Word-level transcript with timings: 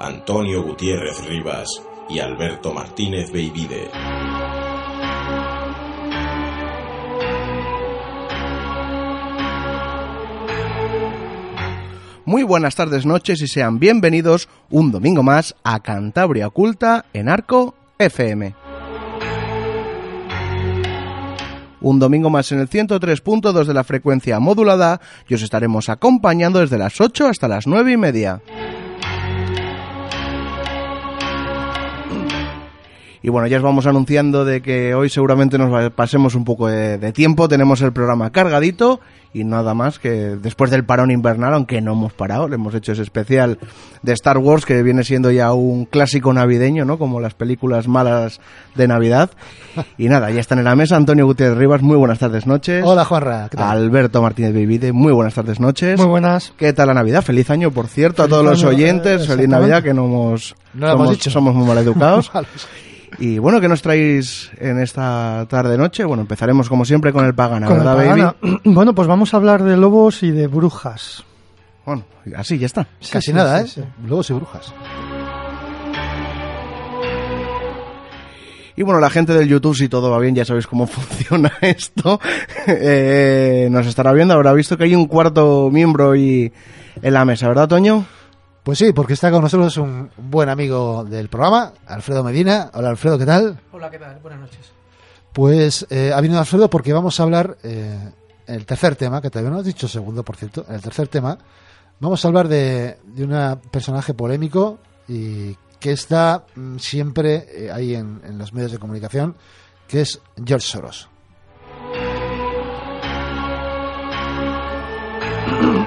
Antonio 0.00 0.62
Gutiérrez 0.62 1.26
Rivas 1.26 1.82
y 2.08 2.20
Alberto 2.20 2.72
Martínez 2.72 3.32
Beivide. 3.32 3.90
Muy 12.24 12.44
buenas 12.44 12.76
tardes, 12.76 13.06
noches 13.06 13.42
y 13.42 13.48
sean 13.48 13.80
bienvenidos 13.80 14.48
un 14.70 14.92
domingo 14.92 15.24
más 15.24 15.56
a 15.64 15.80
Cantabria 15.80 16.46
Oculta 16.46 17.06
en 17.12 17.28
Arco 17.28 17.74
FM. 17.98 18.54
Un 21.80 21.98
domingo 21.98 22.30
más 22.30 22.52
en 22.52 22.60
el 22.60 22.70
103.2 22.70 23.64
de 23.64 23.74
la 23.74 23.82
frecuencia 23.82 24.38
modulada 24.38 25.00
y 25.26 25.34
os 25.34 25.42
estaremos 25.42 25.88
acompañando 25.88 26.60
desde 26.60 26.78
las 26.78 27.00
8 27.00 27.26
hasta 27.26 27.48
las 27.48 27.66
9 27.66 27.92
y 27.92 27.96
media. 27.96 28.40
Y 33.22 33.30
bueno, 33.30 33.46
ya 33.48 33.56
os 33.56 33.62
vamos 33.62 33.86
anunciando 33.86 34.44
de 34.44 34.62
que 34.62 34.94
hoy 34.94 35.08
seguramente 35.08 35.58
nos 35.58 35.92
pasemos 35.92 36.34
un 36.34 36.44
poco 36.44 36.68
de, 36.68 36.98
de, 36.98 37.12
tiempo. 37.12 37.48
Tenemos 37.48 37.80
el 37.82 37.92
programa 37.92 38.30
cargadito 38.30 39.00
y 39.32 39.44
nada 39.44 39.74
más 39.74 39.98
que 39.98 40.10
después 40.10 40.70
del 40.70 40.84
parón 40.84 41.10
invernal, 41.10 41.52
aunque 41.54 41.80
no 41.80 41.92
hemos 41.92 42.12
parado, 42.12 42.48
le 42.48 42.54
hemos 42.54 42.74
hecho 42.74 42.92
ese 42.92 43.02
especial 43.02 43.58
de 44.02 44.12
Star 44.12 44.38
Wars 44.38 44.64
que 44.64 44.82
viene 44.82 45.04
siendo 45.04 45.30
ya 45.30 45.52
un 45.52 45.84
clásico 45.84 46.32
navideño, 46.32 46.84
¿no? 46.84 46.98
Como 46.98 47.20
las 47.20 47.34
películas 47.34 47.88
malas 47.88 48.40
de 48.74 48.88
Navidad. 48.88 49.30
Y 49.96 50.08
nada, 50.08 50.30
ya 50.30 50.40
están 50.40 50.58
en 50.58 50.64
la 50.64 50.74
mesa 50.74 50.96
Antonio 50.96 51.26
Gutiérrez 51.26 51.58
Rivas, 51.58 51.82
muy 51.82 51.96
buenas 51.96 52.18
tardes, 52.18 52.46
noches. 52.46 52.82
Hola, 52.84 53.04
Juanra. 53.04 53.48
Alberto 53.56 54.22
Martínez 54.22 54.54
Vivide, 54.54 54.92
muy 54.92 55.12
buenas 55.12 55.34
tardes, 55.34 55.60
noches. 55.60 55.98
Muy 55.98 56.08
buenas. 56.08 56.52
¿Qué 56.56 56.72
tal 56.72 56.88
la 56.88 56.94
Navidad? 56.94 57.22
Feliz 57.22 57.50
año, 57.50 57.70
por 57.70 57.86
cierto, 57.86 58.22
a 58.22 58.28
todos 58.28 58.44
los 58.44 58.64
oyentes. 58.64 59.26
Feliz 59.26 59.48
Navidad, 59.48 59.82
que 59.82 59.92
no 59.92 60.06
hemos, 60.06 60.56
no 60.74 60.86
lo 60.86 60.92
somos, 60.92 61.06
hemos 61.06 61.10
dicho. 61.18 61.30
somos 61.30 61.54
muy 61.54 61.66
mal 61.66 61.78
educados. 61.78 62.30
Y 63.20 63.38
bueno, 63.38 63.60
¿qué 63.60 63.68
nos 63.68 63.82
traéis 63.82 64.50
en 64.58 64.78
esta 64.80 65.44
tarde-noche? 65.48 66.04
Bueno, 66.04 66.20
empezaremos 66.22 66.68
como 66.68 66.84
siempre 66.84 67.12
con 67.12 67.24
el 67.24 67.34
Pagana, 67.34 67.66
Con 67.66 67.78
el 67.78 67.84
¿verdad, 67.84 67.96
Pagana. 67.96 68.34
baby? 68.40 68.60
Bueno, 68.64 68.94
pues 68.94 69.08
vamos 69.08 69.34
a 69.34 69.38
hablar 69.38 69.64
de 69.64 69.76
lobos 69.76 70.22
y 70.22 70.30
de 70.30 70.46
brujas. 70.46 71.24
Bueno, 71.84 72.04
así 72.36 72.58
ya 72.58 72.66
está. 72.66 72.86
Sí, 73.00 73.10
Casi 73.12 73.26
sí, 73.26 73.32
nada, 73.32 73.66
sí, 73.66 73.80
¿eh? 73.80 73.84
sí. 73.84 74.06
Lobos 74.08 74.30
y 74.30 74.34
brujas. 74.34 74.72
Y 78.76 78.82
bueno, 78.84 79.00
la 79.00 79.10
gente 79.10 79.32
del 79.34 79.48
YouTube, 79.48 79.74
si 79.74 79.88
todo 79.88 80.08
va 80.12 80.20
bien, 80.20 80.36
ya 80.36 80.44
sabéis 80.44 80.68
cómo 80.68 80.86
funciona 80.86 81.52
esto. 81.60 82.20
Eh, 82.68 83.66
nos 83.70 83.86
estará 83.88 84.12
viendo, 84.12 84.34
habrá 84.34 84.52
visto 84.52 84.76
que 84.76 84.84
hay 84.84 84.94
un 84.94 85.06
cuarto 85.06 85.68
miembro 85.72 86.14
y 86.14 86.52
en 87.02 87.12
la 87.14 87.24
mesa, 87.24 87.48
¿verdad, 87.48 87.66
Toño? 87.66 88.04
Pues 88.68 88.80
sí, 88.80 88.92
porque 88.92 89.14
está 89.14 89.30
con 89.30 89.40
nosotros 89.40 89.78
un 89.78 90.10
buen 90.18 90.50
amigo 90.50 91.02
del 91.02 91.30
programa, 91.30 91.72
Alfredo 91.86 92.22
Medina. 92.22 92.70
Hola 92.74 92.90
Alfredo, 92.90 93.16
¿qué 93.16 93.24
tal? 93.24 93.58
Hola, 93.72 93.90
¿qué 93.90 93.98
tal? 93.98 94.18
Buenas 94.20 94.40
noches. 94.40 94.72
Pues 95.32 95.86
eh, 95.88 96.12
ha 96.14 96.20
venido 96.20 96.38
Alfredo 96.38 96.68
porque 96.68 96.92
vamos 96.92 97.18
a 97.18 97.22
hablar, 97.22 97.56
eh, 97.62 97.98
el 98.46 98.66
tercer 98.66 98.94
tema, 98.94 99.22
que 99.22 99.30
todavía 99.30 99.52
no 99.52 99.60
has 99.60 99.64
dicho 99.64 99.88
segundo, 99.88 100.22
por 100.22 100.36
cierto, 100.36 100.66
el 100.68 100.82
tercer 100.82 101.08
tema, 101.08 101.38
vamos 101.98 102.22
a 102.22 102.28
hablar 102.28 102.46
de, 102.46 102.98
de 103.04 103.24
un 103.24 103.58
personaje 103.70 104.12
polémico 104.12 104.80
y 105.08 105.56
que 105.80 105.92
está 105.92 106.44
mm, 106.54 106.76
siempre 106.76 107.46
eh, 107.48 107.70
ahí 107.72 107.94
en, 107.94 108.20
en 108.22 108.36
los 108.36 108.52
medios 108.52 108.72
de 108.72 108.78
comunicación, 108.78 109.34
que 109.86 110.02
es 110.02 110.20
George 110.44 110.66
Soros. 110.66 111.08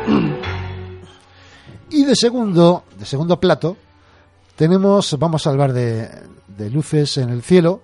Y 1.91 2.03
de 2.05 2.15
segundo, 2.15 2.83
de 2.97 3.05
segundo 3.05 3.39
plato, 3.39 3.77
tenemos, 4.55 5.17
vamos 5.19 5.45
a 5.45 5.49
hablar 5.51 5.73
de, 5.73 6.09
de 6.47 6.69
luces 6.69 7.17
en 7.17 7.29
el 7.29 7.41
cielo, 7.41 7.81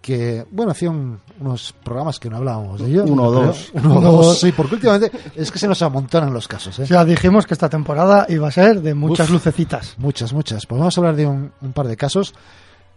que, 0.00 0.44
bueno, 0.50 0.72
hacía 0.72 0.90
un- 0.90 1.18
unos 1.40 1.72
programas 1.82 2.20
que 2.20 2.28
no 2.28 2.36
hablábamos 2.36 2.80
de 2.80 2.88
ello. 2.90 3.04
Uno 3.04 3.22
o 3.28 3.30
dos. 3.32 3.70
Uno 3.74 3.98
o 3.98 4.22
dos, 4.22 4.38
sí, 4.40 4.52
porque 4.52 4.74
últimamente 4.74 5.10
es 5.34 5.50
que 5.50 5.58
se 5.58 5.66
nos 5.66 5.80
amontonan 5.82 6.32
los 6.32 6.46
casos, 6.46 6.78
¿eh? 6.78 6.84
Ya 6.86 7.04
dijimos 7.04 7.46
que 7.46 7.54
esta 7.54 7.68
temporada 7.70 8.26
iba 8.28 8.46
a 8.48 8.50
ser 8.52 8.82
de 8.82 8.92
muchas 8.94 9.28
Uf. 9.28 9.34
lucecitas. 9.34 9.94
Muchas, 9.98 10.32
muchas. 10.34 10.66
Pues 10.66 10.78
vamos 10.78 10.96
a 10.96 11.00
hablar 11.00 11.16
de 11.16 11.26
un, 11.26 11.52
un 11.62 11.72
par 11.72 11.88
de 11.88 11.96
casos. 11.96 12.34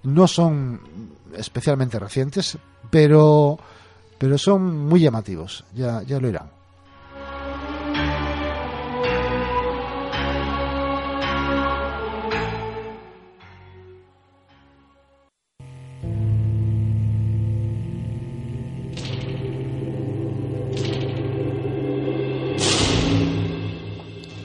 No 0.03 0.27
son 0.27 0.81
especialmente 1.35 1.97
recientes, 1.97 2.57
pero, 2.89 3.57
pero 4.17 4.37
son 4.37 4.87
muy 4.87 4.99
llamativos. 4.99 5.63
Ya, 5.73 6.03
ya 6.03 6.19
lo 6.19 6.27
irán. 6.27 6.49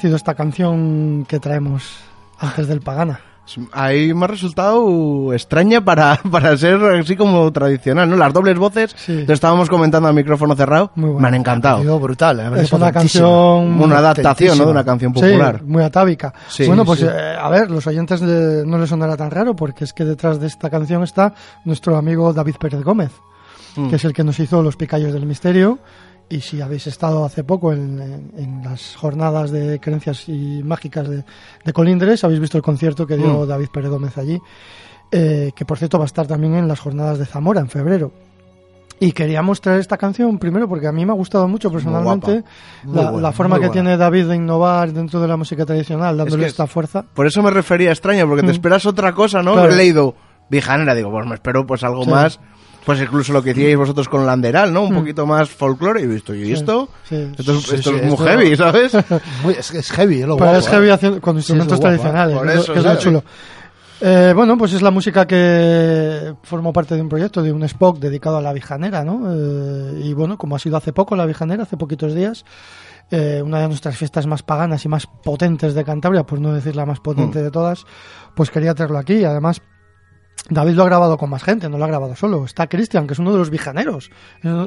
Parecido 0.00 0.16
esta 0.16 0.34
canción 0.34 1.26
que 1.28 1.38
traemos 1.38 1.98
antes 2.38 2.66
del 2.68 2.80
Pagana? 2.80 3.20
Ahí 3.72 4.14
me 4.14 4.24
ha 4.24 4.28
resultado 4.28 5.34
extraña 5.34 5.84
para, 5.84 6.18
para 6.30 6.56
ser 6.56 6.82
así 6.98 7.16
como 7.16 7.52
tradicional, 7.52 8.08
¿no? 8.08 8.16
Las 8.16 8.32
dobles 8.32 8.56
voces, 8.56 8.94
Sí. 8.96 9.24
lo 9.26 9.34
estábamos 9.34 9.68
comentando 9.68 10.08
al 10.08 10.14
micrófono 10.14 10.54
cerrado, 10.56 10.90
Muy 10.94 11.10
buena. 11.10 11.20
me 11.20 11.28
han 11.28 11.34
encantado. 11.42 11.98
Brutal. 12.00 12.50
me 12.50 12.62
Es 12.62 12.72
una 12.72 12.90
canción 12.92 13.28
Una 13.78 13.98
adaptación, 13.98 14.56
¿no? 14.56 14.64
De 14.64 14.70
una 14.70 14.84
canción 14.84 15.12
popular. 15.12 15.58
Sí, 15.58 15.66
muy 15.66 15.82
atávica. 15.82 16.32
Sí, 16.48 16.66
bueno, 16.66 16.86
pues 16.86 17.00
sí. 17.00 17.06
eh, 17.06 17.36
a 17.38 17.50
ver, 17.50 17.70
los 17.70 17.86
oyentes 17.86 18.20
de- 18.20 18.64
no 18.64 18.78
les 18.78 18.88
sonará 18.88 19.18
tan 19.18 19.30
raro 19.30 19.54
porque 19.54 19.84
es 19.84 19.92
que 19.92 20.06
detrás 20.06 20.40
de 20.40 20.46
esta 20.46 20.70
canción 20.70 21.02
está 21.02 21.34
nuestro 21.66 21.96
amigo 21.98 22.32
David 22.32 22.54
Pérez 22.58 22.82
Gómez, 22.82 23.10
Mm. 23.76 23.90
que 23.90 23.96
es 23.96 24.04
el 24.06 24.12
que 24.14 24.24
nos 24.24 24.40
hizo 24.40 24.62
Los 24.62 24.76
Picayos 24.76 25.12
del 25.12 25.26
Misterio. 25.26 25.78
Y 26.32 26.40
si 26.42 26.60
habéis 26.60 26.86
estado 26.86 27.24
hace 27.24 27.42
poco 27.42 27.72
en, 27.72 28.00
en- 28.00 28.32
en 28.38 28.62
las 28.64 28.94
jornadas 28.96 29.50
de 29.50 29.80
creencias 29.80 30.28
y 30.28 30.62
mágicas 30.64 31.08
de, 31.08 31.24
de 31.64 31.72
Colindres, 31.72 32.22
habéis 32.24 32.38
visto 32.40 32.56
el 32.56 32.62
concierto 32.62 33.04
que 33.06 33.16
dio 33.16 33.44
Mm. 33.44 33.48
David 33.48 33.68
Pérez 33.72 33.90
Gómez 33.90 34.16
allí, 34.16 34.40
eh, 35.10 35.50
que 35.56 35.64
por 35.64 35.76
cierto 35.76 35.98
va 35.98 36.04
a 36.04 36.06
estar 36.06 36.28
también 36.28 36.54
en 36.54 36.68
las 36.68 36.78
jornadas 36.78 37.18
de 37.18 37.26
Zamora 37.26 37.60
en 37.60 37.68
febrero. 37.68 38.12
Y 39.02 39.12
queríamos 39.12 39.60
traer 39.60 39.80
esta 39.80 39.96
canción 39.96 40.38
primero 40.38 40.68
porque 40.68 40.86
a 40.86 40.92
mí 40.92 41.04
me 41.04 41.12
ha 41.12 41.16
gustado 41.16 41.48
mucho 41.48 41.72
personalmente 41.72 42.44
Muy 42.84 42.94
la, 42.96 43.10
buena, 43.10 43.28
la 43.28 43.32
forma 43.32 43.56
que 43.56 43.60
buena. 43.66 43.72
tiene 43.72 43.96
David 43.96 44.26
de 44.26 44.36
innovar 44.36 44.92
dentro 44.92 45.20
de 45.20 45.26
la 45.26 45.36
música 45.38 45.64
tradicional, 45.66 46.16
dándole 46.18 46.42
que- 46.44 46.48
esta 46.50 46.66
fuerza. 46.68 47.06
Por 47.14 47.26
eso 47.26 47.42
me 47.42 47.50
refería 47.50 47.88
a 47.88 47.92
extraña, 47.92 48.24
porque 48.26 48.42
te 48.42 48.48
Mm. 48.48 48.52
esperas 48.52 48.86
otra 48.86 49.12
cosa, 49.14 49.42
¿no? 49.42 49.54
Claro. 49.54 49.72
He 49.72 49.76
leído 49.76 50.14
Vijanera, 50.50 50.94
digo, 50.94 51.10
pues 51.10 51.26
me 51.26 51.34
espero 51.34 51.66
pues 51.66 51.82
algo 51.82 52.04
Sí. 52.04 52.10
más, 52.10 52.38
pues 52.84 53.00
incluso 53.00 53.32
lo 53.32 53.42
que 53.42 53.50
hicierais 53.50 53.76
vosotros 53.76 54.08
con 54.08 54.24
Landeral, 54.26 54.72
¿no? 54.72 54.82
Un 54.84 54.92
Mm. 54.92 54.98
poquito 54.98 55.26
más 55.26 55.48
folclore, 55.50 56.00
y 56.00 56.04
he 56.04 56.06
visto, 56.06 56.34
¿y 56.34 56.46
Sí, 56.46 56.52
esto? 56.52 56.88
sí. 57.08 57.30
Esto 57.38 57.52
es, 57.52 57.62
Sí, 57.62 57.74
esto 57.76 57.90
sí, 57.90 57.96
es 57.96 58.02
muy 58.04 58.12
esto- 58.14 58.24
heavy, 58.24 58.56
¿sabes? 58.56 58.92
Muy- 59.42 59.54
es, 59.54 59.70
es 59.74 59.90
heavy, 59.92 60.20
es 60.22 60.26
lo 60.26 60.36
Pero 60.36 60.46
guapo, 60.50 60.58
es 60.60 60.66
¿eh? 60.66 60.70
heavy 60.70 60.88
haciendo- 60.90 61.20
con 61.20 61.36
instrumentos 61.36 61.78
guapo, 61.78 61.88
tradicionales, 61.96 62.36
por 62.38 62.48
es 62.48 62.54
lo- 62.56 62.60
eso, 62.62 62.72
que 62.72 62.78
es 62.78 62.84
lo 62.84 62.90
¿sabes? 62.90 63.04
chulo. 63.04 63.24
Eh, 64.02 64.32
bueno, 64.34 64.56
pues 64.56 64.72
es 64.72 64.80
la 64.80 64.90
música 64.90 65.26
que 65.26 66.34
formó 66.42 66.72
parte 66.72 66.94
de 66.94 67.02
un 67.02 67.08
proyecto, 67.10 67.42
de 67.42 67.52
un 67.52 67.62
Spock 67.64 67.98
dedicado 67.98 68.38
a 68.38 68.40
la 68.40 68.52
Vijanera, 68.54 69.04
¿no? 69.04 69.24
Eh, 69.30 70.00
y 70.04 70.14
bueno, 70.14 70.38
como 70.38 70.56
ha 70.56 70.58
sido 70.58 70.78
hace 70.78 70.94
poco 70.94 71.16
la 71.16 71.26
Vijanera, 71.26 71.64
hace 71.64 71.76
poquitos 71.76 72.14
días, 72.14 72.46
eh, 73.10 73.42
una 73.44 73.58
de 73.60 73.68
nuestras 73.68 73.96
fiestas 73.98 74.26
más 74.26 74.42
paganas 74.42 74.84
y 74.86 74.88
más 74.88 75.06
potentes 75.06 75.74
de 75.74 75.84
Cantabria, 75.84 76.22
por 76.22 76.40
no 76.40 76.54
decir 76.54 76.76
la 76.76 76.86
más 76.86 77.00
potente 77.00 77.42
de 77.42 77.50
todas, 77.50 77.84
pues 78.34 78.50
quería 78.50 78.72
traerlo 78.74 78.96
aquí. 78.98 79.22
Además, 79.24 79.60
David 80.48 80.72
lo 80.74 80.82
ha 80.82 80.86
grabado 80.86 81.16
con 81.16 81.30
más 81.30 81.42
gente, 81.44 81.68
no 81.68 81.78
lo 81.78 81.84
ha 81.84 81.88
grabado 81.88 82.16
solo. 82.16 82.44
Está 82.44 82.66
Cristian, 82.66 83.06
que 83.06 83.12
es 83.12 83.18
uno 83.18 83.30
de 83.32 83.38
los 83.38 83.50
vijaneros, 83.50 84.10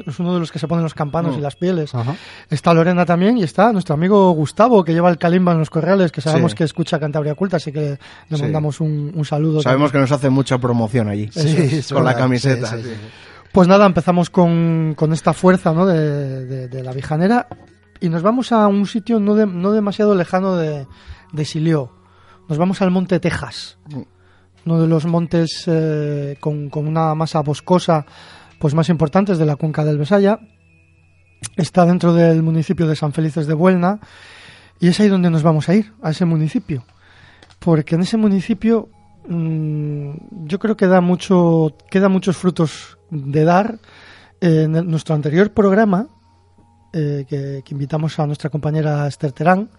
es 0.06 0.18
uno 0.18 0.32
de 0.34 0.40
los 0.40 0.50
que 0.50 0.58
se 0.58 0.66
ponen 0.68 0.82
los 0.82 0.94
campanos 0.94 1.36
y 1.36 1.40
las 1.40 1.56
pieles. 1.56 1.94
Ajá. 1.94 2.14
Está 2.48 2.72
Lorena 2.72 3.04
también 3.04 3.36
y 3.36 3.42
está 3.42 3.72
nuestro 3.72 3.94
amigo 3.94 4.30
Gustavo, 4.32 4.82
que 4.84 4.92
lleva 4.94 5.10
el 5.10 5.18
calimba 5.18 5.52
en 5.52 5.58
los 5.58 5.68
corrales, 5.70 6.10
que 6.12 6.20
sabemos 6.20 6.52
Sí. 6.52 6.58
que 6.58 6.64
escucha 6.64 6.98
Cantabria 6.98 7.34
Culta, 7.34 7.56
así 7.58 7.70
que 7.72 7.98
le 8.28 8.36
Sí. 8.36 8.42
mandamos 8.42 8.80
un, 8.80 9.12
un 9.14 9.24
saludo. 9.24 9.60
Sabemos 9.60 9.92
que 9.92 9.98
nos 9.98 10.10
hace 10.12 10.30
mucha 10.30 10.56
promoción 10.58 11.08
allí, 11.08 11.28
Sí, 11.32 11.82
con 11.92 12.04
la 12.04 12.14
camiseta. 12.14 12.76
Pues 13.52 13.68
nada, 13.68 13.86
empezamos 13.86 14.30
con, 14.30 14.94
con 14.96 15.12
esta 15.12 15.32
fuerza 15.32 15.72
¿no? 15.72 15.86
de, 15.86 16.44
de- 16.46 16.68
de 16.68 16.82
la 16.82 16.92
Vijanera 16.92 17.46
y 18.00 18.08
nos 18.08 18.22
vamos 18.22 18.50
a 18.52 18.66
un 18.66 18.86
sitio 18.86 19.20
no, 19.20 19.34
de- 19.34 19.46
no 19.46 19.70
demasiado 19.72 20.14
lejano 20.14 20.56
de, 20.56 20.86
de 21.32 21.44
Silió. 21.44 21.92
Nos 22.48 22.58
vamos 22.58 22.82
al 22.82 22.90
Monte 22.90 23.20
Texas, 23.20 23.78
uno 24.66 24.80
de 24.80 24.88
los 24.88 25.06
montes 25.06 25.64
eh, 25.66 26.36
con, 26.40 26.70
una 26.74 27.14
masa 27.14 27.40
boscosa 27.40 28.06
pues 28.58 28.74
más 28.74 28.88
importantes 28.88 29.38
de 29.38 29.46
la 29.46 29.56
cuenca 29.56 29.84
del 29.84 29.98
Besaya. 29.98 30.38
Está 31.56 31.84
dentro 31.84 32.14
del 32.14 32.42
municipio 32.42 32.86
de 32.86 32.96
San 32.96 33.12
Felices 33.12 33.46
de 33.46 33.54
Buelna 33.54 34.00
y 34.80 34.88
es 34.88 34.98
ahí 35.00 35.08
donde 35.08 35.30
nos 35.30 35.42
vamos 35.42 35.68
a 35.68 35.74
ir, 35.74 35.92
a 36.02 36.10
ese 36.10 36.24
municipio. 36.24 36.84
Porque 37.58 37.94
en 37.94 38.02
ese 38.02 38.16
municipio 38.16 38.88
mm, 39.28 40.10
yo 40.46 40.58
creo 40.58 40.76
que 40.76 40.86
da 40.86 41.00
mucho, 41.00 41.76
queda 41.90 42.08
muchos 42.08 42.36
frutos 42.36 42.98
de 43.10 43.44
dar. 43.44 43.78
En 44.40 44.72
nuestro 44.90 45.14
anterior 45.14 45.52
programa, 45.52 46.08
eh, 46.92 47.24
que, 47.26 47.62
que 47.64 47.72
invitamos 47.72 48.18
a 48.18 48.26
nuestra 48.26 48.50
compañera 48.50 49.06
Esther 49.06 49.32
Terán, 49.32 49.70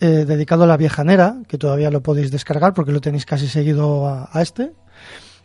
eh, 0.00 0.24
dedicado 0.26 0.64
a 0.64 0.66
la 0.66 0.76
viejanera, 0.76 1.36
que 1.48 1.58
todavía 1.58 1.90
lo 1.90 2.02
podéis 2.02 2.30
descargar 2.30 2.74
porque 2.74 2.92
lo 2.92 3.00
tenéis 3.00 3.26
casi 3.26 3.48
seguido 3.48 4.06
a, 4.08 4.28
a 4.32 4.42
este 4.42 4.72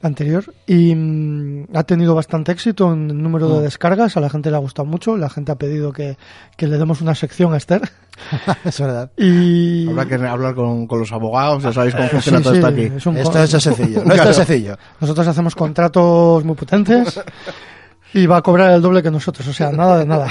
anterior 0.01 0.53
y 0.67 0.93
mm, 0.93 1.67
ha 1.75 1.83
tenido 1.83 2.13
bastante 2.13 2.51
éxito 2.51 2.91
en 2.91 3.09
el 3.09 3.21
número 3.23 3.47
de 3.49 3.61
descargas, 3.63 4.17
a 4.17 4.19
la 4.19 4.29
gente 4.29 4.49
le 4.51 4.57
ha 4.57 4.59
gustado 4.59 4.85
mucho, 4.85 5.15
la 5.15 5.29
gente 5.29 5.53
ha 5.53 5.55
pedido 5.55 5.93
que, 5.93 6.17
que 6.57 6.67
le 6.67 6.77
demos 6.77 6.99
una 6.99 7.15
sección 7.15 7.53
a 7.53 7.57
Esther 7.57 7.81
es 8.65 8.79
verdad. 8.81 9.11
y 9.17 9.87
Habrá 9.89 10.05
que 10.05 10.15
hablar 10.15 10.55
con, 10.55 10.87
con 10.87 10.99
los 10.99 11.11
abogados, 11.13 11.63
ya 11.63 11.71
sabéis 11.71 11.95
cómo 11.95 12.09
funciona 12.09 12.39
Sí, 12.39 12.43
todo 12.43 12.53
sí, 12.53 12.59
esto 12.59 12.67
aquí. 12.67 12.81
es 12.97 13.05
un 13.05 13.17
Esto 13.17 13.31
con- 13.31 13.41
es 13.41 13.49
sencillo. 13.51 13.87
No 14.05 14.11
esto 14.11 14.13
Claro. 14.15 14.29
es 14.31 14.35
sencillo. 14.35 14.77
Nosotros 14.99 15.27
hacemos 15.27 15.55
contratos 15.55 16.43
muy 16.43 16.55
potentes 16.55 17.21
y 18.13 18.25
va 18.25 18.37
a 18.37 18.41
cobrar 18.41 18.71
el 18.73 18.81
doble 18.81 19.01
que 19.01 19.09
nosotros, 19.09 19.47
o 19.47 19.53
sea, 19.53 19.71
nada 19.71 19.99
de 19.99 20.05
nada. 20.05 20.27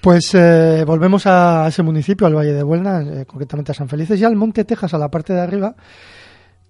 Pues 0.00 0.32
eh, 0.34 0.84
volvemos 0.86 1.26
a 1.26 1.66
ese 1.68 1.82
municipio, 1.82 2.26
al 2.26 2.36
Valle 2.36 2.52
de 2.52 2.62
Buelna, 2.62 3.02
eh, 3.02 3.26
concretamente 3.26 3.72
a 3.72 3.74
San 3.74 3.88
Felices, 3.88 4.20
y 4.20 4.24
al 4.24 4.36
Monte 4.36 4.64
Texas, 4.64 4.94
a 4.94 4.98
la 4.98 5.10
parte 5.10 5.32
de 5.32 5.40
arriba, 5.40 5.74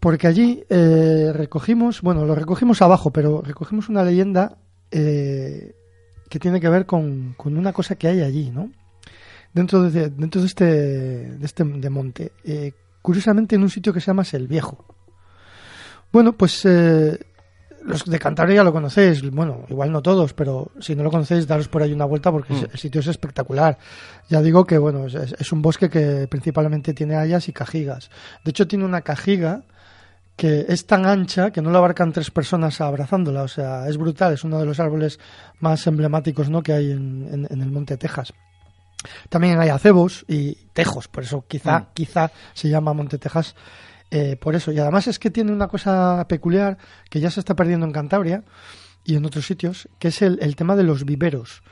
porque 0.01 0.27
allí 0.27 0.65
eh, 0.71 1.31
recogimos, 1.35 2.01
bueno, 2.01 2.25
lo 2.25 2.35
recogimos 2.35 2.81
abajo, 2.81 3.11
pero 3.11 3.43
recogimos 3.43 3.89
una 3.89 4.03
leyenda 4.03 4.57
eh, 4.91 5.75
que 6.29 6.39
tiene 6.39 6.61
que 6.61 6.69
ver 6.69 6.87
con, 6.87 7.35
con 7.37 7.57
una 7.59 7.73
cosa 7.73 7.97
que 7.97 8.09
hay 8.09 8.23
allí, 8.23 8.51
¿no? 8.51 8.71
Dentro 9.53 9.91
de, 9.91 10.11
dentro 10.11 10.41
de 10.41 10.47
este, 10.47 10.65
de 10.65 11.45
este 11.45 11.65
de 11.65 11.91
monte. 11.91 12.33
Eh, 12.45 12.73
curiosamente 13.03 13.57
en 13.57 13.63
un 13.63 13.71
sitio 13.71 13.93
que 13.93 14.01
se 14.01 14.07
llama 14.07 14.25
El 14.33 14.47
Viejo. 14.47 14.85
Bueno, 16.13 16.33
pues 16.33 16.65
eh, 16.65 17.19
los 17.89 18.05
de 18.05 18.19
Cantabria 18.19 18.57
ya 18.57 18.65
lo 18.65 18.73
conocéis, 18.73 19.29
bueno, 19.31 19.65
igual 19.69 19.91
no 19.91 20.01
todos, 20.03 20.33
pero 20.35 20.71
si 20.81 20.95
no 20.95 21.03
lo 21.03 21.11
conocéis, 21.11 21.47
daros 21.47 21.69
por 21.69 21.83
ahí 21.83 21.93
una 21.93 22.05
vuelta 22.05 22.31
porque 22.31 22.53
Mm. 22.55 22.67
el 22.73 22.79
sitio 22.79 23.01
es 23.01 23.07
espectacular. 23.09 23.79
Ya 24.29 24.41
digo 24.43 24.65
que, 24.67 24.79
bueno, 24.79 25.07
es, 25.07 25.15
es 25.15 25.53
un 25.53 25.63
bosque 25.63 25.89
que 25.91 26.27
principalmente 26.29 26.95
tiene 26.95 27.17
hayas 27.17 27.49
y 27.49 27.53
cajigas. 27.53 28.11
De 28.45 28.51
hecho, 28.51 28.69
tiene 28.69 28.85
una 28.85 29.01
cajiga 29.03 29.63
que 30.37 30.67
es 30.69 30.87
tan 30.87 31.05
ancha 31.05 31.51
que 31.51 31.61
no 31.61 31.71
la 31.73 31.79
abarcan 31.79 32.13
tres 32.13 32.31
personas 32.31 32.81
abrazándola, 32.81 33.43
o 33.43 33.49
sea, 33.49 33.89
es 33.89 33.97
brutal, 33.97 34.35
es 34.35 34.45
uno 34.45 34.61
de 34.61 34.67
los 34.67 34.79
árboles 34.79 35.19
más 35.59 35.85
emblemáticos 35.89 36.49
¿no? 36.49 36.63
que 36.63 36.73
hay 36.75 36.93
en, 36.93 37.27
en- 37.33 37.47
en 37.51 37.61
el 37.61 37.71
Monte 37.73 37.97
Texas. 37.97 38.33
También 39.29 39.59
hay 39.61 39.69
acebos 39.69 40.25
y 40.29 40.55
tejos, 40.73 41.09
por 41.09 41.23
eso 41.25 41.45
quizá, 41.49 41.81
Mm. 41.81 41.87
quizá 41.95 42.31
se 42.55 42.69
llama 42.69 42.93
Monte 42.93 43.19
Texas 43.19 43.55
eh, 44.11 44.37
por 44.37 44.55
eso. 44.55 44.73
Y 44.73 44.79
además 44.79 45.07
es 45.07 45.19
que 45.19 45.31
tiene 45.31 45.53
una 45.53 45.69
cosa 45.69 46.27
peculiar 46.29 46.79
que 47.11 47.21
ya 47.21 47.31
se 47.31 47.41
está 47.41 47.55
perdiendo 47.55 47.87
en 47.87 47.93
Cantabria 47.93 48.45
y 49.05 49.17
en 49.17 49.25
otros 49.25 49.47
sitios, 49.47 49.89
que 49.99 50.09
es 50.09 50.23
el, 50.23 50.39
el 50.43 50.57
tema 50.57 50.77
de 50.77 50.83
los 50.83 51.05
viveros. 51.05 51.63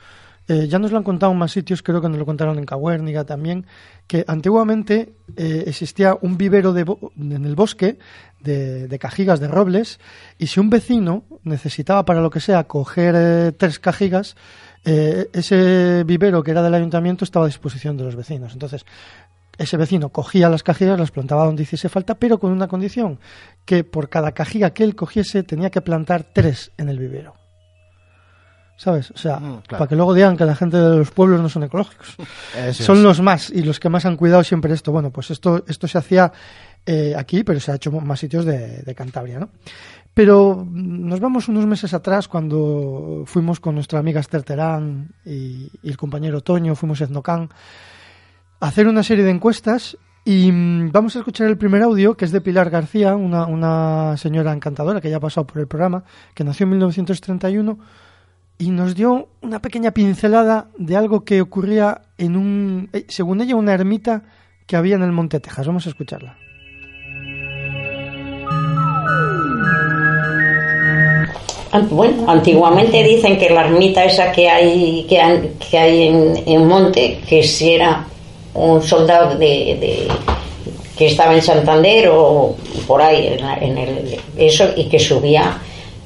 Eh, 0.49 0.67
ya 0.69 0.79
nos 0.79 0.91
lo 0.91 0.97
han 0.97 1.03
contado 1.03 1.33
en 1.33 1.37
más 1.37 1.51
sitios, 1.51 1.83
creo 1.83 2.01
que 2.01 2.07
nos 2.07 2.17
lo 2.17 2.25
contaron 2.25 2.57
en 2.57 2.65
Cahuérniga 2.65 3.25
también, 3.25 3.65
que 4.07 4.23
antiguamente 4.27 5.13
eh, 5.35 5.65
existía 5.67 6.17
un 6.21 6.37
vivero 6.37 6.71
de 6.71 6.85
en 7.17 7.45
el 7.45 7.55
bosque 7.55 7.99
de, 8.39 8.87
de 8.87 8.99
cajigas 8.99 9.41
de 9.41 9.49
robles 9.49 9.99
y 10.37 10.47
si 10.47 10.61
un 10.61 10.69
vecino 10.69 11.25
necesitaba 11.43 12.05
para 12.05 12.21
lo 12.21 12.29
que 12.29 12.39
sea 12.39 12.63
coger 12.63 13.15
eh, 13.17 13.51
tres 13.51 13.79
cajigas, 13.79 14.37
eh, 14.85 15.29
ese 15.33 16.05
vivero 16.05 16.41
que 16.43 16.51
era 16.51 16.63
del 16.63 16.73
ayuntamiento 16.73 17.25
estaba 17.25 17.43
a 17.43 17.49
disposición 17.49 17.97
de 17.97 18.05
los 18.05 18.15
vecinos. 18.15 18.53
Entonces, 18.53 18.85
ese 19.57 19.77
vecino 19.77 20.09
cogía 20.09 20.49
las 20.49 20.63
cajigas, 20.63 20.99
las 20.99 21.11
plantaba 21.11 21.45
donde 21.45 21.63
hiciese 21.63 21.89
falta, 21.89 22.15
pero 22.15 22.39
con 22.39 22.51
una 22.51 22.67
condición, 22.67 23.19
que 23.65 23.83
por 23.83 24.09
cada 24.09 24.31
cajiga 24.31 24.69
que 24.71 24.83
él 24.83 24.95
cogiese 24.95 25.43
tenía 25.43 25.69
que 25.69 25.81
plantar 25.81 26.23
tres 26.33 26.71
en 26.77 26.89
el 26.89 26.99
vivero. 26.99 27.33
¿Sabes? 28.79 29.09
O 29.09 29.17
sea, 29.17 29.37
Mm, 29.39 29.61
claro. 29.67 29.79
para 29.79 29.87
que 29.87 29.95
luego 29.95 30.13
digan 30.13 30.37
que 30.37 30.45
la 30.45 30.55
gente 30.55 30.77
de 30.77 30.97
los 30.97 31.09
pueblos 31.09 31.41
no 31.41 31.49
son 31.49 31.63
ecológicos. 31.63 32.15
Eso 32.55 32.83
son 32.83 32.97
es. 32.97 33.03
los 33.03 33.21
más 33.21 33.49
y 33.49 33.63
los 33.63 33.79
que 33.79 33.89
más 33.89 34.05
han 34.05 34.17
cuidado 34.17 34.43
siempre 34.43 34.71
esto. 34.73 34.91
Bueno, 34.91 35.09
pues 35.09 35.31
esto, 35.31 35.63
esto 35.67 35.87
se 35.87 35.97
hacía 35.97 36.31
eh, 36.85 37.15
aquí, 37.17 37.43
pero 37.43 37.59
se 37.59 37.71
ha 37.71 37.75
hecho 37.75 37.91
más 37.91 38.19
sitios 38.19 38.45
de, 38.45 38.83
de 38.83 38.95
Cantabria, 38.95 39.39
¿no? 39.39 39.49
Pero 40.13 40.55
mm, 40.63 41.07
nos 41.09 41.19
vamos 41.19 41.47
unos 41.47 41.65
meses 41.65 41.91
atrás 41.95 42.27
cuando 42.27 43.23
fuimos 43.25 43.59
con 43.59 43.73
nuestra 43.73 43.97
amiga 43.97 44.19
Esther 44.19 44.43
Terán 44.43 45.09
y, 45.25 45.71
y 45.81 45.89
el 45.89 45.97
compañero 45.97 46.41
Toño, 46.41 46.75
fuimos 46.75 47.01
a 47.01 47.05
Etnocán, 47.05 47.49
hacer 48.59 48.87
una 48.87 49.03
serie 49.03 49.23
de 49.23 49.31
encuestas 49.31 49.97
y 50.25 50.51
mm, 50.51 50.91
vamos 50.91 51.15
a 51.15 51.19
escuchar 51.19 51.47
el 51.47 51.57
primer 51.57 51.81
audio 51.83 52.15
que 52.15 52.25
es 52.25 52.31
de 52.31 52.41
Pilar 52.41 52.69
García, 52.69 53.15
una, 53.15 53.45
una 53.45 54.17
señora 54.17 54.53
encantadora 54.53 55.01
que 55.01 55.09
ya 55.09 55.17
ha 55.17 55.21
pasado 55.21 55.47
por 55.47 55.59
el 55.59 55.67
programa, 55.67 56.03
que 56.33 56.43
nació 56.43 56.65
en 56.65 56.71
1931 56.71 57.79
y 58.57 58.71
nos 58.71 58.95
dio 58.95 59.29
una 59.41 59.61
pequeña 59.61 59.91
pincelada 59.91 60.67
de 60.77 60.97
algo 60.97 61.23
que 61.23 61.41
ocurría 61.41 62.01
en 62.17 62.35
un, 62.35 62.89
eh, 62.91 63.05
según 63.07 63.41
ella, 63.41 63.55
una 63.55 63.73
ermita 63.73 64.23
que 64.65 64.75
había 64.75 64.95
en 64.95 65.03
el 65.03 65.11
Monte 65.11 65.39
Texas. 65.39 65.67
Vamos 65.67 65.85
a 65.85 65.89
escucharla. 65.89 66.35
Ah, 71.71 71.81
Bueno, 71.89 72.29
antiguamente 72.29 73.03
dicen 73.03 73.37
que 73.37 73.49
la 73.49 73.67
ermita 73.67 74.03
esa 74.03 74.31
que 74.31 74.49
hay 74.49 75.05
que, 75.07 75.77
hay 75.77 76.43
en 76.45 76.67
Monte, 76.67 77.21
que 77.27 77.43
si 77.43 77.73
era 77.73 78.07
un 78.57 78.81
soldado 78.81 79.37
de, 79.37 80.07
que 80.97 81.07
estaba 81.07 81.33
en 81.33 81.41
Santander 81.41 82.09
o 82.11 82.55
por 82.87 83.01
ahí, 83.01 83.37
en, 83.61 83.77
eso, 84.35 84.65
y 84.75 84.85
que 84.85 84.99
subía 84.99 85.59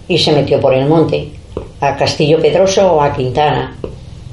y 0.08 0.18
se 0.18 0.34
metió 0.34 0.60
por 0.60 0.74
el 0.74 0.88
monte, 0.88 1.32
a 1.80 1.96
Castillo 1.96 2.42
Pedroso 2.42 2.94
o 2.94 3.02
a 3.02 3.14
Quintana. 3.14 3.78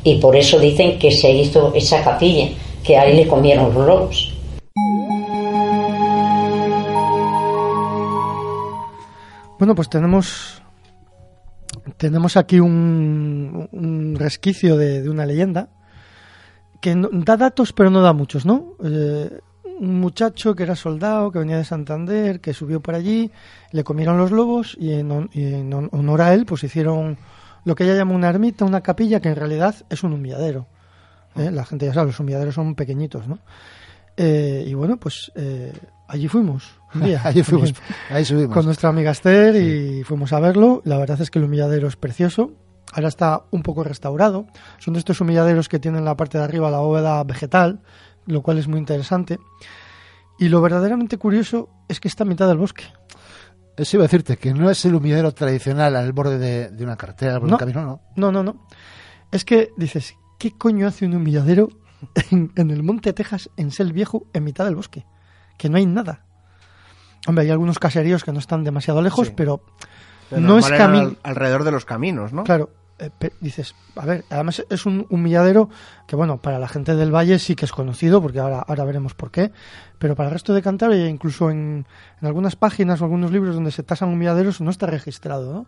Y 0.03 0.17
por 0.17 0.35
eso 0.35 0.59
dicen 0.59 0.99
que 0.99 1.13
se 1.13 1.31
hizo 1.31 1.73
esa 1.75 2.03
capilla, 2.03 2.49
que 2.83 2.97
ahí 2.97 3.15
le 3.15 3.29
comieron 3.29 3.73
los 3.73 3.87
lobos. 3.87 4.35
Bueno, 9.59 9.75
pues 9.75 9.89
tenemos 9.89 10.63
tenemos 11.97 12.37
aquí 12.37 12.61
un, 12.61 14.15
resquicio 14.19 14.77
de 14.77 15.09
una 15.09 15.27
leyenda 15.27 15.69
que 16.81 16.95
no- 16.95 17.09
da 17.13 17.37
datos 17.37 17.73
pero 17.73 17.91
no 17.91 18.01
da 18.03 18.13
muchos, 18.13 18.45
¿no? 18.47 18.75
Eh, 18.85 19.41
un 19.81 20.01
muchacho 20.01 20.55
que 20.57 20.65
era 20.65 20.75
soldado, 20.75 21.31
que 21.31 21.39
venía 21.39 21.57
de 21.57 21.65
Santander, 21.65 22.41
que 22.41 22.53
subió 22.53 22.81
por 22.81 22.95
allí, 22.97 23.31
le 23.71 23.85
comieron 23.85 24.19
los 24.19 24.31
lobos 24.33 24.77
y 24.79 24.93
en, 24.93 25.31
y 25.33 25.55
honor 25.93 26.21
a 26.23 26.35
él 26.35 26.47
pues 26.47 26.65
hicieron 26.65 27.17
lo 27.65 27.75
que 27.75 27.85
ella 27.85 27.95
llama 27.95 28.15
una 28.15 28.29
ermita, 28.29 28.65
una 28.65 28.81
capilla 28.81 29.21
que 29.21 29.29
en 29.29 29.37
realidad 29.37 29.75
es 29.89 30.03
un 30.03 30.13
humilladero. 30.15 30.67
¿eh? 31.37 31.51
La 31.53 31.65
gente 31.65 31.87
ya 31.87 31.95
sabe, 31.95 32.09
los 32.09 32.19
humilladeros 32.19 32.55
son 32.57 32.75
pequeñitos, 32.75 33.29
¿no? 33.29 33.39
Eh, 34.17 34.65
y 34.67 34.75
bueno, 34.75 34.97
pues 34.97 35.31
eh, 35.37 35.73
allí 36.09 36.27
fuimos 36.27 36.65
un 36.95 37.03
día. 37.03 37.21
Ahí 37.25 37.43
fuimos, 37.45 37.73
ahí 38.11 38.25
subimos. 38.25 38.53
con 38.55 38.65
nuestra 38.65 38.89
amiga 38.89 39.13
Esther 39.13 39.55
y 39.55 40.03
fuimos 40.03 40.33
a 40.33 40.41
verlo. 40.41 40.83
La 40.85 40.99
verdad 40.99 41.21
es 41.21 41.31
que 41.31 41.39
el 41.39 41.45
humilladero 41.45 41.87
es 41.87 41.95
precioso. 41.97 42.51
Ahora 42.93 43.09
está 43.09 43.43
un 43.51 43.63
poco 43.63 43.85
restaurado. 43.85 44.47
Son 44.79 44.95
de 44.95 44.99
estos 45.01 45.21
humilladeros 45.21 45.69
que 45.69 45.79
tienen 45.79 46.05
la 46.05 46.17
parte 46.17 46.39
de 46.39 46.45
arriba 46.45 46.71
la 46.71 46.79
bóveda 46.79 47.23
vegetal, 47.25 47.81
lo 48.27 48.43
cual 48.43 48.59
es 48.59 48.67
muy 48.69 48.79
interesante. 48.79 49.39
Y 50.39 50.49
lo 50.49 50.61
verdaderamente 50.63 51.19
curioso 51.19 51.69
es 51.89 52.01
que 52.01 52.09
está 52.09 52.25
a 52.25 52.27
mitad 52.27 52.49
del 52.49 52.59
bosque. 52.59 52.85
Eso 53.77 53.97
iba 53.97 54.05
a 54.05 54.07
decirte, 54.09 54.37
que 54.39 54.55
no 54.55 54.71
es 54.71 54.85
el 54.85 54.95
humilladero 54.95 55.33
tradicional 55.33 55.95
al 55.97 56.13
borde 56.13 56.39
de, 56.39 56.71
de 56.71 56.85
una 56.85 56.97
carretera, 56.97 57.35
al 57.35 57.41
borde 57.41 57.51
de 57.51 57.51
No. 57.51 57.57
un 57.57 57.73
camino, 57.73 57.83
no. 57.87 58.01
No, 58.17 58.33
no, 58.33 58.43
no. 58.43 58.67
Es 59.31 59.45
que 59.45 59.71
dices, 59.77 60.15
¿qué 60.39 60.53
coño 60.53 60.87
hace 60.89 61.05
un 61.07 61.15
humilladero 61.15 61.69
en, 62.31 62.53
en 62.57 62.71
el 62.71 62.83
monte 62.83 63.13
Texas, 63.13 63.51
en 63.57 63.71
Sel 63.71 63.93
Viejo, 63.93 64.27
en 64.33 64.45
mitad 64.45 64.65
del 64.65 64.75
bosque? 64.77 65.05
Que 65.59 65.69
no 65.69 65.77
hay 65.77 65.87
nada. 65.87 66.25
Hombre, 67.27 67.45
hay 67.45 67.51
algunos 67.51 67.79
caseríos 67.79 68.25
que 68.25 68.33
no 68.33 68.39
están 68.39 68.65
demasiado 68.65 69.03
lejos, 69.03 69.29
Sí. 69.29 69.35
pero, 69.37 69.63
Pero 70.31 70.41
no 70.43 70.59
es 70.59 70.69
camino. 70.69 71.05
al- 71.09 71.19
alrededor 71.23 71.65
de 71.65 71.73
los 71.73 71.85
caminos, 71.85 72.33
¿no? 72.33 72.45
Claro, 72.45 72.71
dices, 73.41 73.75
a 73.97 74.07
ver, 74.07 74.25
además 74.31 74.65
es 74.69 74.87
un 74.87 75.07
humilladero 75.11 75.69
que, 76.07 76.17
bueno, 76.17 76.39
para 76.39 76.59
la 76.59 76.69
gente 76.69 76.95
del 76.95 77.15
Valle 77.15 77.39
sí 77.39 77.55
que 77.55 77.65
es 77.65 77.73
conocido, 77.73 78.21
porque 78.21 78.41
ahora, 78.41 78.61
ahora 78.61 78.85
veremos 78.85 79.15
por 79.15 79.31
qué, 79.31 79.53
pero 79.99 80.15
para 80.15 80.29
el 80.29 80.33
resto 80.33 80.55
de 80.55 80.63
Cantabria, 80.63 81.09
incluso 81.09 81.51
en, 81.51 81.87
algunas 82.21 82.57
páginas 82.57 83.01
o 83.01 83.05
algunos 83.05 83.31
libros 83.31 83.55
donde 83.55 83.71
se 83.71 83.83
tasan 83.83 84.11
humilladeros, 84.11 84.61
no 84.61 84.71
está 84.71 84.87
registrado, 84.87 85.53
¿no? 85.53 85.67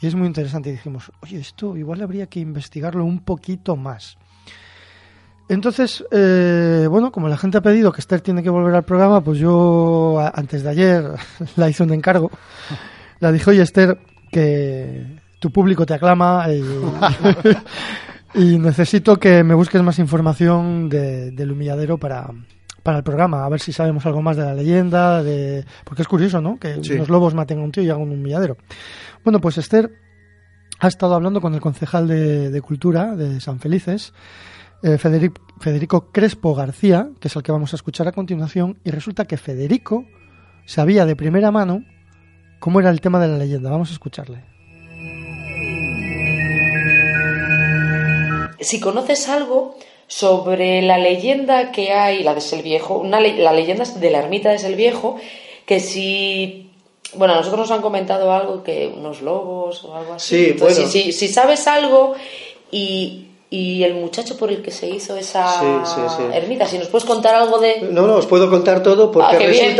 Y 0.00 0.06
es 0.06 0.14
muy 0.14 0.26
interesante. 0.26 0.68
Y 0.68 0.72
dijimos, 0.72 1.10
oye, 1.22 1.38
esto 1.38 1.76
igual 1.76 2.02
habría 2.02 2.26
que 2.26 2.38
investigarlo 2.40 3.04
un 3.04 3.20
poquito 3.20 3.76
más. 3.76 4.18
Entonces, 5.48 6.04
eh, 6.10 6.86
bueno, 6.90 7.12
como 7.12 7.28
la 7.28 7.36
gente 7.36 7.58
ha 7.58 7.62
pedido 7.62 7.92
que 7.92 8.00
Esther 8.00 8.20
tiene 8.20 8.42
que 8.42 8.50
volver 8.50 8.74
al 8.74 8.84
programa, 8.84 9.22
pues 9.22 9.38
yo 9.38 10.18
antes 10.34 10.64
de 10.64 10.70
ayer 10.70 11.04
la 11.56 11.70
hice 11.70 11.82
un 11.82 11.92
encargo. 11.92 12.30
La 13.20 13.32
dije, 13.32 13.50
oye 13.50 13.62
Esther, 13.62 13.98
que 14.30 15.15
tu 15.38 15.50
público 15.50 15.84
te 15.86 15.94
aclama 15.94 16.46
y, 16.50 16.62
y 18.34 18.58
necesito 18.58 19.18
que 19.18 19.42
me 19.44 19.54
busques 19.54 19.82
más 19.82 19.98
información 19.98 20.88
de- 20.88 21.30
del 21.30 21.52
humilladero 21.52 21.98
para, 21.98 22.28
para 22.82 22.98
el 22.98 23.04
programa, 23.04 23.44
a 23.44 23.48
ver 23.48 23.60
si 23.60 23.72
sabemos 23.72 24.04
algo 24.06 24.22
más 24.22 24.36
de 24.36 24.44
la 24.44 24.54
leyenda, 24.54 25.22
de 25.22 25.64
porque 25.84 26.02
es 26.02 26.08
curioso, 26.08 26.40
¿no? 26.40 26.58
Que 26.58 26.82
Sí. 26.82 26.94
unos 26.94 27.08
lobos 27.08 27.34
maten 27.34 27.58
a 27.60 27.62
un 27.62 27.72
tío 27.72 27.82
y 27.82 27.90
hagan 27.90 28.02
un 28.02 28.12
humilladero. 28.12 28.56
Bueno, 29.24 29.40
pues 29.40 29.58
Esther 29.58 29.90
ha 30.80 30.88
estado 30.88 31.14
hablando 31.14 31.40
con 31.40 31.54
el 31.54 31.60
concejal 31.60 32.06
de, 32.08 32.50
de 32.50 32.60
Cultura 32.62 33.16
de 33.16 33.40
San 33.40 33.60
Felices, 33.60 34.12
eh, 34.82 34.98
Federico, 34.98 35.40
Federico 35.58 36.10
Crespo 36.12 36.54
García, 36.54 37.08
que 37.18 37.28
es 37.28 37.36
el 37.36 37.42
que 37.42 37.50
vamos 37.52 37.72
a 37.72 37.76
escuchar 37.76 38.08
a 38.08 38.12
continuación, 38.12 38.78
y 38.84 38.90
resulta 38.90 39.24
que 39.24 39.36
Federico 39.38 40.04
sabía 40.66 41.06
de 41.06 41.16
primera 41.16 41.50
mano 41.50 41.82
cómo 42.60 42.80
era 42.80 42.90
el 42.90 43.00
tema 43.00 43.18
de 43.20 43.28
la 43.28 43.38
leyenda. 43.38 43.70
Vamos 43.70 43.88
a 43.90 43.92
escucharle. 43.94 44.44
Si 48.66 48.80
conoces 48.80 49.28
algo 49.28 49.76
sobre 50.08 50.82
la 50.82 50.98
leyenda 50.98 51.72
que 51.72 51.92
hay, 51.92 52.22
la 52.22 52.34
de 52.34 52.40
Selviejo, 52.40 52.98
una 52.98 53.20
le- 53.20 53.36
la 53.38 53.52
leyenda 53.52 53.84
de 53.84 54.10
la 54.10 54.18
ermita 54.18 54.50
de 54.50 54.58
Selviejo, 54.58 55.16
que 55.66 55.80
si... 55.80 56.70
Bueno, 57.14 57.34
a 57.34 57.36
nosotros 57.38 57.60
nos 57.60 57.70
han 57.70 57.82
comentado 57.82 58.32
algo 58.32 58.62
que 58.62 58.92
unos 58.94 59.22
lobos 59.22 59.82
o 59.84 59.94
algo 59.94 60.14
así. 60.14 60.36
Sí, 60.36 60.50
Entonces, 60.50 60.78
bueno. 60.78 60.90
si, 60.92 61.02
si- 61.04 61.12
si 61.12 61.28
sabes 61.28 61.66
algo 61.66 62.14
y, 62.70 63.28
y 63.50 63.82
el 63.84 63.94
muchacho 63.94 64.36
por 64.36 64.50
el 64.50 64.60
que 64.62 64.70
se 64.70 64.88
hizo 64.88 65.16
esa 65.16 65.46
Sí, 65.60 65.66
sí, 65.94 66.22
ermita, 66.34 66.66
si 66.66 66.78
nos 66.78 66.88
puedes 66.88 67.06
contar 67.06 67.34
algo 67.34 67.58
de... 67.58 67.80
No, 67.90 68.06
no, 68.06 68.16
os 68.16 68.26
puedo 68.26 68.50
contar 68.50 68.82
todo 68.82 69.10
porque 69.10 69.36
Ah, 69.36 69.38
bien. 69.38 69.76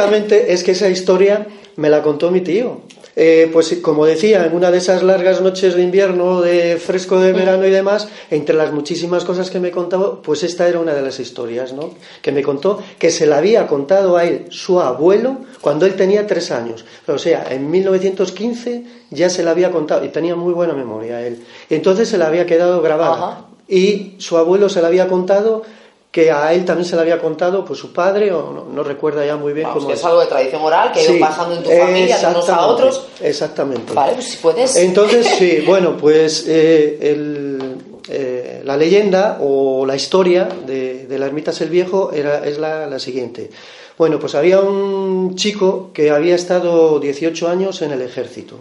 es 0.48 0.62
que 0.64 0.70
esa 0.72 0.88
historia 0.88 1.46
me 1.76 1.90
la 1.90 2.02
contó 2.02 2.30
mi 2.30 2.40
tío. 2.40 2.80
Eh, 3.18 3.48
pues 3.50 3.78
como 3.80 4.04
decía, 4.04 4.44
en 4.44 4.54
una 4.54 4.70
de 4.70 4.76
esas 4.76 5.02
largas 5.02 5.40
noches 5.40 5.74
de 5.74 5.82
invierno, 5.82 6.42
de 6.42 6.76
fresco 6.76 7.18
de 7.18 7.32
verano 7.32 7.66
y 7.66 7.70
demás, 7.70 8.08
entre 8.30 8.54
las 8.54 8.74
muchísimas 8.74 9.24
cosas 9.24 9.50
que 9.50 9.58
me 9.58 9.70
contaba, 9.70 10.20
pues 10.20 10.42
esta 10.42 10.68
era 10.68 10.80
una 10.80 10.92
de 10.92 11.00
las 11.00 11.18
historias, 11.18 11.72
¿no? 11.72 11.94
Que 12.20 12.30
me 12.30 12.42
contó 12.42 12.78
que 12.98 13.10
se 13.10 13.24
la 13.24 13.38
había 13.38 13.66
contado 13.66 14.18
a 14.18 14.24
él 14.24 14.44
su 14.50 14.82
abuelo 14.82 15.38
cuando 15.62 15.86
él 15.86 15.94
tenía 15.94 16.26
tres 16.26 16.50
años. 16.50 16.84
O 17.06 17.16
sea, 17.16 17.46
en 17.50 17.70
1915 17.70 18.84
ya 19.10 19.30
se 19.30 19.42
la 19.42 19.52
había 19.52 19.70
contado 19.70 20.04
y 20.04 20.08
tenía 20.08 20.36
muy 20.36 20.52
buena 20.52 20.74
memoria 20.74 21.26
él. 21.26 21.42
Entonces 21.70 22.10
se 22.10 22.18
la 22.18 22.26
había 22.26 22.44
quedado 22.44 22.82
grabada. 22.82 23.14
Ajá. 23.14 23.46
Y 23.66 24.14
su 24.18 24.36
abuelo 24.36 24.68
se 24.68 24.80
la 24.82 24.88
había 24.88 25.08
contado 25.08 25.64
que 26.16 26.30
a 26.32 26.50
él 26.54 26.64
también 26.64 26.88
se 26.88 26.96
le 26.96 27.02
había 27.02 27.18
contado 27.20 27.62
pues 27.62 27.78
su 27.78 27.92
padre 27.92 28.32
o 28.32 28.50
no, 28.50 28.64
no 28.72 28.82
recuerda 28.82 29.26
ya 29.26 29.36
muy 29.36 29.52
bien 29.52 29.66
Vamos, 29.66 29.82
cómo 29.82 29.88
que 29.92 29.98
es 29.98 30.04
algo 30.06 30.20
de 30.22 30.26
tradición 30.28 30.62
oral 30.62 30.90
que 30.90 31.00
ha 31.00 31.02
Sí, 31.02 31.12
ido 31.16 31.26
pasando 31.26 31.54
en 31.56 31.62
tu 31.62 31.68
familia 31.70 32.16
de 32.18 32.26
unos 32.28 32.48
a 32.48 32.66
otros. 32.68 33.06
Exactamente. 33.20 33.92
Vale, 33.92 34.14
pues 34.14 34.24
si 34.24 34.36
puedes... 34.38 34.76
Entonces, 34.76 35.26
sí, 35.38 35.62
bueno, 35.66 35.94
pues 35.98 36.46
eh, 36.48 36.98
el- 37.02 37.76
eh, 38.08 38.62
la 38.64 38.78
leyenda 38.78 39.36
o 39.42 39.84
la 39.84 39.94
historia 39.94 40.48
de, 40.66 41.06
de 41.06 41.18
la 41.18 41.26
ermita 41.26 41.52
el 41.60 41.68
Viejo 41.68 42.12
era, 42.14 42.46
es 42.46 42.56
la, 42.58 42.86
la 42.86 42.98
siguiente. 42.98 43.50
Bueno, 43.98 44.18
pues 44.18 44.34
había 44.34 44.60
un 44.60 45.34
chico 45.36 45.90
que 45.92 46.10
había 46.10 46.34
estado 46.34 46.98
18 46.98 47.46
años 47.46 47.82
en 47.82 47.90
el 47.90 48.00
ejército. 48.00 48.56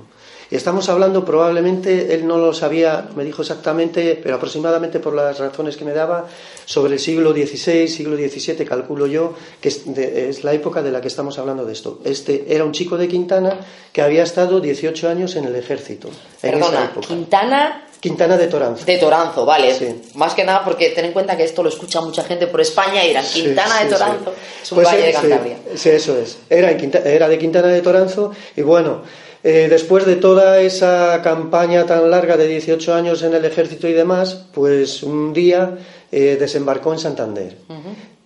Y 0.51 0.55
estamos 0.55 0.89
hablando, 0.89 1.25
probablemente, 1.25 2.13
él 2.13 2.27
no 2.27 2.37
lo 2.37 2.53
sabía, 2.53 3.07
me 3.15 3.23
dijo 3.23 3.41
exactamente, 3.41 4.19
pero 4.21 4.35
aproximadamente 4.35 4.99
por 4.99 5.13
las 5.15 5.39
razones 5.39 5.75
que 5.75 5.85
me 5.85 5.91
daba, 5.93 6.25
sobre 6.65 6.93
el 6.93 6.99
siglo 6.99 7.31
XVI, 7.33 7.87
siglo 7.87 8.15
XVII, 8.15 8.65
calculo 8.65 9.07
yo, 9.07 9.33
que 9.59 9.69
es, 9.69 9.93
de- 9.93 10.29
es 10.29 10.43
la 10.43 10.53
época 10.53 10.81
de 10.83 10.91
la 10.91 11.01
que 11.01 11.07
estamos 11.07 11.39
hablando 11.39 11.65
de 11.65 11.73
esto. 11.73 11.99
Este 12.05 12.45
era 12.49 12.63
un 12.63 12.71
chico 12.73 12.97
de 12.97 13.07
Quintana 13.07 13.59
que 13.91 14.01
había 14.01 14.23
estado 14.23 14.59
18 14.59 15.09
años 15.09 15.35
en 15.35 15.45
el 15.45 15.55
ejército. 15.55 16.09
en 16.43 16.49
esa 16.49 16.59
Perdona, 16.59 16.85
época. 16.85 17.07
Quintana 17.07 17.81
Quintana 17.99 18.37
de 18.37 18.45
Toranzo. 18.45 18.85
de 18.85 18.97
Toranzo, 18.99 19.45
vale. 19.47 19.73
Sí. 19.73 19.87
Más 20.13 20.35
que 20.35 20.43
nada 20.43 20.63
porque 20.63 20.89
ten 20.91 21.05
en 21.05 21.11
cuenta 21.11 21.35
que 21.35 21.43
esto 21.43 21.63
lo 21.63 21.69
escucha 21.69 22.01
mucha 22.01 22.23
gente 22.23 22.45
por 22.45 22.61
España 22.61 23.03
y 23.03 23.15
Sí, 23.23 23.41
Quintana 23.41 23.79
sí, 23.79 23.83
de 23.85 23.89
Toranzo. 23.89 24.33
Es 24.61 24.71
un 24.71 24.75
Pues, 24.75 24.87
valle 24.87 25.03
de 25.07 25.11
Cantabria. 25.13 25.57
Sí, 25.75 25.89
eso 25.89 26.15
es. 26.15 26.37
Era, 26.47 26.69
en 26.69 26.77
Quinta- 26.77 26.99
era 27.03 27.27
de 27.27 27.39
Quintana 27.39 27.69
de 27.69 27.81
Toranzo 27.81 28.31
y 28.55 28.61
bueno, 28.61 29.01
eh, 29.47 29.67
después 29.69 30.07
de 30.07 30.15
toda 30.15 30.59
esa 30.59 31.21
campaña 31.21 31.85
tan 31.85 32.09
larga 32.09 32.35
de 32.35 32.47
18 32.47 32.95
años 32.95 33.21
en 33.21 33.35
el 33.35 33.45
ejército 33.45 33.87
y 33.87 33.93
demás, 33.93 34.47
pues 34.51 35.03
un 35.03 35.33
día 35.33 35.77
eh, 36.11 36.35
desembarcó 36.39 36.91
en 36.93 36.97
Santander. 36.97 37.55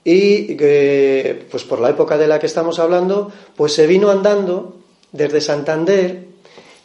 Y 0.05 0.55
eh, 0.57 1.45
pues 1.51 1.65
por 1.65 1.81
la 1.81 1.89
época 1.89 2.17
de 2.17 2.25
la 2.25 2.39
que 2.39 2.45
estamos 2.45 2.79
hablando, 2.79 3.33
pues 3.57 3.73
se 3.73 3.85
vino 3.85 4.09
andando 4.09 4.77
desde 5.11 5.41
Santander 5.41 6.28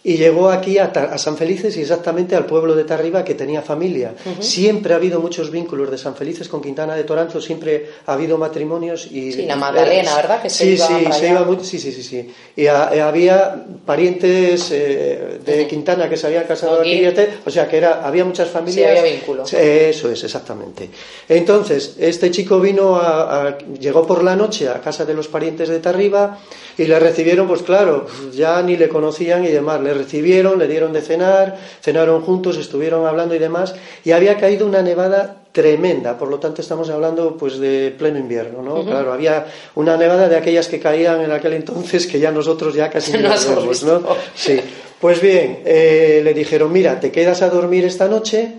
y 0.06 0.16
llegó 0.18 0.50
aquí 0.50 0.76
a, 0.78 0.84
a 0.84 1.16
San 1.18 1.36
Felices 1.36 1.76
y 1.78 1.80
exactamente 1.80 2.36
al 2.36 2.44
pueblo 2.44 2.74
de 2.76 2.84
Tarriba 2.84 3.24
que 3.24 3.34
tenía 3.34 3.62
familia. 3.62 4.14
Siempre 4.38 4.92
ha 4.92 4.96
habido 4.96 5.18
muchos 5.18 5.50
vínculos 5.50 5.90
de 5.90 5.96
San 5.98 6.14
Felices 6.14 6.46
con 6.48 6.60
Quintana 6.60 6.94
de 6.94 7.04
Toranzo, 7.04 7.40
siempre 7.40 7.86
ha 8.06 8.12
habido 8.12 8.36
matrimonios 8.38 9.06
y... 9.10 9.32
Sí, 9.32 9.46
la 9.46 9.56
Magdalena, 9.56 10.14
¿verdad? 10.14 10.42
Que 10.42 10.50
se 10.50 10.64
sí, 10.64 10.70
iba 10.74 10.86
sí, 10.86 11.18
se 11.20 11.28
iba 11.30 11.42
mu- 11.44 11.64
sí, 11.64 11.78
sí, 11.78 11.90
sí, 11.90 12.02
sí. 12.02 12.30
Y 12.54 12.66
eh, 12.66 12.68
había 12.70 13.64
parientes 13.86 14.70
eh, 14.72 15.38
de 15.44 15.66
Quintana 15.66 16.08
que 16.08 16.16
se 16.18 16.26
habían 16.26 16.44
casado 16.44 16.80
Aquí. 16.80 17.04
aquí, 17.04 17.20
o 17.46 17.50
sea 17.50 17.66
que 17.68 17.78
era, 17.78 18.06
había 18.06 18.24
muchas 18.26 18.48
familias... 18.50 18.90
había 18.98 19.02
vínculo. 19.14 19.46
Sí, 19.46 19.56
Eso 19.58 20.10
es, 20.10 20.22
exactamente. 20.22 20.90
Entonces, 21.28 21.96
este 21.98 22.30
chico 22.30 22.60
vino 22.60 22.96
a, 22.96 23.48
a- 23.48 23.58
llegó 23.80 24.06
por 24.06 24.22
la 24.22 24.36
noche 24.36 24.68
a 24.68 24.80
casa 24.80 25.04
de 25.04 25.14
los 25.14 25.28
parientes 25.28 25.68
de 25.70 25.78
Tarriba 25.78 26.38
y 26.76 26.84
le 26.84 26.98
recibieron, 26.98 27.46
pues 27.48 27.62
claro, 27.62 28.06
ya 28.34 28.60
ni 28.62 28.76
le 28.76 28.88
conocían 28.88 29.44
y 29.44 29.48
demás. 29.48 29.80
Le 29.80 29.93
recibieron, 29.94 30.58
le 30.58 30.68
dieron 30.68 30.92
de 30.92 31.00
cenar, 31.00 31.56
cenaron 31.80 32.22
juntos, 32.22 32.56
estuvieron 32.56 33.06
hablando 33.06 33.34
y 33.34 33.38
demás. 33.38 33.74
Y 34.04 34.12
había 34.12 34.36
caído 34.36 34.66
una 34.66 34.82
nevada 34.82 35.44
tremenda, 35.54 36.18
por 36.18 36.28
lo 36.28 36.40
tanto 36.40 36.60
estamos 36.60 36.90
hablando 36.90 37.36
pues 37.36 37.58
de 37.58 37.94
pleno 37.96 38.18
invierno, 38.18 38.60
¿no? 38.60 38.84
Claro, 38.84 39.12
había 39.12 39.46
una 39.76 39.96
nevada 39.96 40.28
de 40.28 40.36
aquellas 40.36 40.66
que 40.66 40.80
caían 40.80 41.20
en 41.20 41.30
aquel 41.30 41.52
entonces 41.52 42.08
que 42.08 42.18
ya 42.18 42.32
nosotros 42.32 42.74
ya 42.74 42.90
casi 42.90 43.12
no 43.12 43.30
vemos, 43.30 43.84
¿no? 43.84 44.02
Sí. 44.34 44.60
Pues 45.00 45.20
bien, 45.20 45.60
eh, 45.64 46.22
le 46.24 46.34
dijeron, 46.34 46.72
mira, 46.72 46.98
te 46.98 47.12
quedas 47.12 47.42
a 47.42 47.50
dormir 47.50 47.84
esta 47.84 48.08
noche 48.08 48.52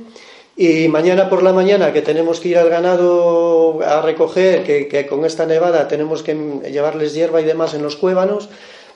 y 0.56 0.88
mañana 0.88 1.30
por 1.30 1.43
la 1.43 1.52
mañana 1.52 1.91
que 1.91 2.02
tenemos 2.02 2.39
que 2.39 2.50
ir 2.50 2.58
al 2.58 2.69
ganado 2.69 3.82
a 3.86 4.02
recoger, 4.02 4.63
que, 4.63 4.88
que 4.88 5.06
con 5.06 5.26
esta 5.26 5.45
nevada 5.45 5.89
tenemos 5.89 6.24
que 6.24 6.34
llevarles 6.71 7.13
hierba 7.13 7.41
y 7.41 7.43
demás 7.43 7.74
en 7.74 7.84
los 7.84 7.98
cuévanos, 7.98 8.48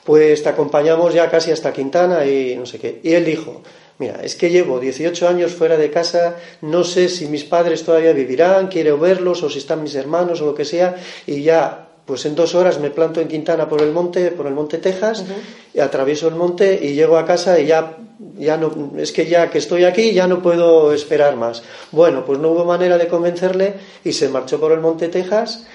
pues 0.04 0.42
te 0.42 0.48
acompañamos 0.48 1.14
ya 1.14 1.30
casi 1.30 1.50
hasta 1.50 1.72
Quintana 1.72 2.24
y 2.24 2.56
no 2.56 2.66
sé 2.66 2.78
qué. 2.78 3.00
Y 3.02 3.12
él 3.12 3.24
dijo, 3.24 3.62
mira, 3.98 4.20
es 4.22 4.34
que 4.34 4.50
llevo 4.50 4.80
18 4.80 5.28
años 5.28 5.52
fuera 5.52 5.76
de 5.76 5.90
casa, 5.90 6.36
no 6.62 6.84
sé 6.84 7.08
si 7.08 7.26
mis 7.26 7.44
padres 7.44 7.84
todavía 7.84 8.12
vivirán, 8.12 8.68
quiero 8.68 8.98
verlos 8.98 9.42
o 9.42 9.50
si 9.50 9.58
están 9.58 9.82
mis 9.82 9.94
hermanos 9.94 10.40
o 10.40 10.46
lo 10.46 10.54
que 10.54 10.64
sea, 10.64 10.96
y 11.26 11.42
ya 11.42 11.86
pues 12.06 12.26
en 12.26 12.34
dos 12.34 12.56
horas 12.56 12.80
me 12.80 12.90
planto 12.90 13.20
en 13.20 13.28
Quintana 13.28 13.68
por 13.68 13.82
el 13.82 13.92
monte, 13.92 14.32
por 14.32 14.46
el 14.46 14.54
monte 14.54 14.78
Texas, 14.78 15.24
y 15.72 15.78
atravieso 15.78 16.26
el 16.26 16.34
monte 16.34 16.80
y 16.82 16.94
llego 16.94 17.16
a 17.16 17.24
casa 17.24 17.60
y 17.60 17.66
ya, 17.66 17.98
ya 18.36 18.56
no, 18.56 18.94
es 18.98 19.12
que 19.12 19.26
ya 19.26 19.48
que 19.48 19.58
estoy 19.58 19.84
aquí 19.84 20.12
ya 20.12 20.26
no 20.26 20.42
puedo 20.42 20.92
esperar 20.92 21.36
más. 21.36 21.62
Bueno, 21.92 22.24
pues 22.24 22.40
no 22.40 22.48
hubo 22.50 22.64
manera 22.64 22.98
de 22.98 23.06
convencerle 23.06 23.74
y 24.02 24.12
se 24.12 24.28
marchó 24.28 24.58
por 24.58 24.72
el 24.72 24.80
monte 24.80 25.06
Texas. 25.08 25.68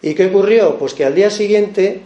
¿Y 0.00 0.14
qué 0.14 0.26
ocurrió? 0.26 0.78
Pues 0.78 0.94
que 0.94 1.04
al 1.04 1.16
día 1.16 1.28
siguiente 1.28 2.02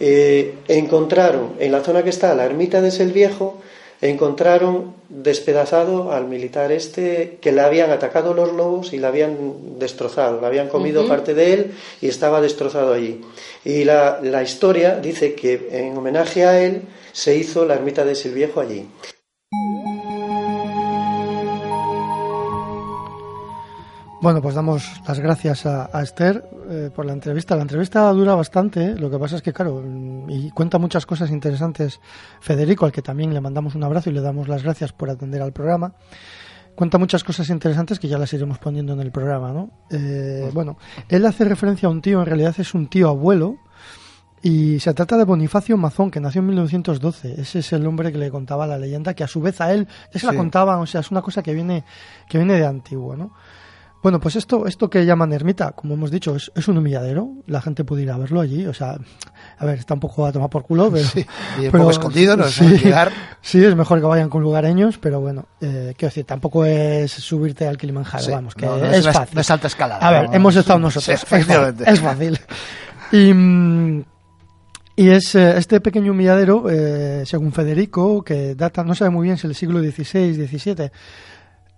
eh, 0.00 0.54
encontraron 0.68 1.52
en 1.58 1.72
la 1.72 1.82
zona 1.82 2.02
que 2.02 2.10
está 2.10 2.34
la 2.34 2.44
ermita 2.44 2.80
de 2.80 2.90
Sel 2.90 3.12
Viejo 3.12 3.60
encontraron 4.00 4.94
despedazado 5.08 6.12
al 6.12 6.26
militar 6.26 6.72
este 6.72 7.38
que 7.40 7.52
le 7.52 7.60
habían 7.60 7.90
atacado 7.90 8.32
los 8.32 8.52
lobos 8.52 8.92
y 8.92 8.98
le 8.98 9.06
habían 9.06 9.78
destrozado, 9.78 10.40
le 10.40 10.46
habían 10.46 10.68
comido 10.68 11.06
parte 11.06 11.34
de 11.34 11.52
él 11.52 11.74
y 12.00 12.08
estaba 12.08 12.40
destrozado 12.40 12.94
allí. 12.94 13.20
Y 13.64 13.84
la, 13.84 14.20
la, 14.22 14.42
historia 14.42 14.96
dice 14.96 15.34
que 15.34 15.68
en 15.72 15.96
homenaje 15.96 16.46
a 16.46 16.62
él 16.62 16.82
se 17.12 17.36
hizo 17.36 17.66
la 17.66 17.74
ermita 17.74 18.04
de 18.04 18.14
Silviejo 18.14 18.60
allí. 18.60 18.86
Bueno, 24.22 24.42
pues 24.42 24.54
damos 24.54 25.00
las 25.08 25.18
gracias 25.18 25.64
a, 25.64 25.88
a 25.96 26.02
Esther 26.02 26.44
eh, 26.68 26.90
por 26.94 27.06
la 27.06 27.14
entrevista. 27.14 27.56
La 27.56 27.62
entrevista 27.62 28.12
dura 28.12 28.34
bastante, 28.34 28.84
¿eh? 28.84 28.94
lo 28.94 29.10
que 29.10 29.18
pasa 29.18 29.36
es 29.36 29.42
que, 29.42 29.54
claro, 29.54 29.82
y 30.28 30.50
cuenta 30.50 30.76
muchas 30.76 31.06
cosas 31.06 31.30
interesantes 31.30 32.00
Federico, 32.40 32.84
al 32.84 32.92
que 32.92 33.00
también 33.00 33.32
le 33.32 33.40
mandamos 33.40 33.74
un 33.74 33.82
abrazo 33.82 34.10
y 34.10 34.12
le 34.12 34.20
damos 34.20 34.46
las 34.46 34.62
gracias 34.62 34.92
por 34.92 35.08
atender 35.08 35.40
al 35.40 35.54
programa. 35.54 35.94
Cuenta 36.74 36.98
muchas 36.98 37.24
cosas 37.24 37.48
interesantes 37.48 37.98
que 37.98 38.08
ya 38.08 38.18
las 38.18 38.30
iremos 38.34 38.58
poniendo 38.58 38.92
en 38.92 39.00
el 39.00 39.10
programa, 39.10 39.52
¿no? 39.52 39.70
Eh, 39.90 40.50
bueno, 40.52 40.76
él 41.08 41.24
hace 41.24 41.44
referencia 41.44 41.88
a 41.88 41.90
un 41.90 42.02
tío, 42.02 42.20
en 42.20 42.26
realidad 42.26 42.54
es 42.58 42.74
un 42.74 42.88
tío 42.88 43.08
abuelo, 43.08 43.56
y 44.42 44.80
se 44.80 44.94
trata 44.94 45.18
de 45.18 45.24
Bonifacio 45.24 45.76
Mazón, 45.76 46.10
que 46.10 46.20
nació 46.20 46.40
en 46.40 46.46
1912. 46.48 47.40
Ese 47.40 47.58
es 47.58 47.72
el 47.72 47.86
hombre 47.86 48.10
que 48.12 48.18
le 48.18 48.30
contaba 48.30 48.66
la 48.66 48.78
leyenda, 48.78 49.12
que 49.14 49.24
a 49.24 49.28
su 49.28 49.40
vez 49.40 49.60
a 49.60 49.72
él 49.72 49.86
ya 50.12 50.20
se 50.20 50.26
la 50.26 50.34
contaba, 50.34 50.78
o 50.78 50.86
sea, 50.86 51.00
es 51.00 51.10
una 51.10 51.20
cosa 51.20 51.42
que 51.42 51.52
viene, 51.52 51.84
que 52.28 52.38
viene 52.38 52.54
de 52.54 52.66
antiguo, 52.66 53.16
¿no? 53.16 53.32
Bueno, 54.02 54.18
pues 54.18 54.36
esto, 54.36 54.66
esto 54.66 54.88
que 54.88 55.04
llaman 55.04 55.32
ermita, 55.32 55.72
como 55.72 55.92
hemos 55.92 56.10
dicho, 56.10 56.34
es, 56.34 56.50
es, 56.54 56.68
un 56.68 56.78
humilladero. 56.78 57.34
La 57.46 57.60
gente 57.60 57.84
puede 57.84 58.02
ir 58.02 58.10
a 58.10 58.16
verlo 58.16 58.40
allí. 58.40 58.66
O 58.66 58.72
sea, 58.72 58.96
a 59.58 59.66
ver, 59.66 59.78
está 59.78 59.92
un 59.92 60.00
poco 60.00 60.24
a 60.24 60.32
tomar 60.32 60.48
por 60.48 60.62
culo, 60.62 60.90
pero. 60.92 61.04
Sí, 61.04 61.26
y 61.60 61.66
un 61.66 61.72
poco 61.72 61.90
escondido, 61.90 62.36
¿no? 62.36 62.44
Sí, 62.44 62.80
sí, 63.42 63.62
es 63.62 63.76
mejor 63.76 64.00
que 64.00 64.06
vayan 64.06 64.30
con 64.30 64.42
lugareños, 64.42 64.96
pero 64.96 65.20
bueno, 65.20 65.46
eh, 65.60 65.94
quiero 65.98 66.10
decir, 66.10 66.24
tampoco 66.24 66.64
es 66.64 67.12
subirte 67.12 67.66
al 67.66 67.76
Kilimanjaro, 67.76 68.24
sí, 68.24 68.30
vamos, 68.30 68.54
que 68.54 68.64
no, 68.64 68.78
no 68.78 68.86
es, 68.86 69.06
es, 69.06 69.12
fácil. 69.12 69.34
No 69.34 69.40
es 69.42 69.50
alta 69.50 69.66
escalada. 69.66 70.06
A 70.06 70.10
ver, 70.10 70.30
no, 70.30 70.34
hemos 70.34 70.56
estado 70.56 70.78
nosotros. 70.78 71.00
Sí, 71.10 71.12
efectivamente. 71.12 71.84
Es 71.86 72.00
fácil. 72.00 72.38
Y. 73.12 73.34
mm, 73.34 74.04
y 74.96 75.08
es 75.08 75.34
eh, 75.34 75.56
este 75.56 75.80
pequeño 75.80 76.12
humilladero, 76.12 76.68
eh, 76.68 77.22
según 77.24 77.52
Federico, 77.52 78.22
que 78.22 78.54
data, 78.54 78.84
no 78.84 78.94
sabe 78.94 79.10
muy 79.10 79.24
bien 79.24 79.38
si 79.38 79.46
el 79.46 79.54
siglo 79.54 79.80
XVI, 79.80 80.46
XVII. 80.46 80.90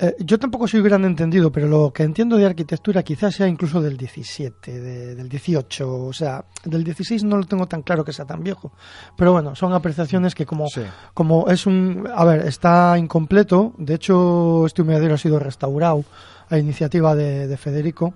Eh, 0.04 0.16
yo 0.18 0.36
tampoco 0.36 0.66
soy 0.66 0.82
gran 0.82 1.04
entendido, 1.04 1.52
pero 1.52 1.68
lo 1.68 1.92
que 1.92 2.02
entiendo 2.02 2.36
de 2.36 2.44
arquitectura 2.44 3.04
quizás 3.04 3.36
sea 3.36 3.46
incluso 3.46 3.80
del 3.80 3.96
17, 3.96 4.80
de, 4.80 5.14
del 5.14 5.28
18, 5.28 6.06
o 6.06 6.12
sea, 6.12 6.44
del 6.64 6.82
16 6.82 7.22
no 7.22 7.36
lo 7.36 7.44
tengo 7.44 7.68
tan 7.68 7.82
claro 7.82 8.04
que 8.04 8.12
sea 8.12 8.24
tan 8.24 8.42
viejo. 8.42 8.72
Pero 9.16 9.30
bueno, 9.30 9.54
son 9.54 9.72
apreciaciones 9.72 10.34
que 10.34 10.44
como, 10.44 10.66
Sí. 10.66 10.82
como 11.14 11.48
es 11.48 11.66
un... 11.66 12.08
A 12.12 12.24
ver, 12.24 12.46
está 12.48 12.98
incompleto, 12.98 13.74
de 13.78 13.94
hecho 13.94 14.66
este 14.66 14.82
humilladero 14.82 15.14
ha 15.14 15.18
sido 15.18 15.38
restaurado 15.38 16.04
a 16.50 16.58
iniciativa 16.58 17.14
de, 17.14 17.46
de 17.46 17.56
Federico. 17.56 18.14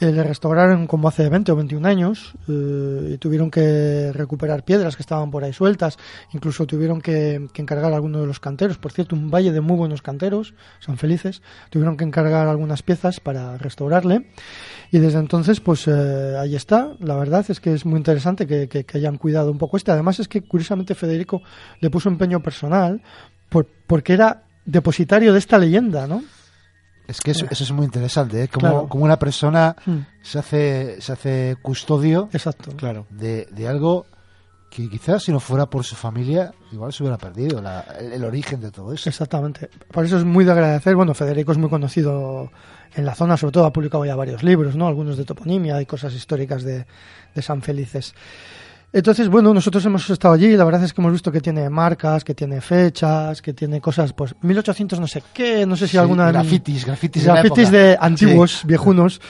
Eh, 0.00 0.12
le 0.12 0.24
restauraron 0.24 0.86
como 0.86 1.08
hace 1.08 1.28
20 1.28 1.52
o 1.52 1.56
21 1.56 1.86
años 1.86 2.32
eh, 2.48 3.12
y 3.12 3.18
tuvieron 3.18 3.50
que 3.50 4.10
recuperar 4.14 4.64
piedras 4.64 4.96
que 4.96 5.02
estaban 5.02 5.30
por 5.30 5.44
ahí 5.44 5.52
sueltas, 5.52 5.98
incluso 6.32 6.66
tuvieron 6.66 7.02
que, 7.02 7.48
que 7.52 7.60
encargar 7.60 7.92
algunos 7.92 8.22
de 8.22 8.26
los 8.26 8.40
canteros, 8.40 8.78
por 8.78 8.92
cierto, 8.92 9.14
un 9.14 9.30
valle 9.30 9.52
de 9.52 9.60
muy 9.60 9.76
buenos 9.76 10.00
canteros, 10.00 10.54
son 10.78 10.96
felices, 10.96 11.42
tuvieron 11.68 11.98
que 11.98 12.04
encargar 12.04 12.48
algunas 12.48 12.82
piezas 12.82 13.20
para 13.20 13.58
restaurarle. 13.58 14.30
Y 14.90 15.00
desde 15.00 15.18
entonces 15.18 15.60
pues 15.60 15.86
eh, 15.86 16.34
ahí 16.38 16.56
está, 16.56 16.94
la 17.00 17.16
verdad 17.16 17.44
es 17.50 17.60
que 17.60 17.74
es 17.74 17.84
muy 17.84 17.98
interesante 17.98 18.46
que, 18.46 18.68
que, 18.68 18.84
que 18.84 18.98
hayan 18.98 19.18
cuidado 19.18 19.52
un 19.52 19.58
poco 19.58 19.76
este, 19.76 19.92
además 19.92 20.18
es 20.18 20.28
que 20.28 20.40
curiosamente 20.40 20.94
Federico 20.94 21.42
le 21.80 21.90
puso 21.90 22.08
empeño 22.08 22.40
personal 22.40 23.02
por, 23.50 23.66
porque 23.86 24.14
era 24.14 24.44
depositario 24.64 25.34
de 25.34 25.38
esta 25.38 25.58
leyenda, 25.58 26.06
¿no? 26.06 26.22
Es 27.10 27.20
que 27.20 27.32
eso, 27.32 27.46
eso 27.50 27.64
es 27.64 27.72
muy 27.72 27.84
interesante, 27.84 28.44
¿eh? 28.44 28.48
Como, 28.48 28.60
Claro. 28.68 28.88
como 28.88 29.04
una 29.04 29.18
persona 29.18 29.76
Mm. 29.84 29.98
se 30.22 30.38
hace, 30.38 31.00
se 31.00 31.12
hace 31.12 31.56
custodio 31.60 32.28
Exacto. 32.32 32.72
Claro. 32.76 33.06
de, 33.10 33.46
de 33.50 33.68
algo 33.68 34.06
que 34.70 34.88
quizás 34.88 35.24
si 35.24 35.32
no 35.32 35.40
fuera 35.40 35.66
por 35.66 35.82
su 35.84 35.96
familia, 35.96 36.52
igual 36.70 36.92
se 36.92 37.02
hubiera 37.02 37.18
perdido 37.18 37.60
la- 37.60 37.80
el, 37.98 38.12
el 38.12 38.24
origen 38.24 38.60
de 38.60 38.70
todo 38.70 38.92
eso. 38.92 39.08
Exactamente. 39.08 39.68
Por 39.90 40.04
eso 40.04 40.16
es 40.16 40.24
muy 40.24 40.44
de 40.44 40.52
agradecer. 40.52 40.94
Bueno, 40.94 41.12
Federico 41.12 41.50
es 41.50 41.58
muy 41.58 41.68
conocido 41.68 42.50
en 42.94 43.04
la 43.04 43.14
zona, 43.16 43.36
sobre 43.36 43.52
todo 43.52 43.64
ha 43.66 43.72
publicado 43.72 44.04
ya 44.04 44.14
varios 44.14 44.42
libros, 44.44 44.76
¿no? 44.76 44.86
Algunos 44.86 45.16
de 45.16 45.24
toponimia 45.24 45.80
y 45.82 45.86
cosas 45.86 46.14
históricas 46.14 46.62
de, 46.62 46.86
de 47.34 47.42
San 47.42 47.62
Felices. 47.62 48.14
Entonces, 48.92 49.28
bueno, 49.28 49.54
nosotros 49.54 49.84
hemos 49.86 50.10
estado 50.10 50.34
allí 50.34 50.46
y 50.46 50.56
la 50.56 50.64
verdad 50.64 50.82
es 50.82 50.92
que 50.92 51.00
hemos 51.00 51.12
visto 51.12 51.30
que 51.30 51.40
tiene 51.40 51.70
marcas, 51.70 52.24
que 52.24 52.34
tiene 52.34 52.60
fechas, 52.60 53.40
que 53.40 53.52
tiene 53.52 53.80
cosas, 53.80 54.12
pues 54.12 54.34
1800 54.42 54.98
no 54.98 55.06
sé 55.06 55.22
qué, 55.32 55.64
no 55.64 55.76
sé 55.76 55.86
si 55.86 55.92
Sí, 55.92 55.96
alguna... 55.98 56.32
grafitis, 56.32 56.84
grafitis 56.86 57.22
de 57.22 57.28
la 57.28 57.34
grafitis 57.34 57.68
época. 57.68 57.78
de 57.78 57.98
antiguos, 58.00 58.50
Sí. 58.60 58.66
viejunos. 58.66 59.20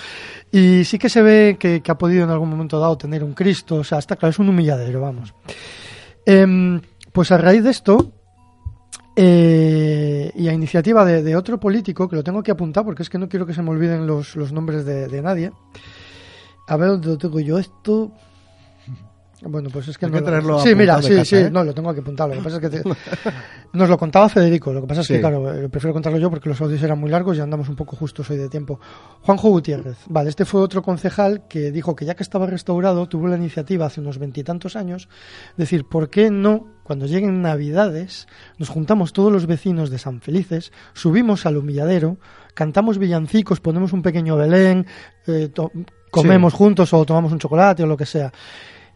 Y 0.51 0.85
sí 0.85 0.99
que 0.99 1.11
se 1.11 1.21
ve 1.21 1.57
que, 1.61 1.83
que 1.83 1.91
ha 1.93 1.99
podido 1.99 2.25
en 2.25 2.31
algún 2.31 2.49
momento 2.49 2.81
dado 2.81 2.97
tener 2.97 3.23
un 3.23 3.35
Cristo, 3.35 3.77
o 3.77 3.85
sea, 3.85 3.99
está 3.99 4.17
claro, 4.17 4.31
es 4.31 4.39
un 4.39 4.49
humilladero, 4.49 5.03
vamos. 5.03 5.35
Em, 6.25 6.81
pues 7.13 7.31
a 7.31 7.37
raíz 7.37 7.63
de 7.63 7.71
esto, 7.71 8.13
eh, 9.15 10.33
y 10.35 10.49
a 10.49 10.53
iniciativa 10.55 11.05
de, 11.05 11.23
de 11.23 11.37
otro 11.37 11.61
político, 11.61 12.09
que 12.09 12.17
lo 12.17 12.25
tengo 12.25 12.43
que 12.43 12.51
apuntar 12.51 12.85
porque 12.85 13.03
es 13.03 13.11
que 13.11 13.19
no 13.19 13.29
quiero 13.29 13.45
que 13.45 13.53
se 13.53 13.61
me 13.63 13.71
olviden 13.71 14.07
los, 14.07 14.37
los 14.37 14.53
nombres 14.53 14.85
de, 14.87 15.07
de 15.09 15.21
nadie. 15.23 15.53
A 16.67 16.77
ver 16.79 16.89
dónde 16.89 17.09
lo 17.09 17.19
tengo 17.19 17.41
yo 17.41 17.59
esto. 17.59 18.13
Bueno, 19.43 19.71
pues 19.73 19.89
es 19.89 19.97
que 19.97 20.05
Hay 20.07 20.13
no 20.13 20.23
que 20.23 20.31
lo- 20.43 20.61
Sí, 20.61 20.75
mira, 20.75 21.01
sí, 21.01 21.09
casa, 21.15 21.25
sí, 21.25 21.37
¿eh? 21.37 21.51
no, 21.51 21.65
lo 21.65 21.73
tengo 21.73 21.95
que 21.95 22.01
apuntar. 22.01 22.29
Lo 22.29 22.35
que 22.35 22.43
pasa 22.43 22.57
es 22.57 22.61
que 22.63 22.69
te- 22.71 22.83
nos 23.73 23.89
lo 23.89 23.97
contaba 23.97 24.29
Federico. 24.29 24.73
Lo 24.73 24.83
que 24.83 24.87
pasa 24.87 25.01
es 25.01 25.09
que, 25.09 25.15
Sí. 25.15 25.21
claro, 25.21 25.53
eh, 25.55 25.69
prefiero 25.71 25.95
contarlo 25.95 26.19
yo 26.19 26.29
porque 26.29 26.49
los 26.51 26.61
audios 26.61 26.83
eran 26.83 26.99
muy 26.99 27.11
largos 27.11 27.39
y 27.39 27.41
andamos 27.41 27.69
un 27.71 27.77
poco 27.77 27.97
justos 27.97 28.29
hoy 28.31 28.37
de 28.37 28.49
tiempo. 28.51 28.79
Juanjo 29.23 29.49
Gutiérrez. 29.49 29.97
Vale, 30.09 30.29
este 30.29 30.45
fue 30.45 30.61
otro 30.61 30.83
concejal 30.83 31.47
que 31.49 31.71
dijo 31.73 31.97
que 31.97 32.05
ya 32.05 32.15
que 32.15 32.23
estaba 32.23 32.47
restaurado, 32.47 33.09
tuvo 33.09 33.29
la 33.29 33.37
iniciativa 33.37 33.87
hace 33.87 34.01
unos 34.03 34.19
veintitantos 34.19 34.77
años, 34.77 35.09
decir, 35.57 35.85
¿por 35.87 36.11
qué 36.11 36.31
no, 36.31 36.67
cuando 36.83 37.07
lleguen 37.07 37.41
Navidades, 37.41 38.27
nos 38.59 38.69
juntamos 38.69 39.13
todos 39.15 39.33
los 39.33 39.47
vecinos 39.47 39.89
de 39.91 39.99
San 39.99 40.21
Felices, 40.21 40.71
subimos 40.93 41.47
al 41.47 41.57
humilladero, 41.57 42.19
cantamos 42.53 42.99
villancicos, 42.99 43.61
ponemos 43.61 43.93
un 43.95 44.03
pequeño 44.03 44.37
Belén, 44.37 44.87
eh, 45.27 45.51
comemos 46.11 46.53
juntos 46.53 46.93
o 46.93 47.05
tomamos 47.07 47.33
un 47.33 47.39
chocolate 47.39 47.85
o 47.85 47.87
lo 47.87 47.97
que 47.97 48.05
sea? 48.07 48.33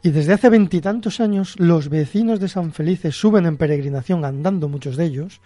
Y 0.05 0.11
desde 0.11 0.35
hace 0.35 0.51
veintitantos 0.51 1.19
años 1.19 1.55
los 1.59 1.89
vecinos 1.89 2.39
de 2.39 2.49
San 2.49 2.73
Felices 2.73 3.17
suben 3.17 3.47
en 3.47 3.57
peregrinación 3.57 4.27
andando 4.27 4.69
muchos 4.69 4.99
de 4.99 5.07
ellos 5.07 5.41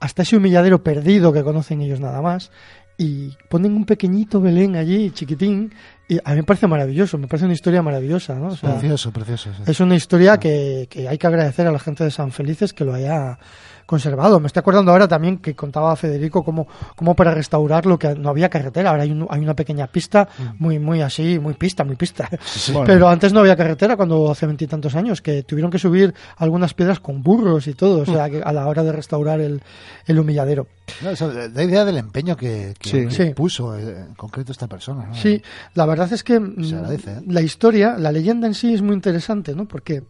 hasta 0.00 0.22
ese 0.22 0.36
humilladero 0.36 0.82
perdido 0.82 1.32
que 1.32 1.44
conocen 1.44 1.80
ellos 1.82 2.00
nada 2.00 2.20
más 2.20 2.50
y 2.98 3.30
ponen 3.48 3.74
un 3.74 3.84
pequeñito 3.84 4.40
Belén 4.40 4.74
allí, 4.74 5.12
chiquitín, 5.12 5.72
y 6.08 6.18
a 6.24 6.30
mí 6.30 6.36
me 6.38 6.42
parece 6.42 6.66
maravilloso, 6.66 7.16
me 7.16 7.28
parece 7.28 7.44
una 7.44 7.54
historia 7.54 7.80
maravillosa, 7.80 8.34
¿no? 8.34 8.48
O 8.48 8.56
sea, 8.56 8.72
Precioso, 8.72 9.12
precioso. 9.12 9.50
sí. 9.56 9.62
es 9.70 9.78
una 9.78 9.94
historia 9.94 10.38
que, 10.38 10.88
que 10.90 11.08
hay 11.08 11.16
que 11.16 11.26
agradecer 11.28 11.68
a 11.68 11.72
la 11.72 11.78
gente 11.78 12.02
de 12.02 12.10
San 12.10 12.32
Felices 12.32 12.72
que 12.72 12.84
lo 12.84 12.94
haya 12.94 13.38
conservado. 13.86 14.40
Me 14.40 14.46
estoy 14.46 14.60
acordando 14.60 14.92
ahora 14.92 15.06
también 15.08 15.38
que 15.38 15.54
contaba 15.54 15.94
Federico 15.96 16.44
cómo, 16.44 16.66
cómo 16.96 17.14
para 17.14 17.32
restaurarlo 17.34 17.98
que 17.98 18.14
no 18.14 18.28
había 18.30 18.48
carretera, 18.48 18.90
ahora 18.90 19.02
hay, 19.02 19.10
un- 19.12 19.26
hay 19.30 19.40
una 19.40 19.54
pequeña 19.54 19.86
pista, 19.86 20.28
muy 20.58 20.78
muy 20.78 21.00
así, 21.02 21.38
muy 21.38 21.54
pista, 21.54 21.84
muy 21.84 21.96
pista. 21.96 22.28
Bueno. 22.72 22.86
Pero 22.86 23.08
antes 23.08 23.32
no 23.32 23.40
había 23.40 23.56
carretera 23.56 23.96
cuando 23.96 24.30
hace 24.30 24.46
veintitantos 24.46 24.94
años, 24.94 25.20
que 25.20 25.42
tuvieron 25.42 25.70
que 25.70 25.78
subir 25.78 26.14
algunas 26.36 26.74
piedras 26.74 27.00
con 27.00 27.22
burros 27.22 27.66
y 27.66 27.74
todo, 27.74 28.02
o 28.02 28.06
sea, 28.06 28.28
que 28.30 28.40
a 28.42 28.52
la 28.52 28.66
hora 28.66 28.82
de 28.82 28.92
restaurar 28.92 29.40
el, 29.40 29.62
el 30.06 30.18
humilladero. 30.18 30.66
No, 31.02 31.10
eso, 31.10 31.30
idea 31.32 31.84
del 31.84 31.96
empeño 31.98 32.36
que, 32.36 32.74
que- 32.78 33.10
Sí. 33.10 33.30
puso 33.34 33.76
eh, 33.76 34.06
en 34.08 34.14
concreto 34.14 34.52
esta 34.52 34.66
persona. 34.68 35.06
¿no? 35.06 35.14
Sí, 35.14 35.42
la 35.74 35.86
verdad 35.86 36.12
es 36.12 36.22
que 36.24 36.38
mm, 36.40 36.64
Se 36.64 36.74
agradece, 36.76 37.10
¿eh? 37.12 37.20
la 37.26 37.40
historia, 37.42 37.96
la 37.98 38.12
leyenda 38.12 38.46
en 38.46 38.54
sí 38.54 38.72
es 38.74 38.82
muy 38.82 38.94
interesante, 38.94 39.54
¿no? 39.54 39.66
Porque 39.66 40.02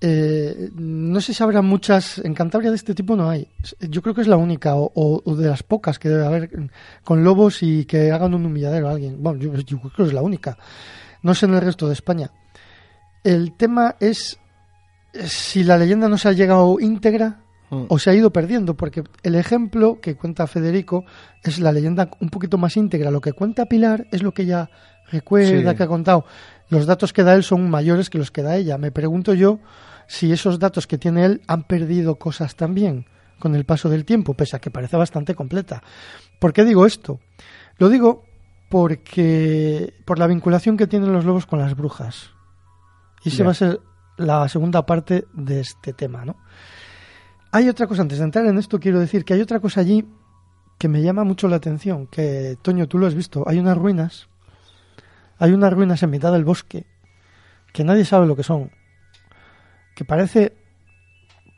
eh, 0.00 0.70
no 0.74 1.20
sé 1.20 1.32
si 1.32 1.42
habrá 1.42 1.62
muchas, 1.62 2.18
en 2.18 2.34
Cantabria 2.34 2.70
de 2.70 2.76
este 2.76 2.94
tipo 2.94 3.16
no 3.16 3.30
hay. 3.30 3.48
Yo 3.80 4.02
creo 4.02 4.14
que 4.14 4.20
es 4.20 4.28
la 4.28 4.36
única, 4.36 4.74
o, 4.76 4.90
o- 4.94 5.22
o 5.24 5.34
de 5.36 5.48
las 5.48 5.62
pocas 5.62 5.98
que 5.98 6.08
debe 6.08 6.26
haber 6.26 6.50
con 7.04 7.24
lobos 7.24 7.62
y 7.62 7.84
que 7.86 8.10
hagan 8.12 8.34
un 8.34 8.44
humilladero 8.46 8.88
a 8.88 8.92
alguien. 8.92 9.22
Bueno, 9.22 9.38
yo, 9.40 9.54
yo 9.54 9.78
creo 9.80 9.92
que 9.96 10.02
es 10.04 10.12
la 10.12 10.22
única. 10.22 10.58
No 11.22 11.34
sé 11.34 11.46
en 11.46 11.54
el 11.54 11.60
resto 11.62 11.86
de 11.86 11.94
España. 11.94 12.30
El 13.24 13.56
tema 13.56 13.96
es 13.98 14.38
si 15.24 15.64
la 15.64 15.78
leyenda 15.78 16.08
no 16.08 16.18
se 16.18 16.28
ha 16.28 16.32
llegado 16.32 16.78
íntegra 16.80 17.40
Mm. 17.68 17.86
o 17.88 17.98
se 17.98 18.10
ha 18.10 18.14
ido 18.14 18.32
perdiendo, 18.32 18.76
porque 18.76 19.02
el 19.24 19.34
ejemplo 19.34 19.98
que 20.00 20.14
cuenta 20.14 20.46
Federico 20.46 21.04
es 21.42 21.58
la 21.58 21.72
leyenda 21.72 22.08
un 22.20 22.28
poquito 22.28 22.58
más 22.58 22.76
íntegra. 22.76 23.10
Lo 23.10 23.20
que 23.20 23.32
cuenta 23.32 23.66
Pilar 23.66 24.06
es 24.12 24.22
lo 24.22 24.30
que 24.30 24.42
ella 24.42 24.70
recuerda 25.10 25.72
Sí. 25.72 25.76
que 25.76 25.82
ha 25.82 25.86
contado. 25.88 26.24
Los 26.68 26.86
datos 26.86 27.12
que 27.12 27.22
da 27.22 27.34
él 27.34 27.42
son 27.44 27.70
mayores 27.70 28.10
que 28.10 28.18
los 28.18 28.30
que 28.30 28.42
da 28.42 28.56
ella. 28.56 28.78
Me 28.78 28.90
pregunto 28.90 29.34
yo 29.34 29.58
si 30.08 30.32
esos 30.32 30.58
datos 30.58 30.86
que 30.86 30.98
tiene 30.98 31.24
él 31.24 31.42
han 31.46 31.64
perdido 31.64 32.16
cosas 32.16 32.56
también 32.56 33.06
con 33.38 33.54
el 33.54 33.64
paso 33.64 33.88
del 33.88 34.04
tiempo, 34.04 34.34
pese 34.34 34.56
a 34.56 34.58
que 34.60 34.70
parece 34.70 34.96
bastante 34.96 35.34
completa. 35.34 35.82
¿Por 36.40 36.52
qué 36.52 36.64
digo 36.64 36.86
esto? 36.86 37.20
Lo 37.78 37.88
digo 37.88 38.24
porque 38.68 39.94
por 40.04 40.18
la 40.18 40.26
vinculación 40.26 40.76
que 40.76 40.86
tienen 40.86 41.12
los 41.12 41.24
lobos 41.24 41.46
con 41.46 41.58
las 41.58 41.76
brujas. 41.76 42.30
Y 43.22 43.28
esa 43.28 43.38
Ya. 43.38 43.44
va 43.44 43.50
a 43.50 43.54
ser 43.54 43.80
la 44.16 44.48
segunda 44.48 44.84
parte 44.86 45.26
de 45.34 45.60
este 45.60 45.92
tema, 45.92 46.24
¿no? 46.24 46.36
Hay 47.52 47.68
otra 47.68 47.86
cosa, 47.86 48.02
antes 48.02 48.18
de 48.18 48.24
entrar 48.24 48.46
en 48.46 48.58
esto, 48.58 48.80
quiero 48.80 48.98
decir 49.00 49.24
que 49.24 49.34
hay 49.34 49.40
otra 49.40 49.60
cosa 49.60 49.80
allí 49.80 50.04
que 50.78 50.88
me 50.88 51.02
llama 51.02 51.24
mucho 51.24 51.48
la 51.48 51.56
atención, 51.56 52.06
que 52.06 52.58
Toño, 52.60 52.86
tú 52.86 52.98
lo 52.98 53.06
has 53.06 53.14
visto, 53.14 53.44
hay 53.46 53.58
unas 53.58 53.78
ruinas, 53.78 54.28
hay 55.38 55.52
unas 55.52 55.72
ruinas 55.72 56.02
en 56.02 56.10
mitad 56.10 56.32
del 56.32 56.44
bosque, 56.44 56.86
que 57.72 57.84
nadie 57.84 58.04
sabe 58.04 58.26
lo 58.26 58.36
que 58.36 58.42
son, 58.42 58.70
que 59.94 60.04
parece, 60.04 60.54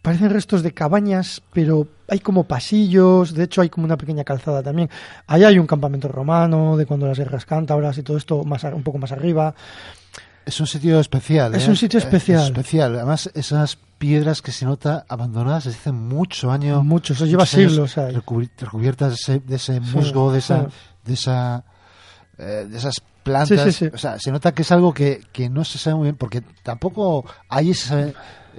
parecen 0.03 0.31
restos 0.31 0.63
de 0.63 0.73
cabañas, 0.73 1.43
pero 1.53 1.87
hay 2.09 2.21
como 2.21 2.45
pasillos, 2.45 3.35
de 3.35 3.45
hecho 3.45 3.61
hay 3.61 3.69
como 3.69 3.85
una 3.85 3.97
pequeña 3.97 4.25
calzada 4.25 4.63
también, 4.63 4.89
ahí 5.27 5.45
hay 5.45 5.59
un 5.59 5.67
campamento 5.67 6.09
romano, 6.09 6.77
de 6.77 6.87
cuando 6.87 7.07
las 7.07 7.19
guerras 7.19 7.45
cántabras 7.47 7.99
y 7.99 8.03
todo 8.03 8.17
esto, 8.17 8.45
más, 8.45 8.65
un 8.65 8.83
poco 8.83 8.99
más 8.99 9.13
arriba, 9.13 9.55
Es 10.47 10.61
un 10.61 10.67
sitio 10.67 10.99
especial. 10.99 11.55
Es 11.55 11.67
¿eh? 11.67 11.71
un 11.71 11.77
sitio 11.77 11.99
Eh, 12.01 12.03
especial. 12.03 12.45
especial. 12.47 12.95
Además, 12.97 13.31
esas 13.35 13.77
piedras 13.99 14.41
que 14.41 14.51
se 14.51 14.65
nota 14.65 15.05
abandonadas 15.07 15.65
desde 15.65 15.79
hace 15.81 15.93
mucho 15.93 16.51
año. 16.51 16.83
Mucho, 16.83 17.13
eso 17.13 17.27
lleva 17.27 17.45
siglos 17.45 17.97
recubiertas 18.59 19.09
de 19.11 19.15
ese, 19.17 19.41
de 19.41 19.57
ese 19.57 19.75
Sí, 19.75 19.81
musgo, 19.95 20.33
de 20.33 20.39
esa, 20.39 20.63
sí. 20.63 20.67
de 21.05 21.13
esa, 21.15 21.65
eh, 22.39 22.67
de 22.69 22.79
esas 22.79 23.01
plantas. 23.23 23.61
Sí, 23.65 23.73
sí, 23.73 23.85
sí. 23.87 23.91
O 23.93 23.99
sea, 23.99 24.19
se 24.19 24.31
nota 24.33 24.53
que 24.53 24.63
es 24.63 24.73
algo 24.73 24.95
que, 24.95 25.21
que 25.33 25.51
no 25.51 25.65
se 25.65 25.77
sabe 25.79 25.97
muy 25.97 26.05
bien, 26.05 26.17
porque 26.17 26.43
tampoco 26.63 27.25
ahí 27.49 27.75
se 27.75 27.89
sabe 27.89 28.15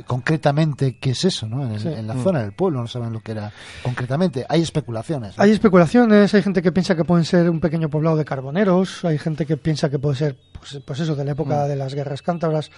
concretamente 0.06 0.98
qué 0.98 1.12
es 1.12 1.26
eso, 1.26 1.48
¿no? 1.48 1.66
En, 1.66 1.74
el- 1.74 1.80
Sí. 1.80 1.88
en 1.90 2.08
la 2.08 2.14
Mm. 2.14 2.24
zona 2.24 2.42
del 2.42 2.54
pueblo 2.54 2.80
no 2.82 2.88
saben 2.88 3.12
lo 3.14 3.20
que 3.20 3.34
era 3.34 3.52
concretamente. 3.84 4.46
Hay 4.48 4.62
especulaciones. 4.62 5.38
¿no? 5.38 5.44
Hay 5.44 5.52
especulaciones, 5.52 6.34
hay 6.34 6.42
gente 6.42 6.62
que 6.62 6.72
piensa 6.72 6.96
que 6.96 7.04
pueden 7.04 7.26
ser 7.26 7.50
un 7.50 7.60
pequeño 7.60 7.90
poblado 7.90 8.16
de 8.16 8.26
carboneros, 8.26 9.04
hay 9.06 9.18
gente 9.18 9.46
que 9.46 9.58
piensa 9.58 9.90
que 9.90 10.00
puede 10.00 10.16
ser, 10.16 10.38
pues, 10.58 10.82
pues 10.86 11.00
eso, 11.02 11.16
de 11.16 11.26
la 11.26 11.32
época 11.32 11.66
de 11.68 11.76
las 11.76 11.94
guerras 11.94 12.22
cántabras. 12.22 12.72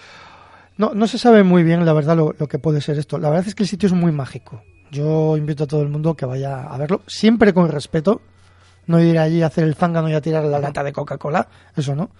No, 0.78 0.92
no 0.94 1.06
se 1.06 1.18
sabe 1.18 1.42
muy 1.42 1.62
bien, 1.62 1.84
la 1.84 1.92
verdad, 1.92 2.16
lo, 2.16 2.34
lo 2.38 2.48
que 2.48 2.58
puede 2.58 2.80
ser 2.80 2.98
esto. 2.98 3.18
La 3.18 3.28
verdad 3.28 3.46
es 3.46 3.54
que 3.54 3.62
el 3.62 3.68
sitio 3.68 3.86
es 3.86 3.92
muy 3.92 4.10
mágico. 4.10 4.62
Yo 4.90 5.36
invito 5.36 5.64
a 5.64 5.66
todo 5.66 5.82
el 5.82 5.88
mundo 5.88 6.14
que 6.14 6.26
vaya 6.26 6.64
a 6.64 6.76
verlo, 6.76 7.02
siempre 7.06 7.52
con 7.54 7.68
respeto. 7.68 8.20
No 8.86 9.00
ir 9.00 9.18
allí 9.18 9.42
a 9.42 9.46
hacer 9.46 9.64
el 9.64 9.74
zángano 9.74 10.08
y 10.08 10.14
a 10.14 10.20
tirar 10.20 10.44
la 10.44 10.58
lata 10.58 10.82
de 10.82 10.92
Coca-Cola, 10.92 11.48
eso 11.76 11.94
no. 11.94 12.10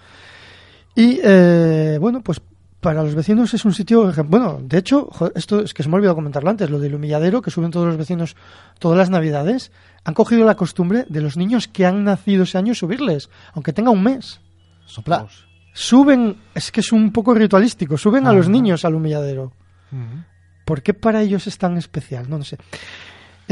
Y 0.94 1.18
eh, 1.22 1.98
bueno, 2.00 2.22
pues 2.22 2.40
para 2.80 3.02
los 3.02 3.14
vecinos 3.14 3.54
es 3.54 3.64
un 3.64 3.72
sitio, 3.72 4.12
bueno, 4.24 4.58
de 4.60 4.78
hecho, 4.78 5.08
esto 5.36 5.60
es 5.60 5.72
que 5.72 5.82
se 5.84 5.88
me 5.88 5.94
ha 5.94 5.96
olvidado 5.98 6.16
comentarlo 6.16 6.50
antes, 6.50 6.68
lo 6.68 6.80
del 6.80 6.94
humilladero 6.96 7.40
que 7.40 7.50
suben 7.52 7.70
todos 7.70 7.86
los 7.86 7.96
vecinos 7.96 8.34
todas 8.80 8.98
las 8.98 9.08
navidades, 9.08 9.70
han 10.04 10.14
cogido 10.14 10.44
la 10.44 10.56
costumbre 10.56 11.06
de 11.08 11.20
los 11.20 11.36
niños 11.36 11.68
que 11.68 11.86
han 11.86 12.02
nacido 12.02 12.42
ese 12.42 12.58
año 12.58 12.74
subirles, 12.74 13.30
aunque 13.54 13.72
tenga 13.72 13.90
un 13.90 14.02
mes. 14.02 14.40
Sopla. 14.84 15.26
Suben, 15.72 16.36
es 16.54 16.72
que 16.72 16.80
es 16.80 16.92
un 16.92 17.12
poco 17.12 17.34
ritualístico, 17.34 17.96
suben 17.96 18.26
a 18.26 18.32
los 18.32 18.46
Ajá. 18.46 18.52
niños 18.52 18.84
al 18.84 18.96
humilladero. 18.96 19.52
Ujú. 19.92 20.24
¿Por 20.64 20.82
qué 20.82 20.92
para 20.92 21.22
ellos 21.22 21.46
es 21.46 21.56
tan 21.58 21.76
especial? 21.78 22.28
No, 22.28 22.38
no 22.38 22.44
sé. 22.44 22.58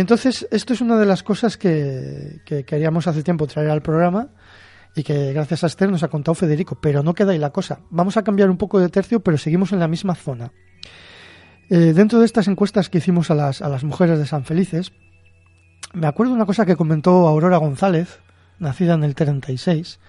Entonces, 0.00 0.48
esto 0.50 0.72
es 0.72 0.80
una 0.80 0.96
de 0.98 1.04
las 1.04 1.22
cosas 1.22 1.58
que, 1.58 2.40
que 2.46 2.64
queríamos 2.64 3.06
hace 3.06 3.22
tiempo 3.22 3.46
traer 3.46 3.68
al 3.68 3.82
programa 3.82 4.28
y 4.96 5.02
que 5.02 5.34
gracias 5.34 5.62
a 5.62 5.66
Esther 5.66 5.90
nos 5.90 6.02
ha 6.02 6.08
contado 6.08 6.34
Federico, 6.34 6.78
pero 6.80 7.02
no 7.02 7.14
queda 7.14 7.32
ahí 7.32 7.38
la 7.38 7.50
cosa. 7.50 7.80
Vamos 7.90 8.16
a 8.16 8.24
cambiar 8.24 8.48
un 8.48 8.56
poco 8.56 8.80
de 8.80 8.88
tercio, 8.88 9.20
pero 9.20 9.36
seguimos 9.36 9.72
en 9.72 9.78
la 9.78 9.88
misma 9.88 10.14
zona. 10.14 10.52
Eh, 11.68 11.92
dentro 11.94 12.18
de 12.18 12.24
estas 12.24 12.48
encuestas 12.48 12.88
que 12.88 12.98
hicimos 12.98 13.30
a 13.30 13.34
las, 13.34 13.60
a 13.60 13.68
las 13.68 13.84
mujeres 13.84 14.18
de 14.18 14.26
San 14.26 14.44
Felices, 14.44 14.92
me 15.92 16.06
acuerdo 16.06 16.32
una 16.32 16.46
cosa 16.46 16.64
que 16.64 16.76
comentó 16.76 17.28
Aurora 17.28 17.58
González, 17.58 18.20
nacida 18.58 18.94
en 18.94 19.04
el 19.04 19.14
36, 19.14 20.00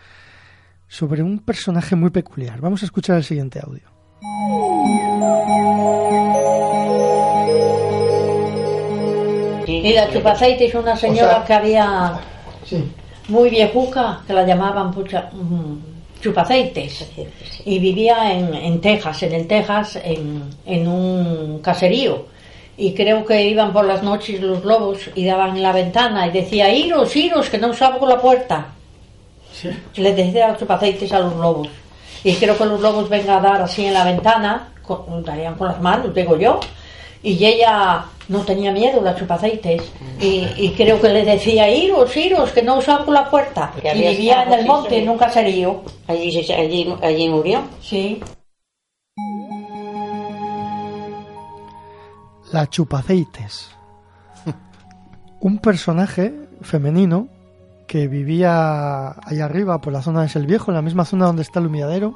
sobre 0.87 1.21
un 1.21 1.39
personaje 1.39 1.97
muy 1.97 2.11
peculiar. 2.11 2.61
Vamos 2.61 2.81
a 2.83 2.85
escuchar 2.85 3.17
el 3.17 3.25
siguiente 3.25 3.59
audio. 3.59 3.91
Y 9.83 9.93
la 9.93 10.09
chupaceite 10.11 10.65
es 10.65 10.75
una 10.75 10.95
señora 10.95 11.43
que 11.45 11.53
había 11.53 12.19
muy 13.27 13.49
viejuca, 13.49 14.21
que 14.25 14.33
la 14.33 14.45
llamaban 14.45 14.91
pucha- 14.93 15.29
mm, 15.31 16.21
chupaceites, 16.21 17.09
y 17.65 17.79
vivía 17.79 18.31
en, 18.33 18.53
en 18.53 18.79
Texas, 18.81 19.23
en 19.23 19.33
el 19.33 19.47
Texas, 19.47 19.97
en, 20.03 20.43
en 20.65 20.87
un 20.87 21.59
caserío. 21.63 22.25
Y 22.77 22.93
creo 22.93 23.25
que 23.25 23.47
iban 23.47 23.73
por 23.73 23.85
las 23.85 24.01
noches 24.03 24.39
los 24.41 24.63
lobos 24.63 24.99
y 25.15 25.25
daban 25.25 25.55
en 25.57 25.63
la 25.63 25.71
ventana 25.71 26.27
y 26.27 26.31
decía, 26.31 26.73
iros, 26.73 27.15
iros, 27.15 27.49
que 27.49 27.57
no 27.57 27.69
os 27.69 27.81
abro 27.81 28.07
la 28.07 28.19
puerta. 28.19 28.67
Le 29.95 30.13
decía 30.13 30.47
los 30.49 30.57
chupaceites 30.57 31.11
a 31.11 31.19
los 31.19 31.35
lobos. 31.35 31.67
Y 32.23 32.33
creo 32.35 32.57
que 32.57 32.65
los 32.65 32.79
lobos 32.79 33.09
vengan 33.09 33.37
a 33.39 33.49
dar 33.49 33.61
así 33.61 33.85
en 33.85 33.93
la 33.93 34.03
ventana, 34.05 34.69
con, 34.83 35.23
darían 35.23 35.55
con 35.55 35.67
las 35.67 35.81
manos, 35.81 36.13
digo 36.13 36.37
yo. 36.37 36.59
Y 37.23 37.43
ella 37.45 38.03
no 38.31 38.39
tenía 38.41 38.71
miedo, 38.71 39.01
la 39.01 39.15
chupaceites. 39.15 39.83
Y, 40.19 40.47
y 40.57 40.73
creo 40.75 40.99
que 40.99 41.09
le 41.09 41.23
decía, 41.23 41.69
iros, 41.69 42.15
iros, 42.17 42.51
que 42.51 42.63
no 42.63 42.77
os 42.77 42.89
abro 42.89 43.11
la 43.11 43.29
puerta. 43.29 43.71
Que 43.81 43.95
Y 43.95 44.07
vivía 44.15 44.43
en 44.43 44.53
el 44.53 44.65
monte, 44.65 44.97
en 45.03 45.09
un 45.09 45.17
caserío. 45.17 45.81
Allí, 46.07 46.43
se- 46.43 46.53
allí, 46.55 46.95
allí 47.01 47.29
murió. 47.29 47.61
Sí. 47.81 48.21
La 52.51 52.67
Chupaceites. 52.69 53.69
Un 55.39 55.57
personaje 55.59 56.33
femenino 56.61 57.27
que 57.87 58.07
vivía 58.07 59.09
ahí 59.27 59.39
arriba 59.41 59.81
por 59.81 59.91
la 59.93 60.01
zona 60.01 60.21
de 60.21 60.29
Selviejo, 60.29 60.71
en 60.71 60.75
la 60.75 60.81
misma 60.81 61.03
zona 61.05 61.25
donde 61.25 61.41
está 61.41 61.59
el 61.59 61.67
humilladero, 61.67 62.13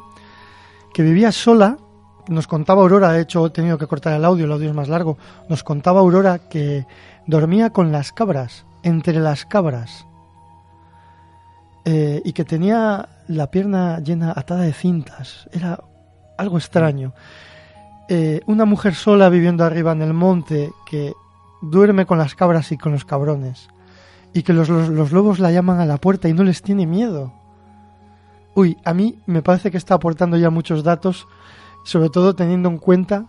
que 0.93 1.01
vivía 1.03 1.31
sola. 1.31 1.77
Nos 2.27 2.47
contaba 2.47 2.81
Aurora, 2.81 3.11
de 3.11 3.21
hecho 3.21 3.45
he 3.45 3.49
tenido 3.51 3.77
que 3.77 3.87
cortar 3.87 4.13
el 4.13 4.25
audio, 4.25 4.45
el 4.45 4.51
audio 4.51 4.69
es 4.69 4.75
más 4.75 4.89
largo. 4.89 5.17
Nos 5.47 5.63
contaba 5.63 5.99
Aurora 5.99 6.39
que 6.39 6.85
dormía 7.27 7.69
con 7.69 7.91
las 7.91 8.11
cabras, 8.11 8.65
entre 8.83 9.19
las 9.19 9.45
cabras, 9.45 10.05
eh, 11.85 12.21
y 12.25 12.33
que 12.33 12.45
tenía 12.45 13.07
la 13.27 13.51
pierna 13.51 13.99
llena 13.99 14.33
atada 14.35 14.61
de 14.61 14.73
cintas. 14.73 15.47
Era 15.51 15.79
algo 16.37 16.57
extraño 16.57 17.13
eh, 18.09 18.41
una 18.45 18.65
mujer 18.65 18.93
sola 18.93 19.29
viviendo 19.29 19.63
arriba 19.63 19.91
en 19.93 20.01
el 20.03 20.13
monte 20.13 20.71
que 20.85 21.13
duerme 21.61 22.05
con 22.05 22.17
las 22.19 22.35
cabras 22.35 22.71
y 22.71 22.77
con 22.77 22.91
los 22.91 23.03
cabrones 23.05 23.67
y 24.33 24.43
que 24.43 24.53
los, 24.53 24.69
los- 24.69 24.89
los 24.89 25.11
lobos 25.11 25.39
la 25.39 25.51
llaman 25.51 25.79
a 25.79 25.85
la 25.87 25.97
puerta 25.97 26.27
y 26.29 26.33
no 26.33 26.43
les 26.43 26.61
tiene 26.61 26.85
miedo. 26.85 27.33
Uy, 28.53 28.77
a 28.85 28.93
mí 28.93 29.17
me 29.25 29.41
parece 29.41 29.71
que 29.71 29.77
está 29.77 29.95
aportando 29.95 30.37
ya 30.37 30.49
muchos 30.51 30.83
datos, 30.83 31.27
sobre 31.85 32.09
todo 32.09 32.35
teniendo 32.35 32.67
en 32.67 32.77
cuenta 32.77 33.27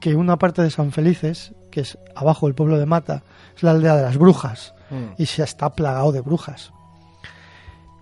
que 0.00 0.16
una 0.16 0.36
parte 0.36 0.60
de 0.62 0.70
San 0.70 0.90
Felices, 0.90 1.54
que 1.70 1.80
es 1.82 1.96
abajo 2.16 2.46
del 2.46 2.54
pueblo 2.56 2.78
de 2.78 2.86
Mata, 2.86 3.22
es 3.56 3.62
la 3.62 3.70
aldea 3.70 3.94
de 3.96 4.02
las 4.02 4.18
brujas 4.18 4.74
y 5.18 5.26
se 5.26 5.42
está 5.44 5.70
plagado 5.70 6.10
de 6.12 6.20
brujas. 6.20 6.72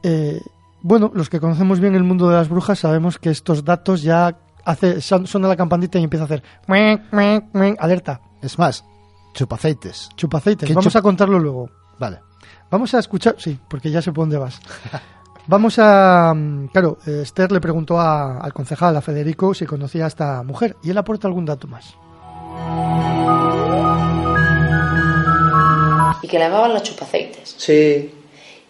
Eh, 0.03 0.41
bueno, 0.83 1.11
los 1.15 1.31
que 1.31 1.41
conocemos 1.41 1.81
bien 1.81 1.95
el 1.95 2.05
mundo 2.05 2.29
de 2.29 2.37
las 2.37 2.49
brujas 2.49 2.79
sabemos 2.79 3.19
que 3.19 3.31
estos 3.31 3.65
datos 3.65 4.03
ya 4.03 4.37
hace 4.65 5.01
son- 5.01 5.27
suena 5.27 5.49
la 5.49 5.57
campanita 5.57 5.99
y 5.99 6.05
empieza 6.05 6.25
a 6.25 6.27
hacer 6.27 6.43
alerta, 7.79 8.21
Es 8.43 8.59
más, 8.59 8.85
chupaceites. 9.35 10.09
chupaceites. 10.17 10.67
¿Quién 10.67 10.77
Vamos 10.77 10.95
a 10.97 11.03
contarlo 11.03 11.39
luego. 11.39 11.71
Vale. 11.99 12.21
Vamos 12.71 12.93
a 12.95 12.99
escuchar, 12.99 13.37
sí, 13.39 13.59
porque 13.69 13.91
ya 13.91 14.03
sé 14.03 14.13
por 14.13 14.23
dónde 14.25 14.37
vas. 14.39 14.61
Vamos 15.47 15.79
a, 15.79 16.33
mm, 16.35 16.69
claro, 16.69 16.97
eh, 17.07 17.21
Esther 17.23 17.53
le 17.53 17.61
preguntó 17.61 18.01
a- 18.01 18.39
al 18.39 18.53
concejal, 18.53 18.97
a 18.97 19.03
Federico, 19.03 19.53
si 19.53 19.67
conocía 19.67 20.05
a 20.05 20.09
esta 20.09 20.43
mujer 20.43 20.77
y 20.83 20.91
él 20.91 20.99
aporta 20.99 21.29
algún 21.29 21.45
dato 21.45 21.67
más. 21.69 21.95
Y 26.23 26.29
que 26.29 26.39
le 26.39 26.45
llamaban 26.47 26.73
los 26.73 26.83
chupaceites. 26.83 27.55
Sí, 27.59 28.11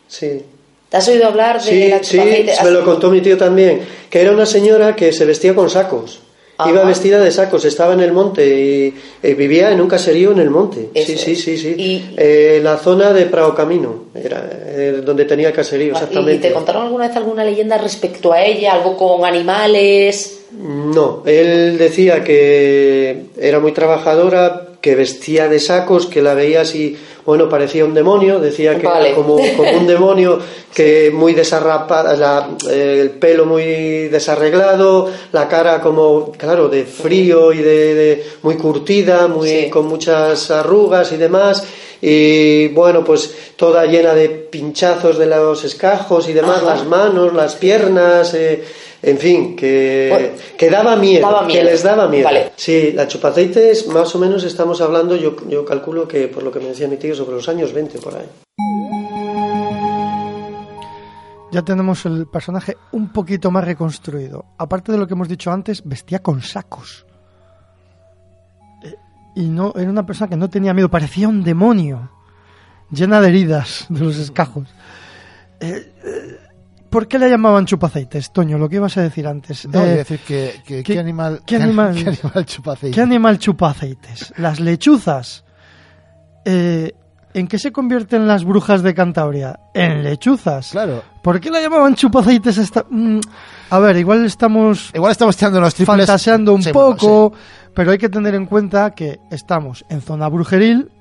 sí. 0.09 0.45
¿Te 0.89 0.97
has 0.97 1.09
oído 1.09 1.27
hablar 1.27 1.57
de 1.63 1.71
Sí, 1.71 1.89
la 1.89 1.99
sí, 2.03 2.17
chupaceites? 2.17 2.63
me 2.65 2.71
lo 2.71 2.85
contó 2.85 3.11
mi 3.11 3.21
tío 3.21 3.37
también, 3.39 3.87
que 4.11 4.21
era 4.21 4.33
una 4.33 4.47
señora 4.47 4.97
que 4.97 5.13
se 5.13 5.25
vestía 5.25 5.55
con 5.55 5.71
sacos. 5.71 6.21
Ajá. 6.57 6.71
Iba 6.71 6.85
vestida 6.85 7.19
de 7.19 7.31
sacos, 7.33 7.65
estaba 7.65 7.95
en 7.95 8.01
el 8.01 8.13
monte 8.13 8.47
y, 8.47 8.95
eh, 9.23 9.35
vivía 9.35 9.73
en 9.73 9.81
un 9.81 9.89
caserío 9.89 10.31
en 10.33 10.39
el 10.39 10.51
monte. 10.51 10.89
Eso 10.95 11.13
sí, 11.13 11.19
sí, 11.19 11.37
sí, 11.37 11.57
sí. 11.59 11.75
Y- 11.77 12.15
Eh, 12.17 12.61
la 12.63 12.77
zona 12.77 13.13
de 13.13 13.27
Prado 13.27 13.55
Camino, 13.55 14.05
era 14.15 14.49
eh, 14.67 15.01
donde 15.05 15.25
tenía 15.25 15.49
el 15.49 15.55
caserío, 15.55 15.89
¿Y 15.89 15.91
exactamente. 15.91 16.49
te 16.49 16.55
contaron 16.55 16.85
alguna 16.85 17.09
vez 17.09 17.17
alguna 17.17 17.45
leyenda 17.45 17.77
respecto 17.79 18.33
a 18.33 18.43
ella? 18.45 18.75
¿Algo 18.75 18.97
con 18.97 19.25
animales? 19.25 20.43
No, 20.57 21.23
él 21.27 21.77
decía 21.77 22.23
que 22.23 23.25
era 23.37 23.59
muy 23.59 23.73
trabajadora, 23.73 24.64
que 24.85 24.95
vestía 24.95 25.49
de 25.49 25.59
sacos, 25.61 26.05
que 26.05 26.21
la 26.21 26.35
veía 26.35 26.61
así, 26.61 26.95
bueno, 27.25 27.49
parecía 27.49 27.87
un 27.87 27.95
demonio, 27.95 28.39
decía 28.39 28.79
que 28.79 28.87
Vale. 28.87 29.07
era 29.09 29.17
como, 29.17 29.39
como 29.57 29.71
un 29.79 29.87
demonio, 29.87 30.39
que 30.75 31.11
muy 31.11 31.33
desarrapada, 31.33 32.51
eh, 32.71 32.99
el 33.01 33.11
pelo 33.13 33.47
muy 33.47 34.09
desarreglado, 34.09 35.11
la 35.33 35.49
cara 35.49 35.81
como, 35.81 36.33
claro, 36.33 36.69
de 36.69 36.85
frío 36.85 37.55
y 37.55 37.59
de, 37.63 37.95
de- 37.95 38.25
muy 38.43 38.57
curtida, 38.57 39.27
muy 39.27 39.49
Sí. 39.49 39.71
con 39.71 39.87
muchas 39.87 40.51
arrugas 40.51 41.13
y 41.13 41.17
demás. 41.17 41.65
Y 42.03 42.69
bueno, 42.69 43.03
pues 43.03 43.35
toda 43.57 43.87
llena 43.87 44.13
de 44.13 44.29
pinchazos 44.29 45.17
de 45.19 45.25
los 45.25 45.65
escajos 45.65 46.29
y 46.29 46.35
demás, 46.35 46.59
Ajá. 46.59 46.75
las 46.75 46.85
manos, 46.85 47.33
las 47.33 47.55
piernas, 47.55 48.35
eh, 48.35 48.63
en 49.05 49.19
fin, 49.19 49.57
que, 49.57 50.09
Bueno, 50.11 50.29
que 50.57 50.71
daba 50.71 50.97
miedo, 50.97 51.27
daba 51.27 51.47
que 51.47 51.55
miedo. 51.55 51.65
les 51.65 51.83
daba 51.83 52.09
miedo. 52.09 52.25
Vale. 52.25 52.53
Sí, 52.57 52.93
la 52.93 53.07
chupaceites 53.09 53.87
más 53.89 54.15
o 54.15 54.19
menos 54.19 54.45
estamos 54.45 54.81
hablando, 54.81 55.17
yo, 55.17 55.37
yo 55.49 55.65
calculo 55.65 56.07
que 56.09 56.29
por 56.29 56.43
lo 56.43 56.51
que 56.51 56.61
me 56.61 56.67
decía 56.69 56.89
mi 56.89 56.97
tío, 56.97 57.15
sobre 57.15 57.37
los 57.37 57.49
años 57.49 57.73
20 57.73 57.99
por 57.99 58.15
ahí. 58.17 58.27
Ya 61.53 61.63
tenemos 61.63 62.05
el 62.07 62.27
personaje 62.27 62.77
un 62.93 63.13
poquito 63.13 63.51
más 63.53 63.65
reconstruido. 63.65 64.45
Aparte 64.59 64.91
de 64.91 64.99
lo 64.99 65.07
que 65.07 65.15
hemos 65.15 65.29
dicho 65.29 65.53
antes, 65.53 65.83
vestía 65.85 66.19
con 66.21 66.43
sacos. 66.43 67.07
Eh, 68.83 68.95
Y 69.37 69.43
no 69.49 69.73
era 69.77 69.89
una 69.89 70.05
persona 70.05 70.29
que 70.29 70.37
no 70.37 70.51
tenía 70.51 70.75
miedo, 70.75 70.91
parecía 70.91 71.29
un 71.29 71.45
demonio, 71.45 72.11
llena 72.91 73.21
de 73.21 73.29
heridas 73.29 73.87
de 73.89 74.01
los 74.01 74.17
escajos. 74.19 74.69
Eh, 75.61 75.93
eh, 76.05 76.39
¿Por 76.95 77.09
qué 77.09 77.19
le 77.19 77.29
llamaban 77.29 77.67
chupaceites, 77.67 78.33
Toño? 78.33 78.57
Lo 78.57 78.69
que 78.69 78.77
ibas 78.77 78.97
a 78.97 79.03
decir 79.03 79.27
antes. 79.27 79.67
No, 79.69 79.81
Eh, 79.81 79.83
a 79.83 79.97
decir 79.97 80.21
que, 80.21 80.55
que- 80.65 80.83
¿qué- 80.83 80.95
¿qué, 80.95 80.99
animal, 80.99 81.41
qué 81.45 81.57
animal- 81.57 81.95
qué 82.05 82.09
animal 82.11 82.47
chupaceites? 82.47 82.95
¿Qué 82.95 83.01
animal 83.03 83.39
chupa 83.39 83.71
aceites? 83.71 84.33
Las 84.39 84.61
lechuzas. 84.61 85.45
Eh, 86.45 86.93
¿En 87.35 87.49
qué 87.49 87.59
se 87.59 87.73
convierten 87.73 88.29
las 88.29 88.45
brujas 88.45 88.83
de 88.85 88.95
Cantabria? 88.95 89.59
En 89.75 90.05
lechuzas. 90.05 90.71
Claro. 90.71 91.03
¿Por 91.21 91.41
qué 91.41 91.51
la 91.51 91.61
llamaban 91.61 91.97
chupaceites 91.97 92.59
esta? 92.59 92.85
Mm, 92.89 93.19
a 93.71 93.79
ver, 93.81 93.97
igual 93.97 94.25
estamos 94.25 94.91
Igual 94.95 95.11
estamos 95.11 95.37
tirando 95.37 95.61
los 95.61 95.75
triples. 95.75 95.97
fantaseando 96.07 96.55
un 96.55 96.63
Sí, 96.63 96.71
bueno, 96.71 96.91
poco, 96.97 97.33
pero 97.75 97.91
hay 97.91 97.99
que 97.99 98.09
tener 98.09 98.37
en 98.37 98.47
cuenta 98.47 98.93
que 98.93 99.19
estamos 99.33 99.85
en 99.89 100.01
zona 100.01 100.29
brujeril, 100.29 100.93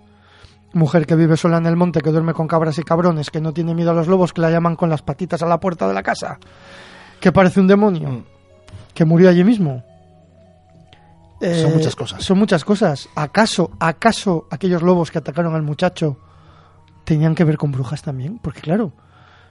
mujer 0.73 1.05
que 1.05 1.15
vive 1.15 1.37
sola 1.37 1.57
en 1.57 1.65
el 1.67 1.75
monte, 1.75 2.01
que 2.01 2.09
duerme 2.11 2.33
con 2.33 2.47
cabras 2.47 2.77
y 2.79 2.83
cabrones, 2.83 3.29
que 3.31 3.39
no 3.41 3.53
tiene 3.53 3.73
miedo 3.75 3.91
a 3.91 3.93
los 3.93 4.07
lobos, 4.07 4.33
que 4.33 4.41
la 4.41 4.49
llaman 4.51 4.75
con 4.75 4.89
las 4.89 5.01
patitas 5.01 5.41
a 5.41 5.45
la 5.45 5.59
puerta 5.59 5.87
de 5.87 5.93
la 5.93 6.03
casa, 6.03 6.39
que 7.19 7.31
parece 7.31 7.59
un 7.59 7.67
demonio, 7.67 8.09
Mm. 8.09 8.23
que 8.93 9.05
murió 9.05 9.29
allí 9.29 9.43
mismo. 9.43 9.83
Son 11.41 11.49
Eh, 11.49 11.71
muchas 11.73 11.95
cosas. 11.95 12.23
Son 12.23 12.37
muchas 12.39 12.63
cosas. 12.63 13.09
¿Acaso, 13.15 13.71
acaso 13.79 14.47
aquellos 14.49 14.81
lobos 14.81 15.11
que 15.11 15.17
atacaron 15.17 15.53
al 15.55 15.61
muchacho 15.61 16.17
tenían 17.03 17.35
que 17.35 17.43
ver 17.43 17.57
con 17.57 17.71
brujas 17.71 18.01
también? 18.01 18.39
Porque 18.39 18.61
claro, 18.61 18.93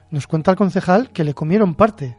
nos 0.09 0.25
cuenta 0.27 0.51
el 0.51 0.57
concejal 0.57 1.11
que 1.11 1.23
le 1.23 1.33
comieron 1.35 1.75
parte, 1.75 2.17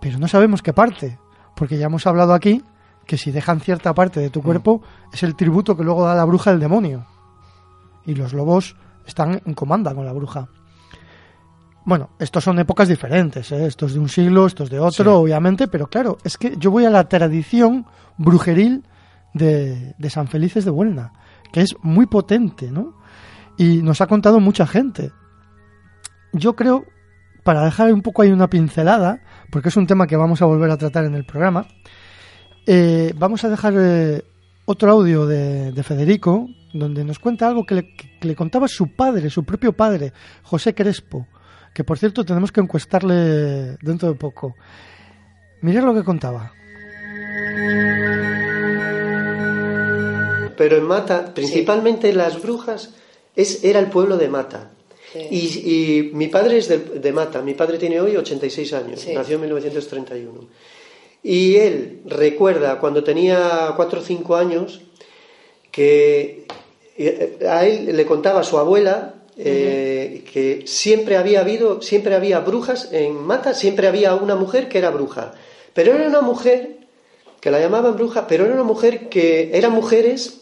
pero 0.00 0.18
no 0.18 0.28
sabemos 0.28 0.62
qué 0.62 0.72
parte, 0.72 1.18
porque 1.56 1.76
ya 1.76 1.86
hemos 1.86 2.06
hablado 2.06 2.32
aquí 2.32 2.64
que 3.06 3.18
si 3.18 3.30
dejan 3.32 3.60
cierta 3.60 3.92
parte 3.92 4.20
de 4.20 4.28
Mm. 4.28 4.32
tu 4.32 4.42
cuerpo 4.42 4.82
es 5.12 5.22
el 5.24 5.34
tributo 5.36 5.76
que 5.76 5.84
luego 5.84 6.06
da 6.06 6.14
la 6.14 6.24
bruja 6.24 6.50
al 6.50 6.60
demonio. 6.60 7.04
Y 8.06 8.14
los 8.14 8.32
lobos 8.32 8.76
están 9.06 9.40
en 9.44 9.54
comanda 9.54 9.94
con 9.94 10.04
la 10.04 10.12
bruja. 10.12 10.48
Bueno, 11.84 12.10
estos 12.18 12.44
son 12.44 12.58
épocas 12.58 12.88
diferentes, 12.88 13.50
¿eh? 13.52 13.66
estos 13.66 13.94
de 13.94 13.98
un 13.98 14.08
siglo, 14.08 14.46
estos 14.46 14.68
de 14.68 14.78
otro, 14.78 15.18
obviamente, 15.18 15.66
pero 15.66 15.88
claro, 15.88 16.18
es 16.24 16.36
que 16.36 16.54
yo 16.58 16.70
voy 16.70 16.84
a 16.84 16.90
la 16.90 17.08
tradición 17.08 17.86
brujeril 18.18 18.84
de, 19.32 19.94
de 19.98 20.10
San 20.10 20.28
Felices 20.28 20.64
de 20.64 20.70
Huelna, 20.70 21.12
que 21.52 21.62
es 21.62 21.74
muy 21.82 22.06
potente, 22.06 22.70
¿no? 22.70 22.94
Y 23.56 23.82
nos 23.82 24.00
ha 24.00 24.06
contado 24.06 24.40
mucha 24.40 24.66
gente. 24.66 25.10
Yo 26.32 26.54
creo, 26.54 26.84
para 27.44 27.64
dejar 27.64 27.92
un 27.92 28.02
poco 28.02 28.22
ahí 28.22 28.30
una 28.30 28.48
pincelada, 28.48 29.20
porque 29.50 29.70
es 29.70 29.76
un 29.76 29.86
tema 29.86 30.06
que 30.06 30.16
vamos 30.16 30.42
a 30.42 30.46
volver 30.46 30.70
a 30.70 30.76
tratar 30.76 31.04
en 31.04 31.14
el 31.14 31.24
programa, 31.24 31.66
eh, 32.66 33.14
vamos 33.16 33.42
a 33.44 33.48
dejar 33.48 33.74
eh, 33.76 34.22
otro 34.70 34.92
audio 34.92 35.26
de, 35.26 35.72
de 35.72 35.82
Federico, 35.82 36.48
donde 36.72 37.04
nos 37.04 37.18
cuenta 37.18 37.48
algo 37.48 37.66
que 37.66 37.74
le, 37.74 37.94
que 37.94 38.26
le 38.28 38.36
contaba 38.36 38.68
su 38.68 38.94
padre, 38.94 39.28
su 39.28 39.42
propio 39.44 39.72
padre, 39.72 40.12
José 40.44 40.74
Crespo, 40.74 41.26
que 41.74 41.82
por 41.84 41.98
cierto 41.98 42.24
tenemos 42.24 42.52
que 42.52 42.60
encuestarle 42.60 43.76
dentro 43.82 44.08
de 44.08 44.14
poco. 44.14 44.54
Mirad 45.62 45.84
lo 45.84 45.94
que 45.94 46.04
contaba. 46.04 46.52
Pero 50.56 50.76
en 50.76 50.84
Mata, 50.84 51.32
principalmente 51.34 52.12
las 52.12 52.40
brujas, 52.40 52.94
es, 53.34 53.64
era 53.64 53.80
el 53.80 53.86
pueblo 53.86 54.16
de 54.18 54.28
Mata. 54.28 54.70
Sí. 55.12 55.18
Y, 55.30 55.70
y 55.74 56.10
mi 56.14 56.28
padre 56.28 56.58
es 56.58 56.68
de, 56.68 56.78
de 56.78 57.12
Mata, 57.12 57.40
mi 57.42 57.54
padre 57.54 57.78
tiene 57.78 58.00
hoy 58.00 58.16
86 58.16 58.72
años, 58.74 59.00
Sí. 59.00 59.12
nació 59.14 59.36
en 59.36 59.40
1931. 59.42 60.40
Y 61.22 61.56
él 61.56 62.00
recuerda 62.06 62.78
cuando 62.78 63.04
tenía 63.04 63.74
4 63.76 64.00
o 64.00 64.02
5 64.02 64.36
años 64.36 64.80
que 65.70 66.46
eh, 66.96 67.38
a 67.48 67.66
él 67.66 67.96
le 67.96 68.06
contaba 68.06 68.40
a 68.40 68.44
su 68.44 68.58
abuela 68.58 69.14
eh, 69.36 70.24
que 70.32 70.66
siempre 70.66 71.16
había 71.16 71.40
habido, 71.40 71.80
siempre 71.82 72.14
había 72.14 72.40
brujas 72.40 72.88
en 72.92 73.14
Mata, 73.14 73.54
siempre 73.54 73.86
había 73.86 74.14
una 74.14 74.36
mujer 74.36 74.68
que 74.68 74.78
era 74.78 74.90
bruja. 74.90 75.32
Pero 75.72 75.94
era 75.94 76.08
una 76.08 76.20
mujer 76.20 76.78
que 77.40 77.50
la 77.50 77.60
llamaban 77.60 77.96
bruja, 77.96 78.26
pero 78.26 78.44
era 78.44 78.54
una 78.54 78.64
mujer 78.64 79.08
que 79.08 79.50
eran 79.56 79.72
mujeres 79.72 80.40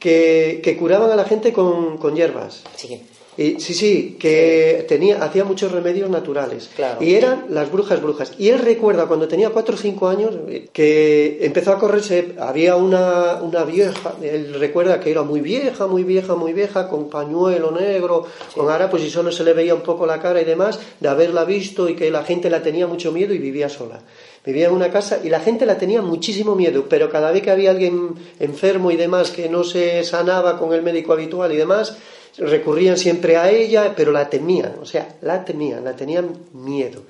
que, 0.00 0.60
que 0.62 0.76
curaban 0.76 1.10
a 1.10 1.16
la 1.16 1.24
gente 1.24 1.52
con, 1.52 1.98
con 1.98 2.16
hierbas. 2.16 2.64
Sí. 2.76 3.02
Y, 3.40 3.58
sí, 3.58 3.72
sí, 3.72 4.16
que 4.20 4.84
tenía, 4.86 5.24
hacía 5.24 5.44
muchos 5.44 5.72
remedios 5.72 6.10
naturales. 6.10 6.68
Claro. 6.76 7.02
Y 7.02 7.14
eran 7.14 7.46
las 7.48 7.72
brujas 7.72 8.02
brujas. 8.02 8.34
Y 8.36 8.50
él 8.50 8.58
recuerda 8.58 9.06
cuando 9.06 9.28
tenía 9.28 9.48
4 9.48 9.76
o 9.76 9.78
5 9.78 10.08
años 10.08 10.34
eh, 10.46 10.68
que 10.74 11.38
empezó 11.40 11.72
a 11.72 11.78
correrse, 11.78 12.34
había 12.38 12.76
una, 12.76 13.36
una 13.40 13.64
vieja, 13.64 14.12
él 14.20 14.52
recuerda 14.58 15.00
que 15.00 15.10
era 15.10 15.22
muy 15.22 15.40
vieja, 15.40 15.86
muy 15.86 16.04
vieja, 16.04 16.34
muy 16.34 16.52
vieja, 16.52 16.86
con 16.86 17.08
pañuelo 17.08 17.70
negro, 17.70 18.26
con 18.54 18.68
harapos 18.68 19.00
y 19.00 19.08
solo 19.08 19.32
se 19.32 19.42
le 19.42 19.54
veía 19.54 19.74
un 19.74 19.80
poco 19.80 20.04
la 20.04 20.20
cara 20.20 20.42
y 20.42 20.44
demás, 20.44 20.78
de 21.00 21.08
haberla 21.08 21.44
visto 21.44 21.88
y 21.88 21.96
que 21.96 22.10
la 22.10 22.24
gente 22.24 22.50
la 22.50 22.62
tenía 22.62 22.86
mucho 22.86 23.10
miedo 23.10 23.32
y 23.32 23.38
vivía 23.38 23.70
sola. 23.70 24.00
Vivía 24.44 24.68
en 24.68 24.74
una 24.74 24.90
casa 24.90 25.20
y 25.24 25.30
la 25.30 25.40
gente 25.40 25.64
la 25.64 25.78
tenía 25.78 26.02
muchísimo 26.02 26.54
miedo, 26.54 26.86
pero 26.90 27.08
cada 27.08 27.30
vez 27.30 27.42
que 27.42 27.50
había 27.50 27.70
alguien 27.70 28.16
enfermo 28.38 28.90
y 28.90 28.96
demás 28.96 29.30
que 29.30 29.48
no 29.48 29.64
se 29.64 30.04
sanaba 30.04 30.58
con 30.58 30.74
el 30.74 30.82
médico 30.82 31.14
habitual 31.14 31.52
y 31.52 31.56
demás, 31.56 31.96
recurrían 32.38 32.96
siempre 32.96 33.36
a 33.36 33.50
ella, 33.50 33.94
pero 33.96 34.12
la 34.12 34.28
temían, 34.28 34.74
o 34.80 34.86
sea, 34.86 35.16
la 35.22 35.44
temían, 35.44 35.84
la 35.84 35.94
tenían 35.94 36.30
miedo. 36.52 37.02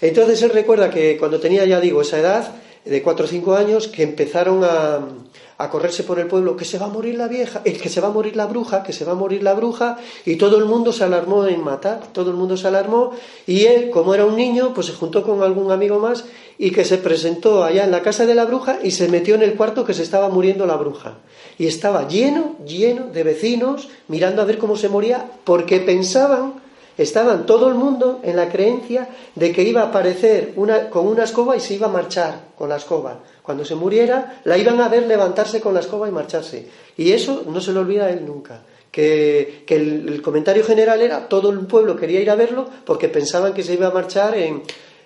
Entonces 0.00 0.42
él 0.42 0.50
recuerda 0.50 0.90
que 0.90 1.16
cuando 1.18 1.40
tenía, 1.40 1.64
ya 1.64 1.80
digo, 1.80 2.02
esa 2.02 2.18
edad, 2.18 2.54
de 2.84 3.02
4 3.02 3.24
o 3.24 3.28
5 3.28 3.54
años, 3.54 3.88
que 3.88 4.02
empezaron 4.02 4.64
a, 4.64 5.00
a 5.60 5.68
correrse 5.68 6.04
por 6.04 6.18
el 6.18 6.26
pueblo, 6.26 6.56
que 6.56 6.64
se 6.64 6.78
va 6.78 6.86
a 6.86 6.88
morir 6.88 7.16
la 7.16 7.28
vieja, 7.28 7.60
eh, 7.66 7.74
que 7.74 7.90
se 7.90 8.00
va 8.00 8.08
a 8.08 8.10
morir 8.10 8.34
la 8.34 8.46
bruja, 8.46 8.82
que 8.82 8.94
se 8.94 9.04
va 9.04 9.12
a 9.12 9.14
morir 9.14 9.42
la 9.42 9.52
bruja, 9.52 9.98
y 10.24 10.36
todo 10.36 10.56
el 10.56 10.64
mundo 10.64 10.90
se 10.90 11.04
alarmó 11.04 11.46
en 11.46 11.62
matar, 11.62 12.00
todo 12.12 12.30
el 12.30 12.36
mundo 12.36 12.56
se 12.56 12.66
alarmó, 12.66 13.12
y 13.46 13.66
él, 13.66 13.90
como 13.90 14.14
era 14.14 14.24
un 14.24 14.36
niño, 14.36 14.72
pues 14.74 14.86
se 14.86 14.94
juntó 14.94 15.22
con 15.22 15.42
algún 15.42 15.70
amigo 15.70 15.98
más 15.98 16.24
y 16.56 16.70
que 16.70 16.84
se 16.84 16.96
presentó 16.96 17.62
allá 17.62 17.84
en 17.84 17.90
la 17.90 18.00
casa 18.00 18.24
de 18.24 18.34
la 18.34 18.46
bruja 18.46 18.78
y 18.82 18.90
se 18.90 19.08
metió 19.08 19.34
en 19.34 19.42
el 19.42 19.54
cuarto 19.54 19.84
que 19.84 19.94
se 19.94 20.02
estaba 20.02 20.30
muriendo 20.30 20.66
la 20.66 20.76
bruja. 20.76 21.18
Y 21.58 21.66
estaba 21.66 22.08
lleno, 22.08 22.56
lleno 22.66 23.06
de 23.06 23.22
vecinos 23.22 23.88
mirando 24.08 24.40
a 24.40 24.46
ver 24.46 24.56
cómo 24.56 24.76
se 24.76 24.88
moría, 24.88 25.30
porque 25.44 25.80
pensaban 25.80 26.54
estaban 26.96 27.46
todo 27.46 27.68
el 27.68 27.74
mundo 27.74 28.20
en 28.22 28.36
la 28.36 28.50
creencia 28.50 29.08
de 29.34 29.52
que 29.52 29.62
iba 29.62 29.82
a 29.82 29.86
aparecer 29.86 30.52
una, 30.56 30.90
con 30.90 31.06
una 31.06 31.24
escoba 31.24 31.56
y 31.56 31.60
se 31.60 31.74
iba 31.74 31.86
a 31.86 31.90
marchar 31.90 32.48
con 32.56 32.68
la 32.68 32.76
escoba. 32.76 33.20
Cuando 33.42 33.64
se 33.64 33.74
muriera, 33.74 34.40
la 34.44 34.58
iban 34.58 34.80
a 34.80 34.88
ver 34.88 35.06
levantarse 35.06 35.60
con 35.60 35.74
la 35.74 35.80
escoba 35.80 36.08
y 36.08 36.12
marcharse. 36.12 36.66
Y 36.96 37.12
eso 37.12 37.44
no 37.46 37.60
se 37.60 37.72
lo 37.72 37.80
olvida 37.80 38.06
a 38.06 38.10
él 38.10 38.24
nunca. 38.26 38.62
Que, 38.90 39.64
el, 39.68 40.20
comentario 40.22 40.64
general 40.64 41.00
era 41.00 41.28
todo 41.28 41.50
el 41.50 41.60
pueblo 41.60 41.96
quería 41.96 42.20
ir 42.20 42.30
a 42.30 42.34
verlo 42.34 42.68
porque 42.84 43.08
pensaban 43.08 43.54
que 43.54 43.62
se 43.62 43.74
iba 43.74 43.86
a 43.86 43.92
marchar 43.92 44.36
en, 44.36 44.62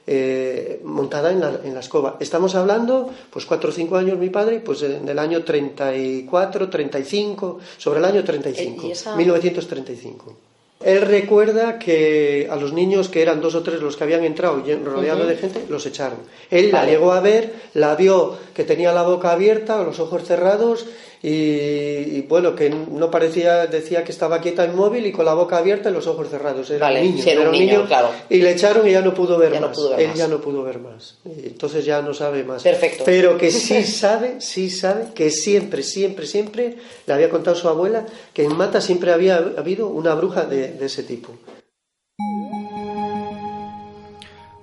eh, 0.06 0.80
montada 0.84 1.30
en 1.30 1.40
la, 1.40 1.60
en 1.62 1.74
la, 1.74 1.80
escoba. 1.80 2.16
Estamos 2.18 2.54
hablando, 2.54 3.10
pues 3.30 3.44
cuatro 3.44 3.70
o 3.70 3.72
cinco 3.72 3.96
años 3.96 4.18
mi 4.18 4.30
padre, 4.30 4.60
pues 4.60 4.82
en 4.82 5.06
el 5.06 5.18
año 5.18 5.44
34, 5.44 6.70
35, 6.70 7.58
sobre 7.76 7.98
el 7.98 8.04
año 8.06 8.24
35, 8.24 9.16
1935. 9.16 10.53
Él 10.84 11.00
recuerda 11.00 11.78
que 11.78 12.46
a 12.50 12.56
los 12.56 12.72
niños, 12.74 13.08
que 13.08 13.22
eran 13.22 13.40
dos 13.40 13.54
o 13.54 13.62
tres 13.62 13.80
los 13.80 13.96
que 13.96 14.04
habían 14.04 14.22
entrado 14.22 14.62
rodeados 14.84 15.26
de 15.26 15.36
gente, 15.36 15.64
los 15.68 15.86
echaron. 15.86 16.18
Él 16.50 16.72
la 16.72 16.84
llegó 16.84 17.12
a 17.12 17.20
ver, 17.20 17.54
la 17.72 17.94
vio 17.94 18.36
que 18.52 18.64
tenía 18.64 18.92
la 18.92 19.02
boca 19.02 19.32
abierta, 19.32 19.82
los 19.82 19.98
ojos 19.98 20.24
cerrados 20.24 20.86
y, 21.26 22.20
bueno, 22.28 22.54
que 22.54 22.68
no 22.68 23.10
parecía, 23.10 23.66
decía 23.66 24.04
que 24.04 24.12
estaba 24.12 24.42
quieta 24.42 24.66
inmóvil 24.66 25.06
y 25.06 25.12
con 25.12 25.24
la 25.24 25.32
boca 25.32 25.56
abierta 25.56 25.88
y 25.88 25.92
los 25.94 26.06
ojos 26.06 26.28
cerrados. 26.28 26.68
Era 26.70 26.88
un 26.88 26.94
niño, 26.96 27.24
era 27.24 27.40
un 27.48 27.52
niño, 27.52 27.86
claro. 27.86 28.10
y 28.28 28.42
le 28.42 28.50
echaron 28.50 28.86
y 28.86 28.92
ya 28.92 29.00
no 29.00 29.14
pudo 29.14 29.38
ver 29.38 29.58
más. 29.58 29.78
Él 29.96 30.12
ya 30.14 30.28
no 30.28 30.38
pudo 30.42 30.62
ver 30.62 30.80
más. 30.80 31.16
entonces 31.24 31.86
ya 31.86 32.02
no 32.02 32.12
sabe 32.12 32.44
más. 32.44 32.62
Perfecto. 32.62 33.04
Pero 33.06 33.38
que 33.38 33.50
sí 33.50 33.82
sabe, 33.84 34.42
sí 34.42 34.68
sabe 34.68 35.14
que 35.14 35.30
siempre, 35.30 35.82
siempre, 35.82 36.26
siempre 36.26 36.76
le 37.06 37.14
había 37.14 37.30
contado 37.30 37.56
su 37.56 37.70
abuela 37.70 38.04
que 38.34 38.44
en 38.44 38.54
Mata 38.54 38.82
siempre 38.82 39.10
había 39.10 39.36
habido 39.56 39.88
una 39.88 40.14
bruja 40.14 40.44
de, 40.44 40.72
de 40.72 40.84
ese 40.84 41.04
tipo. 41.04 41.32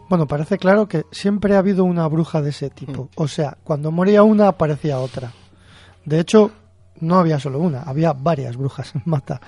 Bueno, 0.09 0.27
parece 0.27 0.59
claro 0.59 0.87
que 0.87 1.05
siempre 1.11 1.55
ha 1.55 1.57
habido 1.57 1.85
una 1.85 2.05
bruja 2.07 2.43
de 2.43 2.51
ese 2.51 2.69
tipo. 2.69 3.05
Mm. 3.05 3.09
O 3.15 3.27
sea, 3.27 3.57
cuando 3.63 3.89
moría 3.89 4.21
una 4.21 4.49
aparecía 4.49 4.99
otra. 4.99 5.33
De 6.05 6.19
hecho, 6.19 6.51
no 6.99 7.19
había 7.19 7.39
solo 7.39 7.59
una, 7.59 7.83
había 7.83 8.13
varias 8.13 8.57
brujas 8.57 8.95
en 8.95 9.03
Mata. 9.05 9.41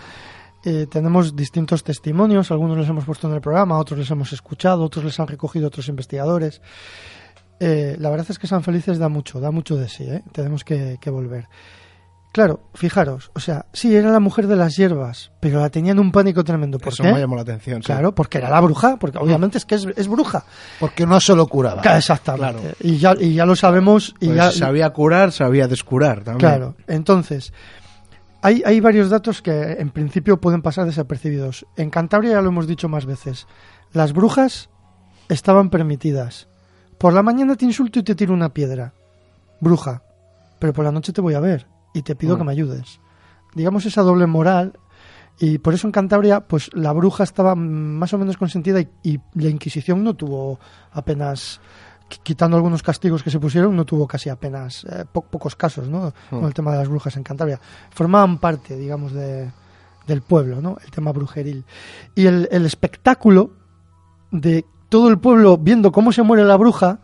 Eh, 0.65 0.87
tenemos 0.89 1.35
distintos 1.35 1.83
testimonios, 1.83 2.51
algunos 2.51 2.77
los 2.77 2.87
hemos 2.87 3.05
puesto 3.05 3.27
en 3.27 3.33
el 3.33 3.41
programa, 3.41 3.77
otros 3.77 3.99
les 3.99 4.11
hemos 4.11 4.31
escuchado, 4.31 4.83
otros 4.83 5.03
les 5.03 5.19
han 5.19 5.27
recogido 5.27 5.67
otros 5.67 5.87
investigadores. 5.89 6.61
Eh, 7.59 7.95
la 7.99 8.09
verdad 8.09 8.27
es 8.29 8.39
que 8.39 8.47
San 8.47 8.63
Felices 8.63 8.97
da 8.97 9.09
mucho, 9.09 9.39
da 9.39 9.51
mucho 9.51 9.75
de 9.75 9.89
sí, 9.89 10.03
¿eh? 10.03 10.23
tenemos 10.31 10.63
que 10.63 10.97
volver. 11.07 11.47
Claro, 12.33 12.61
fijaros, 12.73 13.29
o 13.35 13.39
sea, 13.39 13.67
sí, 13.73 13.95
era 13.95 14.09
la 14.09 14.19
mujer 14.19 14.47
de 14.47 14.55
las 14.55 14.75
hierbas, 14.75 15.31
pero 15.39 15.59
la 15.59 15.69
tenían 15.69 15.99
un 15.99 16.11
pánico 16.11 16.43
tremendo. 16.43 16.79
¿Por 16.79 16.91
Eso 16.91 17.03
me 17.03 17.19
llamó 17.19 17.35
la 17.35 17.43
atención. 17.43 17.79
Claro, 17.83 18.15
porque 18.15 18.39
era 18.39 18.49
la 18.49 18.59
bruja, 18.59 18.97
porque 18.97 19.19
obviamente 19.19 19.59
es 19.59 19.65
que 19.65 19.75
es, 19.75 20.07
bruja. 20.07 20.43
Porque 20.79 21.05
no 21.05 21.19
solo 21.19 21.45
curaba. 21.45 21.83
exactamente. 21.95 22.73
Y, 22.79 22.97
ya, 22.97 23.13
y 23.19 23.35
ya 23.35 23.45
lo 23.45 23.55
sabemos. 23.55 24.15
Y 24.19 24.25
pues 24.29 24.37
ya, 24.37 24.51
sabía 24.51 24.89
curar, 24.89 25.31
sabía 25.31 25.67
descurar 25.67 26.23
también. 26.23 26.39
Claro, 26.39 26.75
entonces, 26.87 27.53
hay, 28.41 28.63
hay 28.65 28.79
varios 28.79 29.11
datos 29.11 29.43
que 29.43 29.73
en 29.73 29.91
principio 29.91 30.41
pueden 30.41 30.63
pasar 30.63 30.87
desapercibidos. 30.87 31.67
En 31.77 31.91
Cantabria 31.91 32.31
ya 32.31 32.41
lo 32.41 32.49
hemos 32.49 32.65
dicho 32.65 32.89
más 32.89 33.05
veces. 33.05 33.45
Las 33.91 34.11
brujas 34.11 34.71
estaban 35.29 35.69
permitidas. 35.69 36.47
Por 36.97 37.13
la 37.13 37.21
mañana 37.21 37.55
te 37.55 37.65
insulto 37.65 37.99
y 37.99 38.03
te 38.03 38.15
tiro 38.15 38.33
una 38.33 38.55
piedra. 38.55 38.91
Bruja. 39.59 40.01
Pero 40.57 40.73
por 40.73 40.83
la 40.83 40.91
noche 40.91 41.13
te 41.13 41.21
voy 41.21 41.35
a 41.35 41.39
ver 41.39 41.72
y 41.93 42.01
te 42.01 42.15
pido 42.15 42.37
que 42.37 42.43
me 42.43 42.51
ayudes. 42.51 42.99
Digamos 43.53 43.85
esa 43.85 44.01
doble 44.01 44.25
moral 44.25 44.79
y 45.39 45.57
por 45.57 45.73
eso 45.73 45.87
en 45.87 45.91
Cantabria 45.91 46.41
pues 46.41 46.69
la 46.73 46.91
bruja 46.91 47.23
estaba 47.23 47.55
más 47.55 48.13
o 48.13 48.17
menos 48.17 48.37
consentida 48.37 48.81
y, 49.03 49.19
la 49.33 49.49
Inquisición 49.49 50.03
no 50.03 50.15
tuvo 50.15 50.59
apenas 50.91 51.59
quitando 52.21 52.57
algunos 52.57 52.83
castigos 52.83 53.23
que 53.23 53.31
se 53.31 53.39
pusieron, 53.39 53.75
no 53.75 53.85
tuvo 53.85 54.07
casi 54.07 54.29
apenas 54.29 54.85
eh, 54.85 55.05
pocos 55.11 55.55
casos, 55.55 55.87
¿no? 55.89 56.13
Mm. 56.29 56.35
Con 56.35 56.45
el 56.45 56.53
tema 56.53 56.71
de 56.71 56.77
las 56.77 56.87
brujas 56.87 57.15
en 57.17 57.23
Cantabria. 57.23 57.59
Formaban 57.89 58.37
parte, 58.37 58.75
digamos, 58.75 59.13
de, 59.13 59.49
del 60.05 60.21
pueblo, 60.21 60.61
¿no? 60.61 60.77
El 60.83 60.91
tema 60.91 61.11
brujeril. 61.11 61.65
Y 62.13 62.27
el, 62.27 62.47
el 62.51 62.65
espectáculo 62.67 63.51
de 64.29 64.65
todo 64.89 65.09
el 65.09 65.17
pueblo 65.17 65.57
viendo 65.57 65.91
cómo 65.91 66.11
se 66.11 66.21
muere 66.21 66.43
la 66.43 66.55
bruja, 66.55 66.99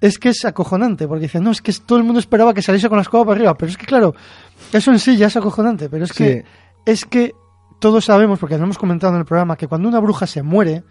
es 0.00 0.18
que 0.18 0.30
es 0.30 0.44
acojonante, 0.44 1.08
porque 1.08 1.22
dice, 1.22 1.40
no, 1.40 1.50
es 1.50 1.62
que 1.62 1.72
todo 1.72 1.98
el 1.98 2.04
mundo 2.04 2.20
esperaba 2.20 2.52
que 2.52 2.62
saliese 2.62 2.88
con 2.88 2.96
la 2.96 3.02
escoba 3.02 3.24
para 3.24 3.36
arriba, 3.36 3.54
pero 3.56 3.70
es 3.70 3.76
que 3.76 3.86
claro, 3.86 4.14
eso 4.72 4.90
en 4.90 4.98
sí 4.98 5.16
ya 5.16 5.28
es 5.28 5.36
acojonante, 5.36 5.88
pero 5.88 6.04
es 6.04 6.12
que 6.12 6.44
es 6.84 7.04
que 7.04 7.32
todos 7.78 8.04
sabemos, 8.04 8.38
porque 8.38 8.56
lo 8.56 8.64
hemos 8.64 8.78
comentado 8.78 9.12
en 9.14 9.20
el 9.20 9.26
programa, 9.26 9.56
que 9.56 9.68
cuando 9.68 9.88
una 9.88 10.00
bruja 10.00 10.26
se 10.26 10.42
muere, 10.42 10.84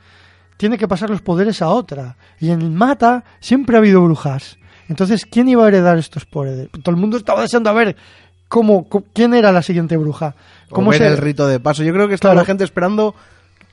tiene 0.58 0.78
que 0.78 0.88
pasar 0.88 1.10
los 1.10 1.22
poderes 1.22 1.62
a 1.62 1.70
otra. 1.70 2.18
Y 2.39 2.51
en 2.51 2.76
Mata 2.76 3.24
siempre 3.39 3.76
ha 3.76 3.80
habido 3.80 4.04
brujas. 4.04 4.58
Entonces, 4.89 5.26
¿quién 5.26 5.49
iba 5.49 5.66
a 5.66 5.68
heredar 5.68 5.97
estos 5.97 6.26
poderes? 6.26 6.70
Todo 6.84 6.93
el 6.93 7.01
mundo 7.01 7.18
estaba 7.18 7.41
deseando 7.41 7.70
a 7.70 7.74
ver 7.74 7.95
cómo, 8.47 8.88
quién 9.14 9.34
era 9.34 9.51
la 9.51 9.64
siguiente 9.64 9.97
bruja. 9.97 10.36
¿Cómo 10.70 10.93
era 10.93 11.08
el 11.08 11.18
rito 11.18 11.47
de 11.47 11.60
paso. 11.60 11.84
Yo 11.84 11.93
creo 11.93 12.08
que 12.08 12.14
estaba 12.14 12.36
la 12.36 12.45
gente 12.45 12.64
esperando 12.64 13.16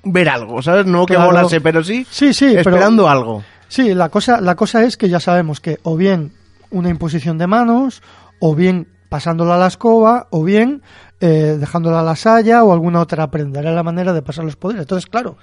ver 0.04 0.28
algo, 0.28 0.62
¿sabes? 0.62 0.86
No 0.86 1.06
que 1.06 1.16
volase, 1.16 1.60
pero 1.60 1.84
sí, 1.84 2.06
sí, 2.10 2.32
sí 2.32 2.56
esperando 2.56 3.08
algo. 3.08 3.42
Sí, 3.70 3.94
la 3.94 4.08
cosa, 4.08 4.40
la 4.40 4.56
cosa 4.56 4.82
es 4.82 4.96
que 4.96 5.08
ya 5.08 5.20
sabemos 5.20 5.60
que 5.60 5.78
o 5.84 5.96
bien 5.96 6.32
una 6.72 6.88
imposición 6.88 7.38
de 7.38 7.46
manos, 7.46 8.02
o 8.40 8.56
bien 8.56 8.88
pasándola 9.08 9.54
a 9.54 9.58
la 9.58 9.68
escoba, 9.68 10.26
o 10.30 10.42
bien 10.42 10.82
eh, 11.20 11.56
dejándola 11.58 12.00
a 12.00 12.02
la 12.02 12.16
saya 12.16 12.64
o 12.64 12.72
alguna 12.72 13.00
otra 13.00 13.30
prenda. 13.30 13.60
Era 13.60 13.70
la 13.70 13.84
manera 13.84 14.12
de 14.12 14.22
pasar 14.22 14.44
los 14.44 14.56
poderes. 14.56 14.82
Entonces, 14.82 15.08
claro, 15.08 15.36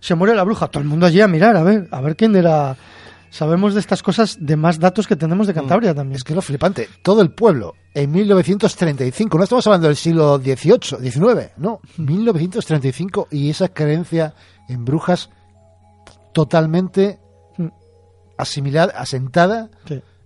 se 0.00 0.14
muere 0.14 0.34
la 0.34 0.44
bruja, 0.44 0.68
todo 0.68 0.82
el 0.82 0.88
mundo 0.88 1.04
allí 1.04 1.20
a 1.20 1.28
mirar, 1.28 1.58
a 1.58 1.62
ver, 1.62 1.88
a 1.90 2.00
ver 2.00 2.16
quién 2.16 2.34
era. 2.34 2.74
Sabemos 3.28 3.74
de 3.74 3.80
estas 3.80 4.02
cosas 4.02 4.38
de 4.40 4.56
más 4.56 4.78
datos 4.78 5.06
que 5.06 5.16
tenemos 5.16 5.46
de 5.46 5.52
mm. 5.52 5.56
Cantabria 5.56 5.94
también. 5.94 6.16
Es 6.16 6.24
que 6.24 6.32
es 6.32 6.36
lo 6.36 6.42
flipante. 6.42 6.88
Todo 7.02 7.20
el 7.20 7.32
pueblo, 7.32 7.74
en 7.92 8.12
1935, 8.12 9.36
no 9.36 9.44
estamos 9.44 9.66
hablando 9.66 9.88
del 9.88 9.96
siglo 9.96 10.38
XVIII, 10.38 11.10
XIX, 11.10 11.50
no, 11.58 11.80
1935, 11.98 13.28
y 13.30 13.50
esa 13.50 13.68
creencia 13.68 14.32
en 14.70 14.86
brujas 14.86 15.28
totalmente 16.32 17.18
asimilada, 18.36 18.92
asentada 18.96 19.70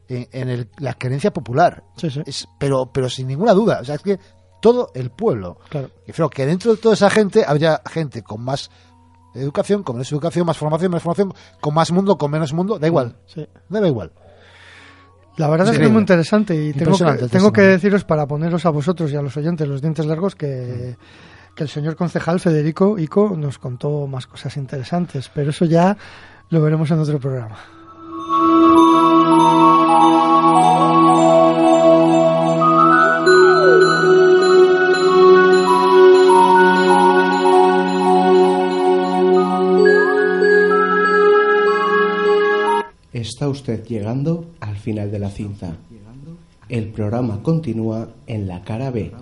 en, 0.09 0.69
la 0.79 0.95
creencia 0.95 1.33
popular. 1.33 1.85
pero, 2.59 2.91
pero 2.93 3.09
sin 3.09 3.27
ninguna 3.27 3.53
duda. 3.53 3.81
O 3.81 3.85
sea, 3.85 3.97
es 3.97 4.03
que 4.03 4.19
todo 4.61 4.91
el 4.95 5.11
pueblo. 5.11 5.59
Claro. 5.69 5.91
Y 6.07 6.13
creo 6.13 6.31
que 6.31 6.47
dentro 6.47 6.73
de 6.73 6.79
toda 6.79 6.95
esa 6.95 7.11
gente 7.11 7.45
había 7.47 7.81
gente 7.91 8.23
con 8.23 8.43
más 8.43 8.71
educación, 9.35 9.83
con 9.83 9.97
menos 9.97 10.11
educación, 10.11 10.47
más 10.47 10.57
formación, 10.57 10.91
menos 10.91 11.03
formación, 11.03 11.33
con 11.61 11.75
más 11.75 11.93
mundo, 11.93 12.19
con 12.19 12.31
menos 12.31 12.53
mundo, 12.53 12.79
da 12.79 12.87
igual. 12.87 13.17
Sí. 13.27 13.47
Da 13.69 13.87
igual. 13.87 14.13
La 15.37 15.49
verdad 15.49 15.73
es, 15.73 15.79
que 15.79 15.85
es 15.85 15.91
muy 15.91 16.01
interesante 16.01 16.57
y 16.57 16.73
tengo, 16.73 16.99
que, 16.99 17.29
tengo 17.29 17.53
que 17.53 17.63
deciros 17.63 18.03
para 18.03 18.27
poneros 18.27 18.67
a 18.67 18.71
vosotros 18.71 19.13
y 19.13 19.17
a 19.17 19.23
los 19.23 19.37
oyentes 19.37 19.69
los 19.69 19.81
dientes 19.81 20.05
largos 20.05 20.35
que, 20.35 20.97
que 21.55 21.63
el 21.63 21.69
señor 21.69 21.95
concejal 21.95 22.41
Federico 22.41 22.99
Ico 22.99 23.37
nos 23.37 23.59
contó 23.59 24.09
más 24.09 24.27
cosas 24.27 24.57
interesantes, 24.57 25.31
pero 25.33 25.51
eso 25.51 25.65
ya 25.65 25.97
lo 26.51 26.61
veremos 26.61 26.91
en 26.91 26.99
otro 26.99 27.21
programa. 27.21 27.78
Está 43.13 43.49
usted 43.49 43.85
llegando 43.87 44.47
al 44.59 44.77
final 44.77 45.11
de 45.11 45.19
la 45.19 45.31
cinta. 45.31 45.77
El 46.69 46.89
programa 46.89 47.43
continúa 47.43 48.09
en 48.27 48.49
la 48.49 48.65
cara 48.65 48.91
B. 48.91 49.13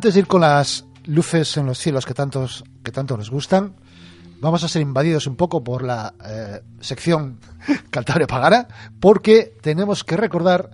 Antes 0.00 0.14
de 0.14 0.20
ir 0.20 0.26
con 0.26 0.40
las 0.40 0.86
luces 1.04 1.58
en 1.58 1.66
los 1.66 1.76
cielos 1.76 2.06
que, 2.06 2.14
tantos, 2.14 2.64
que 2.82 2.90
tanto 2.90 3.18
nos 3.18 3.30
gustan, 3.30 3.74
vamos 4.40 4.64
a 4.64 4.68
ser 4.68 4.80
invadidos 4.80 5.26
un 5.26 5.36
poco 5.36 5.62
por 5.62 5.82
la 5.82 6.14
eh, 6.26 6.62
sección 6.80 7.38
Cantabria 7.90 8.26
Pagana, 8.26 8.66
porque 8.98 9.58
tenemos 9.60 10.02
que 10.02 10.16
recordar 10.16 10.70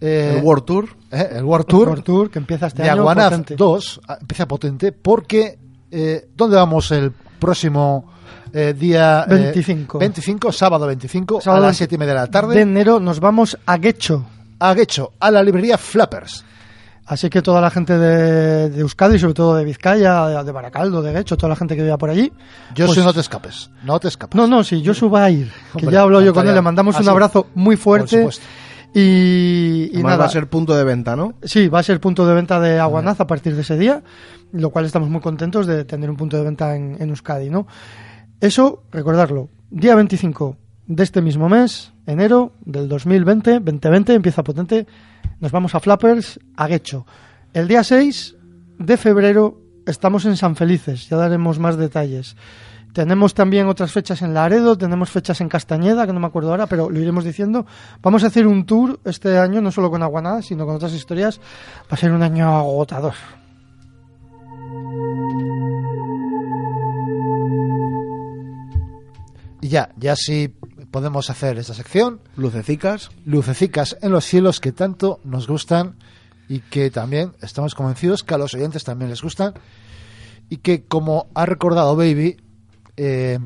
eh, 0.00 0.36
El 0.38 0.42
World 0.42 0.64
Tour. 0.64 0.88
eh, 1.10 1.28
el 1.32 1.44
World 1.44 1.66
Tour, 1.66 1.88
World 1.88 2.04
Tour, 2.04 2.30
que 2.30 2.38
empieza 2.38 2.68
este 2.68 2.84
de 2.84 2.88
año 2.88 3.02
Aguanaz 3.02 3.32
potente. 3.32 3.56
2 3.56 4.00
ah, 4.08 4.16
empieza 4.18 4.48
potente 4.48 4.92
porque 4.92 5.58
eh, 5.90 6.30
¿dónde 6.34 6.56
vamos 6.56 6.90
el 6.90 7.12
próximo 7.12 8.14
eh, 8.50 8.72
día 8.72 9.26
eh, 9.28 9.52
25. 9.52 9.98
25, 9.98 10.52
sábado 10.52 10.86
25 10.86 11.42
Sábado 11.42 11.64
a 11.64 11.66
las 11.66 11.76
7 11.76 11.96
y 11.96 11.98
media 11.98 12.14
de 12.14 12.20
la 12.20 12.26
tarde 12.28 12.54
De 12.54 12.62
enero 12.62 12.98
nos 12.98 13.20
vamos 13.20 13.58
a 13.66 13.76
Guecho. 13.76 14.24
a 14.58 14.72
Guecho, 14.72 15.12
a 15.20 15.30
la 15.30 15.42
librería 15.42 15.76
Flappers. 15.76 16.46
Así 17.06 17.28
que 17.28 17.42
toda 17.42 17.60
la 17.60 17.70
gente 17.70 17.98
de, 17.98 18.70
de 18.70 18.80
Euskadi, 18.80 19.18
sobre 19.18 19.34
todo 19.34 19.56
de 19.56 19.64
Vizcaya, 19.64 20.26
de, 20.26 20.44
de 20.44 20.52
Baracaldo, 20.52 21.02
de 21.02 21.12
Guecho, 21.12 21.36
toda 21.36 21.50
la 21.50 21.56
gente 21.56 21.76
que 21.76 21.82
viva 21.82 21.98
por 21.98 22.08
allí. 22.08 22.32
Yo 22.74 22.86
pues- 22.86 23.04
no 23.04 23.12
te 23.12 23.20
escapes, 23.20 23.70
no 23.82 24.00
te 24.00 24.08
escapes. 24.08 24.36
No, 24.36 24.46
no, 24.46 24.64
sí, 24.64 24.82
Josu 24.84 25.10
va 25.10 25.24
a 25.24 25.30
ir. 25.30 25.48
Que 25.76 25.80
Hombre, 25.84 25.92
ya 25.92 26.00
hablo 26.00 26.22
yo 26.22 26.32
con 26.32 26.48
él, 26.48 26.54
le 26.54 26.62
mandamos 26.62 26.96
Ah, 26.96 27.00
un 27.02 27.08
abrazo 27.10 27.48
muy 27.54 27.76
fuerte. 27.76 28.26
Y, 28.96 29.90
nada, 30.02 30.16
va 30.18 30.24
a 30.26 30.28
ser 30.28 30.48
punto 30.48 30.76
de 30.76 30.84
venta, 30.84 31.16
¿no? 31.16 31.34
sí, 31.42 31.66
va 31.68 31.80
a 31.80 31.82
ser 31.82 32.00
punto 32.00 32.26
de 32.26 32.34
venta 32.34 32.60
de 32.60 32.78
Aguanaz 32.78 33.20
a 33.20 33.26
partir 33.26 33.54
de 33.56 33.62
ese 33.62 33.76
día, 33.76 34.02
lo 34.52 34.70
cual 34.70 34.84
estamos 34.84 35.08
muy 35.08 35.20
contentos 35.20 35.66
de 35.66 35.84
tener 35.84 36.08
un 36.08 36.16
punto 36.16 36.36
de 36.36 36.44
venta 36.44 36.76
en, 36.76 36.96
en 37.00 37.08
Euskadi, 37.10 37.50
¿no? 37.50 37.66
Eso, 38.40 38.84
recordarlo, 38.92 39.48
día 39.70 39.96
25 39.96 40.56
de 40.86 41.02
este 41.02 41.22
mismo 41.22 41.48
mes, 41.48 41.92
enero 42.06 42.52
del 42.64 42.88
2020, 42.88 43.54
2020, 43.60 44.14
empieza 44.14 44.44
potente, 44.44 44.86
nos 45.40 45.52
vamos 45.52 45.74
a 45.74 45.80
Flappers, 45.80 46.40
a 46.56 46.66
Guecho. 46.66 47.06
El 47.52 47.68
día 47.68 47.84
6 47.84 48.36
de 48.78 48.96
febrero 48.96 49.60
estamos 49.86 50.24
en 50.24 50.36
San 50.36 50.56
Felices, 50.56 51.08
ya 51.08 51.16
daremos 51.16 51.58
más 51.58 51.76
detalles. 51.76 52.36
Tenemos 52.94 53.34
también 53.34 53.66
otras 53.66 53.90
fechas 53.90 54.22
en 54.22 54.34
Laredo, 54.34 54.78
tenemos 54.78 55.10
fechas 55.10 55.40
en 55.40 55.48
Castañeda, 55.48 56.06
que 56.06 56.12
no 56.12 56.20
me 56.20 56.28
acuerdo 56.28 56.50
ahora, 56.50 56.68
pero 56.68 56.88
lo 56.88 57.00
iremos 57.00 57.24
diciendo. 57.24 57.66
Vamos 58.00 58.22
a 58.22 58.28
hacer 58.28 58.46
un 58.46 58.66
tour 58.66 59.00
este 59.04 59.36
año, 59.36 59.60
no 59.60 59.72
solo 59.72 59.90
con 59.90 60.02
Aguanada, 60.04 60.42
sino 60.42 60.64
con 60.64 60.76
otras 60.76 60.92
historias. 60.92 61.40
Va 61.82 61.94
a 61.94 61.96
ser 61.96 62.12
un 62.12 62.22
año 62.22 62.56
agotador. 62.56 63.14
Y 69.60 69.68
ya, 69.68 69.90
ya 69.96 70.14
sí 70.14 70.54
podemos 70.94 71.28
hacer 71.28 71.58
esta 71.58 71.74
sección. 71.74 72.20
Lucecicas. 72.36 73.10
Lucecicas 73.24 73.96
en 74.00 74.12
los 74.12 74.24
cielos 74.24 74.60
que 74.60 74.70
tanto 74.70 75.18
nos 75.24 75.48
gustan 75.48 75.96
y 76.48 76.60
que 76.60 76.88
también 76.92 77.32
estamos 77.42 77.74
convencidos 77.74 78.22
que 78.22 78.34
a 78.34 78.38
los 78.38 78.54
oyentes 78.54 78.84
también 78.84 79.10
les 79.10 79.20
gustan 79.20 79.54
y 80.48 80.58
que 80.58 80.84
como 80.84 81.26
ha 81.34 81.46
recordado 81.46 81.96
Baby 81.96 82.36
eh, 82.96 83.40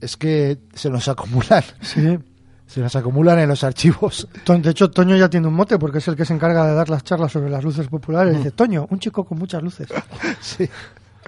es 0.00 0.16
que 0.16 0.58
se 0.74 0.90
nos 0.90 1.06
acumulan 1.06 1.62
Sí. 1.80 2.18
se 2.66 2.80
nos 2.80 2.96
acumulan 2.96 3.38
en 3.38 3.48
los 3.48 3.62
archivos 3.62 4.26
De 4.44 4.70
hecho, 4.70 4.90
Toño 4.90 5.14
ya 5.14 5.30
tiene 5.30 5.46
un 5.46 5.54
mote 5.54 5.78
porque 5.78 5.98
es 5.98 6.08
el 6.08 6.16
que 6.16 6.24
se 6.24 6.34
encarga 6.34 6.66
de 6.66 6.74
dar 6.74 6.88
las 6.88 7.04
charlas 7.04 7.30
sobre 7.30 7.50
las 7.50 7.62
luces 7.62 7.86
populares. 7.86 8.36
Dice, 8.36 8.50
Toño, 8.50 8.88
un 8.90 8.98
chico 8.98 9.22
con 9.22 9.38
muchas 9.38 9.62
luces. 9.62 9.86
sí. 10.40 10.68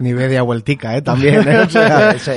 Ni 0.00 0.12
media 0.14 0.42
vueltica, 0.42 0.96
¿eh? 0.96 1.02
También, 1.02 1.46
¿eh? 1.48 1.60
O 1.60 1.68
sea, 1.70 2.18
Sí. 2.18 2.30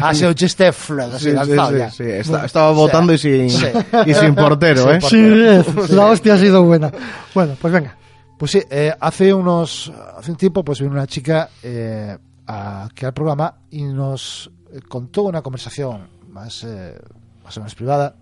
ha 0.00 0.14
sido 0.14 0.28
un 0.30 0.34
chiste 0.34 0.72
sí, 0.72 0.92
así, 1.00 1.24
sí, 1.24 1.32
lanzado 1.32 1.70
sí, 1.72 1.76
ya. 1.78 1.90
sí. 1.90 2.02
Está- 2.04 2.44
estaba 2.46 2.70
votando 2.72 3.12
y 3.12 3.18
sin, 3.18 3.50
Sí. 3.50 3.66
y 4.06 4.14
sin 4.14 4.34
portero, 4.36 4.92
¿eh? 4.92 5.00
Sí, 5.00 5.08
Sí, 5.08 5.94
la 5.94 6.06
hostia 6.06 6.34
ha 6.34 6.38
sido 6.38 6.62
buena. 6.62 6.90
Bueno, 7.34 7.56
pues 7.60 7.72
venga. 7.72 7.96
Pues 8.38 8.50
sí, 8.50 8.62
eh, 8.70 8.92
hace 9.00 9.32
unos 9.32 9.92
hace 10.16 10.30
un 10.32 10.36
tiempo 10.36 10.64
pues 10.64 10.80
vino 10.80 10.92
una 10.92 11.06
chica 11.06 11.48
eh, 11.62 12.16
a- 12.46 12.84
aquí 12.84 13.04
al 13.06 13.12
programa 13.14 13.54
y 13.70 13.82
nos 13.84 14.50
eh, 14.72 14.80
contó 14.88 15.22
una 15.22 15.40
conversación 15.42 16.08
más 16.30 16.64
eh, 16.64 16.98
más 17.44 17.56
o 17.56 17.60
menos 17.60 17.74
privada 17.74 18.16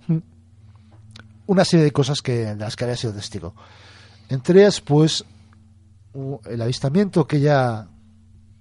una 1.46 1.64
serie 1.64 1.84
de 1.84 1.92
cosas 1.92 2.20
que 2.22 2.44
de 2.46 2.56
las 2.56 2.76
que 2.76 2.84
había 2.84 2.96
sido 2.96 3.12
testigo. 3.14 3.54
Entre 4.28 4.60
ellas 4.60 4.80
pues 4.80 5.24
el 6.48 6.60
avistamiento 6.60 7.26
que 7.26 7.38
ella 7.38 7.86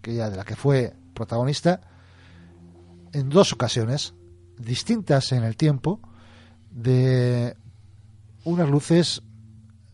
que 0.01 0.11
de 0.29 0.35
la 0.35 0.43
que 0.45 0.55
fue 0.55 0.93
protagonista 1.13 1.81
en 3.13 3.29
dos 3.29 3.53
ocasiones 3.53 4.13
distintas 4.57 5.31
en 5.31 5.43
el 5.43 5.55
tiempo 5.57 5.99
de 6.71 7.55
unas 8.45 8.69
luces 8.69 9.21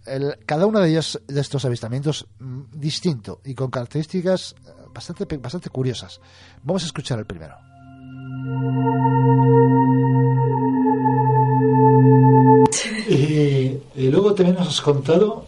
el- 0.05 0.37
cada 0.45 0.65
una 0.67 0.79
de 0.79 0.89
ellas 0.89 1.19
de 1.27 1.41
estos 1.41 1.65
avistamientos 1.65 2.27
mm, 2.39 2.61
distinto 2.73 3.41
y 3.43 3.53
con 3.55 3.69
características 3.69 4.55
eh, 4.65 4.71
bastante 4.93 5.37
bastante 5.37 5.69
curiosas. 5.69 6.21
Vamos 6.63 6.83
a 6.83 6.85
escuchar 6.85 7.19
el 7.19 7.25
primero. 7.25 7.55
Y, 13.09 13.79
y 13.95 14.09
luego 14.11 14.33
también 14.33 14.57
nos 14.57 14.67
has 14.67 14.81
contado 14.81 15.45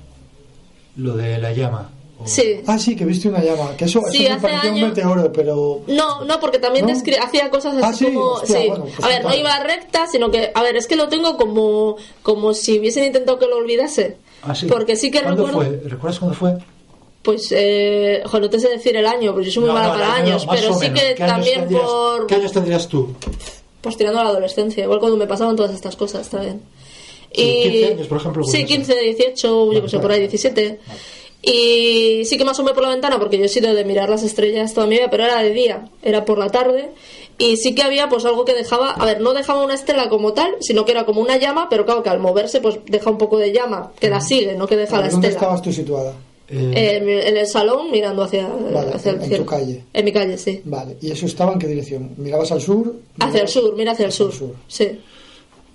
lo 0.95 1.15
de 1.15 1.37
la 1.37 1.51
llama. 1.53 1.89
Sí. 2.25 2.61
Ah, 2.67 2.77
sí, 2.77 2.95
que 2.95 3.05
viste 3.05 3.29
una 3.29 3.41
llama. 3.41 3.75
Que 3.77 3.85
eso, 3.85 4.01
Sí, 4.11 4.25
eso 4.25 4.35
me 4.35 4.41
parecía 4.41 4.71
un 4.71 4.77
años- 4.77 4.89
meteoro, 4.89 5.31
pero... 5.31 5.81
No, 5.87 6.25
no, 6.25 6.39
porque 6.39 6.59
también 6.59 6.85
¿No? 6.85 6.91
descri- 6.93 7.17
hacía 7.17 7.49
cosas 7.49 7.75
así 7.75 7.83
Ah, 7.85 7.93
sí, 7.93 8.05
como... 8.13 8.25
hostia, 8.33 8.61
sí. 8.61 8.67
bueno, 8.67 8.85
pues 8.85 9.03
a 9.03 9.07
ver, 9.07 9.21
no 9.23 9.29
vale. 9.29 9.39
iba 9.39 9.59
recta, 9.63 10.05
sino 10.07 10.29
que... 10.29 10.51
A 10.53 10.61
ver, 10.63 10.75
es 10.75 10.85
que 10.87 10.95
lo 10.95 11.07
tengo 11.07 11.37
como, 11.37 11.95
como 12.21 12.53
si 12.53 12.77
hubiesen 12.79 13.05
intentado 13.05 13.39
que 13.39 13.47
lo 13.47 13.57
olvidase. 13.57 14.17
Ah, 14.43 14.53
sí. 14.53 14.67
Porque 14.67 14.95
sí 14.95 15.09
que 15.11 15.21
¿Cuándo 15.21 15.45
recuerdo... 15.47 15.69
fue? 15.79 15.89
¿Recuerdas 15.89 16.19
cuándo 16.19 16.35
fue? 16.37 16.57
Pues, 17.21 17.47
eh, 17.51 18.21
joder, 18.25 18.41
no 18.43 18.49
te 18.49 18.59
sé 18.59 18.69
decir 18.69 18.95
el 18.95 19.05
año, 19.05 19.31
porque 19.33 19.47
yo 19.47 19.51
soy 19.53 19.61
muy 19.61 19.67
No, 19.69 19.73
mala 19.75 19.87
no, 19.87 19.93
para 19.93 20.05
no, 20.07 20.11
no, 20.11 20.23
años, 20.23 20.47
pero 20.49 20.73
sí 20.73 20.89
que 20.89 21.15
¿Qué 21.15 21.23
años 21.23 21.33
también 21.35 21.59
tendrías- 21.61 21.83
por... 21.83 22.27
¿Qué 22.27 22.35
años 22.35 22.51
tendrías 22.51 22.87
tú? 22.87 23.13
Pues 23.81 23.95
tirando 23.97 24.19
a 24.19 24.23
la 24.25 24.29
adolescencia, 24.31 24.83
igual 24.83 24.99
cuando 24.99 25.17
me 25.17 25.25
pasaban 25.27 25.55
todas 25.55 25.73
estas 25.73 25.95
cosas, 25.95 26.29
bien. 26.31 26.61
Sí, 27.31 27.61
15 27.63 27.85
años, 27.93 28.07
por 28.07 28.17
ejemplo, 28.17 28.43
Sí, 28.43 28.49
podría 28.63 28.67
ser. 28.67 28.77
15, 28.77 28.99
18, 29.01 29.47
yo 29.47 29.65
Vale, 29.67 29.81
que 29.83 29.89
sé, 29.89 29.97
por 29.97 30.03
vale. 30.07 30.13
ahí 30.15 30.19
17. 30.21 30.79
Y 31.41 32.25
sí 32.25 32.37
que 32.37 32.43
me 32.43 32.51
asomé 32.51 32.73
por 32.73 32.83
la 32.83 32.89
ventana 32.89 33.17
porque 33.17 33.37
yo 33.37 33.45
he 33.45 33.49
sido 33.49 33.73
de 33.73 33.85
mirar 33.85 34.09
las 34.09 34.23
estrellas 34.23 34.73
toda 34.73 34.87
mi 34.87 34.95
vida, 34.97 35.07
pero 35.09 35.23
era 35.23 35.41
de 35.41 35.51
día, 35.51 35.89
era 36.03 36.25
por 36.25 36.37
la 36.37 36.49
tarde. 36.49 36.89
Y 37.37 37.55
sí 37.55 37.73
que 37.73 37.81
había 37.83 38.09
pues 38.09 38.25
algo 38.25 38.43
que 38.43 38.53
dejaba, 38.53 38.91
a 38.91 39.05
ver, 39.05 39.21
no 39.21 39.33
dejaba 39.33 39.63
una 39.63 39.73
estela 39.73 40.09
como 40.09 40.33
tal, 40.33 40.51
sino 40.59 40.83
que 40.83 40.91
era 40.91 41.05
como 41.05 41.21
una 41.21 41.37
llama, 41.37 41.67
pero 41.69 41.85
claro 41.85 42.03
que 42.03 42.09
al 42.09 42.19
moverse 42.19 42.59
pues 42.59 42.79
deja 42.85 43.09
un 43.09 43.17
poco 43.17 43.37
de 43.37 43.53
llama, 43.53 43.93
que 43.99 44.09
la 44.09 44.19
sigue, 44.19 44.55
no 44.55 44.67
que 44.67 44.75
deja 44.75 44.97
la 44.99 45.07
¿Dónde 45.07 45.27
estela. 45.29 45.45
estabas 45.45 45.61
tú 45.61 45.71
situada? 45.71 46.13
Eh, 46.49 46.97
En, 46.97 47.07
en 47.07 47.37
el 47.37 47.47
salón 47.47 47.91
mirando 47.91 48.23
hacia, 48.23 48.45
Vale, 48.47 48.91
hacia 48.93 49.11
el 49.11 49.21
en 49.23 49.37
tu 49.37 49.45
calle. 49.45 49.83
En 49.93 50.03
mi 50.03 50.11
calle, 50.11 50.37
sí. 50.37 50.61
Vale, 50.65 50.97
¿y 50.99 51.11
eso 51.11 51.25
estaba 51.27 51.53
en 51.53 51.59
qué 51.59 51.67
dirección? 51.67 52.11
¿Mirabas 52.17 52.51
al 52.51 52.59
sur? 52.59 52.93
Hacia 53.19 53.41
el 53.43 53.47
sur, 53.47 53.73
mira 53.77 53.93
hacia 53.93 54.07
el 54.07 54.11
sur. 54.11 54.33
sur. 54.33 54.55
Sí. 54.67 54.99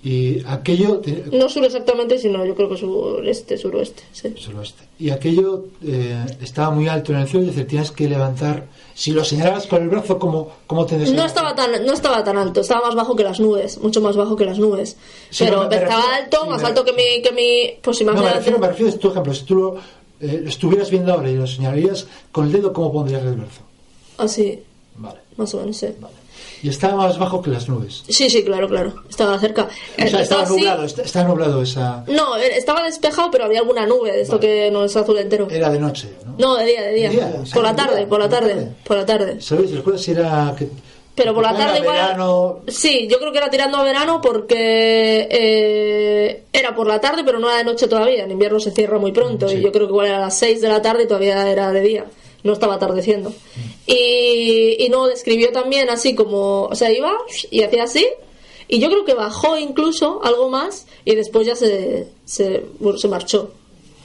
Y 0.05 0.41
aquello... 0.45 1.01
No 1.31 1.49
sur 1.49 1.65
exactamente, 1.65 2.19
sino 2.19 2.45
yo 2.45 2.53
creo 2.53 2.69
que 2.69 2.77
sureste, 2.77 3.57
suroeste. 3.57 4.03
Sí. 4.13 4.33
suroeste. 4.37 4.83
Y 4.99 5.09
aquello 5.09 5.65
eh, 5.83 6.23
estaba 6.41 6.69
muy 6.69 6.87
alto 6.87 7.11
en 7.11 7.19
el 7.19 7.27
cielo, 7.27 7.41
es 7.47 7.55
decir, 7.55 7.67
tienes 7.67 7.91
que 7.91 8.07
levantar... 8.07 8.67
Si 8.93 9.11
lo 9.11 9.25
señalabas 9.25 9.65
con 9.67 9.81
el 9.81 9.89
brazo, 9.89 10.17
¿cómo, 10.19 10.49
cómo 10.67 10.85
tendrías 10.85 11.13
No 11.13 11.25
estaba 11.25 11.53
tan 11.53 11.85
no 11.85 11.91
estaba 11.91 12.23
tan 12.23 12.37
alto, 12.37 12.61
estaba 12.61 12.85
más 12.85 12.95
bajo 12.95 13.13
que 13.15 13.23
las 13.23 13.39
nubes, 13.41 13.77
mucho 13.79 13.99
más 13.99 14.15
bajo 14.15 14.37
que 14.37 14.45
las 14.45 14.57
nubes. 14.57 14.95
Sí, 15.31 15.43
pero 15.43 15.67
me 15.67 15.75
estaba 15.75 16.01
refiero- 16.01 16.15
alto, 16.23 16.37
sí, 16.43 16.49
más 16.49 16.61
me- 16.61 16.67
alto 16.69 16.85
que 16.85 16.93
mi 16.93 17.21
que 17.21 17.31
mi 17.33 17.77
pues 17.81 18.01
No, 18.03 18.13
me 18.13 18.31
refiero, 18.33 18.57
me 18.59 18.67
refiero 18.69 18.93
a 18.93 18.97
tu 18.97 19.09
ejemplo. 19.09 19.33
Si 19.33 19.43
tú 19.43 19.55
lo, 19.55 19.75
eh, 20.21 20.39
lo 20.43 20.47
estuvieras 20.49 20.89
viendo 20.91 21.11
ahora 21.11 21.29
y 21.29 21.35
lo 21.35 21.45
señalarías 21.45 22.07
con 22.31 22.45
el 22.45 22.53
dedo, 22.53 22.71
¿cómo 22.71 22.93
pondrías 22.93 23.21
el 23.23 23.33
brazo? 23.35 23.61
Así, 24.17 24.61
Vale, 24.97 25.19
más 25.35 25.53
o 25.55 25.57
menos, 25.59 25.75
sí. 25.75 25.87
vale. 25.99 26.15
Y 26.65 26.69
estaba 26.69 26.95
más 26.95 27.19
bajo 27.19 27.43
que 27.43 27.51
las 27.51 27.69
nubes. 27.69 28.01
Sí, 28.09 28.27
sí, 28.27 28.43
claro, 28.43 28.67
claro. 28.67 28.91
Estaba 29.07 29.37
cerca. 29.37 29.65
O 29.65 30.01
Eh, 30.01 30.09
sea, 30.09 30.21
estaba 30.21 30.41
así- 30.41 30.53
nublado, 30.55 30.83
est- 30.83 30.97
estaba 30.97 31.27
nublado 31.29 31.61
esa... 31.61 32.03
No, 32.07 32.35
eh, 32.37 32.57
estaba 32.57 32.81
despejado, 32.81 33.29
pero 33.29 33.45
había 33.45 33.59
alguna 33.59 33.85
nube 33.85 34.11
de 34.11 34.21
esto 34.21 34.37
Vale. 34.37 34.47
que 34.47 34.71
no 34.71 34.83
es 34.83 34.95
azul 34.95 35.15
entero. 35.19 35.47
Era 35.51 35.69
de 35.69 35.77
noche, 35.79 36.09
¿no? 36.25 36.33
No, 36.39 36.55
de 36.55 36.65
día, 36.65 36.81
de 36.81 36.91
día. 36.93 37.11
Por 37.53 37.61
la 37.61 37.75
tarde, 37.75 37.97
día, 37.97 38.07
por 38.09 38.19
la 38.19 38.27
tarde, 38.29 38.49
tarde. 38.55 38.71
por 38.83 38.97
la 38.97 39.05
tarde. 39.05 39.41
¿Sabes? 39.41 39.71
¿Recuerdas 39.75 40.01
si 40.01 40.11
era 40.11 40.55
que... 40.57 40.67
Pero 41.13 41.35
por 41.35 41.43
la 41.43 41.51
era 41.51 41.59
tarde 41.67 41.79
igual. 41.81 41.95
verano? 41.97 42.59
Sí, 42.67 43.07
yo 43.11 43.19
creo 43.19 43.31
que 43.31 43.37
era 43.37 43.49
tirando 43.51 43.77
a 43.77 43.83
verano 43.83 44.19
porque 44.19 45.27
eh, 45.29 46.43
era 46.51 46.75
por 46.75 46.87
la 46.87 46.99
tarde, 46.99 47.23
pero 47.23 47.37
no 47.39 47.47
era 47.47 47.59
de 47.59 47.63
noche 47.63 47.87
todavía. 47.87 48.23
En 48.23 48.31
invierno 48.31 48.59
se 48.59 48.71
cierra 48.71 48.97
muy 48.97 49.11
pronto 49.11 49.47
Sí. 49.47 49.57
y 49.57 49.61
yo 49.61 49.71
creo 49.71 49.85
que 49.85 49.91
igual 49.91 50.07
era 50.07 50.17
a 50.17 50.21
las 50.21 50.37
6 50.39 50.61
de 50.61 50.67
la 50.67 50.81
tarde 50.81 51.03
y 51.03 51.07
todavía 51.07 51.47
era 51.49 51.71
de 51.71 51.81
día. 51.81 52.05
No 52.45 52.53
estaba 52.53 52.75
atardeciendo. 52.75 53.33
Y, 53.85 54.77
y 54.79 54.89
no, 54.89 55.07
describió 55.07 55.51
también 55.51 55.89
así 55.89 56.15
como. 56.15 56.63
O 56.63 56.75
sea, 56.75 56.91
iba 56.91 57.11
y 57.51 57.61
hacía 57.63 57.83
así. 57.83 58.07
Y 58.67 58.79
yo 58.79 58.87
creo 58.89 59.05
que 59.05 59.13
bajó 59.13 59.57
incluso 59.57 60.21
algo 60.23 60.49
más 60.49 60.87
y 61.05 61.13
después 61.15 61.45
ya 61.45 61.55
se, 61.55 62.07
se, 62.25 62.63
se 62.97 63.07
marchó. 63.07 63.51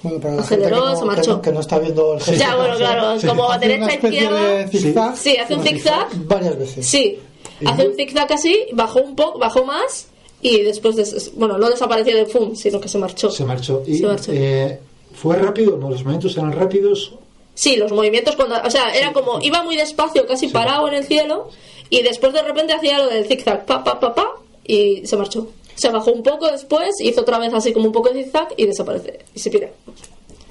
Bueno, 0.03 0.19
para 0.21 0.35
la 0.37 0.43
Aceleró, 0.43 0.77
gente 0.77 0.91
que 0.91 0.97
se 0.97 1.01
no, 1.05 1.11
que, 1.11 1.17
marchó. 1.17 1.31
no, 1.33 1.43
que 1.43 1.53
no 1.53 1.61
está 1.61 1.79
viendo 1.79 2.15
el 2.15 2.21
gesto. 2.21 2.41
Ya, 2.41 2.57
bueno, 2.57 2.77
claro, 2.77 3.21
Sí. 3.21 3.27
como 3.27 3.51
Hace 3.51 3.69
derecha 3.69 3.95
izquierda. 3.95 4.41
de 4.55 4.69
zigzag. 4.69 5.17
Sí, 5.17 5.37
hace 5.37 5.55
un 5.55 5.63
zigzag. 5.63 6.09
Varias 6.27 6.59
veces. 6.59 6.87
Sí, 6.87 7.19
hace 7.67 7.89
un 7.89 7.95
zigzag 7.95 8.33
así, 8.33 8.67
bajó 8.73 9.01
un 9.01 9.17
poco, 9.17 9.39
bajó 9.39 9.65
más 9.65 10.09
y 10.43 10.63
después, 10.63 10.97
des- 10.97 11.33
bueno, 11.37 11.59
no 11.59 11.69
desapareció 11.71 12.17
de 12.17 12.25
FUM, 12.27 12.55
sino 12.55 12.81
que 12.81 12.89
se 12.89 12.97
marchó. 12.99 13.31
Se 13.31 13.45
marchó. 13.45 13.83
Y, 13.87 13.99
Se 13.99 14.07
marchó. 14.07 14.33
eh, 14.35 14.79
¿Fue 15.15 15.37
rápido? 15.37 15.77
¿No? 15.77 15.91
¿Los 15.91 16.03
momentos 16.05 16.35
eran 16.37 16.53
rápidos? 16.53 17.13
Sí, 17.61 17.77
los 17.77 17.93
movimientos 17.93 18.37
cuando, 18.37 18.55
o 18.65 18.71
sea, 18.71 18.95
era 18.95 19.13
como, 19.13 19.39
iba 19.43 19.63
muy 19.63 19.77
despacio, 19.77 20.27
casi 20.27 20.49
parado 20.49 20.89
en 20.89 20.95
el 20.95 21.05
cielo 21.05 21.51
y 21.91 22.01
después 22.03 22.33
de 22.33 22.41
repente 22.43 22.73
hacía 22.73 22.97
lo 22.97 23.07
del 23.09 23.27
zigzag, 23.27 23.67
pa, 23.67 23.85
pa, 23.85 24.01
pa, 24.01 24.15
pa, 24.15 24.27
y 24.65 25.05
se 25.07 25.15
marchó. 25.19 25.47
Se 25.75 25.91
bajó 25.91 26.11
un 26.11 26.23
poco 26.23 26.51
después, 26.51 26.99
hizo 27.01 27.21
otra 27.21 27.39
vez 27.39 27.53
así 27.53 27.75
como 27.75 27.85
un 27.85 27.93
poco 27.93 28.09
de 28.09 28.25
zigzag 28.25 28.49
y 28.57 28.65
desaparece. 28.65 29.19
Y 29.35 29.41
se 29.41 29.51
pira. 29.51 29.69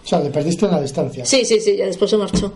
O 0.03 0.07
sea, 0.07 0.20
le 0.20 0.30
perdiste 0.30 0.66
en 0.68 0.72
la 0.72 0.82
distancia. 0.82 1.26
Sí, 1.26 1.45
sí, 1.45 1.60
sí, 1.60 1.78
ya 1.78 1.88
después 1.88 2.12
se 2.12 2.18
marchó. 2.18 2.53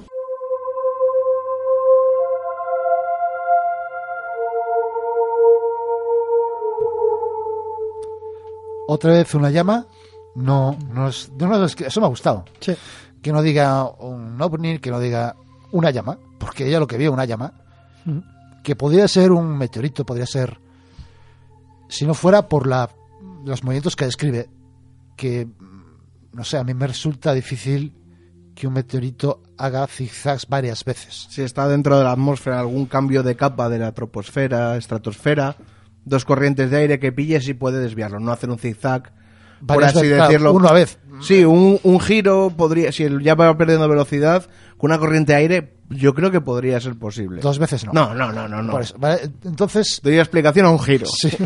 Otra 8.88 9.14
vez 9.14 9.34
una 9.34 9.50
llama. 9.50 9.88
No, 10.36 10.76
no 10.92 11.08
es, 11.10 11.32
no 11.38 11.66
es 11.66 11.76
que- 11.76 11.86
eso 11.88 12.00
me 12.00 12.08
ha 12.08 12.10
gustado. 12.10 12.44
Sí. 12.60 12.74
Que 13.24 13.32
no 13.32 13.42
diga 13.42 13.86
un 13.86 14.40
ovni, 14.40 14.78
que 14.78 14.92
no 14.92 15.00
diga 15.00 15.36
una 15.72 15.90
llama, 15.90 16.20
porque 16.38 16.68
ella 16.68 16.80
lo 16.80 16.86
que 16.86 16.98
vio 16.98 17.12
una 17.12 17.26
llama, 17.26 17.54
Ujú. 18.06 18.22
que 18.64 18.76
podría 18.76 19.08
ser 19.08 19.32
un 19.32 19.58
meteorito, 19.58 20.06
podría 20.06 20.28
ser, 20.28 20.60
si 21.90 22.06
no 22.06 22.14
fuera 22.14 22.48
por 22.48 22.68
la, 22.68 22.90
los 23.46 23.64
movimientos 23.64 23.96
que 23.96 24.06
describe, 24.06 24.50
que, 25.16 25.46
mm, 25.46 25.84
no 26.34 26.44
sé, 26.44 26.58
a 26.58 26.64
mí 26.64 26.74
me 26.76 26.86
resulta 26.86 27.34
difícil 27.34 27.96
que 28.56 28.68
un 28.68 28.74
meteorito 28.74 29.42
haga 29.58 29.88
zigzags 29.88 30.48
varias 30.48 30.84
veces. 30.86 31.28
Si 31.32 31.42
está 31.42 31.68
dentro 31.68 31.98
de 31.98 32.04
la 32.04 32.12
atmósfera, 32.12 32.60
algún 32.60 32.86
cambio 32.86 33.24
de 33.24 33.36
capa 33.36 33.68
de 33.70 33.80
la 33.80 33.94
troposfera, 33.94 34.78
estratosfera, 34.78 35.56
dos 36.06 36.26
corrientes 36.26 36.70
de 36.70 36.78
aire 36.78 37.00
que 37.00 37.12
pilles 37.12 37.48
y 37.48 37.54
puede 37.54 37.80
desviarlo, 37.80 38.20
no 38.20 38.32
hacer 38.32 38.50
un 38.52 38.60
zigzag, 38.60 39.12
por 39.66 39.84
así 39.84 39.96
veces, 39.96 40.10
claro, 40.16 40.24
decirlo. 40.26 40.54
uno 40.54 40.68
a 40.68 40.74
vez. 40.74 41.00
Sí, 41.22 41.44
un, 41.46 41.80
un 41.84 42.00
giro 42.00 42.52
podría, 42.56 42.92
si 42.92 43.04
el- 43.04 43.22
ya 43.22 43.36
va 43.36 43.56
perdiendo 43.58 43.88
velocidad, 43.88 44.48
con 44.78 44.90
una 44.92 45.00
corriente 45.00 45.34
de 45.34 45.38
aire, 45.38 45.74
yo 45.90 46.14
creo 46.14 46.32
que 46.32 46.42
podría 46.42 46.80
ser 46.80 46.96
posible. 46.98 47.42
Dos 47.42 47.60
veces 47.60 47.86
no. 47.86 47.94
No, 47.94 48.14
no, 48.16 48.32
no, 48.32 48.48
no. 48.48 48.62
no. 48.64 48.72
Por 48.72 48.82
eso, 48.82 48.96
¿vale? 48.98 49.22
Entonces, 49.44 50.00
Doy 50.04 50.18
explicación 50.18 50.66
a 50.66 50.70
un 50.72 50.80
giro. 50.80 51.06
sí. 51.08 51.30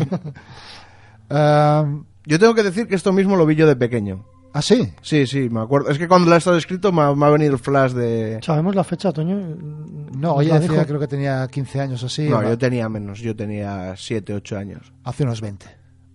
Ah, 1.30 1.84
Yo 2.24 2.38
tengo 2.38 2.54
que 2.54 2.62
decir 2.62 2.86
que 2.88 2.94
esto 2.94 3.12
mismo 3.12 3.36
lo 3.36 3.46
vi 3.46 3.54
yo 3.54 3.66
de 3.66 3.76
pequeño. 3.76 4.24
¿Ah, 4.54 4.62
sí? 4.62 4.92
Sí, 5.02 5.26
sí, 5.26 5.48
me 5.50 5.60
acuerdo. 5.60 5.90
Es 5.90 5.98
que 5.98 6.08
cuando 6.08 6.28
lo 6.28 6.34
he 6.34 6.38
estado 6.38 6.56
escrito 6.56 6.90
me 6.90 7.02
ha, 7.02 7.14
me 7.14 7.26
ha 7.26 7.30
venido 7.30 7.52
el 7.52 7.58
flash 7.58 7.92
de... 7.92 8.40
¿Sabemos 8.42 8.74
la 8.74 8.82
fecha, 8.82 9.12
Toño? 9.12 9.36
No, 9.36 10.34
¿Nos 10.36 10.42
ella 10.42 10.54
la 10.54 10.60
decía, 10.60 10.74
dijo? 10.76 10.86
creo 10.86 11.00
que 11.00 11.06
tenía 11.06 11.46
15 11.48 11.80
años 11.80 12.02
o 12.02 12.06
así. 12.06 12.28
no, 12.28 12.42
yo 12.42 12.56
tenía 12.56 12.88
menos, 12.88 13.18
yo 13.20 13.36
tenía 13.36 13.94
7, 13.96 14.32
8 14.34 14.56
años. 14.56 14.92
Hace 15.04 15.24
unos 15.24 15.40
20. 15.42 15.66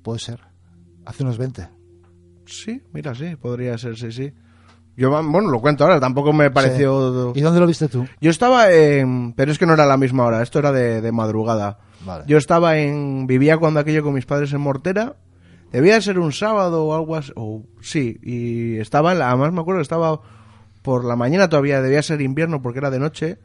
Puede 0.01 0.20
ser. 0.20 0.39
Hace 1.06 1.24
unos 1.24 1.38
20. 1.38 1.68
Sí, 2.46 2.82
mira, 2.94 3.14
sí, 3.16 3.36
podría 3.36 3.78
ser, 3.78 3.98
sí, 3.98 4.12
sí. 4.12 4.34
Yo, 4.96 5.10
bueno, 5.10 5.50
lo 5.50 5.60
cuento 5.60 5.84
ahora, 5.86 6.00
tampoco 6.00 6.34
me 6.34 6.52
pareció... 6.52 7.34
¿Y 7.36 7.41
dónde 7.41 7.60
lo 7.60 7.66
viste 7.68 7.88
tú? 7.88 8.06
Yo 8.22 8.30
estaba 8.30 8.72
en... 8.72 9.34
Pero 9.34 9.52
es 9.52 9.58
que 9.58 9.66
no 9.66 9.74
era 9.74 9.86
la 9.88 9.98
misma 9.98 10.24
hora, 10.26 10.44
esto 10.44 10.60
era 10.60 10.72
de, 10.72 11.02
de 11.02 11.12
madrugada. 11.12 11.80
Vale. 12.06 12.26
Yo 12.28 12.38
estaba 12.38 12.78
en... 12.78 13.26
Vivía 13.26 13.58
cuando 13.58 13.80
aquello 13.80 14.04
con 14.04 14.14
mis 14.14 14.28
padres 14.28 14.54
en 14.54 14.62
Mortera. 14.62 15.16
Debía 15.72 15.96
de 15.96 16.02
ser 16.02 16.20
un 16.20 16.32
sábado 16.32 16.86
o 16.86 16.94
algo 16.94 17.16
así. 17.16 17.32
O, 17.36 17.64
sí, 17.82 18.20
y 18.22 18.78
estaba... 18.78 19.14
en 19.14 19.20
la- 19.20 19.30
Además 19.30 19.52
me 19.54 19.62
acuerdo 19.62 19.80
que 19.80 19.84
estaba 19.84 20.20
por 20.84 21.06
la 21.06 21.16
mañana 21.16 21.50
todavía, 21.50 21.82
debía 21.82 22.04
ser 22.04 22.22
invierno 22.22 22.62
porque 22.62 22.78
era 22.80 22.91
de 22.91 23.00
noche. 23.00 23.39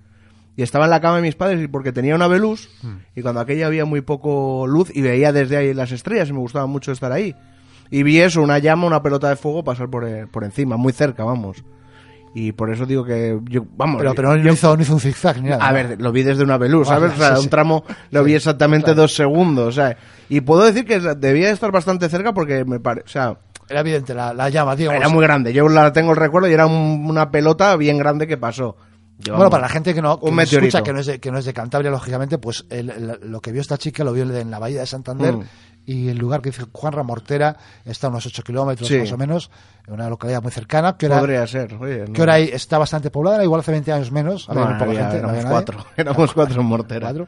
Y 0.54 0.62
estaba 0.62 0.84
en 0.84 0.90
la 0.90 1.00
cama 1.00 1.16
de 1.16 1.22
mis 1.22 1.36
padres 1.36 1.62
y 1.62 1.68
porque 1.68 1.92
tenía 1.92 2.14
una 2.14 2.26
veluz. 2.28 2.68
Y 3.14 3.22
cuando 3.22 3.40
aquella 3.40 3.68
había 3.68 3.86
muy 3.86 4.02
poco 4.02 4.66
luz 4.66 4.90
y 4.94 5.00
veía 5.00 5.32
desde 5.32 5.56
ahí 5.56 5.72
las 5.72 5.92
estrellas 5.92 6.28
y 6.28 6.32
me 6.34 6.40
gustaba 6.40 6.66
mucho 6.66 6.92
estar 6.92 7.10
ahí. 7.12 7.34
Y 7.90 8.02
vi 8.02 8.20
eso, 8.20 8.42
una 8.42 8.58
llama, 8.58 8.86
una 8.86 9.02
pelota 9.02 9.28
de 9.28 9.36
fuego 9.36 9.64
pasar 9.64 9.88
por, 9.88 10.06
eh, 10.06 10.26
por 10.30 10.44
encima, 10.44 10.76
muy 10.76 10.92
cerca, 10.92 11.24
vamos. 11.24 11.64
Y 12.34 12.52
por 12.52 12.70
eso 12.70 12.84
digo 12.84 13.04
que 13.04 13.38
yo, 13.44 13.64
vamos, 13.76 13.96
Pero, 13.98 14.14
pero 14.14 14.36
no, 14.36 14.42
yo- 14.42 14.52
hizo, 14.52 14.76
no 14.76 14.82
hizo 14.82 14.92
un 14.94 15.00
zigzag 15.00 15.40
ni 15.42 15.48
nada. 15.48 15.66
a 15.66 15.72
ver, 15.72 16.00
lo 16.00 16.12
vi 16.12 16.22
desde 16.22 16.44
una 16.44 16.58
veluz, 16.58 16.86
Vale, 16.88 17.00
¿sabes? 17.00 17.16
O 17.16 17.20
sea, 17.20 17.30
sí, 17.30 17.36
un 17.38 17.42
sí. 17.44 17.48
tramo 17.48 17.84
lo 18.10 18.22
vi 18.22 18.34
exactamente 18.34 18.94
dos 18.94 19.14
segundos, 19.14 19.68
o 19.68 19.72
sea, 19.72 19.96
y 20.28 20.42
puedo 20.42 20.62
decir 20.64 20.84
que 20.84 21.00
debía 21.00 21.46
de 21.46 21.52
estar 21.54 21.72
bastante 21.72 22.08
cerca 22.10 22.34
porque 22.34 22.64
me 22.66 22.80
parece, 22.80 23.06
o 23.06 23.10
sea, 23.10 23.38
Era 23.68 23.80
evidente 23.80 24.14
la, 24.14 24.34
la 24.34 24.50
llama, 24.50 24.76
digamos. 24.76 25.00
era 25.00 25.08
muy 25.08 25.22
grande. 25.22 25.52
Yo 25.54 25.68
la 25.68 25.92
tengo 25.92 26.10
el 26.12 26.16
recuerdo 26.18 26.48
y 26.48 26.52
era 26.52 26.66
un- 26.66 27.06
una 27.08 27.30
pelota 27.30 27.74
bien 27.76 27.96
grande 27.98 28.26
que 28.26 28.36
pasó. 28.36 28.76
Bueno, 29.26 29.50
para 29.50 29.62
la 29.62 29.68
gente 29.68 29.94
que 29.94 30.00
no, 30.02 30.20
que 30.20 30.28
escucha, 30.42 30.82
que 30.82 30.92
no, 30.92 31.00
es 31.00 31.06
de, 31.06 31.18
que 31.18 31.32
no 31.32 31.38
es 31.38 31.44
de 31.44 31.52
Cantabria, 31.52 31.90
lógicamente, 31.90 32.38
pues 32.38 32.66
el- 32.70 32.90
el- 32.90 33.18
lo 33.24 33.40
que 33.40 33.50
vio 33.52 33.60
esta 33.62 33.76
chica 33.76 34.04
lo 34.04 34.12
vio 34.12 34.22
en 34.22 34.50
la 34.50 34.58
bahía 34.60 34.80
de 34.80 34.86
Santander 34.86 35.34
Mm. 35.34 35.42
Y 35.90 36.08
el 36.08 36.18
lugar 36.18 36.42
que 36.42 36.50
dice 36.50 36.64
Juan 36.70 36.94
Mortera 37.06 37.56
está 37.84 38.08
a 38.08 38.10
unos 38.10 38.26
8 38.26 38.42
kilómetros 38.42 38.86
Sí. 38.88 38.98
más 38.98 39.10
o 39.12 39.16
menos, 39.16 39.50
en 39.86 39.94
una 39.94 40.08
localidad 40.10 40.42
muy 40.42 40.52
cercana. 40.52 40.96
Que 40.98 41.06
hora, 41.06 41.18
Podría 41.20 41.46
ser, 41.46 41.74
oye, 41.74 42.04
no. 42.06 42.12
que 42.12 42.20
hora 42.22 42.34
ahí 42.34 42.50
está 42.52 42.76
bastante 42.78 43.10
poblada, 43.10 43.42
igual 43.42 43.60
hace 43.60 43.72
20 43.72 43.90
años 43.92 44.12
menos, 44.12 44.48
había 44.50 44.64
No, 44.64 44.68
muy 44.70 44.78
poca 44.78 44.90
había- 44.90 45.00
gente, 45.10 45.14
no 45.22 45.28
éramos 45.30 45.36
había 45.38 45.50
cuatro, 45.50 45.86
éramos 45.96 46.34
cuatro 46.34 46.60
en 46.60 46.66
Mortera. 46.66 47.06
Cuatro. 47.08 47.26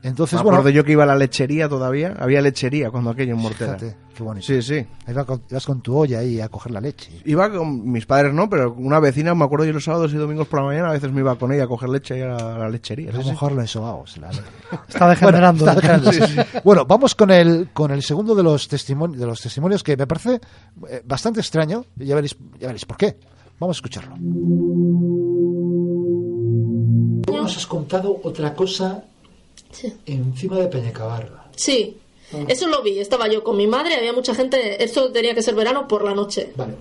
Entonces, 0.00 0.38
me 0.38 0.44
bueno, 0.44 0.58
acuerdo 0.58 0.70
yo 0.76 0.84
que 0.84 0.92
iba 0.92 1.02
a 1.02 1.06
la 1.06 1.16
lechería 1.16 1.68
todavía, 1.68 2.14
había 2.20 2.40
lechería 2.40 2.88
cuando 2.90 3.10
aquello 3.10 3.34
en 3.34 3.40
Mortera. 3.40 3.76
fíjate, 3.76 3.96
qué 4.14 4.22
bonito. 4.22 4.46
Sí, 4.46 4.62
sí. 4.62 4.86
Ibas 5.08 5.26
con, 5.26 5.42
ibas 5.50 5.66
con 5.66 5.80
tu 5.80 5.96
olla 5.96 6.20
ahí 6.20 6.40
a 6.40 6.48
coger 6.48 6.70
la 6.72 6.80
leche. 6.80 7.10
Iba 7.24 7.50
con 7.50 7.90
mis 7.90 8.06
padres, 8.06 8.32
no, 8.32 8.48
pero 8.48 8.72
una 8.78 9.00
vecina, 9.00 9.34
me 9.34 9.44
acuerdo 9.44 9.64
yo 9.66 9.72
los 9.72 9.82
sábados 9.82 10.12
y 10.12 10.16
domingos 10.16 10.46
por 10.46 10.60
la 10.60 10.66
mañana, 10.66 10.90
a 10.90 10.92
veces 10.92 11.10
me 11.10 11.20
iba 11.20 11.34
con 11.36 11.52
ella 11.52 11.64
a 11.64 11.66
coger 11.66 11.88
leche 11.88 12.16
y 12.16 12.20
a 12.22 12.28
la, 12.28 12.36
a 12.36 12.58
la 12.58 12.68
lechería. 12.70 13.10
A 13.10 13.14
lo 13.14 13.24
mejor 13.24 13.50
lo 13.52 13.60
ensobaos. 13.60 14.16
la- 14.18 14.30
Está 14.88 15.08
degenerando. 15.08 15.64
Bueno, 15.64 15.80
está 15.80 15.98
degenerando, 15.98 16.12
sí. 16.52 16.60
Bueno, 16.64 16.84
vamos 16.86 17.16
con 17.16 17.30
el, 17.32 17.70
con 17.72 17.90
el 17.90 18.02
segundo 18.04 18.36
de 18.36 18.44
los, 18.44 18.68
testimonios, 18.68 19.18
de 19.18 19.26
los 19.26 19.40
testimonios 19.40 19.82
que 19.82 19.96
me 19.96 20.06
parece 20.06 20.40
eh, 20.88 21.02
bastante 21.04 21.40
extraño. 21.40 21.84
Ya 21.96 22.14
veréis, 22.14 22.36
ya 22.60 22.68
veréis 22.68 22.84
por 22.84 22.96
qué. 22.96 23.16
Vamos 23.58 23.76
a 23.76 23.78
escucharlo. 23.78 24.14
Nos 27.26 27.56
has 27.56 27.66
contado 27.66 28.20
otra 28.22 28.54
cosa 28.54 29.02
Sí. 29.70 29.92
encima 30.06 30.58
de 30.58 30.66
Peñacabarga. 30.68 31.44
Sí, 31.56 31.96
eso 32.48 32.66
lo 32.68 32.82
vi. 32.82 32.98
Estaba 32.98 33.28
yo 33.28 33.42
con 33.44 33.56
mi 33.56 33.66
madre, 33.66 33.94
había 33.96 34.12
mucha 34.12 34.34
gente. 34.34 34.82
Esto 34.82 35.10
tenía 35.12 35.34
que 35.34 35.42
ser 35.42 35.54
verano 35.54 35.86
por 35.88 36.04
la 36.04 36.14
noche. 36.14 36.52
Vale. 36.56 36.74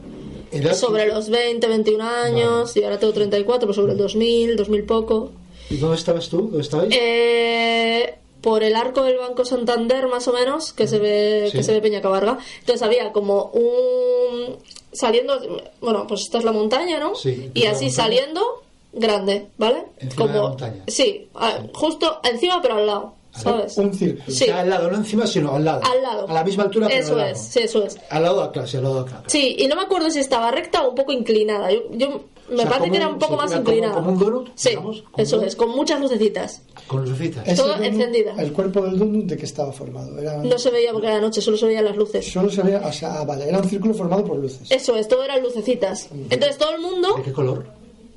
Edad- 0.52 0.74
Sobre 0.76 1.06
los 1.08 1.30
20, 1.30 1.68
21 1.68 2.02
años, 2.02 2.76
y 2.78 2.84
ahora 2.84 2.98
tengo 3.00 3.12
34, 3.14 3.68
pues 3.68 3.76
sobre 3.76 3.92
el 3.94 3.98
2000, 3.98 4.56
2000 4.56 4.84
poco. 4.84 5.32
¿Y 5.70 5.78
dónde 5.78 5.98
estabas 5.98 6.30
tú? 6.30 6.44
¿Dónde 6.44 6.62
estabais? 6.62 6.90
Eh, 6.98 8.16
por 8.42 8.64
el 8.64 8.76
arco 8.76 9.04
del 9.04 9.18
Banco 9.18 9.44
Santander, 9.44 10.08
más 10.08 10.28
o 10.30 10.34
menos, 10.34 10.72
que 10.72 10.88
se 10.88 11.00
ve, 11.00 11.50
Sí. 11.52 11.58
que 11.58 11.64
se 11.64 11.74
ve 11.74 11.82
Peñacabarga. 11.82 12.38
Entonces 12.62 12.82
había 12.82 13.12
como 13.12 13.46
un. 13.54 14.56
Saliendo. 14.94 15.40
Bueno, 15.82 16.06
pues 16.08 16.22
esta 16.22 16.38
es 16.38 16.44
la 16.46 16.54
montaña, 16.54 16.98
¿no? 17.00 17.14
Sí, 17.16 17.52
y 17.54 17.66
así 17.66 17.90
saliendo, 17.90 18.64
grande, 18.98 19.48
¿vale? 19.58 19.84
Encima 20.00 20.16
como, 20.16 20.34
de 20.34 20.40
la 20.42 20.48
montaña. 20.50 20.84
Sí, 20.88 21.30
justo 21.74 22.20
encima, 22.24 22.62
pero 22.62 22.76
al 22.76 22.88
lado, 22.88 23.14
¿sabes? 23.32 23.78
Un 23.78 23.94
círculo. 23.94 24.24
Sí. 24.28 24.44
O 24.44 24.48
sea, 24.48 24.60
al 24.62 24.70
lado, 24.70 24.90
no 24.92 24.98
encima, 24.98 25.28
sino 25.28 25.56
al 25.56 25.66
lado. 25.66 25.82
Al 25.84 26.02
lado. 26.02 26.28
A 26.28 26.34
la 26.34 26.44
misma 26.44 26.64
altura, 26.64 26.88
pero 26.88 27.00
Eso 27.00 27.14
al 27.14 27.18
lado. 27.20 27.32
es, 27.32 27.40
sí, 27.40 27.60
eso 27.60 27.84
es. 27.84 27.98
Al 28.10 28.24
lado, 28.24 28.52
claro, 28.52 28.68
sí, 28.68 28.78
al 28.78 28.84
lado, 28.84 29.06
claro. 29.06 29.24
Sí, 29.28 29.56
y 29.60 29.68
no 29.68 29.76
me 29.76 29.84
acuerdo 29.84 30.10
si 30.10 30.20
estaba 30.20 30.52
recta 30.52 30.84
o 30.84 30.90
un 30.90 30.96
poco 30.96 31.12
inclinada. 31.12 31.72
Yo, 31.72 31.80
yo 31.92 32.22
me 32.50 32.56
O 32.56 32.58
sea, 32.62 32.70
parece 32.70 32.92
que 32.92 32.98
era 32.98 33.10
un- 33.10 33.20
poco 33.20 33.36
más 33.36 33.48
como- 33.52 33.60
inclinada. 33.60 33.94
como 33.96 34.12
un 34.14 34.20
donut, 34.20 34.50
sí, 34.56 34.70
digamos, 34.70 35.04
eso 35.18 35.42
es, 35.44 35.54
con 35.58 35.70
muchas 35.72 36.00
lucecitas. 36.00 36.62
Con 36.88 37.04
lucecitas. 37.04 37.44
Todo 37.58 37.68
donut, 37.68 37.84
encendida. 37.84 38.34
El 38.38 38.54
cuerpo 38.54 38.82
del 38.84 38.98
donut 38.98 39.26
de 39.26 39.36
que 39.36 39.44
estaba 39.46 39.74
formado. 39.74 40.18
Era, 40.18 40.38
No 40.38 40.58
se 40.58 40.72
veía 40.72 40.94
porque 40.94 41.08
era 41.08 41.20
noche, 41.20 41.42
solo 41.42 41.58
se 41.58 41.66
veían 41.66 41.84
las 41.84 41.98
luces. 41.98 42.32
Solo 42.32 42.50
se 42.50 42.62
veía, 42.64 42.80
o 42.86 42.92
sea, 42.94 43.20
ah, 43.20 43.26
vale, 43.26 43.50
era 43.50 43.60
un 43.60 43.68
círculo 43.70 43.94
formado 43.94 44.24
por 44.24 44.38
luces. 44.38 44.72
Eso 44.72 44.96
es, 44.96 45.10
todo 45.10 45.26
eran 45.26 45.44
lucecitas. 45.44 46.08
Entonces 46.30 46.58
todo 46.58 46.72
el 46.74 46.80
mundo, 46.82 47.16
¿De 47.18 47.24
qué 47.24 47.34
color? 47.34 47.66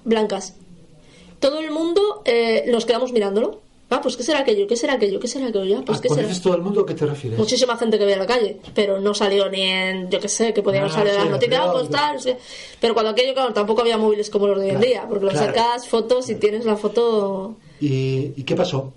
blancas. 0.04 0.54
Todo 1.40 1.58
el 1.60 1.70
mundo 1.70 2.22
eh, 2.24 2.64
nos 2.68 2.84
quedamos 2.86 3.12
mirándolo. 3.12 3.60
Ah, 3.92 4.00
pues 4.00 4.16
¿qué 4.16 4.22
será 4.22 4.40
aquello? 4.40 4.68
¿Qué 4.68 4.76
será 4.76 4.92
aquello? 4.94 5.18
¿Qué 5.18 5.26
será 5.26 5.48
aquello? 5.48 5.64
Ya, 5.64 5.80
pues 5.84 5.98
Ah, 5.98 6.02
¿qué 6.02 6.08
será? 6.10 6.28
todo 6.40 6.54
el 6.54 6.62
mundo, 6.62 6.82
¿a 6.82 6.86
qué 6.86 6.94
te 6.94 7.06
refieres? 7.06 7.36
Muchísima 7.40 7.76
gente 7.76 7.98
que 7.98 8.04
veía 8.04 8.14
en 8.14 8.20
la 8.20 8.26
calle, 8.26 8.58
pero 8.72 9.00
no 9.00 9.14
salió 9.14 9.50
ni 9.50 9.62
en, 9.62 10.08
yo 10.08 10.20
qué 10.20 10.28
sé, 10.28 10.54
que 10.54 10.62
podíamos 10.62 10.92
Ah, 10.92 10.98
salir 10.98 11.12
sí, 11.12 11.18
las 11.18 11.28
noticias, 11.30 11.60
pero- 11.60 11.70
ah, 11.70 11.72
pues 11.74 11.90
tal, 11.90 12.20
sí. 12.20 12.34
pero 12.80 12.94
cuando 12.94 13.10
aquello, 13.10 13.34
claro, 13.34 13.52
tampoco 13.52 13.80
había 13.80 13.98
móviles 13.98 14.30
como 14.30 14.46
los 14.46 14.58
de 14.60 14.64
hoy 14.66 14.70
en 14.70 14.76
Claro, 14.76 14.88
día, 14.88 15.06
porque 15.08 15.24
lo 15.24 15.30
claro. 15.32 15.46
sacas 15.54 15.88
fotos 15.88 16.30
y 16.30 16.36
tienes 16.36 16.64
la 16.66 16.76
foto, 16.76 17.56
¿Y, 17.80 18.32
¿Y 18.36 18.44
qué 18.44 18.54
pasó? 18.54 18.92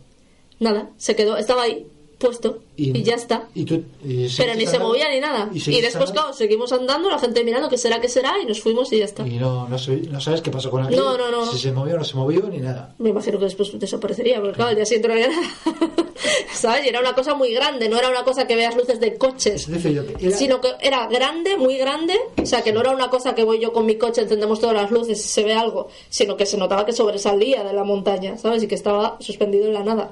nada, 0.60 0.92
se 0.98 1.16
quedó, 1.16 1.38
estaba 1.38 1.64
ahí, 1.64 1.88
puesto, 2.28 2.60
y, 2.78 3.04
ya 3.04 3.16
está. 3.16 3.48
¿Y 3.54 3.66
tú, 3.66 3.84
y 4.04 4.28
Pero 4.38 4.56
ni 4.56 4.66
se 4.66 4.80
movía 4.80 5.10
ni 5.10 5.20
nada. 5.20 5.50
¿Y 5.54 5.58
Y, 5.78 5.82
después, 5.82 6.12
claro, 6.12 6.34
seguimos 6.34 6.72
andando, 6.74 7.10
la 7.10 7.20
gente 7.20 7.44
mirando 7.44 7.70
qué 7.70 7.78
será, 7.78 8.00
qué 8.02 8.08
será, 8.10 8.34
y 8.42 8.46
nos 8.46 8.62
fuimos 8.62 8.92
y 8.94 9.00
ya 9.00 9.06
está. 9.06 9.28
Y 9.28 9.38
no, 9.38 9.68
no, 9.68 9.78
no 10.12 10.22
sabes 10.22 10.42
qué 10.42 10.50
pasó 10.52 10.72
con 10.72 10.84
aquello. 10.84 11.04
No, 11.04 11.18
no, 11.18 11.32
no. 11.32 11.46
Si 11.52 11.60
se 11.60 11.72
movió 11.72 11.96
o 11.96 11.98
no 11.98 12.04
se 12.04 12.16
movió, 12.16 12.42
ni 12.50 12.58
nada. 12.60 12.96
Me 13.00 13.10
imagino 13.10 13.38
que 13.38 13.46
después 13.46 13.78
desaparecería, 13.78 14.40
porque 14.40 14.56
claro, 14.56 14.76
día 14.76 14.86
siguiente 14.86 15.08
no 15.10 15.14
había 15.16 15.28
nada. 15.28 15.48
¿Sabes? 16.54 16.86
Y 16.86 16.90
era 16.90 17.00
una 17.02 17.14
cosa 17.14 17.34
muy 17.36 17.54
grande, 17.54 17.90
no 17.90 17.98
era 18.00 18.10
una 18.10 18.24
cosa 18.24 18.48
que 18.48 18.56
veas 18.56 18.76
luces 18.76 19.00
de 19.00 19.18
coches. 19.18 19.68
Decir, 19.70 19.92
yo- 19.92 20.04
era- 20.20 20.38
Sino 20.38 20.62
que 20.62 20.70
era 20.82 21.08
grande, 21.08 21.58
muy 21.58 21.78
grande, 21.78 22.16
o 22.42 22.46
sea, 22.46 22.62
que 22.62 22.72
no 22.72 22.80
era 22.82 22.92
una 22.92 23.10
cosa 23.10 23.36
que 23.36 23.44
voy 23.44 23.60
yo 23.60 23.74
con 23.74 23.86
mi 23.86 23.96
coche, 23.98 24.22
encendemos 24.22 24.60
todas 24.60 24.76
las 24.76 24.92
luces 24.92 25.20
y 25.20 25.28
se 25.28 25.44
ve 25.44 25.54
algo, 25.54 25.90
sino 26.10 26.38
que 26.38 26.46
se 26.46 26.58
notaba 26.58 26.86
que 26.86 26.94
sobresalía 26.94 27.64
de 27.64 27.74
la 27.74 27.84
montaña, 27.84 28.38
¿sabes? 28.38 28.64
Y 28.64 28.68
que 28.68 28.76
estaba 28.76 29.18
suspendido 29.20 29.66
en 29.68 29.74
la 29.74 29.84
nada. 29.84 30.12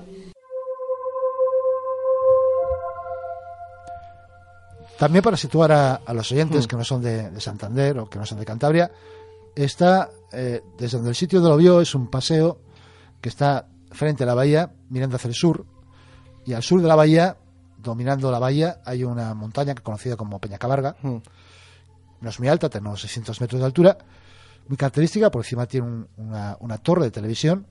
También 5.02 5.24
para 5.24 5.36
situar 5.36 5.72
a, 5.72 5.96
a 5.96 6.14
los 6.14 6.32
oyentes 6.32 6.68
que 6.68 6.76
no 6.76 6.84
son 6.84 7.02
de, 7.02 7.32
de 7.32 7.42
Santander 7.42 7.98
o 7.98 8.08
que 8.08 8.20
no 8.20 8.26
son 8.28 8.38
de 8.38 8.46
Cantabria, 8.46 8.92
está 9.56 10.12
eh, 10.32 10.62
desde 10.78 10.98
donde 10.98 11.10
el 11.10 11.16
sitio 11.16 11.40
donde 11.40 11.50
lo 11.50 11.58
vio 11.58 11.82
es 11.82 11.96
un 11.96 12.08
paseo 12.08 12.60
que 13.20 13.30
está 13.30 13.68
frente 13.92 14.24
a 14.24 14.28
la 14.28 14.36
bahía, 14.36 14.72
mirando 14.90 15.16
hacia 15.16 15.28
el 15.30 15.34
sur, 15.34 15.66
y 16.46 16.54
al 16.54 16.62
sur 16.62 16.84
de 16.84 16.88
la 16.88 16.94
bahía 16.96 17.36
dominando 17.80 18.30
la 18.32 18.38
bahía, 18.38 18.80
hay 18.86 19.04
una 19.04 19.34
montaña 19.34 19.74
conocida 19.74 20.16
como 20.16 20.38
Peña 20.40 20.60
Cabarga. 20.60 20.96
Mm. 21.02 21.16
No 22.22 22.30
es 22.30 22.38
muy 22.40 22.48
alta, 22.50 22.70
tiene 22.70 22.88
unos 22.88 23.02
600 23.02 23.42
metros 23.42 23.60
de 23.60 23.66
altura. 23.66 23.98
Muy 24.68 24.78
característica, 24.78 25.32
por 25.32 25.42
encima 25.42 25.66
tiene 25.66 25.88
un- 25.88 26.08
una, 26.18 26.58
una 26.60 26.78
torre 26.78 27.06
de 27.06 27.12
televisión. 27.12 27.66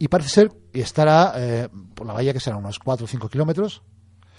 Y 0.00 0.08
parece 0.08 0.30
ser, 0.30 0.52
y 0.74 0.80
estará 0.80 1.32
eh, 1.36 1.68
por 1.94 2.08
la 2.08 2.12
bahía 2.12 2.32
que 2.32 2.40
será 2.40 2.56
unos 2.56 2.80
4 2.80 3.04
o 3.04 3.08
5 3.08 3.28
kilómetros. 3.28 3.82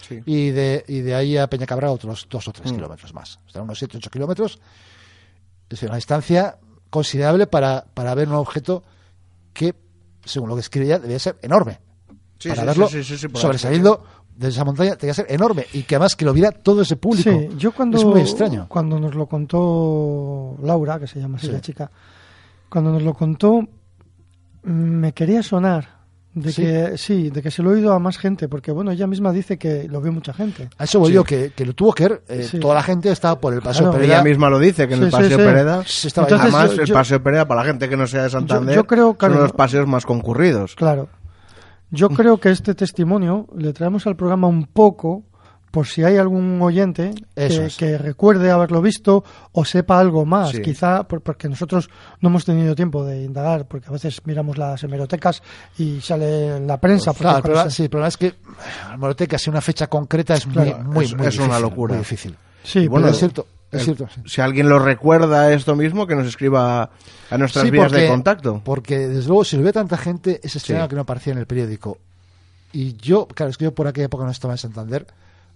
Sí. 0.06 0.20
Y 0.26 0.50
de, 0.50 0.84
y 0.88 1.00
de 1.00 1.14
ahí 1.14 1.36
a 1.36 1.48
Peña 1.48 1.66
Cabarga 1.66 1.90
otros 1.90 2.26
2 2.30 2.48
o 2.48 2.52
3 2.52 2.72
Mm. 2.72 2.74
kilómetros 2.76 3.14
más. 3.14 3.38
Estará 3.46 3.62
unos 3.64 3.78
7 3.78 3.96
o 3.96 3.98
8 3.98 4.10
kilómetros. 4.10 4.58
Es 5.68 5.82
una 5.82 5.96
distancia 5.96 6.56
considerable 6.90 7.46
para, 7.46 7.84
para 7.94 8.14
ver 8.14 8.28
un 8.28 8.34
objeto 8.36 8.82
que, 9.52 9.74
según 10.24 10.48
lo 10.48 10.54
que 10.54 10.60
escribe 10.60 10.86
ella, 10.86 10.98
debía 10.98 11.18
ser 11.18 11.36
enorme. 11.42 11.80
Sí, 12.38 12.48
para 12.50 12.62
sí, 12.62 12.66
verlo 12.66 12.88
sí, 12.88 13.02
sí, 13.04 13.18
sí, 13.18 13.28
por 13.28 13.40
sobresaliendo 13.40 14.04
de 14.36 14.48
esa 14.48 14.64
montaña, 14.64 14.94
tenía 14.96 15.10
que 15.12 15.22
ser 15.22 15.26
enorme. 15.32 15.66
Y 15.72 15.82
que 15.82 15.96
además 15.96 16.14
que 16.14 16.24
lo 16.24 16.32
viera 16.32 16.52
todo 16.52 16.82
ese 16.82 16.96
público. 16.96 17.28
Sí, 17.30 17.48
yo 17.58 17.72
cuando, 17.72 17.98
Es 17.98 18.04
muy 18.04 18.20
extraño. 18.20 18.66
cuando 18.68 18.98
nos 19.00 19.14
lo 19.16 19.26
contó 19.26 20.56
Laura, 20.62 21.00
que 21.00 21.08
se 21.08 21.20
llama 21.20 21.36
así 21.38 21.48
Sí. 21.48 21.52
la 21.52 21.60
chica, 21.60 21.90
cuando 22.70 22.92
nos 22.92 23.02
lo 23.02 23.12
contó, 23.14 23.60
mm, 24.62 24.70
me 24.70 25.12
quería 25.12 25.42
sonar 25.42 25.97
de 26.40 26.52
¿Sí? 26.52 26.62
que 26.62 26.98
sí, 26.98 27.30
de 27.30 27.42
que 27.42 27.50
se 27.50 27.62
lo 27.62 27.70
he 27.70 27.74
oído 27.74 27.92
a 27.92 27.98
más 27.98 28.18
gente, 28.18 28.48
porque 28.48 28.70
bueno, 28.72 28.90
ella 28.90 29.06
misma 29.06 29.32
dice 29.32 29.58
que 29.58 29.88
lo 29.88 30.00
vio 30.00 30.12
mucha 30.12 30.32
gente. 30.32 30.68
A 30.78 30.84
eso 30.84 30.98
voy 30.98 31.08
Sí. 31.08 31.14
yo, 31.14 31.24
que, 31.24 31.52
que 31.54 31.64
lo 31.66 31.74
tuvo 31.74 31.92
que 31.92 32.08
ver. 32.08 32.22
eh, 32.28 32.42
Sí. 32.50 32.58
Toda 32.60 32.74
la 32.74 32.82
gente 32.82 33.10
estaba 33.10 33.40
por 33.40 33.52
el 33.54 33.60
Paseo 33.62 33.84
Claro. 33.86 33.98
Pereda. 33.98 34.14
Ella 34.14 34.24
misma 34.24 34.48
lo 34.50 34.58
dice, 34.58 34.86
que 34.88 34.94
en 34.94 35.00
Sí, 35.00 35.04
el 35.06 35.10
Paseo 35.10 35.30
sí. 35.38 35.44
Pereda... 35.44 35.82
Se 35.86 36.08
estaba 36.08 36.26
Entonces, 36.28 36.54
Además, 36.54 36.76
yo- 36.76 36.82
el 36.82 36.92
Paseo 36.92 37.22
Pereda, 37.22 37.48
para 37.48 37.60
la 37.62 37.66
gente 37.66 37.88
que 37.88 37.96
no 37.96 38.06
sea 38.06 38.22
de 38.24 38.30
Santander, 38.30 38.74
yo 38.74 38.84
creo, 38.86 39.06
son 39.08 39.14
claro, 39.16 39.34
uno 39.34 39.42
de 39.42 39.48
los 39.48 39.56
paseos 39.56 39.86
más 39.86 40.04
concurridos. 40.06 40.74
Claro. 40.74 41.08
Yo 41.90 42.10
creo 42.10 42.38
que 42.38 42.50
este 42.50 42.74
testimonio 42.74 43.46
le 43.56 43.72
traemos 43.72 44.06
al 44.06 44.14
programa 44.16 44.46
un 44.46 44.66
poco 44.66 45.24
por 45.78 45.86
si 45.86 46.02
hay 46.02 46.16
algún 46.16 46.60
oyente 46.60 47.12
Eso 47.36 47.60
que, 47.60 47.66
es. 47.66 47.76
que 47.76 47.98
recuerde 47.98 48.50
haberlo 48.50 48.82
visto 48.82 49.22
o 49.52 49.64
sepa 49.64 50.00
algo 50.00 50.26
más. 50.26 50.50
Sí. 50.50 50.60
Quizá 50.60 51.04
por- 51.06 51.20
porque 51.20 51.48
nosotros 51.48 51.88
no 52.20 52.30
hemos 52.30 52.44
tenido 52.44 52.74
tiempo 52.74 53.04
de 53.04 53.22
indagar, 53.22 53.66
porque 53.68 53.86
a 53.88 53.92
veces 53.92 54.20
miramos 54.24 54.58
las 54.58 54.82
hemerotecas 54.82 55.40
y 55.78 56.00
sale 56.00 56.56
en 56.56 56.66
la 56.66 56.78
prensa. 56.80 57.12
porque 57.12 57.22
Claro, 57.22 57.36
el 57.36 57.42
cuando 57.42 57.54
problema, 57.54 57.70
se- 57.70 57.82
sí, 57.84 57.88
problema 57.88 58.08
es 58.08 58.16
que 58.16 58.34
la 58.88 58.94
hemeroteca, 58.94 59.38
si 59.38 59.50
una 59.50 59.60
fecha 59.60 59.86
concreta 59.86 60.34
es 60.34 60.46
muy, 60.46 60.54
Claro, 60.54 60.78
muy, 60.82 61.04
es- 61.04 61.14
muy 61.16 61.26
es 61.28 61.36
una 61.36 61.44
difícil, 61.46 61.62
locura. 61.62 61.92
muy 61.94 61.98
difícil. 62.00 62.36
Sí, 62.64 62.78
Y 62.80 62.88
bueno, 62.88 63.06
Pero 63.06 63.06
pero- 63.06 63.12
es 63.12 63.18
cierto, 63.18 63.46
es 63.70 63.78
El- 63.78 63.84
cierto. 63.84 64.08
sí. 64.12 64.20
Si 64.26 64.40
alguien 64.40 64.68
lo 64.68 64.80
recuerda 64.80 65.52
esto 65.52 65.76
mismo, 65.76 66.08
que 66.08 66.16
nos 66.16 66.26
escriba 66.26 66.90
a 67.30 67.38
nuestras 67.38 67.64
Sí, 67.66 67.70
vías 67.70 67.92
de 67.92 68.08
contacto. 68.08 68.62
Porque 68.64 68.98
desde 69.06 69.28
luego, 69.28 69.44
si 69.44 69.56
lo 69.56 69.62
ve 69.62 69.72
tanta 69.72 69.96
gente, 69.96 70.40
es 70.42 70.56
extraño 70.56 70.82
Sí. 70.82 70.88
que 70.88 70.96
no 70.96 71.02
aparecía 71.02 71.34
en 71.34 71.38
el 71.38 71.46
periódico. 71.46 71.98
Y 72.72 72.96
yo, 72.96 73.26
claro, 73.28 73.50
es 73.50 73.56
que 73.56 73.64
yo 73.64 73.74
por 73.74 73.86
aquella 73.86 74.06
época 74.06 74.24
no 74.24 74.30
estaba 74.30 74.54
en 74.54 74.58
Santander. 74.58 75.06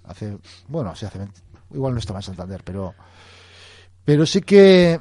Hace, 0.04 0.36
bueno, 0.68 0.94
sí, 0.96 1.06
hace 1.06 1.18
20 1.18 1.40
igual 1.74 1.92
no 1.94 1.98
estaba 2.00 2.18
en 2.18 2.22
Santander, 2.24 2.60
pero, 2.64 2.94
pero 4.04 4.26
sí 4.26 4.42
que 4.42 5.00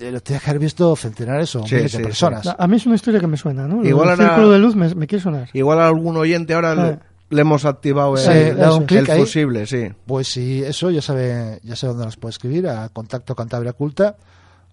eh, 0.00 0.10
lo 0.10 0.20
tenía 0.20 0.40
que 0.40 0.50
haber 0.50 0.60
visto 0.60 0.96
centenares 0.96 1.54
o 1.54 1.64
Sí, 1.66 1.76
miles 1.76 1.92
sí, 1.92 1.98
de 1.98 2.02
sí. 2.02 2.06
personas. 2.08 2.54
a 2.58 2.66
mí 2.66 2.76
es 2.76 2.86
una 2.86 2.96
historia 2.96 3.20
que 3.20 3.26
me 3.28 3.36
suena, 3.36 3.68
¿no? 3.68 3.84
Igual 3.84 4.10
ahora- 4.10 4.24
círculo 4.26 4.50
de 4.50 4.58
luz 4.58 4.74
me, 4.74 4.92
me 4.94 5.06
quiere 5.06 5.22
sonar. 5.22 5.48
Igual 5.52 5.80
a 5.80 5.86
algún 5.86 6.16
oyente 6.16 6.54
ahora 6.54 6.74
le, 6.74 6.98
le 7.30 7.40
hemos 7.40 7.64
activado 7.64 8.14
el, 8.16 8.20
Sí, 8.20 8.30
el 8.30 8.86
clic 8.86 9.08
ahí. 9.10 9.20
fusible, 9.20 9.66
sí. 9.66 9.88
Pues 10.06 10.26
si 10.28 10.62
eso, 10.64 10.90
ya 10.90 11.00
sabe, 11.02 11.60
ya 11.62 11.76
sabe 11.76 11.92
dónde 11.92 12.06
nos 12.06 12.16
puede 12.16 12.30
escribir, 12.30 12.66
a 12.66 12.88
contacto 12.88 13.36
cantabriaculta, 13.36 14.16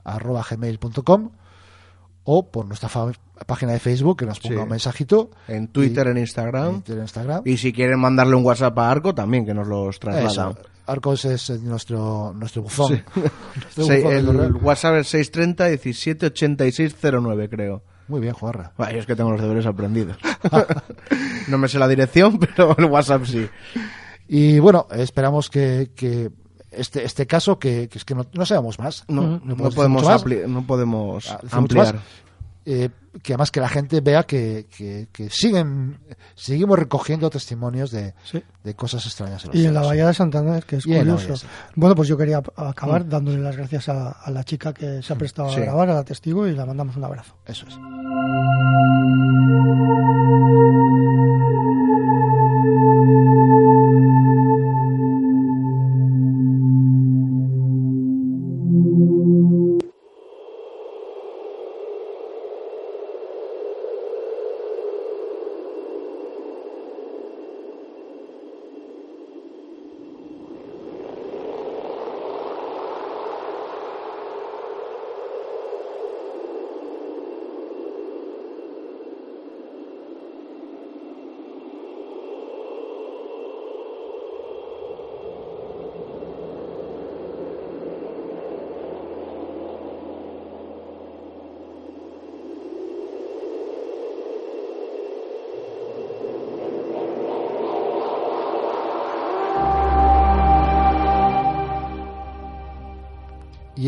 arroba 0.03 0.43
gmail.com 0.49 1.30
o 2.24 2.49
por 2.51 2.65
nuestra 2.65 2.89
página 3.47 3.72
de 3.74 3.80
Facebook, 3.80 4.17
que 4.19 4.26
nos 4.26 4.39
ponga 4.39 4.55
Sí. 4.57 4.61
un 4.61 4.69
mensajito. 4.69 5.30
En 5.47 5.67
Twitter, 5.69 6.07
Y- 6.07 6.11
en 6.11 6.17
Instagram. 6.19 6.67
en 6.67 6.74
Twitter, 6.82 6.95
en 6.97 7.01
Instagram. 7.03 7.41
Y 7.45 7.57
si 7.57 7.74
quieren 7.74 7.99
mandarle 7.99 8.36
un 8.36 8.45
WhatsApp 8.45 8.78
a 8.78 8.91
Arco, 8.91 9.15
también 9.15 9.45
que 9.45 9.53
nos 9.53 9.67
los 9.67 9.89
Eso, 9.95 9.99
traslada. 9.99 10.55
Arcos 10.88 11.26
es 11.26 11.49
nuestro, 11.61 12.34
nuestro 12.36 12.63
buzón. 12.63 12.97
Sí. 12.97 13.03
Nuestro 13.78 13.86
buzón 13.86 14.13
el. 14.13 14.51
WhatsApp 14.55 14.95
es 14.95 15.07
630 15.07 15.65
17 15.67 16.26
86 16.28 16.95
09, 17.01 17.49
creo. 17.49 17.84
Muy 18.07 18.19
bien, 18.19 18.34
Juarra. 18.34 18.74
Bueno, 18.78 18.93
yo 18.93 18.99
es 18.99 19.05
que 19.05 19.15
tengo 19.15 19.32
los 19.32 19.39
deberes 19.41 19.65
aprendidos. 19.65 20.17
no 21.47 21.57
me 21.57 21.67
sé 21.69 21.80
la 21.80 21.88
dirección, 21.88 22.39
pero 22.55 22.76
el 22.78 22.86
WhatsApp 22.86 23.24
sí. 23.26 23.47
Y 24.28 24.59
bueno, 24.59 24.88
esperamos 24.91 25.49
que, 25.49 25.91
que 25.95 26.30
este, 26.72 27.03
este 27.03 27.28
caso, 27.28 27.59
que, 27.59 27.88
que 27.89 27.97
es 27.99 28.05
que 28.05 28.15
no, 28.15 28.26
no 28.34 28.45
sabemos 28.45 28.80
más. 28.80 29.03
No, 29.07 29.22
no 29.43 29.55
no, 29.55 29.69
podemos 29.72 30.03
más. 30.03 30.26
no 30.47 30.65
Ah, 31.30 31.39
ampliar. 31.51 31.99
Eh, 32.63 32.89
que 33.24 33.34
además 33.34 33.49
que 33.49 33.59
la 33.59 33.67
gente 33.69 33.99
vea 34.01 34.24
que, 34.24 34.67
que, 34.78 35.07
que 35.11 35.30
siguen 35.32 35.99
seguimos 36.36 36.78
recogiendo 36.78 37.28
testimonios 37.32 37.89
de, 37.89 38.13
Sí. 38.24 38.41
de 38.63 38.76
cosas 38.76 39.03
extrañas. 39.05 39.45
los 39.47 39.55
Y 39.55 39.65
en 39.65 39.74
la. 39.74 39.82
Bahía 39.82 40.05
de 40.07 40.13
Santander, 40.13 40.63
que 40.63 40.76
es 40.78 40.86
Y 40.86 40.93
en 40.95 41.07
la 41.07 41.15
curioso. 41.15 41.47
Bueno, 41.76 41.95
pues 41.95 42.07
yo 42.07 42.15
quería 42.17 42.41
acabar 42.55 43.09
dándole 43.09 43.39
las 43.39 43.57
gracias 43.57 43.89
a, 43.89 44.11
a 44.11 44.30
la 44.30 44.43
chica 44.43 44.74
que 44.74 45.01
se 45.01 45.11
ha 45.11 45.15
prestado 45.17 45.49
Sí. 45.49 45.57
a 45.59 45.63
grabar, 45.63 45.89
a 45.89 45.95
la 45.95 46.03
testigo, 46.03 46.47
y 46.47 46.51
le 46.53 46.63
mandamos 46.63 46.95
un 46.95 47.03
abrazo. 47.03 47.36
Eso 47.47 47.65
es. 47.67 47.76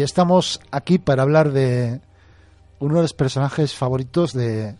Y 0.03 0.05
estamos 0.05 0.59
aquí 0.69 0.97
para 0.97 1.23
hablar 1.23 1.53
de 1.53 2.01
uno 2.79 2.95
de 2.97 3.01
los 3.03 3.13
personajes 3.13 3.73
favoritos 3.73 4.33
de, 4.33 4.75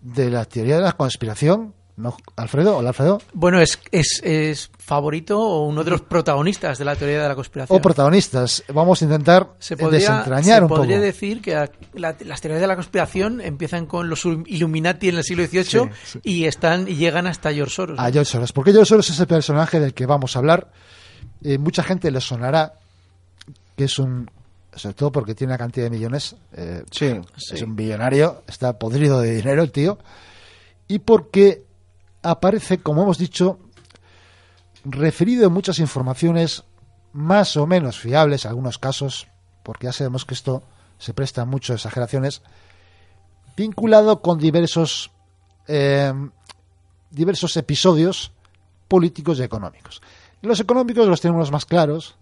de 0.00 0.30
la 0.30 0.46
teoría 0.46 0.76
de 0.76 0.80
la 0.80 0.92
conspiración. 0.92 1.74
¿No, 1.98 2.16
Alfredo? 2.34 2.78
Hola, 2.78 2.88
Alfredo. 2.90 3.20
Bueno, 3.34 3.60
es, 3.60 3.78
es, 3.92 4.22
es 4.24 4.70
favorito 4.78 5.38
o 5.38 5.66
uno 5.66 5.84
de 5.84 5.90
los 5.90 6.00
protagonistas 6.00 6.78
de 6.78 6.86
la 6.86 6.96
teoría 6.96 7.20
de 7.24 7.28
la 7.28 7.34
conspiración. 7.34 7.78
O 7.78 7.82
protagonistas. 7.82 8.64
Vamos 8.72 9.02
a 9.02 9.04
intentar 9.04 9.50
se 9.58 9.76
podría, 9.76 9.98
desentrañar 10.08 10.58
se 10.60 10.62
un 10.62 10.68
podría 10.68 10.96
poco. 10.96 11.04
decir 11.04 11.42
que 11.42 11.54
la- 11.92 12.16
las 12.24 12.40
teorías 12.40 12.62
de 12.62 12.66
la 12.66 12.74
conspiración 12.76 13.42
empiezan 13.42 13.84
con 13.84 14.08
los 14.08 14.24
Illuminati 14.24 15.10
en 15.10 15.18
el 15.18 15.24
siglo 15.24 15.44
XVIII 15.46 15.90
y 16.22 16.44
están 16.46 16.88
y 16.88 16.94
llegan 16.96 17.26
hasta 17.26 17.52
George 17.52 17.74
Soros. 17.74 17.98
A 18.00 18.10
George 18.10 18.30
Soros. 18.30 18.52
Porque 18.54 18.72
George 18.72 18.88
Soros 18.88 19.10
es 19.10 19.20
el 19.20 19.26
personaje 19.26 19.78
del 19.78 19.92
que 19.92 20.06
vamos 20.06 20.36
a 20.36 20.38
hablar. 20.38 20.70
Eh, 21.42 21.58
mucha 21.58 21.82
gente 21.82 22.10
le 22.10 22.22
sonará 22.22 22.72
que 23.76 23.84
es 23.84 23.98
un. 23.98 24.30
Sobre 24.74 24.94
todo 24.94 25.10
porque 25.10 25.34
tiene 25.34 25.52
una 25.52 25.58
cantidad 25.58 25.86
de 25.86 25.90
millones. 25.90 26.36
eh, 26.52 26.84
Sí, 26.90 27.54
Es 27.54 27.62
un 27.62 27.76
billonario. 27.76 28.42
Está 28.46 28.78
podrido 28.78 29.20
de 29.20 29.34
dinero 29.34 29.62
el 29.62 29.72
tío. 29.72 29.98
Y 30.86 30.98
porque 30.98 31.64
aparece, 32.22 32.78
como 32.78 33.02
hemos 33.02 33.16
dicho, 33.18 33.58
referido 34.84 35.46
en 35.46 35.52
muchas 35.52 35.78
informaciones 35.78 36.64
más 37.12 37.56
o 37.56 37.66
menos 37.66 37.98
fiables, 37.98 38.44
en 38.44 38.50
algunos 38.50 38.78
casos, 38.78 39.28
porque 39.62 39.86
ya 39.86 39.92
sabemos 39.92 40.24
que 40.26 40.34
esto 40.34 40.62
se 40.98 41.14
presta 41.14 41.44
mucho 41.46 41.72
a 41.72 41.76
exageraciones, 41.76 42.42
vinculado 43.56 44.20
con 44.20 44.38
diversos 44.38 45.10
eh, 45.68 46.12
diversos 47.10 47.56
episodios 47.56 48.32
políticos 48.88 49.38
y 49.38 49.42
económicos. 49.42 50.02
Los 50.42 50.60
económicos 50.60 51.08
los 51.08 51.20
tenemos 51.20 51.50
más 51.50 51.64
claros, 51.64 52.16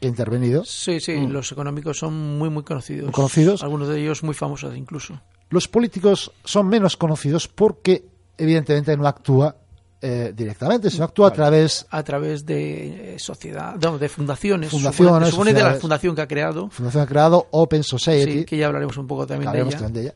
intervenido. 0.00 0.64
Sí, 0.64 1.00
sí, 1.00 1.26
los 1.26 1.50
económicos 1.52 1.98
son 1.98 2.38
muy, 2.38 2.50
muy 2.50 2.62
conocidos. 2.62 3.10
Conocidos. 3.10 3.62
Algunos 3.62 3.88
de 3.88 4.00
ellos 4.00 4.22
muy 4.22 4.34
famosos 4.34 4.76
incluso. 4.76 5.20
Los 5.50 5.68
políticos 5.68 6.32
son 6.44 6.68
menos 6.68 6.96
conocidos 6.96 7.48
porque, 7.48 8.04
evidentemente, 8.36 8.96
no 8.96 9.06
actúa 9.06 9.56
eh, 10.00 10.32
directamente, 10.36 10.90
sino 10.90 11.04
actúa 11.04 11.28
a 11.28 11.32
través 11.32 11.86
A 11.88 12.02
través 12.02 12.44
de 12.44 13.14
eh, 13.14 13.18
sociedad, 13.18 13.76
no, 13.76 13.96
de 13.96 14.08
fundaciones. 14.08 14.70
Fundaciones, 14.70 15.30
supone, 15.30 15.30
supone 15.30 15.54
de 15.54 15.62
la 15.62 15.74
fundación 15.76 16.14
que 16.14 16.22
ha 16.22 16.28
creado. 16.28 16.68
Fundación 16.68 17.02
ha 17.02 17.06
creado 17.06 17.48
Open 17.52 17.82
Society. 17.82 18.40
Sí, 18.40 18.44
que 18.44 18.56
ya 18.56 18.66
hablaremos 18.66 18.96
un 18.98 19.06
poco 19.06 19.26
también 19.26 19.50
de 19.50 19.60
ella. 19.60 19.70
también 19.70 19.92
de 19.92 20.00
ella. 20.02 20.14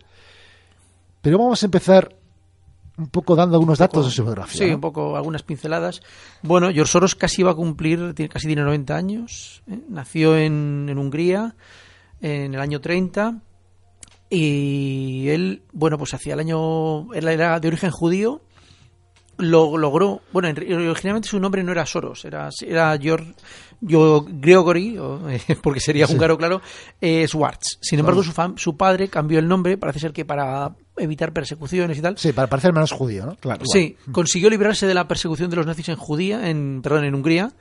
Pero 1.22 1.38
vamos 1.38 1.62
a 1.62 1.66
empezar 1.66 2.17
un 2.98 3.08
poco 3.08 3.36
dando 3.36 3.56
algunos 3.56 3.78
datos 3.78 4.06
de 4.06 4.10
su 4.10 4.24
biografía. 4.24 4.58
Sí, 4.58 4.68
¿no? 4.68 4.74
un 4.74 4.80
poco 4.80 5.16
algunas 5.16 5.42
pinceladas. 5.42 6.02
Bueno, 6.42 6.70
George 6.72 6.90
Soros 6.90 7.14
casi 7.14 7.42
va 7.42 7.52
a 7.52 7.54
cumplir, 7.54 8.14
tiene, 8.14 8.28
casi 8.28 8.46
tiene 8.46 8.62
90 8.62 8.96
años. 8.96 9.62
¿eh? 9.68 9.80
Nació 9.88 10.36
en, 10.36 10.86
en 10.88 10.98
Hungría 10.98 11.54
en 12.20 12.54
el 12.54 12.60
año 12.60 12.80
30 12.80 13.40
y 14.30 15.28
él, 15.28 15.62
bueno, 15.72 15.96
pues 15.96 16.12
hacia 16.12 16.34
el 16.34 16.40
año, 16.40 17.12
él 17.14 17.28
era 17.28 17.58
de 17.60 17.68
origen 17.68 17.90
judío, 17.90 18.42
lo 19.38 19.76
logró, 19.78 20.20
bueno, 20.32 20.48
en- 20.48 20.88
originalmente 20.88 21.28
su 21.28 21.38
nombre 21.40 21.62
no 21.62 21.72
era 21.72 21.86
Soros, 21.86 22.24
era, 22.24 22.50
era 22.60 22.98
George, 23.00 23.34
yo, 23.80 24.26
Gregory, 24.28 24.98
porque 25.62 25.80
sería 25.80 26.06
Sí. 26.06 26.12
húngaro, 26.14 26.36
claro, 26.36 26.60
eh, 27.00 27.26
Schwartz. 27.28 27.78
Sin 27.80 28.00
embargo, 28.00 28.22
su, 28.22 28.32
su 28.56 28.76
padre 28.76 29.08
cambió 29.08 29.38
el 29.38 29.46
nombre, 29.48 29.76
parece 29.78 30.00
ser 30.00 30.12
que 30.12 30.24
para 30.24 30.74
evitar 30.96 31.32
persecuciones 31.32 31.96
y 31.98 32.02
tal. 32.02 32.18
Sí, 32.18 32.32
para 32.32 32.48
parecer 32.48 32.72
menos 32.72 32.90
judío, 32.90 33.24
¿no? 33.26 33.36
Claro. 33.36 33.64
Sí, 33.64 33.96
consiguió 34.10 34.50
librarse 34.50 34.86
de 34.86 34.94
la 34.94 35.06
persecución 35.06 35.48
de 35.50 35.56
los 35.56 35.66
nazis 35.66 35.88
en 35.90 35.96
Judía, 35.96 36.50
en, 36.50 36.80
perdón, 36.82 37.04
en 37.04 37.14
Hungría. 37.14 37.52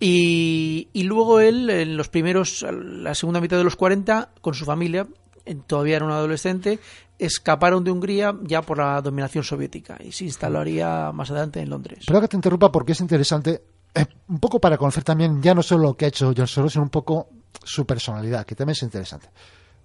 y, 0.00 0.88
y 0.92 1.02
luego 1.02 1.40
él, 1.40 1.68
en 1.70 1.96
los 1.96 2.08
primeros, 2.08 2.64
la 2.72 3.14
segunda 3.14 3.40
mitad 3.40 3.56
de 3.58 3.64
los 3.64 3.76
40, 3.76 4.30
con 4.40 4.54
su 4.54 4.64
familia, 4.64 5.06
todavía 5.54 5.96
era 5.96 6.04
un 6.04 6.12
adolescente, 6.12 6.78
escaparon 7.18 7.84
de 7.84 7.90
Hungría 7.90 8.34
ya 8.42 8.62
por 8.62 8.78
la 8.78 9.00
dominación 9.02 9.42
soviética 9.44 9.96
y 10.02 10.12
se 10.12 10.24
instalaría 10.24 11.10
más 11.12 11.30
adelante 11.30 11.60
en 11.60 11.70
Londres. 11.70 12.04
Pero 12.06 12.20
que 12.20 12.28
te 12.28 12.36
interrumpa 12.36 12.70
porque 12.70 12.92
es 12.92 13.00
interesante, 13.00 13.62
eh, 13.94 14.06
un 14.28 14.38
poco 14.40 14.60
para 14.60 14.76
conocer 14.78 15.04
también 15.04 15.42
ya 15.42 15.54
no 15.54 15.62
solo 15.62 15.82
lo 15.84 15.96
que 15.96 16.04
ha 16.04 16.08
hecho 16.08 16.32
George 16.34 16.52
Soros, 16.54 16.72
sino 16.72 16.84
un 16.84 16.90
poco 16.90 17.28
su 17.64 17.86
personalidad, 17.86 18.46
que 18.46 18.54
también 18.54 18.72
es 18.72 18.82
interesante. 18.82 19.28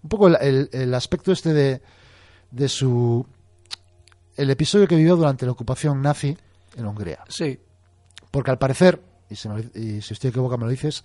Un 0.03 0.09
poco 0.09 0.27
el, 0.27 0.37
el- 0.41 0.69
el 0.73 0.93
aspecto 0.93 1.31
este 1.31 1.53
de, 1.53 1.81
de 2.51 2.69
su... 2.69 3.25
el 4.35 4.49
episodio 4.49 4.87
que 4.87 4.95
vivió 4.95 5.15
durante 5.15 5.45
la 5.45 5.53
ocupación 5.53 6.01
nazi 6.01 6.37
en 6.75 6.85
Hungría. 6.85 7.23
Sí. 7.29 7.59
Porque 8.31 8.51
al 8.51 8.57
parecer, 8.57 9.01
y, 9.29 9.35
se 9.35 9.47
me- 9.49 9.69
y 9.75 10.01
si 10.01 10.13
estoy 10.13 10.29
equivocado 10.31 10.57
me 10.59 10.65
lo 10.65 10.71
dices, 10.71 11.03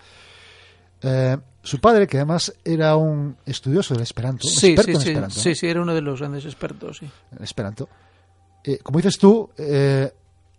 eh, 1.02 1.36
su 1.62 1.80
padre, 1.80 2.06
que 2.06 2.16
además 2.18 2.54
era 2.64 2.96
un 2.96 3.36
estudioso 3.44 3.94
del 3.94 4.02
Esperanto, 4.02 4.46
Sí, 4.48 4.68
experto 4.68 4.82
sí, 4.84 4.90
en 4.92 5.00
sí, 5.00 5.08
Esperanto, 5.08 5.34
sí, 5.34 5.54
sí, 5.54 5.66
era 5.66 5.82
uno 5.82 5.94
de 5.94 6.00
los 6.00 6.18
grandes 6.20 6.44
expertos, 6.44 6.98
sí. 6.98 7.06
en 7.36 7.42
Esperanto, 7.44 7.88
eh, 8.64 8.78
como 8.82 8.98
dices 8.98 9.18
tú, 9.18 9.50
eh, 9.58 10.12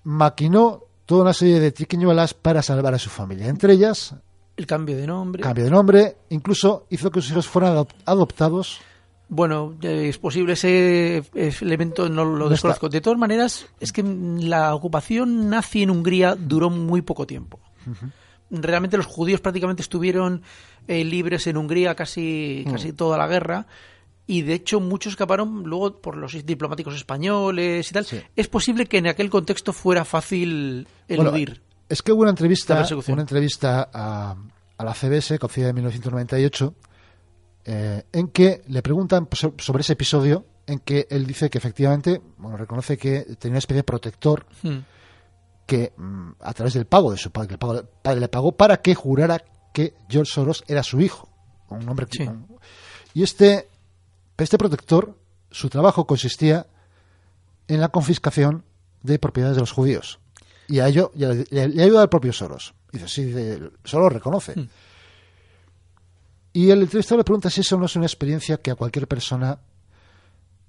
maquinó 0.04 0.84
toda 1.06 1.24
una 1.24 1.34
serie 1.34 1.60
de 1.60 1.72
triquiñuelas 1.72 2.34
para 2.34 2.62
salvar 2.62 2.94
a 2.94 3.00
su 3.00 3.10
familia. 3.10 3.48
Entre 3.48 3.74
ellas, 3.74 4.14
El 4.56 4.66
cambio 4.68 4.96
de 4.98 5.08
nombre. 5.08 5.42
cambio 5.42 5.64
de 5.66 5.72
nombre, 5.72 6.18
incluso 6.30 6.86
hizo 6.90 7.10
que 7.12 7.22
sus 7.22 7.32
hijos 7.32 7.48
fueran 7.48 7.76
adop- 7.76 7.94
adoptados. 8.06 8.80
Bueno, 9.32 9.76
es 9.82 10.18
posible 10.18 10.54
ese 10.54 11.24
elemento, 11.62 12.10
no 12.10 12.26
lo 12.26 12.46
No 12.46 12.50
desconozco. 12.50 12.90
De 12.90 13.00
todas 13.02 13.20
maneras, 13.20 13.68
es 13.80 13.92
que 13.92 14.02
la 14.04 14.74
ocupación 14.74 15.50
nazi 15.50 15.84
en 15.84 15.92
Hungría 15.92 16.36
duró 16.36 16.70
muy 16.72 17.02
poco 17.04 17.28
tiempo. 17.28 17.60
Realmente 18.52 18.98
los 18.98 19.06
judíos 19.06 19.42
prácticamente 19.42 19.82
estuvieron 19.82 20.42
eh, 20.88 21.04
libres 21.04 21.46
en 21.48 21.58
Hungría 21.58 21.94
casi, 21.96 22.64
Mm. 22.68 22.72
casi 22.72 22.94
toda 22.94 23.18
la 23.18 23.28
guerra. 23.28 23.68
Y 24.26 24.44
de 24.44 24.54
hecho 24.54 24.80
muchos 24.80 25.14
escaparon 25.14 25.64
luego 25.64 26.02
por 26.02 26.16
los 26.16 26.34
diplomáticos 26.46 26.96
españoles 26.96 27.90
y 27.90 27.94
tal. 27.94 28.06
Es 28.36 28.48
posible 28.48 28.86
que 28.86 28.98
en 29.00 29.08
aquel 29.08 29.30
contexto 29.30 29.74
fuera 29.74 30.06
fácil 30.06 30.88
Bueno, 31.08 31.24
eludir. 31.30 31.62
es 31.90 32.02
que 32.04 32.12
hubo 32.12 32.22
una 32.22 32.30
entrevista, 32.32 32.86
una 33.08 33.22
entrevista 33.22 33.90
a, 33.92 34.36
a 34.78 34.84
la 34.84 34.94
CBS, 34.94 35.40
concedida 35.40 35.70
en 35.70 35.76
1998, 35.76 36.76
eh, 37.66 38.04
en 38.12 38.28
que 38.30 38.62
le 38.68 38.82
preguntan 38.82 39.28
so- 39.32 39.54
sobre 39.58 39.82
ese 39.82 39.94
episodio, 39.94 40.46
en 40.68 40.80
que 40.80 41.08
él 41.10 41.26
dice 41.26 41.50
que 41.50 41.58
efectivamente, 41.58 42.22
bueno, 42.38 42.56
reconoce 42.58 42.98
que 42.98 43.22
tenía 43.40 43.54
una 43.54 43.60
especie 43.60 43.78
de 43.78 43.84
protector 43.84 44.46
Hmm. 44.62 44.78
Que 45.70 45.94
mm, 45.96 46.32
a 46.42 46.54
través 46.54 46.74
del 46.74 46.86
pago 46.86 47.12
de 47.12 47.18
su 47.18 47.30
padre, 47.32 47.50
que 47.50 47.54
el 47.66 47.76
el 47.78 47.84
padre 48.02 48.20
le 48.20 48.28
pagó 48.28 48.52
para 48.54 48.82
que 48.82 48.96
jurara 48.96 49.44
que 49.74 49.94
George 50.10 50.32
Soros 50.34 50.64
era 50.68 50.82
su 50.84 51.00
hijo, 51.00 51.30
un 51.70 51.88
hombre 51.88 52.08
un- 52.28 52.48
y 53.14 53.22
este 53.24 53.70
este 54.38 54.58
protector 54.58 55.16
su 55.52 55.70
trabajo 55.70 56.06
consistía 56.08 56.66
en 57.68 57.80
la 57.82 57.90
confiscación 57.90 58.64
de 59.04 59.20
propiedades 59.20 59.56
de 59.58 59.62
los 59.62 59.72
judíos. 59.72 60.20
Y 60.68 60.80
a 60.80 60.88
ello 60.88 61.12
y 61.16 61.24
a- 61.24 61.30
le, 61.34 61.68
le 61.70 61.84
ayuda 61.84 62.02
al 62.02 62.10
propio 62.10 62.34
Soros. 62.34 62.74
Dice 62.92 63.08
sí 63.08 63.34
Soros 63.84 64.12
reconoce. 64.12 64.54
Hmm. 64.60 64.70
y 66.54 66.72
el 66.72 66.82
entrevistador 66.82 67.20
le 67.20 67.24
pregunta 67.26 67.50
si 67.52 67.62
eso 67.62 67.78
no 67.78 67.86
es 67.86 67.96
una 67.96 68.06
experiencia 68.08 68.58
que 68.58 68.72
a 68.72 68.76
cualquier 68.76 69.08
persona 69.08 69.60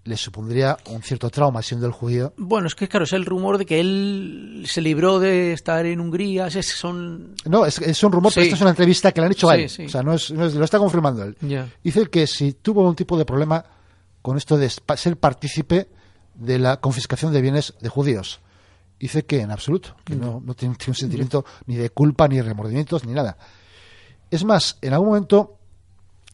le 0.05 0.17
supondría 0.17 0.79
un 0.91 1.03
cierto 1.03 1.29
trauma 1.29 1.61
siendo 1.63 1.87
el 1.87 1.93
judío 1.93 2.33
Bueno, 2.39 2.67
es 2.67 2.75
que 2.75 2.89
claro, 2.89 3.05
es 3.05 3.13
el 3.13 3.27
rumor 3.27 3.59
de 3.59 3.67
que 3.67 3.81
él 3.81 4.65
se 4.67 4.81
libró 4.81 5.19
de 5.19 5.53
estar 5.53 5.85
en 5.85 6.01
Hungría. 6.01 6.47
es- 6.47 6.67
son 6.67 7.35
No, 7.45 7.67
es, 7.67 7.79
es 7.81 8.03
un 8.03 8.11
rumor, 8.13 8.33
pero 8.35 8.45
esto 8.45 8.55
es 8.57 8.61
una 8.63 8.71
entrevista 8.71 9.13
que 9.13 9.21
le 9.21 9.27
han 9.27 9.33
hecho 9.33 9.49
a 9.51 9.57
él. 9.57 9.69
sí. 9.69 9.85
O 9.85 9.89
sea, 9.89 10.03
no 10.03 10.15
es, 10.15 10.31
no 10.31 10.47
es- 10.47 10.55
lo 10.55 10.65
está 10.65 10.79
confirmando 10.79 11.23
él. 11.25 11.37
Dice 11.85 12.07
que 12.09 12.27
si 12.27 12.55
tuvo 12.55 12.81
algún 12.81 12.97
tipo 12.97 13.19
de 13.19 13.25
problema 13.27 13.63
con 14.23 14.37
esto 14.37 14.57
de 14.57 14.71
ser 14.71 15.17
partícipe 15.19 15.89
de 16.35 16.59
la 16.59 16.79
confiscación 16.81 17.33
de 17.33 17.41
bienes 17.43 17.75
de 17.81 17.89
judíos. 17.91 18.41
Dice 18.99 19.25
que 19.25 19.41
en 19.41 19.51
absoluto, 19.51 19.97
que 20.05 20.15
no, 20.15 20.43
no 20.45 20.55
tiene, 20.55 20.75
tiene 20.77 20.91
un 20.91 20.95
sentimiento 20.95 21.45
ni 21.67 21.77
de 21.77 21.89
culpa, 21.91 22.29
ni 22.29 22.37
de 22.37 22.43
remordimientos, 22.43 23.05
ni 23.07 23.13
nada. 23.13 23.37
Es 24.31 24.45
más, 24.45 24.77
en 24.83 24.93
algún 24.93 25.09
momento 25.09 25.57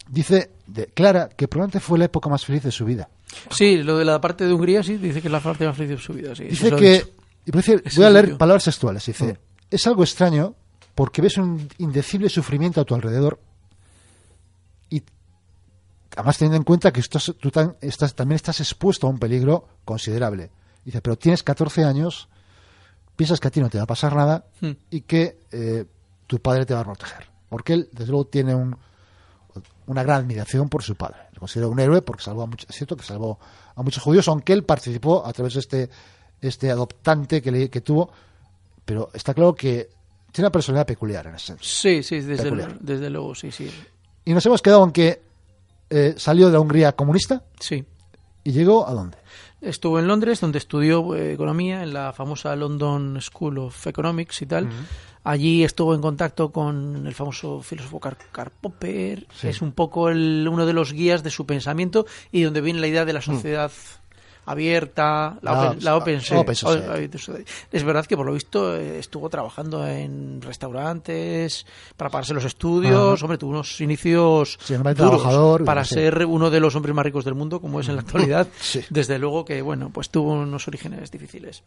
dice, 0.09 0.51
declara 0.67 1.29
que 1.29 1.49
probablemente 1.49 1.81
fue 1.81 1.99
la 1.99 2.05
época 2.07 2.29
más 2.29 2.45
feliz 2.45 2.63
de 2.63 2.71
su 2.73 2.85
vida. 2.85 3.09
Sí, 3.51 3.83
lo 3.83 3.99
de 3.99 4.05
la 4.05 4.21
parte 4.21 4.45
de 4.47 4.53
Hungría 4.53 4.83
sí, 4.83 4.97
dice 4.99 5.21
que 5.21 5.29
es 5.29 5.33
la 5.33 5.41
parte 5.41 5.67
más 5.67 5.77
feliz 5.77 5.91
de 5.91 5.99
su 5.99 6.13
vida. 6.13 6.35
Sí, 6.35 6.45
Dice 6.45 6.71
que, 6.77 7.13
voy 7.97 8.05
a 8.05 8.11
leer 8.11 8.37
palabras 8.37 8.65
textuales, 8.65 9.05
dice, 9.05 9.39
es 9.71 9.87
algo 9.87 10.03
extraño 10.05 10.55
porque 10.95 11.21
ves 11.23 11.37
un 11.39 11.69
indecible 11.79 12.29
sufrimiento 12.29 12.81
a 12.81 12.85
tu 12.85 12.95
alrededor 12.95 13.41
y 14.91 15.03
además 16.17 16.39
teniendo 16.39 16.57
en 16.59 16.63
cuenta 16.65 16.93
que 16.93 17.01
estás, 17.01 17.33
tú 17.39 17.51
tan- 17.51 17.77
estás, 17.81 18.15
también 18.15 18.37
estás 18.37 18.61
expuesto 18.61 19.07
a 19.07 19.11
un 19.11 19.19
peligro 19.19 19.69
considerable. 19.85 20.51
Dice, 20.85 21.01
pero 21.03 21.17
tienes 21.17 21.43
14 21.43 21.85
años, 21.85 22.29
piensas 23.17 23.41
que 23.41 23.49
a 23.49 23.51
ti 23.51 23.61
no 23.61 23.69
te 23.69 23.79
va 23.79 23.85
a 23.85 23.89
pasar 23.89 24.15
nada 24.15 24.47
Hmm. 24.61 24.71
y 24.91 25.01
que 25.03 25.39
eh, 25.53 25.85
tu 26.27 26.39
padre 26.41 26.65
te 26.65 26.75
va 26.75 26.81
a 26.81 26.85
proteger. 26.85 27.27
Porque 27.49 27.75
él, 27.75 27.89
desde 27.93 28.11
luego, 28.11 28.27
tiene 28.27 28.55
un, 28.55 28.77
una 29.87 30.03
gran 30.03 30.21
admiración 30.23 30.69
por 30.69 30.83
su 30.83 30.95
padre. 30.97 31.17
Lo 31.33 31.41
considera 31.41 31.69
un 31.69 31.79
héroe 31.81 32.03
porque 32.03 32.23
salvó 32.23 32.43
a 32.43 32.47
muchos, 32.47 32.69
es 32.69 32.77
cierto 32.77 32.97
que 32.97 33.05
salvó 33.05 33.39
a 33.75 33.83
muchos 33.83 34.03
judíos, 34.03 34.27
aunque 34.29 34.53
él 34.53 34.65
participó 34.65 35.25
a 35.27 35.33
través 35.33 35.55
de 35.55 35.61
este, 35.61 35.91
este 36.41 36.71
adoptante 36.71 37.41
que, 37.43 37.51
le- 37.51 37.71
que 37.71 37.81
tuvo. 37.81 38.11
Pero 38.85 39.11
está 39.15 39.35
claro 39.35 39.55
que 39.55 39.89
tiene 40.33 40.47
una 40.47 40.53
personalidad 40.53 40.87
peculiar 40.87 41.27
en 41.27 41.35
ese 41.37 41.47
sentido. 41.47 41.69
Sí, 41.69 42.03
sí, 42.03 42.21
desde, 42.21 42.49
el- 42.49 42.79
desde 42.81 43.11
luego, 43.11 43.35
sí, 43.35 43.51
sí. 43.51 43.71
Y 44.25 44.33
nos 44.33 44.45
hemos 44.47 44.61
quedado 44.63 44.85
en 44.85 44.93
que 44.93 45.23
eh, 45.91 46.15
salió 46.17 46.47
de 46.47 46.53
la 46.53 46.61
Hungría 46.61 46.93
comunista 46.93 47.43
Sí. 47.61 47.85
y 48.45 48.53
llegó 48.53 48.89
a 48.89 48.93
dónde? 48.93 49.17
Estuvo 49.67 49.99
en 49.99 50.07
Londres, 50.07 50.41
donde 50.41 50.59
estudió 50.59 51.15
eh, 51.15 51.33
economía 51.33 51.83
en 51.83 51.93
la 51.93 52.13
famosa 52.13 52.55
London 52.57 53.19
School 53.21 53.59
of 53.59 53.87
Economics 53.87 54.43
y 54.43 54.47
tal. 54.47 54.69
Allí 55.25 55.65
estuvo 55.65 55.93
en 55.95 56.01
contacto 56.01 56.53
con 56.53 57.05
el 57.07 57.13
famoso 57.15 57.61
filósofo 57.61 57.99
Karl, 57.99 58.17
Karl 58.31 58.53
Popper. 58.61 59.27
Sí. 59.35 59.49
Es 59.49 59.61
un 59.63 59.73
poco 59.73 60.09
el- 60.09 60.47
uno 60.51 60.67
de 60.67 60.73
los 60.73 60.93
guías 60.93 61.25
de 61.25 61.31
su 61.31 61.47
pensamiento 61.47 62.07
y 62.31 62.43
donde 62.43 62.61
viene 62.61 62.79
la 62.81 62.87
idea 62.87 63.05
de 63.05 63.13
la 63.13 63.21
sociedad 63.21 63.73
abierta, 64.47 65.39
la, 65.43 65.53
La- 65.53 65.69
open, 65.71 65.85
la 65.85 65.97
open, 65.97 66.21
Mm. 66.31 66.37
open 66.37 66.55
society. 66.57 66.89
Open 66.89 67.19
society. 67.19 67.51
Es 67.73 67.85
verdad 67.85 68.07
que 68.07 68.17
por 68.17 68.25
lo 68.27 68.33
visto 68.33 68.77
eh, 68.77 68.99
estuvo 68.99 69.29
trabajando 69.29 69.87
en 69.87 70.41
restaurantes 70.41 71.67
para 71.97 72.11
pagarse 72.11 72.33
los 72.35 72.45
estudios. 72.45 73.15
Ajá. 73.19 73.25
Hombre, 73.25 73.39
tuvo 73.39 73.51
unos 73.51 73.81
inicios 73.81 74.59
Sí, 74.63 74.75
duros 74.75 74.95
trabajador, 74.97 75.65
para 75.65 75.85
sí. 75.85 75.95
ser 75.95 76.25
uno 76.27 76.49
de 76.51 76.61
los 76.61 76.75
hombres 76.77 76.95
más 76.95 77.05
ricos 77.05 77.25
del 77.25 77.35
mundo, 77.35 77.61
como 77.61 77.81
es 77.81 77.89
en 77.89 77.97
la 77.97 78.03
actualidad. 78.03 78.47
Sí. 78.61 78.81
Desde 78.91 79.19
luego 79.19 79.45
que, 79.45 79.63
bueno, 79.63 79.91
pues 79.93 80.11
tuvo 80.11 80.33
unos 80.33 80.67
orígenes 80.69 81.11
difíciles. 81.11 81.63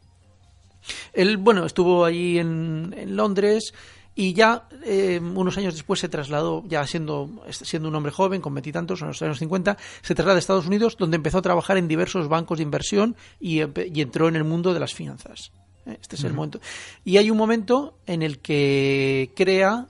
Él, 1.14 1.38
bueno, 1.38 1.66
estuvo 1.66 2.06
allí 2.06 2.40
en, 2.40 2.96
en 2.98 3.16
Londres 3.16 3.74
y 4.16 4.34
ya 4.34 4.68
eh, 4.84 5.20
unos 5.22 5.58
años 5.58 5.74
después 5.74 6.00
se 6.00 6.10
trasladó, 6.10 6.64
ya 6.68 6.86
siendo, 6.88 7.30
siendo 7.52 7.88
un 7.90 7.96
hombre 7.96 8.12
joven, 8.12 8.42
con 8.42 8.54
veintitantos, 8.54 9.02
en 9.02 9.08
los 9.08 9.22
años 9.22 9.40
50, 9.40 9.78
se 10.02 10.16
traslada 10.16 10.36
a 10.36 10.40
Estados 10.40 10.68
Unidos, 10.68 10.98
donde 10.98 11.16
empezó 11.16 11.38
a 11.38 11.42
trabajar 11.42 11.78
en 11.78 11.88
diversos 11.88 12.28
bancos 12.28 12.58
de 12.58 12.64
inversión 12.64 13.16
y, 13.40 13.60
y 13.62 14.02
entró 14.02 14.28
en 14.28 14.36
el 14.36 14.44
mundo 14.44 14.74
de 14.74 14.80
las 14.82 14.94
finanzas. 14.94 15.52
¿eh? 15.86 15.98
Este 16.02 16.16
es 16.18 16.24
el 16.26 16.34
momento. 16.34 16.60
Y 17.06 17.18
hay 17.18 17.32
un 17.32 17.38
momento 17.38 17.98
en 18.08 18.22
el 18.22 18.40
que 18.40 19.32
crea 19.36 19.86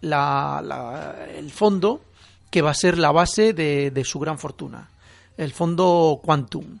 la- 0.00 0.62
la- 0.64 1.26
el 1.36 1.50
fondo 1.50 2.02
que 2.50 2.62
va 2.62 2.70
a 2.70 2.74
ser 2.74 2.98
la 2.98 3.10
base 3.12 3.52
de, 3.52 3.90
de 3.90 4.04
su 4.04 4.18
gran 4.20 4.38
fortuna, 4.38 4.90
el 5.36 5.52
fondo 5.52 6.20
Quantum 6.22 6.78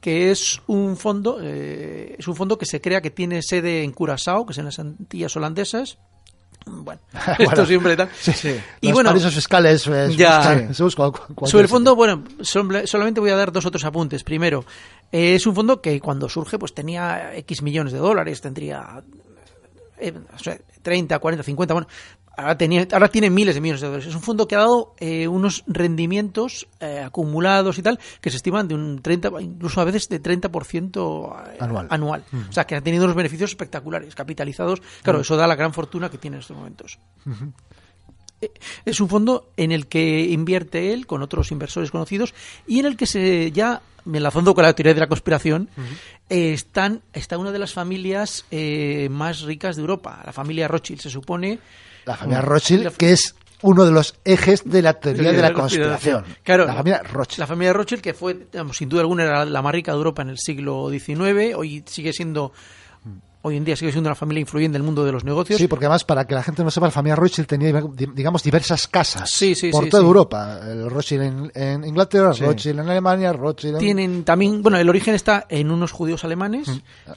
que 0.00 0.30
es 0.30 0.60
un 0.68 0.96
fondo 0.96 1.38
eh, 1.42 2.14
es 2.16 2.28
un 2.28 2.36
fondo 2.36 2.56
que 2.58 2.66
se 2.66 2.80
crea 2.80 3.00
que 3.00 3.10
tiene 3.10 3.42
sede 3.42 3.82
en 3.82 3.90
Curazao, 3.90 4.46
que 4.46 4.52
es 4.52 4.58
en 4.58 4.66
las 4.66 4.78
Antillas 4.78 5.34
holandesas, 5.34 5.98
Bueno, 6.68 7.00
Bueno, 7.38 7.52
esto 7.52 7.66
siempre 7.66 7.96
tal. 7.96 8.08
Sí, 8.18 8.32
sí. 8.32 8.60
Y 8.80 8.86
Los 8.88 8.94
bueno, 8.94 9.10
paraísos 9.10 9.34
fiscales, 9.34 9.86
eh, 9.86 10.08
ya. 10.16 10.68
cual- 10.96 11.12
cualquier 11.12 11.36
sobre 11.36 11.44
el 11.44 11.48
sitio. 11.50 11.68
fondo, 11.68 11.94
bueno, 11.96 12.24
sol- 12.42 12.82
solamente 12.86 13.20
voy 13.20 13.30
a 13.30 13.36
dar 13.36 13.52
dos 13.52 13.64
otros 13.66 13.84
apuntes. 13.84 14.24
Primero, 14.24 14.64
eh, 15.12 15.34
es 15.36 15.46
un 15.46 15.54
fondo 15.54 15.80
que 15.80 16.00
cuando 16.00 16.28
surge 16.28 16.58
pues 16.58 16.74
tenía 16.74 17.34
X 17.36 17.62
millones 17.62 17.92
de 17.92 17.98
dólares, 18.00 18.40
tendría 18.40 19.02
eh, 19.98 20.12
o 20.34 20.38
sea, 20.38 20.58
30, 20.82 21.18
40, 21.18 21.42
50, 21.44 21.74
bueno, 21.74 21.88
ahora, 22.36 22.56
tenía, 22.56 22.86
ahora 22.92 23.08
tiene 23.08 23.30
miles 23.30 23.54
de 23.54 23.60
millones 23.60 23.80
de 23.80 23.86
dólares. 23.86 24.06
Es 24.06 24.14
un 24.14 24.22
fondo 24.22 24.46
que 24.46 24.54
ha 24.54 24.60
dado 24.60 24.94
eh, 24.98 25.26
unos 25.28 25.64
rendimientos 25.66 26.66
eh, 26.80 27.02
acumulados 27.04 27.78
y 27.78 27.82
tal 27.82 27.98
que 28.20 28.30
se 28.30 28.36
estiman 28.36 28.68
de 28.68 28.74
un 28.74 29.00
30, 29.02 29.30
incluso 29.40 29.80
a 29.80 29.84
veces 29.84 30.08
de 30.08 30.22
30% 30.22 31.46
eh, 31.54 31.56
Anual. 31.60 31.86
anual. 31.90 32.24
O 32.48 32.52
sea, 32.52 32.64
que 32.64 32.76
ha 32.76 32.80
tenido 32.80 33.04
unos 33.04 33.16
beneficios 33.16 33.50
espectaculares, 33.50 34.14
capitalizados. 34.14 34.82
Claro, 35.02 35.20
eso 35.20 35.36
da 35.36 35.46
la 35.46 35.56
gran 35.56 35.72
fortuna 35.72 36.10
que 36.10 36.18
tiene 36.18 36.36
en 36.36 36.40
estos 36.40 36.56
momentos. 36.56 36.98
Ujú. 37.24 37.52
Es 38.84 39.00
un 39.00 39.08
fondo 39.08 39.50
en 39.56 39.72
el 39.72 39.86
que 39.86 40.20
invierte 40.26 40.92
él 40.92 41.06
con 41.06 41.22
otros 41.22 41.50
inversores 41.52 41.90
conocidos 41.90 42.34
y 42.66 42.78
en 42.78 42.86
el 42.86 42.96
que 42.96 43.06
se 43.06 43.50
ya, 43.50 43.80
enlazando 44.04 44.54
con 44.54 44.62
la 44.64 44.74
teoría 44.74 44.92
de 44.92 45.00
la 45.00 45.06
conspiración, 45.06 45.70
eh, 46.28 46.52
están, 46.52 47.00
está 47.14 47.38
una 47.38 47.50
de 47.50 47.58
las 47.58 47.72
familias 47.72 48.44
eh, 48.50 49.08
más 49.10 49.40
ricas 49.40 49.76
de 49.76 49.80
Europa, 49.80 50.22
la 50.24 50.32
familia 50.32 50.68
Rothschild, 50.68 51.00
se 51.00 51.10
supone. 51.10 51.58
La 52.06 52.16
familia 52.16 52.40
Mm. 52.40 52.44
Rothschild, 52.46 52.84
La- 52.84 52.90
que 52.92 53.12
es 53.12 53.34
uno 53.62 53.84
de 53.84 53.90
los 53.90 54.14
ejes 54.24 54.62
de 54.64 54.80
la 54.82 54.94
teoría 54.94 55.22
Teoría 55.24 55.42
de 55.42 55.48
la 55.48 55.52
conspiración. 55.54 56.24
Claro, 56.42 56.66
la 56.66 56.74
familia 56.74 57.02
Rothschild. 57.02 57.38
La 57.40 57.46
familia 57.46 57.72
Rothschild, 57.72 58.00
que 58.02 58.14
fue, 58.14 58.34
digamos, 58.52 58.76
sin 58.76 58.88
duda 58.88 59.00
alguna, 59.02 59.24
era 59.24 59.44
la 59.44 59.60
más 59.62 59.72
rica 59.72 59.92
de 59.92 59.98
Europa 59.98 60.22
en 60.22 60.28
el 60.30 60.38
siglo 60.38 60.88
XIX, 60.90 61.54
hoy 61.56 61.82
sigue 61.86 62.12
siendo, 62.12 62.52
hoy 63.42 63.56
en 63.56 63.64
día 63.64 63.76
sigue 63.76 63.92
siendo 63.92 64.08
una 64.08 64.16
familia 64.16 64.40
influyente 64.40 64.74
del 64.74 64.82
mundo 64.82 65.04
de 65.04 65.12
los 65.12 65.22
negocios. 65.24 65.58
Sí, 65.58 65.68
porque 65.68 65.84
además, 65.86 66.02
para 66.04 66.26
que 66.26 66.34
la 66.34 66.42
gente 66.42 66.64
no 66.64 66.70
sepa, 66.70 66.86
la 66.86 66.90
familia 66.90 67.14
Rothschild 67.14 67.46
tenía, 67.46 67.72
di- 67.72 68.06
digamos, 68.14 68.42
diversas 68.42 68.88
casas 68.88 69.30
Sí, 69.30 69.54
sí, 69.54 69.70
por 69.70 69.84
sí, 69.84 69.90
toda. 69.90 70.02
Europa. 70.02 70.60
El 70.68 70.90
Rothschild 70.90 71.22
en, 71.22 71.52
en 71.54 71.84
Inglaterra. 71.84 72.32
Rothschild 72.32 72.80
en 72.80 72.88
Alemania, 72.90 73.32
Rothschild 73.32 73.74
en... 73.74 73.80
Tienen 73.80 74.24
también, 74.24 74.62
bueno, 74.62 74.78
el 74.78 74.88
origen 74.88 75.14
está 75.14 75.46
en 75.48 75.70
unos 75.70 75.92
judíos 75.92 76.24
alemanes 76.24 76.68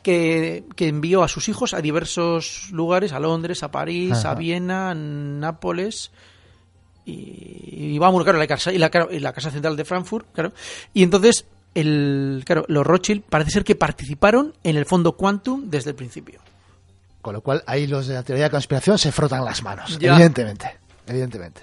que, 0.04 0.66
que 0.76 0.88
envió 0.88 1.24
a 1.24 1.28
sus 1.28 1.50
hijos 1.50 1.74
a 1.74 1.82
diversos 1.82 2.70
lugares, 2.72 3.12
a 3.12 3.20
Londres, 3.20 3.64
a 3.64 3.72
París, 3.72 4.12
Ajá. 4.14 4.32
a 4.32 4.36
Viena, 4.36 4.92
a 4.92 4.96
Nápoles 4.96 6.12
y, 7.06 7.94
y 7.96 7.98
vamos, 7.98 8.24
claro, 8.24 8.38
la 8.38 8.46
casa, 8.48 8.72
y 8.72 8.78
la, 8.78 8.90
claro, 8.90 9.10
y 9.12 9.20
la 9.20 9.34
casa 9.34 9.50
central 9.50 9.76
de 9.76 9.86
Frankfurt, 9.86 10.28
claro. 10.34 10.54
Y 10.94 11.02
entonces, 11.04 11.46
el, 11.80 12.44
claro, 12.46 12.66
los 12.68 12.86
Rothschild 12.86 13.24
parece 13.30 13.52
ser 13.52 13.64
que 13.64 13.76
participaron 13.76 14.54
en 14.64 14.78
el 14.78 14.86
fondo 14.86 15.14
Quantum 15.18 15.70
desde 15.70 15.92
el 15.92 15.96
principio. 15.96 16.40
Con 17.22 17.34
lo 17.34 17.42
cual, 17.42 17.64
ahí 17.68 17.86
los 17.88 18.08
de 18.08 18.14
la 18.16 18.24
teoría 18.24 18.46
de 18.46 18.52
conspiración 18.52 18.98
se 18.98 19.12
frotan 19.12 19.44
las 19.44 19.62
manos, 19.64 19.98
Ya. 20.00 20.14
evidentemente. 20.14 20.78
Evidentemente. 21.06 21.62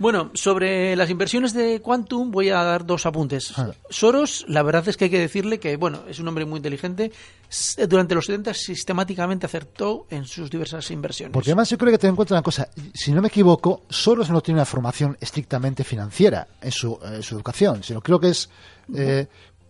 Bueno, 0.00 0.32
sobre 0.34 0.96
las 0.96 1.08
inversiones 1.08 1.52
de 1.54 1.80
Quantum 1.80 2.32
voy 2.32 2.48
a 2.48 2.64
dar 2.64 2.84
dos 2.84 3.06
apuntes. 3.06 3.56
Ah. 3.56 3.70
Soros, 3.88 4.44
la 4.48 4.64
verdad 4.64 4.88
es 4.88 4.96
que 4.96 5.04
hay 5.04 5.10
que 5.10 5.20
decirle 5.20 5.60
que, 5.60 5.76
bueno, 5.76 6.00
es 6.08 6.18
un 6.18 6.26
hombre 6.26 6.44
muy 6.44 6.56
inteligente. 6.56 7.12
Durante 7.88 8.16
los 8.16 8.26
70 8.26 8.52
sistemáticamente 8.54 9.46
acertó 9.46 10.08
en 10.10 10.24
sus 10.24 10.50
diversas 10.50 10.90
inversiones. 10.90 11.32
Porque 11.32 11.50
además 11.50 11.70
yo 11.70 11.78
creo 11.78 11.92
que 11.92 11.98
ten 11.98 12.10
en 12.10 12.16
cuenta 12.16 12.34
una 12.34 12.42
cosa, 12.42 12.68
si 12.92 13.12
no 13.12 13.22
me 13.22 13.28
equivoco, 13.28 13.82
Soros 13.88 14.30
no 14.30 14.40
tiene 14.40 14.58
una 14.58 14.64
formación 14.66 15.16
estrictamente 15.20 15.84
financiera 15.84 16.48
en 16.60 16.72
su, 16.72 16.98
en 17.04 17.22
su 17.22 17.36
educación, 17.36 17.84
sino 17.84 18.00
creo 18.00 18.18
que 18.18 18.30
es... 18.30 18.50
eh, 18.96 19.28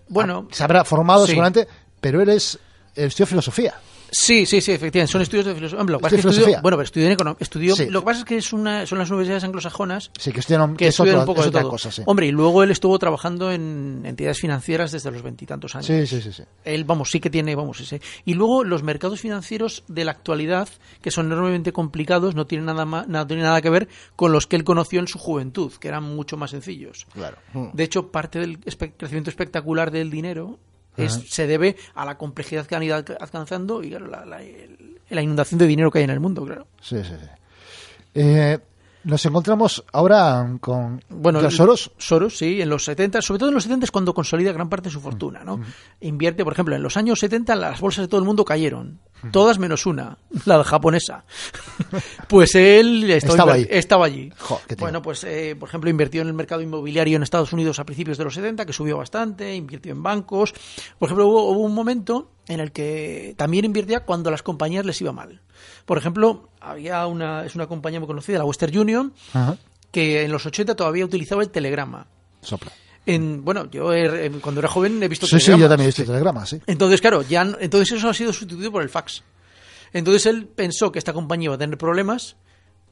Bueno, 0.09 0.49
a- 0.51 0.55
se 0.55 0.63
habrá 0.65 0.85
formado 0.85 1.23
sí. 1.27 1.33
seguramente, 1.33 1.67
pero 2.01 2.21
él 2.23 2.29
es... 2.31 2.59
él 2.95 3.07
estudió 3.07 3.27
filosofía. 3.27 3.75
Sí, 4.11 4.47
sí, 4.47 4.61
sí, 4.61 4.73
efectivamente. 4.73 5.13
Son 5.13 5.21
estudios 5.23 5.47
de 5.47 5.55
filosofía. 5.55 5.85
Lo 5.85 5.99
que 5.99 6.03
pasa 6.03 6.17
¿De 6.17 6.21
es 6.21 6.25
que 6.25 6.29
estudió- 6.31 6.45
filosofía? 6.47 6.61
bueno, 6.63 6.77
pero 6.77 6.85
estudió 6.85 7.07
en 7.07 7.13
economía. 7.13 7.37
Estudió, 7.41 7.77
Sí. 7.77 7.87
Lo 7.91 8.01
que 8.01 8.07
pasa 8.07 8.19
es 8.21 8.25
que 8.25 8.37
es 8.39 8.53
una, 8.53 8.87
son 8.87 8.99
las 8.99 9.11
universidades 9.11 9.45
anglosajonas 9.45 10.11
Sí, 10.19 10.33
que 10.33 10.41
estudian, 10.41 10.77
que 10.77 10.87
es, 10.89 10.95
estudian 10.95 11.17
otro- 11.17 11.21
un 11.23 11.27
poco 11.27 11.41
es 11.41 11.45
de 11.47 11.49
otra 11.51 11.61
todo. 11.63 11.71
cosa, 11.71 11.91
sí. 11.93 12.03
Hombre, 12.07 12.27
y 12.27 12.31
luego 12.31 12.63
él 12.63 12.71
estuvo 12.71 12.99
trabajando 12.99 13.53
en 13.53 14.03
entidades 14.05 14.39
financieras 14.41 14.93
desde 14.93 15.11
los 15.11 15.23
veintitantos 15.23 15.75
años. 15.75 15.87
Sí, 15.87 16.07
sí, 16.07 16.23
sí, 16.23 16.33
sí. 16.33 16.43
Él, 16.65 16.85
vamos, 16.85 17.11
sí 17.11 17.21
que 17.21 17.31
tiene, 17.31 17.55
vamos, 17.55 17.81
ese. 17.81 18.01
Y 18.25 18.35
luego 18.35 18.65
los 18.65 18.83
mercados 18.83 19.21
financieros 19.21 19.85
de 19.89 20.05
la 20.05 20.13
actualidad, 20.13 20.69
que 21.03 21.11
son 21.11 21.27
enormemente 21.27 21.73
complicados, 21.73 22.35
no 22.35 22.47
tienen 22.47 22.67
nada, 22.67 22.85
más, 22.85 23.09
no 23.09 23.27
tienen 23.27 23.45
nada 23.45 23.61
que 23.61 23.71
ver 23.71 23.89
con 24.17 24.33
los 24.33 24.47
que 24.47 24.57
él 24.57 24.65
conoció 24.65 25.01
en 25.01 25.09
su 25.09 25.19
juventud, 25.19 25.73
que 25.79 25.89
eran 25.89 26.03
mucho 26.05 26.37
más 26.37 26.51
sencillos. 26.51 27.07
Claro. 27.13 27.37
De 27.73 27.85
hecho, 27.85 28.11
parte 28.11 28.39
del 28.39 28.61
espe- 28.63 28.93
crecimiento 28.97 29.31
espectacular 29.31 29.91
del 29.91 30.11
dinero 30.11 30.59
es, 31.05 31.13
se 31.29 31.47
debe 31.47 31.77
a 31.95 32.05
la 32.05 32.17
complejidad 32.19 32.67
que 32.67 32.75
han 32.77 32.83
ido 32.83 32.97
alca- 32.97 33.17
alcanzando 33.21 33.83
y 33.83 33.91
claro, 33.91 34.07
la, 34.09 34.25
la- 34.25 34.43
el- 34.43 34.99
la 35.11 35.23
inundación 35.23 35.59
de 35.59 35.67
dinero 35.67 35.91
que 35.91 35.99
hay 35.99 36.05
en 36.05 36.11
el 36.11 36.21
mundo, 36.21 36.45
claro. 36.45 36.67
Sí, 36.83 36.97
sí, 37.03 37.13
sí. 37.19 37.27
Eh, 38.15 38.59
nos 39.05 39.25
encontramos 39.25 39.85
ahora 39.93 40.57
con 40.61 41.03
Bueno, 41.09 41.41
George 41.41 41.57
Soros. 41.57 41.93
Soros, 41.99 42.37
sí, 42.37 42.61
en 42.61 42.69
los 42.69 42.85
70, 42.85 43.23
sobre 43.23 43.39
todo 43.39 43.49
en 43.49 43.55
los 43.55 43.65
70 43.65 43.85
es 43.85 43.91
cuando 43.91 44.15
consolida 44.15 44.53
gran 44.53 44.69
parte 44.69 44.89
de 44.89 44.93
su 44.93 45.01
fortuna, 45.01 45.45
¿no? 45.45 45.61
Invierte, 46.01 46.45
por 46.45 46.53
ejemplo, 46.53 46.75
en 46.75 46.83
los 46.83 46.97
años 46.97 47.21
70 47.21 47.55
las 47.57 47.81
bolsas 47.81 48.05
de 48.05 48.09
todo 48.09 48.21
el 48.21 48.27
mundo 48.27 48.45
cayeron, 48.45 49.01
todas 49.31 49.59
menos 49.59 49.87
una, 49.87 50.19
la 50.45 50.63
japonesa. 50.65 51.25
pues 52.29 52.55
él 52.55 53.11
estaba, 53.11 53.55
ahí. 53.55 53.67
estaba 53.71 54.07
allí. 54.07 54.31
Jo, 54.39 54.61
bueno, 54.79 55.01
pues 55.01 55.25
eh, 55.25 55.57
por 55.59 55.69
ejemplo, 55.69 55.91
invirtió 55.91 56.23
en 56.23 56.29
el 56.29 56.35
mercado 56.35 56.61
inmobiliario 56.61 57.17
en 57.17 57.23
Estados 57.23 57.53
Unidos 57.53 57.79
a 57.79 57.85
principios 57.85 58.19
de 58.19 58.25
los 58.25 58.35
70, 58.35 58.67
que 58.67 58.73
subió 58.73 58.99
bastante, 58.99 59.55
invirtió 59.55 59.93
en 59.93 60.03
bancos. 60.03 60.55
Por 60.99 61.07
ejemplo, 61.07 61.27
hubo, 61.27 61.51
hubo 61.51 61.61
un 61.61 61.75
momento 61.75 62.31
en 62.49 62.61
el 62.61 62.73
que 62.73 63.35
también 63.37 63.65
invertía 63.65 64.01
cuando 64.01 64.29
a 64.29 64.33
las 64.33 64.43
compañías 64.43 64.85
les 64.85 65.01
iba 65.01 65.13
mal. 65.13 65.43
Por 65.89 65.97
ejemplo, 65.97 66.51
había 66.61 67.07
una, 67.07 67.47
es 67.47 67.55
una 67.55 67.67
compañía 67.67 67.99
muy 67.99 68.07
conocida, 68.07 68.37
la 68.37 68.45
Western 68.45 68.77
Union, 68.77 69.15
Ajá. 69.33 69.57
que 69.91 70.23
en 70.23 70.31
los 70.31 70.45
80 70.45 70.75
todavía 70.77 71.03
utilizaba 71.07 71.43
el 71.43 71.49
telegrama. 71.49 72.07
Sopla. 72.43 72.71
En, 73.07 73.43
bueno, 73.43 73.71
yo 73.71 73.95
he- 73.95 74.31
cuando 74.43 74.59
era 74.61 74.69
joven 74.69 75.03
he 75.03 75.09
visto 75.09 75.27
Sí, 75.27 75.41
sí, 75.41 75.47
yo 75.53 75.67
también 75.67 75.85
he 75.85 75.87
visto 75.87 76.05
telegramas, 76.05 76.51
sí. 76.51 76.61
Entonces, 76.67 77.01
claro, 77.01 77.23
ya 77.23 77.41
entonces 77.59 77.97
eso 77.97 78.07
ha 78.11 78.13
sido 78.13 78.35
sustituido 78.35 78.71
por 78.71 78.83
el 78.83 78.91
fax. 78.91 79.25
Entonces 79.95 80.27
él 80.27 80.47
pensó 80.47 80.93
que 80.93 80.99
esta 80.99 81.15
compañía 81.15 81.47
iba 81.47 81.55
a 81.55 81.59
tener 81.59 81.79
problemas, 81.79 82.37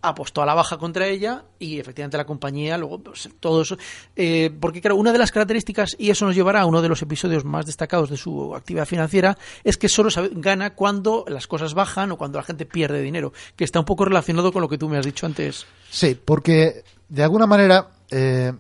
apostó 0.03 0.43
a 0.43 0.47
la 0.47 0.55
baja 0.55 0.79
contra 0.79 1.07
ella 1.09 1.45
y 1.59 1.81
efectivamente 1.81 2.17
la 2.17 2.25
compañía 2.27 2.79
luego 2.79 2.99
pues, 3.01 3.29
todo 3.41 3.63
eso 3.63 3.77
eh, 4.15 4.51
porque 4.61 4.81
claro 4.81 4.97
una 4.97 5.13
de 5.13 5.19
las 5.19 5.33
características 5.33 5.97
y 5.99 6.11
eso 6.11 6.27
nos 6.27 6.35
llevará 6.35 6.61
a 6.61 6.67
uno 6.67 6.83
de 6.83 6.89
los 6.89 7.03
episodios 7.03 7.45
más 7.45 7.67
destacados 7.67 8.11
de 8.11 8.17
su 8.17 8.55
actividad 8.55 8.87
financiera 8.87 9.37
es 9.65 9.77
que 9.77 9.89
solo 9.89 10.11
sabe- 10.11 10.31
gana 10.35 10.75
cuando 10.75 11.25
las 11.29 11.47
cosas 11.47 11.75
bajan 11.75 12.13
o 12.13 12.17
cuando 12.19 12.39
la 12.39 12.45
gente 12.45 12.67
pierde 12.67 13.03
dinero 13.03 13.33
que 13.57 13.65
está 13.65 13.79
un 13.81 13.85
poco 13.87 14.05
relacionado 14.05 14.53
con 14.53 14.63
lo 14.63 14.69
que 14.69 14.79
tú 14.79 14.89
me 14.89 14.99
has 14.99 15.05
dicho 15.07 15.27
antes. 15.27 15.67
Sí, 15.91 16.17
porque 16.23 16.85
de 17.09 17.23
alguna 17.23 17.47
manera 17.47 17.89
eh, 18.11 18.53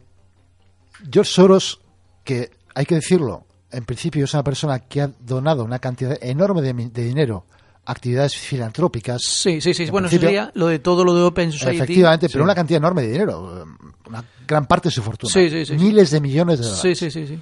George 1.10 1.30
Soros, 1.30 1.80
que 2.24 2.50
hay 2.74 2.86
que 2.86 2.96
decirlo, 2.96 3.44
en 3.70 3.84
principio 3.84 4.24
es 4.24 4.32
una 4.34 4.42
persona 4.44 4.78
que 4.80 5.02
ha 5.02 5.10
donado 5.20 5.64
una 5.64 5.78
cantidad 5.78 6.16
enorme 6.22 6.62
de, 6.62 6.72
de 6.72 7.02
dinero 7.04 7.44
actividades 7.86 8.36
filantrópicas. 8.36 9.22
sí 9.22 9.60
sí 9.60 9.72
sí 9.74 9.84
En 9.84 9.90
bueno 9.90 10.08
eso 10.08 10.12
principio, 10.18 10.28
sería 10.40 10.50
lo 10.54 10.66
de 10.66 10.78
todo 10.80 11.04
lo 11.04 11.14
de 11.14 11.22
Open 11.22 11.52
Society 11.52 11.76
Efectivamente, 11.76 12.28
Sí. 12.28 12.32
pero 12.32 12.44
una 12.44 12.54
cantidad 12.54 12.78
enorme 12.78 13.02
de 13.02 13.12
dinero, 13.12 13.64
una 14.08 14.24
gran 14.46 14.66
parte 14.66 14.88
de 14.88 14.92
su 14.94 15.02
fortuna, 15.02 15.32
Sí, 15.32 15.48
sí, 15.48 15.64
sí, 15.64 15.78
sí. 15.78 15.84
miles 15.84 16.10
de 16.10 16.20
millones 16.20 16.58
de 16.58 16.64
dólares. 16.66 16.80
sí 16.98 17.10
sí 17.10 17.10
sí 17.10 17.26
sí 17.26 17.40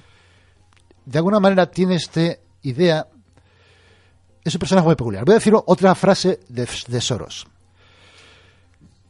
de 1.05 1.17
alguna 1.19 1.39
manera 1.39 1.69
tiene 1.69 1.95
esta 1.95 2.21
idea. 2.63 3.07
Es 4.43 4.55
un 4.55 4.59
personaje 4.59 4.85
muy 4.87 4.95
peculiar. 4.95 5.23
Voy 5.23 5.33
a 5.33 5.37
decir 5.37 5.53
otra 5.55 5.93
frase 5.93 6.39
de, 6.49 6.67
de 6.87 7.01
Soros. 7.01 7.45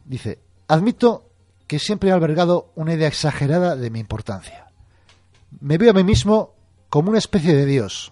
Dice: 0.04 0.40
Admito 0.68 1.30
que 1.68 1.80
siempre 1.80 2.10
he 2.10 2.12
albergado 2.14 2.72
una 2.76 2.94
idea 2.94 3.08
exagerada 3.08 3.76
de 3.78 3.90
mi 3.90 4.00
importancia. 4.00 4.68
Me 5.62 5.78
veo 5.78 5.92
a 5.92 5.94
mí 5.94 6.04
mismo 6.04 6.54
como 6.90 7.10
una 7.10 7.18
especie 7.20 7.56
de 7.56 7.66
Dios, 7.66 8.12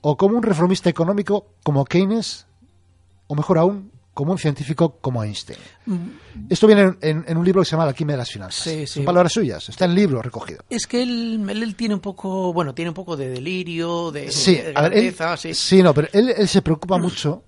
o 0.00 0.16
como 0.16 0.36
un 0.36 0.42
reformista 0.42 0.88
económico 0.90 1.46
como 1.62 1.84
Keynes, 1.84 2.46
o 3.26 3.34
mejor 3.34 3.58
aún, 3.58 3.90
como 4.14 4.32
un 4.32 4.38
científico 4.38 4.96
como 5.00 5.22
Einstein. 5.22 5.58
Esto 6.48 6.66
viene 6.66 6.82
en, 6.82 6.98
en- 7.02 7.24
en 7.28 7.36
un 7.36 7.44
libro 7.44 7.60
que 7.62 7.66
se 7.66 7.72
llama 7.72 7.84
La 7.84 7.90
alquimia 7.90 8.14
de 8.14 8.18
las 8.18 8.30
finanzas. 8.30 8.64
Sí, 8.64 8.86
sí. 8.86 8.94
Son 8.94 9.04
palabras 9.04 9.32
suyas, 9.32 9.68
está 9.68 9.84
en 9.84 9.92
el 9.92 9.96
libro 9.96 10.20
recogido. 10.22 10.64
Es 10.70 10.86
que 10.86 11.02
él, 11.02 11.46
él, 11.48 11.62
él 11.62 11.74
tiene 11.76 11.94
un 11.94 12.00
poco, 12.00 12.52
bueno, 12.52 12.74
tiene 12.74 12.88
un 12.90 12.94
poco 12.94 13.16
de 13.16 13.28
delirio, 13.28 14.10
de, 14.10 14.32
Sí, 14.32 14.56
de 14.56 14.72
a 14.74 14.82
ver, 14.82 14.94
él, 14.94 15.14
sí. 15.38 15.54
sí, 15.54 15.82
no, 15.82 15.94
pero 15.94 16.08
él, 16.12 16.48
se 16.48 16.62
preocupa 16.62 16.98
mucho 16.98 17.44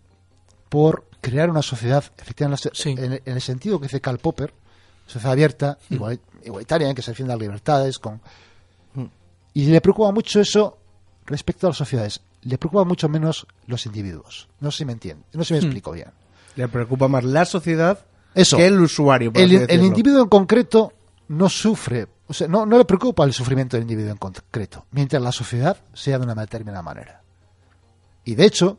por 0.69 1.07
crear 1.21 1.51
una 1.51 1.63
sociedad, 1.63 2.05
efectivamente, 2.19 2.71
en, 2.85 3.15
en 3.15 3.35
el 3.35 3.41
sentido 3.41 3.79
que 3.81 3.87
dice 3.87 4.01
Karl 4.01 4.19
Popper, 4.19 4.53
sociedad 5.07 5.33
abierta, 5.33 5.77
Mm. 5.89 5.95
igual- 5.95 6.21
igualitaria, 6.45 6.89
en 6.89 6.95
que 6.95 7.03
se 7.03 7.11
defiendan 7.11 7.37
las 7.39 7.43
libertades, 7.43 7.99
con 7.99 8.21
y 9.53 9.65
le 9.67 9.81
preocupa 9.81 10.13
mucho 10.13 10.41
eso 10.41 10.79
respecto 11.27 11.67
a 11.67 11.71
las 11.71 11.77
sociedades. 11.77 12.21
Le 12.43 12.57
preocupa 12.59 12.85
mucho 12.85 13.09
menos 13.09 13.47
los 13.67 13.85
individuos. 13.87 14.49
No 14.61 14.71
sé 14.71 14.79
si 14.79 14.85
me 14.87 14.93
entiende, 14.93 15.25
no 15.35 15.45
sé 15.45 15.49
si 15.49 15.55
me 15.55 15.61
Hmm. 15.61 15.65
explico 15.65 15.93
bien. 15.93 16.09
Le 16.57 16.69
preocupa 16.69 17.07
más 17.09 17.25
la 17.25 17.45
sociedad 17.45 18.05
Eso. 18.35 18.57
que 18.57 18.67
el 18.67 18.81
usuario. 18.81 19.33
por 19.33 19.43
El, 19.43 19.47
así 19.49 19.55
el 19.57 19.67
decirlo. 19.67 19.87
individuo 19.87 20.23
en 20.23 20.29
concreto 20.29 20.93
no 21.29 21.49
sufre, 21.49 22.09
o 22.27 22.33
sea, 22.33 22.49
no, 22.49 22.67
no 22.67 22.77
le 22.79 22.85
preocupa 22.85 23.25
el 23.25 23.33
sufrimiento 23.33 23.77
del 23.77 23.83
individuo 23.83 24.11
en 24.13 24.17
concreto, 24.19 24.87
mientras 24.93 25.23
la 25.23 25.33
sociedad 25.33 25.77
sea 25.93 26.19
de 26.19 26.25
una 26.25 26.35
determinada 26.35 26.83
manera. 26.83 27.23
Y 28.25 28.35
de 28.35 28.47
hecho, 28.47 28.79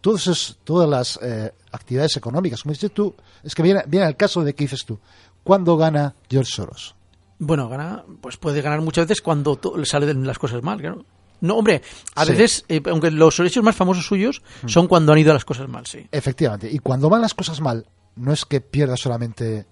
todos 0.00 0.22
esos- 0.22 0.58
todas 0.64 0.88
las 0.88 1.18
eh, 1.22 1.52
actividades 1.72 2.16
económicas, 2.16 2.62
como 2.62 2.72
dices 2.72 2.92
tú, 2.92 3.14
es 3.42 3.54
que 3.54 3.62
viene, 3.62 3.82
viene 3.86 4.06
el 4.06 4.16
caso 4.16 4.42
de 4.44 4.54
que 4.54 4.64
dices 4.64 4.84
tú, 4.86 4.98
¿cuándo 5.44 5.76
gana 5.76 6.14
George 6.28 6.50
Soros? 6.52 6.94
Bueno, 7.38 7.68
gana, 7.68 8.04
pues 8.20 8.36
puede 8.36 8.60
ganar 8.62 8.80
muchas 8.82 9.06
veces 9.06 9.20
cuando 9.22 9.58
le 9.76 9.84
salen 9.86 10.26
las 10.26 10.38
cosas 10.38 10.62
mal, 10.62 10.78
claro. 10.80 10.96
No, 10.96 11.04
hombre, 11.48 11.82
a 12.14 12.24
Sí. 12.24 12.32
veces, 12.32 12.64
eh, 12.68 12.82
aunque 12.90 13.10
los 13.10 13.38
hechos 13.40 13.64
más 13.64 13.74
famosos 13.76 14.04
suyos 14.06 14.42
son 14.66 14.86
cuando 14.88 15.12
han 15.12 15.18
ido 15.18 15.32
las 15.32 15.44
cosas 15.44 15.68
mal, 15.68 15.86
sí. 15.86 16.06
Efectivamente. 16.12 16.68
Y 16.70 16.78
cuando 16.80 17.08
van 17.08 17.22
las 17.22 17.34
cosas 17.34 17.60
mal, 17.60 17.86
no 18.16 18.32
es 18.32 18.44
que 18.44 18.60
pierda 18.60 18.96
solamente 18.96 19.66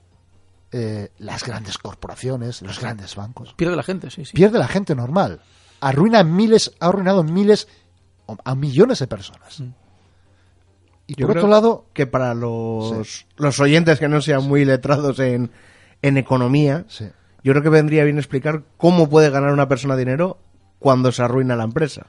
eh, 0.72 1.10
las 1.18 1.44
grandes 1.44 1.78
corporaciones, 1.78 2.60
los 2.62 2.78
grandes 2.80 3.16
bancos. 3.16 3.54
Pierde 3.54 3.74
la 3.76 3.82
gente, 3.82 4.10
sí, 4.10 4.24
sí. 4.24 4.32
Pierde 4.34 4.58
la 4.58 4.68
gente 4.68 4.94
normal. 4.94 5.40
Arruina 5.80 6.22
miles, 6.24 6.72
ha 6.80 6.88
arruinado 6.88 7.22
miles 7.22 7.68
a 8.44 8.54
millones 8.54 8.98
de 8.98 9.06
personas. 9.06 9.62
Y 11.06 11.14
Yo 11.14 11.26
por 11.26 11.34
creo 11.36 11.44
otro 11.44 11.50
lado, 11.50 11.86
que 11.94 12.06
para 12.06 12.34
los, 12.34 13.26
los 13.36 13.60
oyentes 13.60 13.98
que 13.98 14.08
no 14.08 14.20
sean 14.20 14.46
muy 14.46 14.64
letrados 14.66 15.18
en, 15.20 15.50
en 16.02 16.18
economía, 16.18 16.84
Sí. 16.88 17.06
yo 17.42 17.52
creo 17.52 17.62
que 17.62 17.70
vendría 17.70 18.04
bien 18.04 18.18
explicar 18.18 18.62
cómo 18.76 19.08
puede 19.08 19.30
ganar 19.30 19.52
una 19.54 19.68
persona 19.68 19.96
dinero 19.96 20.36
cuando 20.79 21.12
se 21.12 21.22
arruina 21.22 21.57
la 21.57 21.64
empresa. 21.64 22.07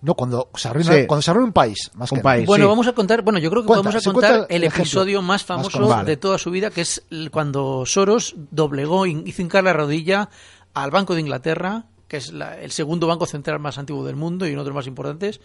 no 0.00 0.14
cuando 0.14 0.48
se 0.54 0.68
arruina, 0.68 0.92
Sí. 0.92 1.06
cuando 1.08 1.22
se 1.22 1.30
arruina 1.32 1.46
un 1.48 1.52
país, 1.52 1.90
más 1.94 2.12
Un 2.12 2.18
que 2.18 2.22
país. 2.22 2.46
Bueno, 2.46 2.66
sí. 2.66 2.68
vamos 2.68 2.86
a 2.86 2.92
contar, 2.92 3.22
bueno, 3.22 3.40
yo 3.40 3.50
creo 3.50 3.62
que 3.62 3.66
Cuenta, 3.66 3.88
vamos 3.88 4.06
a 4.06 4.12
contar 4.12 4.46
el, 4.48 4.62
episodio 4.62 5.20
más 5.22 5.28
Más 5.28 5.42
famoso 5.42 5.80
con- 5.80 6.06
de 6.06 6.16
toda 6.16 6.38
su 6.38 6.52
vida, 6.52 6.70
que 6.70 6.82
es 6.82 7.02
el- 7.10 7.32
cuando 7.32 7.84
Soros 7.84 8.36
doblegó, 8.52 9.06
hizo 9.06 9.42
hincar 9.42 9.64
la 9.64 9.72
rodilla 9.72 10.28
al 10.72 10.92
Banco 10.92 11.14
de 11.16 11.20
Inglaterra, 11.22 11.86
que 12.06 12.16
es 12.18 12.32
la- 12.32 12.56
el 12.60 12.70
segundo 12.70 13.08
banco 13.08 13.26
central 13.26 13.58
más 13.58 13.76
antiguo 13.76 14.04
del 14.06 14.14
mundo 14.14 14.46
y 14.46 14.52
uno 14.52 14.62
de 14.62 14.68
los 14.70 14.76
más 14.76 14.86
importantes, 14.86 15.40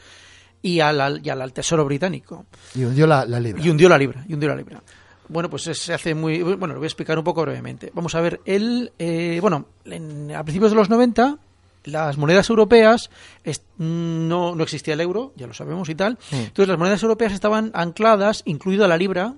y 0.61 0.81
al, 0.81 1.01
al- 1.01 1.21
y 1.25 1.29
al, 1.31 1.41
al 1.41 1.51
Tesoro 1.51 1.83
británico. 1.83 2.45
Y 2.75 2.83
hundió 2.83 3.07
la, 3.07 3.25
la 3.25 3.39
libra. 3.39 3.59
Y 3.63 3.69
hundió 3.71 3.89
la 3.89 3.97
libra, 3.97 4.23
y 4.27 4.35
hundió 4.35 4.49
la 4.49 4.55
libra. 4.55 4.83
Bueno, 5.29 5.49
pues 5.49 5.65
es- 5.65 5.79
se 5.81 5.95
hace 5.95 6.13
muy... 6.13 6.43
Bueno, 6.43 6.67
lo 6.67 6.75
voy 6.75 6.85
a 6.85 6.87
explicar 6.89 7.17
un 7.17 7.23
poco 7.23 7.41
brevemente. 7.41 7.91
Vamos 7.95 8.13
a 8.13 8.21
ver, 8.21 8.39
él... 8.45 8.93
eh, 8.99 9.39
bueno, 9.41 9.65
en- 9.85 10.31
a 10.35 10.43
principios 10.43 10.69
de 10.71 10.75
los 10.77 10.91
90, 10.91 11.39
las 11.85 12.17
monedas 12.17 12.49
europeas... 12.49 13.09
es- 13.43 13.61
no, 13.77 14.55
no 14.55 14.63
existía 14.63 14.93
el 14.93 15.01
euro, 15.01 15.33
ya 15.35 15.47
lo 15.47 15.53
sabemos 15.53 15.89
y 15.89 15.95
tal. 15.95 16.17
Entonces 16.31 16.67
las 16.67 16.77
monedas 16.77 17.01
europeas 17.03 17.33
estaban 17.33 17.71
ancladas, 17.73 18.43
incluido 18.45 18.87
la 18.87 18.97
libra, 18.97 19.33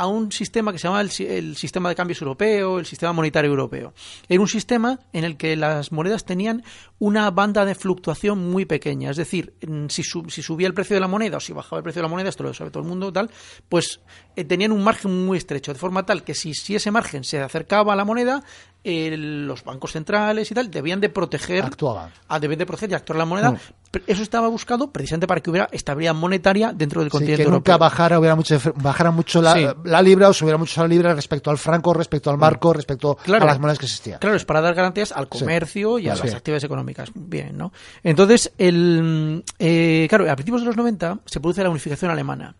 a 0.00 0.06
un 0.06 0.30
sistema 0.32 0.72
que 0.72 0.78
se 0.78 0.86
llama 0.88 1.00
el, 1.00 1.10
si- 1.10 1.26
el 1.26 1.56
sistema 1.56 1.88
de 1.88 1.94
cambios 1.94 2.20
europeo, 2.22 2.78
el 2.78 2.86
sistema 2.86 3.12
monetario 3.12 3.50
europeo. 3.50 3.92
Era 4.28 4.40
un 4.40 4.48
sistema 4.48 4.98
en 5.12 5.24
el 5.24 5.36
que 5.36 5.56
las 5.56 5.90
monedas 5.92 6.24
tenían 6.24 6.62
una 6.98 7.30
banda 7.30 7.64
de 7.64 7.74
fluctuación 7.74 8.50
muy 8.50 8.64
pequeña. 8.64 9.10
Es 9.10 9.16
decir, 9.16 9.54
en- 9.60 9.90
si, 9.90 10.02
su- 10.02 10.28
si 10.30 10.42
subía 10.42 10.66
el 10.68 10.74
precio 10.74 10.94
de 10.94 11.00
la 11.00 11.08
moneda 11.08 11.38
o 11.38 11.40
si 11.40 11.52
bajaba 11.52 11.78
el 11.78 11.82
precio 11.82 12.00
de 12.00 12.04
la 12.04 12.10
moneda, 12.10 12.28
esto 12.28 12.42
lo 12.44 12.54
sabe 12.54 12.70
todo 12.70 12.82
el 12.82 12.88
mundo, 12.88 13.12
tal, 13.12 13.30
pues 13.68 14.00
eh, 14.36 14.44
tenían 14.44 14.72
un 14.72 14.82
margen 14.84 15.26
muy 15.26 15.38
estrecho, 15.38 15.72
de 15.72 15.78
forma 15.78 16.06
tal 16.06 16.22
que 16.22 16.34
si, 16.34 16.54
si 16.54 16.74
ese 16.76 16.90
margen 16.90 17.24
se 17.24 17.40
acercaba 17.40 17.92
a 17.92 17.96
la 17.96 18.04
moneda, 18.04 18.42
el- 18.84 19.46
los 19.46 19.64
bancos 19.64 19.92
centrales 19.92 20.50
y 20.50 20.54
tal 20.54 20.70
debían 20.70 21.00
de 21.00 21.08
proteger 21.08 21.64
Actuaban. 21.64 22.10
Ah, 22.28 22.38
deben 22.38 22.58
de 22.58 22.66
proteger 22.66 22.90
y 22.90 22.94
actuar 22.94 23.18
la 23.18 23.24
moneda. 23.24 23.50
Mm. 23.52 23.58
Eso 24.06 24.22
estaba 24.22 24.48
buscado 24.48 24.90
precisamente 24.92 25.26
para 25.26 25.40
que 25.40 25.48
hubiera 25.50 25.66
estabilidad 25.72 26.14
monetaria 26.14 26.72
dentro 26.74 27.00
del 27.00 27.08
Sí, 27.08 27.12
continente 27.12 27.44
que 27.44 27.50
nunca 27.50 27.72
europeo. 27.72 27.78
bajara, 27.78 28.18
hubiera 28.18 28.36
mucho, 28.36 28.58
bajara 28.76 29.10
mucho 29.10 29.40
la, 29.40 29.54
Sí. 29.54 29.66
la 29.84 30.02
libra 30.02 30.28
o 30.28 30.34
subiera 30.34 30.58
mucho 30.58 30.82
la 30.82 30.88
libra 30.88 31.14
respecto 31.14 31.50
al 31.50 31.56
franco, 31.56 31.94
respecto 31.94 32.28
al 32.30 32.36
marco, 32.36 32.72
respecto 32.74 33.16
Claro. 33.24 33.44
a 33.44 33.46
las 33.46 33.58
monedas 33.58 33.78
que 33.78 33.86
existían. 33.86 34.18
Claro, 34.18 34.36
es 34.36 34.44
para 34.44 34.60
dar 34.60 34.74
garantías 34.74 35.10
al 35.12 35.24
Sí. 35.32 35.38
comercio 35.38 35.98
y 35.98 36.08
a 36.08 36.16
Sí. 36.16 36.22
las 36.26 36.34
actividades 36.34 36.64
económicas. 36.64 37.10
Bien, 37.14 37.56
¿no? 37.56 37.72
Entonces, 38.04 38.52
el, 38.58 39.42
eh, 39.58 40.06
claro, 40.08 40.30
a 40.30 40.36
principios 40.36 40.60
de 40.62 40.66
los 40.66 40.76
90 40.76 41.20
se 41.24 41.40
produce 41.40 41.62
la 41.62 41.70
unificación 41.70 42.10
alemana. 42.10 42.56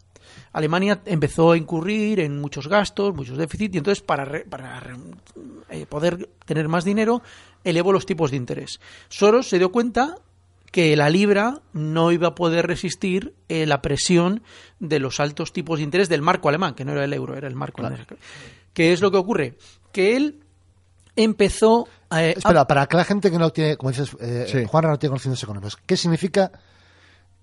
Alemania 0.53 1.01
empezó 1.05 1.53
a 1.53 1.59
incurrir 1.59 2.21
en 2.21 2.41
muchos 2.41 2.69
gastos, 2.69 3.15
muchos 3.15 3.37
déficits, 3.37 3.75
y 3.75 3.79
entonces 3.79 4.03
para, 4.03 4.25
re- 4.25 4.47
para 4.49 4.81
re- 4.81 4.97
eh, 5.69 5.85
poder 5.87 6.31
tener 6.47 6.69
más 6.69 6.85
dinero, 6.85 7.21
elevó 7.65 7.93
los 7.93 8.07
tipos 8.07 8.31
de 8.31 8.39
interés. 8.39 8.81
Soros 9.11 9.47
se 9.49 9.59
dio 9.59 9.71
cuenta 9.71 10.17
que 10.71 10.95
la 10.97 11.09
libra 11.11 11.61
no 11.73 12.13
iba 12.13 12.29
a 12.29 12.35
poder 12.35 12.67
resistir 12.67 13.35
eh, 13.49 13.65
la 13.67 13.81
presión 13.83 14.43
de 14.81 14.99
los 15.01 15.19
altos 15.21 15.53
tipos 15.53 15.79
de 15.79 15.85
interés 15.85 16.09
del 16.09 16.23
marco 16.23 16.49
alemán, 16.49 16.75
que 16.75 16.85
no 16.85 16.93
era 16.93 17.05
el 17.05 17.13
euro, 17.13 17.37
era 17.37 17.49
el 17.49 17.55
marco 17.55 17.81
alemán. 17.85 18.07
¿Qué 18.75 18.93
es 18.93 19.01
lo 19.01 19.11
que 19.11 19.17
ocurre? 19.17 19.57
Que 19.93 20.17
él 20.17 20.41
empezó 21.17 21.87
eh, 22.11 22.15
a- 22.15 22.21
Espera, 22.29 22.67
para 22.67 22.87
que 22.87 22.97
la 22.97 23.05
gente 23.05 23.31
que 23.31 23.39
no 23.39 23.51
tiene, 23.51 23.77
como 23.77 23.91
dices, 23.91 24.11
eh, 24.21 24.47
Sí. 24.51 24.65
Juan 24.67 24.85
no 24.87 24.99
tiene 24.99 25.11
conocimientos 25.11 25.43
económicos, 25.43 25.77
¿qué 25.87 25.97
significa 25.97 26.53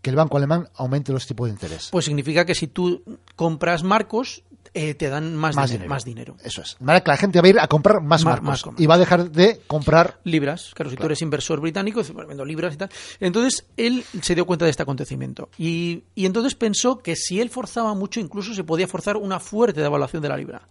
que 0.06 0.12
el 0.12 0.16
banco 0.16 0.38
alemán 0.38 0.70
aumente 0.76 1.12
los 1.12 1.26
tipos 1.26 1.47
de 1.47 1.53
interés? 1.53 1.89
Pues 1.91 2.06
significa 2.06 2.45
que 2.45 2.53
si 2.53 2.68
tú 2.68 3.01
compras 3.36 3.82
marcos, 3.84 4.43
eh, 4.76 4.93
te 4.93 5.10
dan 5.10 5.36
más, 5.36 5.56
Más 5.56 5.70
dinero, 5.72 5.84
dinero. 5.84 5.89
más 5.89 6.06
dinero. 6.06 6.38
Eso 6.43 6.62
es. 6.62 6.76
De 6.80 6.86
manera 6.86 7.03
que 7.03 7.10
la 7.10 7.18
gente 7.18 7.41
va 7.41 7.47
a 7.47 7.49
ir 7.49 7.60
a 7.60 7.68
comprar 7.68 8.01
más 8.01 8.24
Ma- 8.24 8.32
marcos 8.41 8.74
más 8.74 8.80
y 8.80 8.86
va 8.86 8.95
a 8.95 8.97
dejar 8.99 9.32
de 9.32 9.62
comprar 9.66 10.20
Libras, 10.26 10.72
claro, 10.76 10.91
si 10.91 10.95
tú 10.97 11.06
eres 11.08 11.22
inversor 11.24 11.60
británico, 11.60 12.03
vendo 12.28 12.45
libras 12.45 12.76
y 12.76 12.78
tal. 12.78 12.89
Entonces 13.20 13.66
él 13.78 14.03
se 14.22 14.36
dio 14.36 14.45
cuenta 14.45 14.66
de 14.66 14.72
este 14.72 14.84
acontecimiento 14.84 15.49
y, 15.58 16.03
y 16.14 16.26
entonces 16.28 16.53
pensó 16.56 16.99
que 16.99 17.16
si 17.16 17.41
él 17.41 17.49
forzaba 17.49 17.93
mucho, 17.95 18.20
incluso 18.20 18.53
se 18.53 18.64
podía 18.64 18.88
forzar 18.88 19.18
una 19.18 19.39
fuerte 19.39 19.82
devaluación 19.82 20.22
de 20.22 20.30
la 20.30 20.38
libra. 20.38 20.68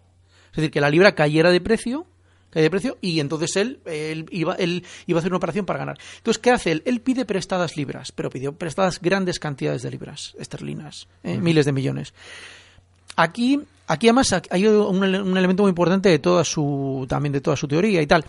Es 0.53 0.57
decir, 0.57 0.70
que 0.70 0.80
la 0.80 0.91
libra 0.91 1.14
cayera 1.16 1.51
de 1.51 1.61
precio, 1.61 2.07
de 2.62 2.70
precio 2.70 2.98
y 3.00 3.20
entonces 3.20 3.57
él, 3.57 3.80
él 3.84 4.26
iba, 4.30 4.55
él 4.55 4.84
iba 5.07 5.18
a 5.18 5.20
hacer 5.20 5.30
una 5.30 5.38
operación 5.38 5.66
para 5.66 5.78
ganar. 5.78 5.98
Entonces, 6.18 6.40
¿qué 6.40 6.50
hace 6.50 6.72
él? 6.72 6.82
Él 6.86 7.00
pide 7.00 7.24
prestadas 7.24 7.76
libras, 7.76 8.12
pero 8.12 8.30
pidió 8.30 8.52
prestadas 8.52 9.00
grandes 9.00 9.38
cantidades 9.38 9.82
de 9.82 9.90
libras 9.90 10.34
esterlinas, 10.38 11.09
eh, 11.22 11.38
miles 11.38 11.66
de 11.66 11.72
millones. 11.72 12.14
Aquí, 13.16 13.61
aquí 13.86 14.09
además 14.09 14.34
hay 14.50 14.66
un, 14.66 15.02
un 15.02 15.36
elemento 15.36 15.62
muy 15.62 15.70
importante 15.70 16.09
de 16.09 16.18
toda 16.18 16.44
su, 16.44 17.07
también 17.09 17.32
de 17.32 17.40
toda 17.40 17.57
su 17.57 17.68
teoría 17.68 18.02
y 18.02 18.07
tal. 18.07 18.24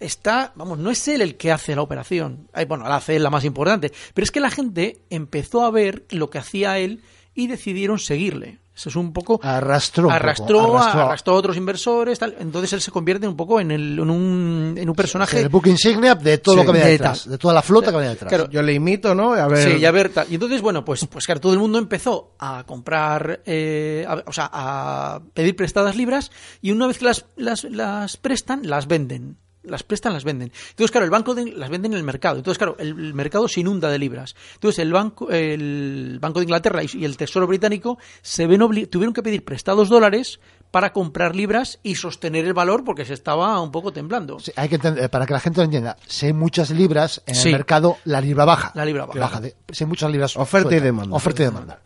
Está, 0.00 0.52
vamos, 0.54 0.78
no 0.78 0.90
es 0.90 1.08
él 1.08 1.22
el 1.22 1.36
que 1.36 1.50
hace 1.50 1.74
la 1.74 1.82
operación. 1.82 2.48
Ay, 2.52 2.66
bueno, 2.66 2.84
la 2.84 2.96
hace 2.96 3.16
él 3.16 3.22
la 3.22 3.30
más 3.30 3.44
importante. 3.44 3.92
Pero 4.12 4.24
es 4.24 4.30
que 4.30 4.40
la 4.40 4.50
gente 4.50 4.98
empezó 5.08 5.64
a 5.64 5.70
ver 5.70 6.04
lo 6.10 6.30
que 6.30 6.38
hacía 6.38 6.78
él 6.78 7.00
y 7.34 7.46
decidieron 7.46 7.98
seguirle. 7.98 8.58
Eso 8.76 8.88
es 8.88 8.96
un 8.96 9.12
poco. 9.12 9.38
Arrastró 9.40 10.08
un 10.08 10.08
poco, 10.08 10.16
arrastró, 10.16 10.60
a- 10.60 10.64
arrastró. 10.80 11.00
arrastró 11.02 11.32
a 11.34 11.36
otros 11.36 11.56
inversores, 11.56 12.18
tal. 12.18 12.34
Entonces 12.40 12.72
él 12.72 12.80
se 12.80 12.90
convierte 12.90 13.28
un 13.28 13.36
poco 13.36 13.60
en, 13.60 13.70
el, 13.70 14.00
en, 14.00 14.10
un, 14.10 14.74
en 14.76 14.88
un 14.88 14.94
personaje. 14.96 15.40
el 15.42 15.48
buque 15.48 15.70
insignia 15.70 16.16
de 16.16 16.38
todo 16.38 16.56
Sí, 16.60 16.66
lo 16.66 16.72
que 16.72 16.78
de 16.80 16.88
detrás, 16.90 17.22
tal. 17.22 17.30
de 17.32 17.38
toda 17.38 17.54
la 17.54 17.62
flota 17.62 17.92
que 17.92 17.98
viene 17.98 18.10
detrás. 18.14 18.28
Claro, 18.28 18.50
Yo 18.50 18.62
le 18.62 18.72
imito, 18.72 19.14
¿no? 19.14 19.32
A 19.34 19.46
ver. 19.46 19.74
Sí, 19.74 19.78
y 19.78 19.84
a 19.84 19.92
ver, 19.92 20.08
tal. 20.08 20.26
Y 20.28 20.34
entonces, 20.34 20.60
bueno, 20.60 20.84
pues, 20.84 21.06
pues 21.06 21.24
claro, 21.24 21.40
todo 21.40 21.52
el 21.52 21.60
mundo 21.60 21.78
empezó 21.78 22.34
a 22.40 22.64
comprar, 22.66 23.42
eh, 23.46 24.04
a- 24.08 24.24
o 24.26 24.32
sea, 24.32 24.50
a 24.52 25.20
pedir 25.34 25.54
prestadas 25.54 25.94
libras 25.94 26.32
y 26.60 26.72
una 26.72 26.88
vez 26.88 26.98
que 26.98 27.04
las, 27.04 27.26
las, 27.36 27.62
las 27.62 28.16
prestan, 28.16 28.68
las 28.68 28.88
venden. 28.88 29.36
Las 29.64 29.82
prestan, 29.82 30.12
las 30.12 30.24
venden. 30.24 30.52
Entonces, 30.70 30.90
claro, 30.90 31.04
el 31.04 31.10
banco 31.10 31.34
de- 31.34 31.52
las 31.52 31.70
venden 31.70 31.92
en 31.92 31.98
el 31.98 32.04
mercado. 32.04 32.36
Entonces, 32.36 32.58
claro, 32.58 32.76
el, 32.78 32.88
el 32.88 33.14
mercado 33.14 33.48
se 33.48 33.60
inunda 33.60 33.90
de 33.90 33.98
libras. 33.98 34.34
Entonces, 34.54 34.78
el 34.80 34.92
banco, 34.92 35.30
el 35.30 36.18
banco 36.20 36.38
de 36.40 36.44
Inglaterra 36.44 36.82
y, 36.82 36.88
y 36.92 37.04
el 37.04 37.16
Tesoro 37.16 37.46
británico 37.46 37.98
se 38.22 38.46
ven 38.46 38.60
obli- 38.60 38.88
tuvieron 38.88 39.14
que 39.14 39.22
pedir 39.22 39.44
prestados 39.44 39.88
dólares 39.88 40.38
para 40.70 40.92
comprar 40.92 41.36
libras 41.36 41.78
y 41.84 41.94
sostener 41.94 42.44
el 42.44 42.52
valor 42.52 42.84
porque 42.84 43.04
se 43.04 43.14
estaba 43.14 43.60
un 43.60 43.70
poco 43.70 43.92
temblando. 43.92 44.40
Sí, 44.40 44.50
hay 44.56 44.68
que 44.68 44.74
entender, 44.74 45.08
para 45.08 45.24
que 45.24 45.32
la 45.32 45.40
gente 45.40 45.60
lo 45.60 45.64
entienda, 45.64 45.96
si 46.06 46.26
hay 46.26 46.32
muchas 46.32 46.70
libras 46.70 47.22
en 47.26 47.36
Sí. 47.36 47.48
el 47.48 47.54
mercado, 47.54 47.96
la 48.04 48.20
libra 48.20 48.44
baja. 48.44 48.72
La 48.74 48.84
libra 48.84 49.06
baja. 49.06 49.40
de- 49.40 49.54
si 49.70 49.84
hay 49.84 49.88
muchas 49.88 50.10
libras. 50.10 50.36
Oferta 50.36 50.74
y 50.74 50.80
demanda. 50.80 51.14
Oferta 51.16 51.42
y 51.42 51.46
demanda. 51.46 51.80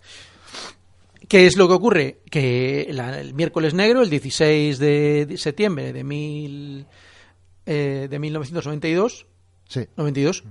¿Qué 1.29 1.47
es 1.47 1.57
lo 1.59 1.69
que 1.69 1.75
ocurre? 1.75 2.21
Que 2.31 2.89
la- 2.91 3.21
el 3.21 3.35
miércoles 3.35 3.75
negro, 3.75 4.01
el 4.03 4.09
16 4.09 4.79
de, 4.79 5.27
de 5.27 5.37
septiembre 5.37 5.93
de, 5.93 6.03
mil, 6.03 6.87
eh, 7.69 8.09
de 8.11 8.19
1992, 8.19 9.27
Sí. 9.69 9.87
92, 9.97 10.45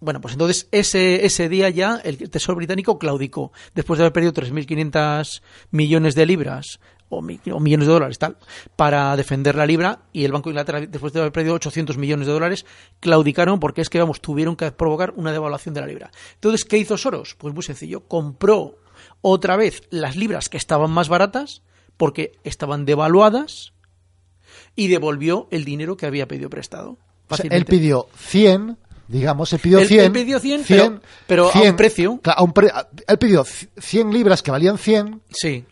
bueno, 0.00 0.20
pues 0.20 0.34
entonces 0.34 0.68
ese, 0.70 1.24
ese 1.26 1.48
día 1.48 1.68
ya 1.70 1.96
el 2.04 2.30
Tesoro 2.30 2.56
británico 2.56 2.98
claudicó, 2.98 3.52
después 3.74 3.98
de 3.98 4.04
haber 4.04 4.12
perdido 4.12 4.32
3.500 4.34 5.42
millones 5.70 6.14
de 6.14 6.26
libras 6.26 6.78
o, 7.08 7.22
mi- 7.22 7.40
o 7.52 7.58
millones 7.58 7.86
de 7.88 7.92
dólares, 7.94 8.18
tal, 8.18 8.36
para 8.76 9.16
defender 9.16 9.56
la 9.56 9.66
libra, 9.66 10.02
y 10.12 10.24
el 10.24 10.32
Banco 10.32 10.48
de 10.48 10.52
Inglaterra, 10.52 10.80
después 10.86 11.12
de 11.12 11.20
haber 11.20 11.32
perdido 11.32 11.54
800 11.56 11.96
millones 11.98 12.26
de 12.28 12.32
dólares, 12.32 12.66
claudicaron 13.00 13.58
porque 13.60 13.80
es 13.80 13.90
que, 13.90 13.98
vamos, 13.98 14.20
tuvieron 14.20 14.56
que 14.56 14.70
provocar 14.72 15.12
una 15.16 15.32
devaluación 15.32 15.74
de 15.74 15.80
la 15.80 15.86
libra. 15.88 16.10
Entonces, 16.34 16.64
¿qué 16.64 16.78
hizo 16.78 16.96
Soros? 16.96 17.34
Pues 17.36 17.52
muy 17.52 17.62
sencillo, 17.64 18.06
compró 18.06 18.78
otra 19.22 19.56
vez 19.56 19.82
las 19.90 20.14
libras 20.16 20.48
que 20.48 20.56
estaban 20.58 20.90
más 20.92 21.08
baratas, 21.08 21.62
porque 21.96 22.38
estaban 22.44 22.84
devaluadas, 22.84 23.72
y 24.76 24.88
devolvió 24.88 25.48
el 25.50 25.64
dinero 25.64 25.96
que 25.96 26.06
había 26.06 26.26
pedido 26.26 26.48
prestado. 26.50 26.98
O 27.28 27.36
sea, 27.36 27.46
él 27.50 27.64
pidió 27.64 28.08
100, 28.16 28.76
digamos, 29.08 29.52
él 29.52 29.58
pidió 29.60 29.78
Él- 29.78 29.86
100. 29.88 30.00
él 30.06 30.12
pidió 30.12 30.40
100, 30.40 30.64
pero- 30.66 31.00
pero 31.26 31.50
a 31.54 31.60
un 31.62 31.76
precio. 31.76 32.20
A 32.24 32.42
un 32.42 32.52
pre- 32.52 32.72
él 33.06 33.18
pidió 33.18 33.44
100 33.44 34.12
libras 34.12 34.42
que 34.42 34.50
valían 34.50 34.78
100, 34.78 35.20
Sí. 35.30 35.64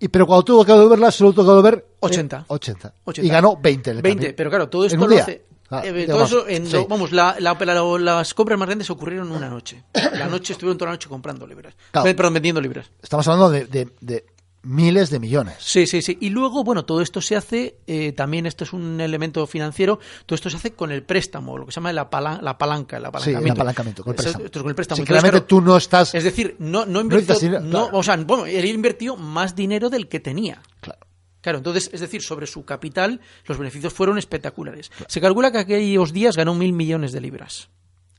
y, 0.00 0.08
pero 0.08 0.26
cuando 0.26 0.42
tuvo 0.44 0.64
que 0.64 0.72
devolverlas, 0.72 1.14
solo 1.14 1.32
tuvo 1.32 1.44
que 1.44 1.48
devolver 1.50 1.74
eh, 1.86 1.96
80. 2.00 2.44
80. 2.48 2.94
80. 3.04 3.26
Y 3.26 3.30
ganó 3.30 3.56
20. 3.60 3.90
en 3.90 3.96
el 3.98 4.02
20, 4.02 4.18
cambio. 4.26 4.36
pero 4.36 4.50
claro, 4.50 4.68
todo 4.68 4.84
esto 4.86 5.06
lo 5.06 5.16
hace, 5.16 5.44
Ah, 5.70 5.82
Eh, 5.84 6.06
todo 6.06 6.24
eso 6.24 6.48
en 6.48 6.66
sí. 6.66 6.78
vamos, 6.88 7.12
la- 7.12 7.36
la- 7.40 7.52
la- 7.52 7.98
las 7.98 8.32
compras 8.32 8.58
más 8.58 8.66
grandes 8.66 8.88
ocurrieron 8.88 9.30
una 9.30 9.50
noche. 9.50 9.84
La 10.14 10.26
noche 10.26 10.54
estuvieron 10.54 10.78
toda 10.78 10.86
la 10.92 10.94
noche 10.94 11.10
comprando 11.10 11.46
libras. 11.46 11.74
Claro. 11.90 12.08
Eh, 12.08 12.14
Perdón, 12.14 12.32
vendiendo 12.32 12.58
libras. 12.62 12.90
Estamos 13.02 13.28
hablando 13.28 13.50
de, 13.50 13.66
de- 13.66 13.90
de 14.00 14.24
miles 14.68 15.08
de 15.10 15.18
millones. 15.18 15.56
Sí, 15.60 15.86
sí, 15.86 16.02
sí. 16.02 16.18
Y 16.20 16.28
luego, 16.30 16.62
bueno, 16.62 16.84
todo 16.84 17.00
esto 17.00 17.20
se 17.22 17.36
hace, 17.36 17.78
eh, 17.86 18.12
también 18.12 18.44
esto 18.46 18.64
es 18.64 18.72
un 18.72 19.00
elemento 19.00 19.46
financiero, 19.46 19.98
todo 20.26 20.34
esto 20.34 20.50
se 20.50 20.56
hace 20.56 20.72
con 20.72 20.92
el 20.92 21.02
préstamo, 21.02 21.56
lo 21.56 21.64
que 21.66 21.72
se 21.72 21.76
llama 21.76 21.92
la, 21.92 22.10
pala- 22.10 22.38
la 22.42 22.58
palanca, 22.58 22.96
el 22.98 23.02
Sí, 23.04 23.06
apalancamiento. 23.08 23.46
el 23.46 23.50
apalancamiento, 23.52 24.04
con 24.04 24.10
el 24.12 24.16
préstamo. 24.16 24.44
esto 24.44 24.58
es 24.58 24.62
con 24.62 24.68
el 24.70 24.74
préstamo. 24.74 24.96
Sí, 24.96 25.02
Entonces, 25.02 25.22
claramente 25.22 25.46
claro, 25.46 25.46
tú 25.46 25.60
no 25.62 25.76
estás... 25.76 26.14
Es 26.14 26.24
decir, 26.24 26.56
no, 26.58 26.84
no 26.86 27.00
invirtió, 27.00 27.34
dinero, 27.38 27.60
no, 27.64 27.88
o 27.92 28.02
sea, 28.02 28.16
bueno, 28.18 28.44
él 28.46 28.64
invirtió 28.66 29.16
más 29.16 29.56
dinero 29.56 29.88
del 29.90 30.08
que 30.08 30.20
tenía. 30.20 30.60
Claro. 30.80 31.00
Claro, 31.40 31.58
entonces, 31.58 31.88
es 31.92 32.00
decir, 32.00 32.20
sobre 32.20 32.46
su 32.46 32.64
capital, 32.64 33.20
los 33.46 33.56
beneficios 33.58 33.92
fueron 33.94 34.18
espectaculares. 34.18 34.90
Se 35.06 35.20
calcula 35.20 35.50
que 35.52 35.58
aquellos 35.58 36.12
días 36.12 36.36
ganó 36.36 36.52
mil 36.54 36.72
millones 36.72 37.12
de 37.12 37.20
libras. 37.20 37.68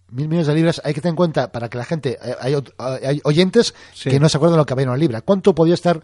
Mil 0.09 0.27
millones 0.27 0.47
de 0.47 0.55
libras, 0.55 0.81
hay 0.83 0.93
que 0.95 1.01
tener 1.01 1.11
en 1.11 1.15
cuenta 1.17 1.51
para 1.51 1.69
que 1.69 1.77
la 1.77 1.85
gente, 1.85 2.17
eh, 2.23 2.35
hay, 2.39 2.53
ot- 2.53 2.73
hay 2.79 3.19
oyentes 3.25 3.75
Sí. 3.93 4.09
que 4.09 4.19
no 4.19 4.29
se 4.29 4.37
acuerdan 4.37 4.53
de 4.55 4.57
lo 4.61 4.65
que 4.65 4.73
había 4.73 4.83
en 4.83 4.89
una 4.89 4.97
libra. 4.97 5.21
¿Cuánto 5.21 5.53
podía 5.53 5.73
estar, 5.75 6.01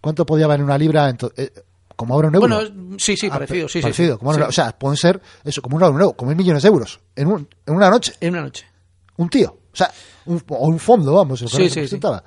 cuánto 0.00 0.24
podía 0.26 0.46
haber 0.46 0.60
en 0.60 0.64
una 0.64 0.78
libra, 0.78 1.08
en 1.08 1.16
to- 1.16 1.32
eh, 1.36 1.50
como 1.96 2.14
ahora 2.14 2.28
un 2.28 2.34
euro? 2.36 2.48
Bueno, 2.48 2.96
sí, 2.98 3.16
sí, 3.16 3.28
Ah, 3.30 3.34
parecido, 3.34 3.68
sí, 3.68 3.78
sí, 3.78 3.82
parecido, 3.82 4.14
sí. 4.14 4.18
como 4.18 4.34
Sí. 4.34 4.40
O 4.40 4.52
sea, 4.52 4.72
pueden 4.78 4.96
ser, 4.96 5.20
eso, 5.44 5.60
como 5.62 5.76
un 5.76 5.82
euro, 5.82 5.94
un 5.94 6.00
euro, 6.00 6.12
como 6.14 6.28
mil 6.30 6.38
millones 6.38 6.62
de 6.62 6.68
euros, 6.68 7.00
en, 7.16 7.26
un- 7.28 7.48
en 7.66 7.74
una 7.74 7.90
noche. 7.90 8.14
En 8.20 8.30
una 8.34 8.42
noche. 8.42 8.66
Un 9.16 9.28
tío. 9.28 9.50
O 9.72 9.76
sea, 9.76 9.90
un, 10.26 10.42
o 10.48 10.66
un 10.68 10.78
fondo, 10.78 11.12
vamos, 11.14 11.40
Sí, 11.40 11.46
sí, 11.48 11.68
representaba. 11.68 12.24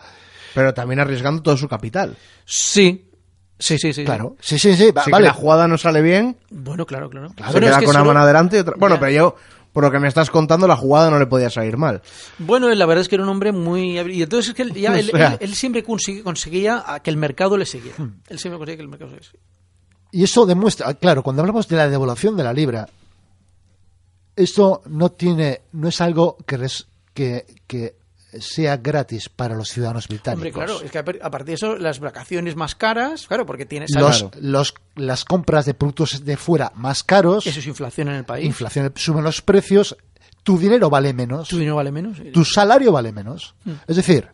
Pero 0.53 0.73
también 0.73 0.99
arriesgando 0.99 1.41
todo 1.41 1.57
su 1.57 1.67
capital. 1.67 2.15
Sí, 2.45 3.09
sí, 3.57 3.77
sí, 3.79 3.91
sí. 3.93 4.05
Claro, 4.05 4.35
sí, 4.39 4.59
sí, 4.59 4.75
sí, 4.75 4.91
va- 4.91 5.03
Si 5.03 5.11
vale. 5.11 5.25
la 5.27 5.33
jugada 5.33 5.67
no 5.67 5.77
sale 5.77 6.01
bien, 6.01 6.37
Bueno, 6.51 6.85
claro, 6.85 7.09
claro. 7.09 7.29
se 7.29 7.35
Bueno, 7.43 7.59
queda 7.59 7.69
es 7.71 7.77
que 7.79 7.85
con 7.85 7.95
una 7.95 7.99
solo- 8.01 8.13
mano 8.13 8.19
adelante 8.21 8.57
y 8.57 8.59
otra. 8.59 8.75
Bueno, 8.77 8.95
Ya. 8.95 8.99
pero 8.99 9.11
yo, 9.11 9.35
por 9.73 9.83
lo 9.83 9.91
que 9.91 9.99
me 9.99 10.07
estás 10.07 10.29
contando, 10.29 10.67
la 10.67 10.75
jugada 10.77 11.09
no 11.09 11.19
le 11.19 11.25
podía 11.25 11.49
salir 11.49 11.75
mal. 11.77 12.01
Bueno, 12.37 12.69
la 12.73 12.85
verdad 12.85 13.01
es 13.01 13.09
que 13.09 13.15
era 13.15 13.23
un 13.23 13.29
hombre 13.29 13.51
muy... 13.51 13.99
Y 13.99 14.21
entonces 14.23 14.49
es 14.49 14.55
que 14.55 14.61
él, 14.61 14.73
ya, 14.73 14.91
O 14.93 14.95
él, 14.95 15.09
sea. 15.11 15.27
él- 15.33 15.37
él 15.41 15.55
siempre 15.55 15.83
consigue- 15.83 16.23
conseguía 16.23 16.83
a 16.85 17.01
que 17.01 17.09
el 17.09 17.17
mercado 17.17 17.57
le 17.57 17.65
siguiera. 17.65 17.97
Él 18.29 18.39
siempre 18.39 18.57
conseguía 18.59 18.77
que 18.77 18.83
el 18.83 18.87
mercado 18.89 19.11
le 19.15 19.23
siguiera. 19.23 19.43
Y 20.11 20.23
eso 20.23 20.45
demuestra, 20.45 20.93
claro, 20.93 21.23
cuando 21.23 21.41
hablamos 21.41 21.67
de 21.67 21.75
la 21.75 21.89
devaluación 21.89 22.37
de 22.37 22.43
la 22.43 22.53
libra, 22.53 22.87
esto 24.35 24.81
no 24.87 25.09
tiene, 25.11 25.61
no 25.73 25.87
es 25.87 26.01
algo 26.01 26.37
que, 26.45 26.57
res- 26.57 26.87
que, 27.13 27.45
que 27.67 27.95
sea 28.39 28.77
gratis 28.77 29.29
para 29.29 29.55
los 29.55 29.69
ciudadanos 29.69 30.07
británicos. 30.07 30.37
Hombre, 30.37 30.51
claro, 30.51 30.81
es 30.83 30.91
que 30.91 30.97
a 30.97 31.05
par- 31.05 31.19
a 31.21 31.29
partir 31.31 31.47
de 31.47 31.53
eso, 31.53 31.75
las 31.77 31.99
vacaciones 31.99 32.55
más 32.55 32.75
caras, 32.75 33.27
claro, 33.27 33.45
porque 33.45 33.65
tienes... 33.65 33.91
los, 33.95 34.27
los- 34.39 34.73
las 34.95 35.25
compras 35.25 35.65
de 35.65 35.73
productos 35.73 36.23
de 36.25 36.37
fuera 36.37 36.71
más 36.75 37.03
caros, 37.03 37.45
Eso 37.47 37.59
es 37.59 37.67
inflación 37.67 38.09
en 38.09 38.15
el 38.15 38.25
país. 38.25 38.45
inflación, 38.45 38.91
suben 38.95 39.23
los 39.23 39.41
precios, 39.41 39.95
tu 40.43 40.57
dinero 40.57 40.89
vale 40.89 41.13
menos, 41.13 41.47
Tu 41.49 41.57
dinero 41.57 41.75
vale 41.77 41.91
menos. 41.91 42.17
tu 42.33 42.43
salario 42.45 42.91
vale 42.91 43.11
menos. 43.11 43.55
Mm. 43.65 43.71
Es 43.87 43.95
decir, 43.95 44.27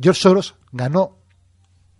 George 0.00 0.20
Soros 0.20 0.54
ganó 0.72 1.16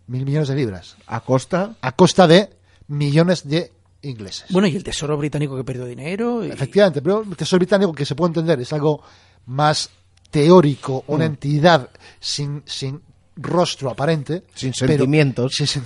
mil 0.06 0.24
millones 0.24 0.48
de 0.48 0.54
libras 0.54 0.96
A 1.06 1.20
costa. 1.20 1.74
a 1.80 1.92
costa 1.92 2.26
de 2.26 2.50
millones 2.86 3.46
de 3.48 3.72
ingleses. 4.02 4.46
Bueno, 4.50 4.68
y 4.68 4.76
el 4.76 4.84
Tesoro 4.84 5.16
británico 5.16 5.56
que 5.56 5.64
perdió 5.64 5.84
dinero. 5.84 6.44
y- 6.44 6.50
Efectivamente, 6.50 7.02
pero 7.02 7.22
el 7.28 7.36
Tesoro 7.36 7.58
británico, 7.58 7.92
que 7.92 8.06
se 8.06 8.14
puede 8.14 8.28
entender, 8.30 8.60
es 8.60 8.72
algo 8.72 9.02
más 9.46 9.90
teórico, 10.30 11.04
una 11.08 11.24
Mm. 11.24 11.32
entidad 11.32 11.90
sin, 12.20 12.62
sin 12.66 13.00
rostro 13.36 13.90
aparente. 13.90 14.44
Sin 14.54 14.72
pero- 14.78 14.88
sentimientos. 14.88 15.54
sin 15.54 15.84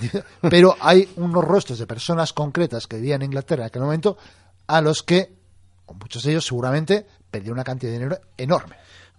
pero 0.49 0.75
hay 0.79 1.07
unos 1.17 1.43
rostros 1.43 1.79
de 1.79 1.87
personas 1.87 2.33
concretas 2.33 2.87
que 2.87 2.97
vivían 2.97 3.21
en 3.21 3.27
Inglaterra 3.27 3.63
en 3.63 3.67
aquel 3.67 3.81
momento 3.83 4.17
a 4.67 4.81
los 4.81 5.03
que, 5.03 5.33
muchos 5.99 6.23
de 6.23 6.31
ellos 6.31 6.45
seguramente, 6.45 7.05
perdieron 7.29 7.57
una 7.57 7.63
cantidad 7.63 7.91
de 7.91 7.97
dinero 7.99 8.17
enorme. 8.37 8.75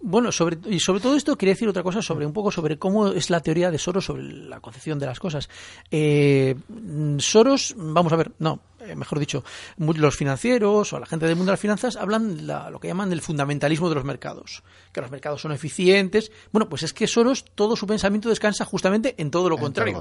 Bueno, 0.07 0.31
sobre, 0.31 0.59
y 0.69 0.79
sobre 0.79 0.99
todo 1.01 1.15
esto 1.15 1.35
quería 1.35 1.53
decir 1.55 1.67
otra 1.67 1.81
cosa 1.81 1.99
sobre 1.99 2.27
un 2.27 2.31
poco 2.31 2.51
sobre 2.51 2.77
cómo 2.77 3.07
es 3.07 3.31
la 3.31 3.39
teoría 3.39 3.71
de 3.71 3.79
Soros 3.79 4.05
sobre 4.05 4.21
la 4.21 4.59
concepción 4.59 4.99
de 4.99 5.07
las 5.07 5.19
cosas. 5.19 5.49
Eh, 5.89 6.53
mm, 6.69 7.17
Soros, 7.17 7.73
vamos 7.75 8.13
a 8.13 8.15
ver, 8.15 8.31
no, 8.37 8.59
eh, 8.81 8.95
mejor 8.95 9.17
dicho, 9.17 9.43
los 9.77 10.15
financieros 10.15 10.93
o 10.93 10.99
la 10.99 11.07
gente 11.07 11.25
del 11.25 11.35
mundo 11.35 11.49
de 11.49 11.53
las 11.53 11.59
finanzas 11.59 11.95
hablan 11.95 12.45
la- 12.45 12.69
lo 12.69 12.79
que 12.79 12.87
llaman 12.87 13.11
el 13.11 13.21
fundamentalismo 13.21 13.89
de 13.89 13.95
los 13.95 14.03
mercados, 14.05 14.61
que 14.91 15.01
los 15.01 15.09
mercados 15.09 15.41
son 15.41 15.51
eficientes. 15.53 16.31
Bueno, 16.51 16.69
pues 16.69 16.83
es 16.83 16.93
que 16.93 17.07
Soros 17.07 17.43
todo 17.55 17.75
su 17.75 17.87
pensamiento 17.87 18.29
descansa 18.29 18.63
justamente 18.63 19.15
en 19.17 19.31
todo 19.31 19.49
lo 19.49 19.57
contrario. 19.57 19.93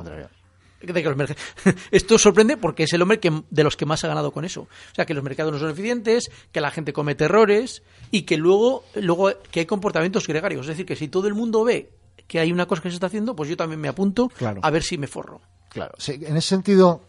De 0.92 1.02
que 1.02 1.08
los 1.08 1.16
merc- 1.18 1.36
Esto 1.90 2.18
sorprende 2.18 2.56
porque 2.56 2.84
es 2.84 2.92
el 2.92 3.02
hombre 3.02 3.20
que, 3.20 3.42
de 3.50 3.64
los 3.64 3.76
que 3.76 3.86
más 3.86 4.04
ha 4.04 4.08
ganado 4.08 4.30
con 4.32 4.44
eso. 4.44 4.62
O 4.62 4.94
sea, 4.94 5.06
que 5.06 5.14
los 5.14 5.22
mercados 5.24 5.52
no 5.52 5.58
son 5.58 5.70
eficientes, 5.70 6.30
que 6.52 6.60
la 6.60 6.70
gente 6.70 6.92
comete 6.92 7.24
errores 7.24 7.82
y 8.10 8.22
que 8.22 8.36
luego, 8.36 8.84
luego 8.94 9.30
que 9.50 9.60
hay 9.60 9.66
comportamientos 9.66 10.26
gregarios. 10.26 10.62
Es 10.62 10.68
decir, 10.68 10.86
que 10.86 10.96
si 10.96 11.08
todo 11.08 11.28
el 11.28 11.34
mundo 11.34 11.64
ve 11.64 11.90
que 12.26 12.40
hay 12.40 12.52
una 12.52 12.66
cosa 12.66 12.82
que 12.82 12.88
se 12.90 12.94
está 12.94 13.06
haciendo, 13.08 13.34
pues 13.36 13.48
yo 13.50 13.56
también 13.56 13.80
me 13.80 13.88
apunto 13.88 14.28
Claro. 14.28 14.60
a 14.62 14.70
ver 14.70 14.82
si 14.82 14.96
me 14.98 15.06
forro. 15.06 15.40
Claro. 15.68 15.94
Sí, 15.98 16.12
en 16.22 16.36
ese 16.36 16.48
sentido, 16.48 17.02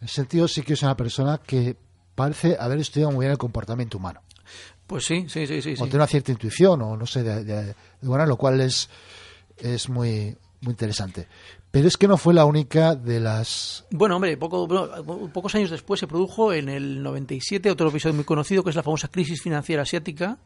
en 0.00 0.06
ese 0.06 0.14
sentido 0.16 0.46
sí 0.48 0.62
que 0.62 0.74
es 0.74 0.82
una 0.82 0.96
persona 0.96 1.38
que 1.44 1.76
parece 2.14 2.56
haber 2.60 2.78
estudiado 2.78 3.10
muy 3.12 3.24
bien 3.24 3.32
el 3.32 3.38
comportamiento 3.38 3.98
humano. 3.98 4.20
Pues 4.86 5.04
sí, 5.04 5.26
sí, 5.28 5.46
sí, 5.46 5.62
sí. 5.62 5.72
o 5.74 5.84
tener 5.84 5.96
una 5.96 6.06
cierta 6.06 6.32
intuición 6.32 6.82
o 6.82 6.96
no 6.96 7.06
sé 7.06 7.22
de, 7.22 7.44
de- 7.44 7.64
de 7.66 7.74
buena, 8.02 8.26
lo 8.26 8.36
cual 8.36 8.60
es 8.60 8.88
es 9.56 9.88
muy 9.88 10.36
muy 10.62 10.72
interesante 10.72 11.26
pero 11.70 11.86
es 11.88 11.96
que 11.96 12.08
no 12.08 12.16
fue 12.16 12.34
la 12.34 12.44
única 12.44 12.94
de 12.94 13.20
las 13.20 13.86
Bueno, 13.90 14.16
hombre, 14.16 14.36
poco, 14.36 14.66
bueno, 14.66 14.88
pocos 15.32 15.54
años 15.54 15.70
después 15.70 16.00
se 16.00 16.06
produjo 16.06 16.52
en 16.52 16.68
el 16.68 17.02
97 17.02 17.70
otro 17.70 17.88
episodio 17.88 18.14
muy 18.14 18.24
conocido 18.24 18.64
que 18.64 18.70
es 18.70 18.76
la 18.76 18.82
famosa 18.82 19.08
crisis 19.08 19.42
financiera 19.42 19.82
asiática, 19.82 20.38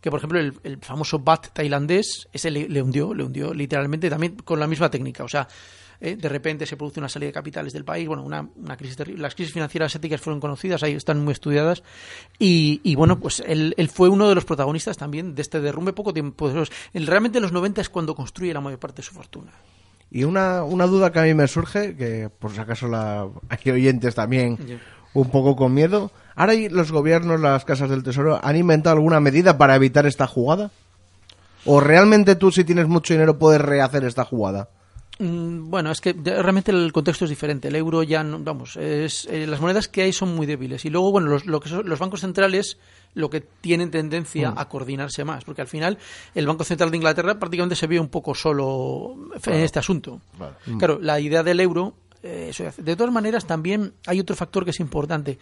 que 0.00 0.10
por 0.10 0.18
ejemplo 0.18 0.40
el, 0.40 0.54
el 0.64 0.78
famoso 0.78 1.18
BAT 1.18 1.52
tailandés, 1.52 2.28
ese 2.32 2.50
le, 2.50 2.68
le 2.68 2.82
hundió, 2.82 3.14
le 3.14 3.24
hundió 3.24 3.54
literalmente 3.54 4.10
también 4.10 4.36
con 4.36 4.58
la 4.58 4.66
misma 4.66 4.90
técnica. 4.90 5.24
O 5.24 5.28
sea, 5.28 5.46
eh, 6.00 6.16
de 6.16 6.28
repente 6.28 6.66
se 6.66 6.76
produce 6.76 7.00
una 7.00 7.08
salida 7.08 7.28
de 7.28 7.32
capitales 7.32 7.72
del 7.72 7.84
país, 7.84 8.06
bueno, 8.06 8.22
una, 8.22 8.48
una 8.56 8.76
crisis 8.76 8.96
terrible. 8.96 9.22
Las 9.22 9.34
crisis 9.34 9.54
financieras 9.54 9.92
asiáticas 9.92 10.20
fueron 10.20 10.40
conocidas, 10.40 10.82
ahí 10.82 10.92
están 10.92 11.22
muy 11.24 11.32
estudiadas. 11.32 11.82
Y, 12.38 12.80
y 12.82 12.94
bueno, 12.94 13.18
pues 13.18 13.42
él, 13.46 13.74
él 13.76 13.88
fue 13.88 14.08
uno 14.08 14.28
de 14.28 14.34
los 14.34 14.44
protagonistas 14.44 14.96
también 14.96 15.34
de 15.34 15.42
este 15.42 15.60
derrumbe 15.60 15.92
poco 15.92 16.12
tiempo 16.12 16.50
realmente 16.94 17.38
en 17.38 17.42
los 17.42 17.52
90 17.52 17.80
es 17.80 17.88
cuando 17.88 18.14
construye 18.14 18.52
la 18.52 18.60
mayor 18.60 18.78
parte 18.78 19.02
de 19.02 19.06
su 19.06 19.14
fortuna. 19.14 19.52
Y 20.10 20.24
una, 20.24 20.62
una 20.64 20.86
duda 20.86 21.12
que 21.12 21.18
a 21.18 21.22
mí 21.24 21.34
me 21.34 21.48
surge, 21.48 21.96
que 21.96 22.30
por 22.38 22.52
si 22.52 22.60
acaso 22.60 22.88
la, 22.88 23.26
hay 23.48 23.70
oyentes 23.70 24.14
también 24.14 24.80
un 25.14 25.30
poco 25.30 25.56
con 25.56 25.74
miedo. 25.74 26.10
¿Ahora 26.34 26.52
los 26.70 26.92
gobiernos, 26.92 27.40
las 27.40 27.64
casas 27.64 27.90
del 27.90 28.02
tesoro, 28.02 28.38
han 28.42 28.56
inventado 28.56 28.96
alguna 28.96 29.20
medida 29.20 29.58
para 29.58 29.74
evitar 29.74 30.06
esta 30.06 30.26
jugada? 30.26 30.70
¿O 31.64 31.80
realmente 31.80 32.36
tú, 32.36 32.52
si 32.52 32.64
tienes 32.64 32.86
mucho 32.86 33.14
dinero, 33.14 33.38
puedes 33.38 33.60
rehacer 33.60 34.04
esta 34.04 34.24
jugada? 34.24 34.68
Mm, 35.18 35.70
Bueno, 35.70 35.90
es 35.90 36.00
que 36.00 36.12
realmente 36.12 36.70
el 36.70 36.92
contexto 36.92 37.24
es 37.24 37.30
diferente. 37.30 37.68
El 37.68 37.76
euro 37.76 38.02
ya, 38.02 38.22
no, 38.22 38.38
vamos, 38.38 38.76
es, 38.76 39.26
eh, 39.30 39.46
las 39.46 39.60
monedas 39.60 39.88
que 39.88 40.02
hay 40.02 40.12
son 40.12 40.34
muy 40.36 40.46
débiles. 40.46 40.84
Y 40.84 40.90
luego, 40.90 41.10
bueno, 41.10 41.28
los, 41.28 41.46
lo 41.46 41.58
que 41.60 41.68
son- 41.70 41.88
los 41.88 41.98
bancos 41.98 42.20
centrales 42.20 42.78
lo 43.14 43.30
que 43.30 43.40
tienen 43.40 43.90
tendencia 43.90 44.50
Mm. 44.50 44.58
a 44.58 44.68
coordinarse 44.68 45.24
más, 45.24 45.42
porque 45.44 45.62
al 45.62 45.68
final 45.68 45.96
el 46.34 46.46
Banco 46.46 46.64
Central 46.64 46.90
de 46.90 46.98
Inglaterra 46.98 47.38
prácticamente 47.38 47.74
se 47.74 47.86
ve 47.86 47.98
un 47.98 48.08
poco 48.08 48.34
solo 48.34 49.14
en 49.46 49.54
este 49.54 49.78
asunto. 49.78 50.20
Mm. 50.66 50.76
Claro, 50.76 50.98
la 51.00 51.18
idea 51.18 51.42
del 51.42 51.60
euro, 51.60 51.94
eh, 52.22 52.48
eso 52.50 52.66
hace. 52.68 52.82
de 52.82 52.94
todas 52.94 53.10
maneras, 53.12 53.46
también 53.46 53.94
hay 54.06 54.20
otro 54.20 54.36
factor 54.36 54.64
que 54.64 54.70
es 54.72 54.80
importante. 54.80 55.38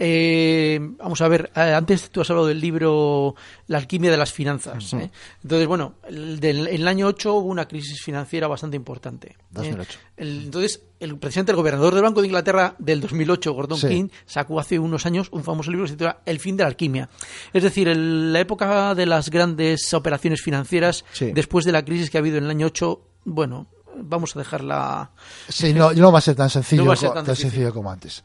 Eh, 0.00 0.78
vamos 0.98 1.20
a 1.20 1.28
ver, 1.28 1.50
eh, 1.56 1.60
antes 1.74 2.10
tú 2.10 2.20
has 2.20 2.30
hablado 2.30 2.46
del 2.46 2.60
libro 2.60 3.34
La 3.66 3.78
alquimia 3.78 4.10
de 4.12 4.16
las 4.16 4.32
finanzas. 4.32 4.92
¿eh? 4.94 5.10
Entonces, 5.42 5.66
bueno, 5.66 5.94
el, 6.08 6.38
del- 6.38 6.68
en 6.68 6.74
el 6.82 6.88
año 6.88 7.06
8 7.08 7.34
hubo 7.34 7.48
una 7.48 7.66
crisis 7.66 8.00
financiera 8.02 8.46
bastante 8.46 8.76
importante. 8.76 9.30
¿eh? 9.32 9.36
2008. 9.50 9.98
El- 10.16 10.44
entonces, 10.44 10.82
el 11.00 11.18
presidente, 11.18 11.50
el 11.52 11.56
gobernador 11.56 11.94
del 11.94 12.04
Banco 12.04 12.20
de 12.20 12.28
Inglaterra 12.28 12.76
del 12.78 13.00
2008, 13.00 13.52
Gordon 13.52 13.78
Sí. 13.78 13.88
King, 13.88 14.08
sacó 14.24 14.60
hace 14.60 14.78
unos 14.78 15.04
años 15.04 15.28
un 15.32 15.42
famoso 15.42 15.70
libro 15.70 15.84
que 15.84 15.88
se 15.90 15.94
titula 15.94 16.20
El 16.26 16.38
fin 16.38 16.56
de 16.56 16.62
la 16.62 16.68
alquimia. 16.68 17.08
Es 17.52 17.62
decir, 17.64 17.88
la 17.96 18.38
época 18.40 18.94
de 18.94 19.06
las 19.06 19.30
grandes 19.30 19.92
operaciones 19.94 20.42
financieras, 20.42 21.04
Sí. 21.12 21.32
después 21.32 21.64
de 21.64 21.72
la 21.72 21.84
crisis 21.84 22.08
que 22.10 22.18
ha 22.18 22.20
habido 22.20 22.38
en 22.38 22.44
el 22.44 22.50
año 22.50 22.66
8, 22.66 23.00
bueno, 23.24 23.66
vamos 23.96 24.36
a 24.36 24.38
dejarla... 24.38 25.10
Sí, 25.48 25.72
no, 25.74 25.92
no 25.92 26.12
va 26.12 26.18
a 26.18 26.22
ser 26.22 26.36
tan 26.36 26.50
sencillo, 26.50 26.82
No 26.82 26.88
va 26.88 26.94
a 26.94 26.96
ser 26.96 27.08
co- 27.08 27.14
tan 27.22 27.34
sencillo 27.34 27.74
como 27.74 27.90
antes. 27.90 28.22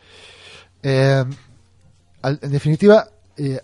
Eh, 0.83 1.23
al- 2.23 2.39
en 2.41 2.51
definitiva, 2.51 3.07
eh, 3.37 3.61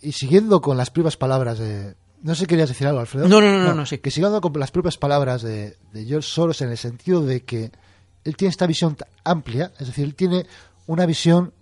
y 0.00 0.12
siguiendo 0.12 0.60
con 0.62 0.76
las 0.78 0.90
propias 0.90 1.16
palabras 1.18 1.58
de... 1.58 1.94
No 2.22 2.34
sé 2.34 2.40
si 2.40 2.46
querías 2.46 2.70
decir 2.70 2.86
algo, 2.86 3.00
Alfredo. 3.00 3.28
No, 3.28 3.40
no, 3.42 3.52
no, 3.52 3.62
no, 3.64 3.74
no, 3.74 3.84
sí. 3.84 3.98
Que 3.98 4.10
siguiendo 4.10 4.40
con 4.40 4.58
las 4.58 4.70
propias 4.70 4.96
palabras 4.96 5.42
de, 5.42 5.76
de 5.92 6.04
George 6.06 6.26
Soros 6.28 6.62
en 6.62 6.70
el 6.70 6.78
sentido 6.78 7.20
de 7.20 7.42
que 7.44 7.70
él 8.24 8.36
tiene 8.36 8.48
esta 8.50 8.66
visión 8.66 8.96
amplia, 9.24 9.72
es 9.78 9.88
decir, 9.88 10.04
él 10.06 10.14
tiene 10.14 10.46
una 10.86 11.04
visión 11.04 11.52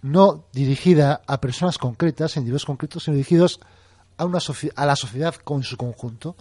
no 0.00 0.46
dirigida 0.54 1.20
a 1.26 1.38
personas 1.42 1.76
concretas, 1.76 2.34
a 2.34 2.40
individuos 2.40 2.64
concretos, 2.64 3.04
sino 3.04 3.16
dirigidos 3.16 3.60
a, 4.16 4.24
una 4.24 4.38
a 4.76 4.86
la 4.86 4.96
sociedad 4.96 5.34
con 5.34 5.62
su 5.62 5.76
conjunto. 5.76 6.36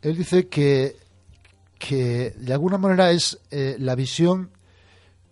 Él 0.00 0.16
dice 0.16 0.48
que, 0.48 0.96
que 1.78 2.30
de 2.38 2.52
alguna 2.54 2.78
manera 2.78 3.10
es 3.10 3.38
eh, 3.50 3.76
la 3.78 3.94
visión 3.94 4.50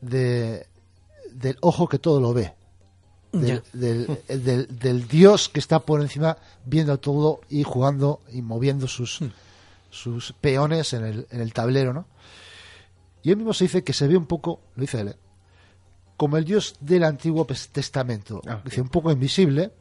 de, 0.02 0.66
del 1.34 1.56
ojo 1.60 1.88
que 1.88 1.98
todo 1.98 2.20
lo 2.20 2.32
ve. 2.32 2.54
del, 3.32 3.62
Ya. 3.62 3.62
del- 3.72 4.18
del- 4.28 4.78
del 4.78 5.08
dios 5.08 5.48
que 5.48 5.58
está 5.58 5.78
por 5.80 6.02
encima 6.02 6.36
viendo 6.66 6.98
todo 7.00 7.40
y 7.48 7.62
jugando 7.62 8.20
y 8.30 8.42
moviendo 8.42 8.86
sus, 8.86 9.20
sus 9.90 10.34
peones 10.34 10.92
en 10.92 11.04
el, 11.06 11.26
en 11.30 11.40
el 11.40 11.52
tablero, 11.54 11.94
¿no? 11.94 12.04
Y 13.22 13.30
él 13.30 13.38
mismo 13.38 13.54
se 13.54 13.64
dice 13.64 13.82
que 13.82 13.94
se 13.94 14.06
ve 14.06 14.18
un 14.18 14.26
poco, 14.26 14.60
lo 14.74 14.80
dice 14.82 15.00
él, 15.00 15.08
¿eh? 15.08 15.16
como 16.18 16.36
el 16.36 16.44
dios 16.44 16.76
del 16.80 17.04
Antiguo 17.04 17.46
Testamento. 17.46 18.42
dice, 18.66 18.82
un 18.82 18.90
poco 18.90 19.10
invisible, 19.10 19.72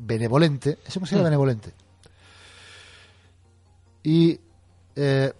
benevolente, 0.00 0.78
ese 0.86 1.00
se 1.00 1.06
llama 1.06 1.22
Mm. 1.22 1.24
benevolente. 1.24 1.72
Y 4.02 4.38
eh, 4.96 5.32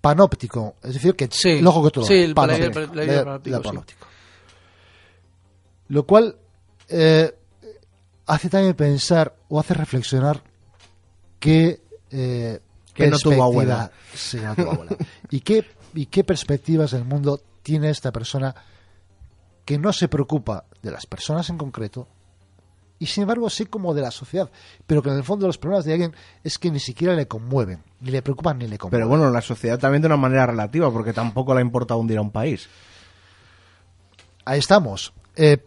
panóptico, 0.00 0.76
es 0.82 0.94
decir, 0.94 1.14
que 1.14 1.28
Sí. 1.30 1.50
el 1.50 1.66
ojo 1.66 1.84
que 1.84 1.90
tú 1.90 2.00
lo 2.00 2.06
Sí, 2.06 2.14
el 2.14 2.34
panóptico, 2.34 2.80
sí. 2.94 3.50
panóptico. 3.62 4.06
Lo 5.88 6.06
cual 6.06 6.36
eh, 6.88 7.32
hace 8.26 8.48
también 8.48 8.74
pensar 8.74 9.34
o 9.48 9.60
hace 9.60 9.74
reflexionar 9.74 10.42
que 11.38 11.80
eh, 12.10 12.60
Que 12.94 13.08
no 13.08 13.18
tuvo 13.18 13.30
perspectiva- 13.30 13.44
abuela. 13.44 13.90
Sí, 14.14 14.38
no 14.38 14.54
tuvo 14.54 14.70
abuela. 14.72 14.96
¿Y 15.30 15.40
qué, 15.40 15.64
¿Y 15.94 16.06
qué 16.06 16.24
perspectivas 16.24 16.90
del 16.92 17.04
mundo 17.04 17.40
tiene 17.62 17.90
esta 17.90 18.10
persona 18.12 18.54
que 19.64 19.78
no 19.78 19.92
se 19.92 20.08
preocupa 20.08 20.64
de 20.82 20.90
las 20.92 21.06
personas 21.06 21.50
en 21.50 21.58
concreto 21.58 22.06
y 22.98 23.06
sin 23.06 23.22
embargo 23.22 23.50
sí 23.50 23.66
como 23.66 23.92
de 23.92 24.00
la 24.00 24.10
sociedad, 24.10 24.48
pero 24.86 25.02
que 25.02 25.10
en 25.10 25.16
el 25.16 25.24
fondo 25.24 25.46
los 25.46 25.58
problemas 25.58 25.84
de 25.84 25.92
alguien 25.92 26.14
es 26.44 26.58
que 26.58 26.70
ni 26.70 26.78
siquiera 26.80 27.14
le 27.14 27.26
conmueven, 27.28 27.82
ni 28.00 28.10
le 28.10 28.22
preocupan 28.22 28.56
ni 28.58 28.68
le 28.68 28.78
conmueven. 28.78 29.00
Pero 29.06 29.08
bueno, 29.08 29.30
la 29.30 29.42
sociedad 29.42 29.78
también 29.78 30.00
de 30.00 30.06
una 30.06 30.16
manera 30.16 30.46
relativa, 30.46 30.90
porque 30.90 31.12
tampoco 31.12 31.52
le 31.52 31.58
ha 31.60 31.62
importado 31.62 32.00
hundir 32.00 32.16
a 32.16 32.22
un 32.22 32.30
país. 32.30 32.68
Ahí 34.44 34.60
estamos. 34.60 35.12
Eh, 35.34 35.58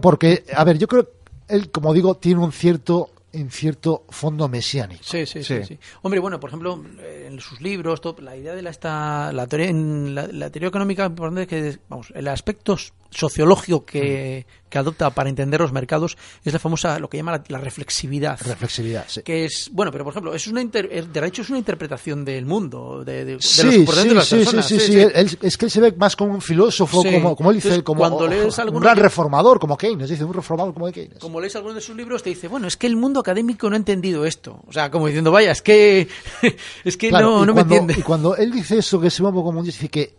porque, 0.00 0.44
a 0.54 0.64
ver, 0.64 0.78
yo 0.78 0.88
creo 0.88 1.04
que 1.04 1.12
él, 1.48 1.70
como 1.70 1.92
digo, 1.92 2.16
tiene 2.16 2.40
un 2.40 2.52
cierto, 2.52 3.10
un 3.32 3.50
cierto 3.50 4.04
fondo 4.08 4.48
mesiánico. 4.48 5.02
Sí, 5.04 5.26
sí, 5.26 5.42
sí, 5.44 5.64
sí. 5.64 5.78
Hombre, 6.02 6.20
bueno, 6.20 6.40
por 6.40 6.50
ejemplo, 6.50 6.82
en 7.02 7.38
sus 7.40 7.60
libros, 7.60 8.00
todo, 8.00 8.16
la 8.22 8.36
idea 8.36 8.54
de 8.54 8.62
la, 8.62 8.70
esta, 8.70 9.32
la 9.32 9.46
teoría, 9.46 9.68
en 9.68 10.14
la, 10.14 10.26
la 10.28 10.50
teoría 10.50 10.68
económica 10.68 11.06
importante 11.06 11.42
es 11.42 11.48
que, 11.48 11.78
vamos, 11.88 12.12
el 12.14 12.28
aspecto 12.28 12.76
sociológico 13.10 13.84
que, 13.84 14.46
que 14.74 14.78
adopta 14.80 15.08
para 15.10 15.28
entender 15.28 15.60
los 15.60 15.70
mercados 15.70 16.16
es 16.44 16.52
la 16.52 16.58
famosa, 16.58 16.98
lo 16.98 17.08
que 17.08 17.16
llama 17.16 17.30
la, 17.30 17.44
la 17.46 17.58
reflexividad. 17.58 18.40
Reflexividad, 18.44 19.04
sí. 19.06 19.22
Que 19.22 19.44
es, 19.44 19.70
bueno, 19.72 19.92
pero 19.92 20.02
por 20.02 20.12
ejemplo, 20.12 20.34
es 20.34 20.48
una 20.48 20.60
inter- 20.60 20.88
eh, 20.90 21.02
de 21.02 21.26
hecho 21.28 21.42
es 21.42 21.48
una 21.48 21.58
interpretación 21.58 22.24
del 22.24 22.44
mundo, 22.44 23.04
de, 23.04 23.24
de, 23.24 23.36
de 23.36 23.40
Sí, 23.40 23.84
los 23.86 23.94
sí, 23.94 24.08
de 24.08 24.14
las 24.14 24.26
sí, 24.26 24.34
personas. 24.36 24.66
sí, 24.66 24.80
sí, 24.80 24.86
sí. 24.92 24.98
Él- 24.98 25.38
es 25.40 25.56
que 25.56 25.66
él 25.66 25.70
se 25.70 25.80
ve 25.80 25.92
más 25.96 26.16
como 26.16 26.34
un 26.34 26.40
filósofo, 26.42 27.04
como, 27.04 27.36
como 27.36 27.50
él 27.50 27.56
dice, 27.58 27.68
Entonces, 27.68 27.84
como 27.84 28.00
cuando 28.00 28.26
lees 28.26 28.58
un 28.58 28.80
gran 28.80 28.96
que- 28.96 29.02
reformador, 29.02 29.60
como 29.60 29.76
Keynes, 29.76 30.10
dice, 30.10 30.24
un 30.24 30.34
reformador 30.34 30.74
como 30.74 30.90
Keynes. 30.90 31.18
Como 31.20 31.40
lees 31.40 31.54
alguno 31.54 31.74
de 31.74 31.80
sus 31.80 31.94
libros, 31.94 32.24
te 32.24 32.30
dice, 32.30 32.48
bueno, 32.48 32.66
es 32.66 32.76
que 32.76 32.88
el 32.88 32.96
mundo 32.96 33.20
académico 33.20 33.70
no 33.70 33.76
ha 33.76 33.78
entendido 33.78 34.26
esto. 34.26 34.60
O 34.66 34.72
sea, 34.72 34.90
como 34.90 35.06
diciendo, 35.06 35.30
vaya, 35.30 35.52
es 35.52 35.62
que, 35.62 36.08
es 36.84 36.96
que 36.96 37.10
Claro, 37.10 37.30
no, 37.38 37.46
no 37.46 37.54
me 37.54 37.60
entiende. 37.60 37.94
Y 37.96 38.02
cuando 38.02 38.36
él 38.36 38.50
dice 38.50 38.78
eso, 38.78 39.00
que 39.00 39.08
se 39.10 39.22
va 39.22 39.28
un 39.28 39.36
poco 39.36 39.46
como 39.50 39.60
un 39.60 39.66
dice 39.66 39.88
que 39.88 40.16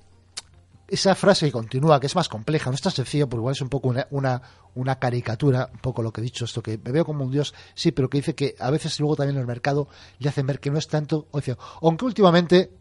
esa 0.88 1.16
frase 1.16 1.48
que 1.48 1.52
continúa, 1.52 2.00
que 2.00 2.08
es 2.08 2.16
más 2.16 2.30
compleja, 2.30 2.70
no 2.70 2.76
es 2.76 2.82
tan 2.82 2.92
sencilla, 2.92 3.26
porque 3.26 3.42
igual 3.42 3.54
es 3.54 3.62
un 3.62 3.70
poco 3.70 3.88
una, 3.90 4.06
una, 4.12 4.42
una 4.76 5.00
caricatura, 5.00 5.70
un 5.74 5.80
poco 5.80 6.04
lo 6.04 6.12
que 6.14 6.22
he 6.22 6.24
dicho, 6.24 6.46
esto 6.46 6.62
que 6.62 6.78
me 6.84 6.92
veo 6.92 7.06
como 7.06 7.24
un 7.24 7.32
dios, 7.32 7.54
sí, 7.74 7.92
pero 7.92 8.10
que 8.10 8.20
dice 8.20 8.36
que 8.36 8.56
a 8.60 8.70
veces 8.70 9.00
luego 9.00 9.16
también 9.16 9.40
el 9.40 9.48
mercado 9.48 9.88
le 10.20 10.30
hacen 10.30 10.46
ver 10.46 10.60
que 10.60 10.70
no 10.70 10.78
es 10.78 10.88
tanto, 10.88 11.28
o 11.32 11.38
dice, 11.40 11.58
aunque 11.82 12.06
últimamente 12.06 12.72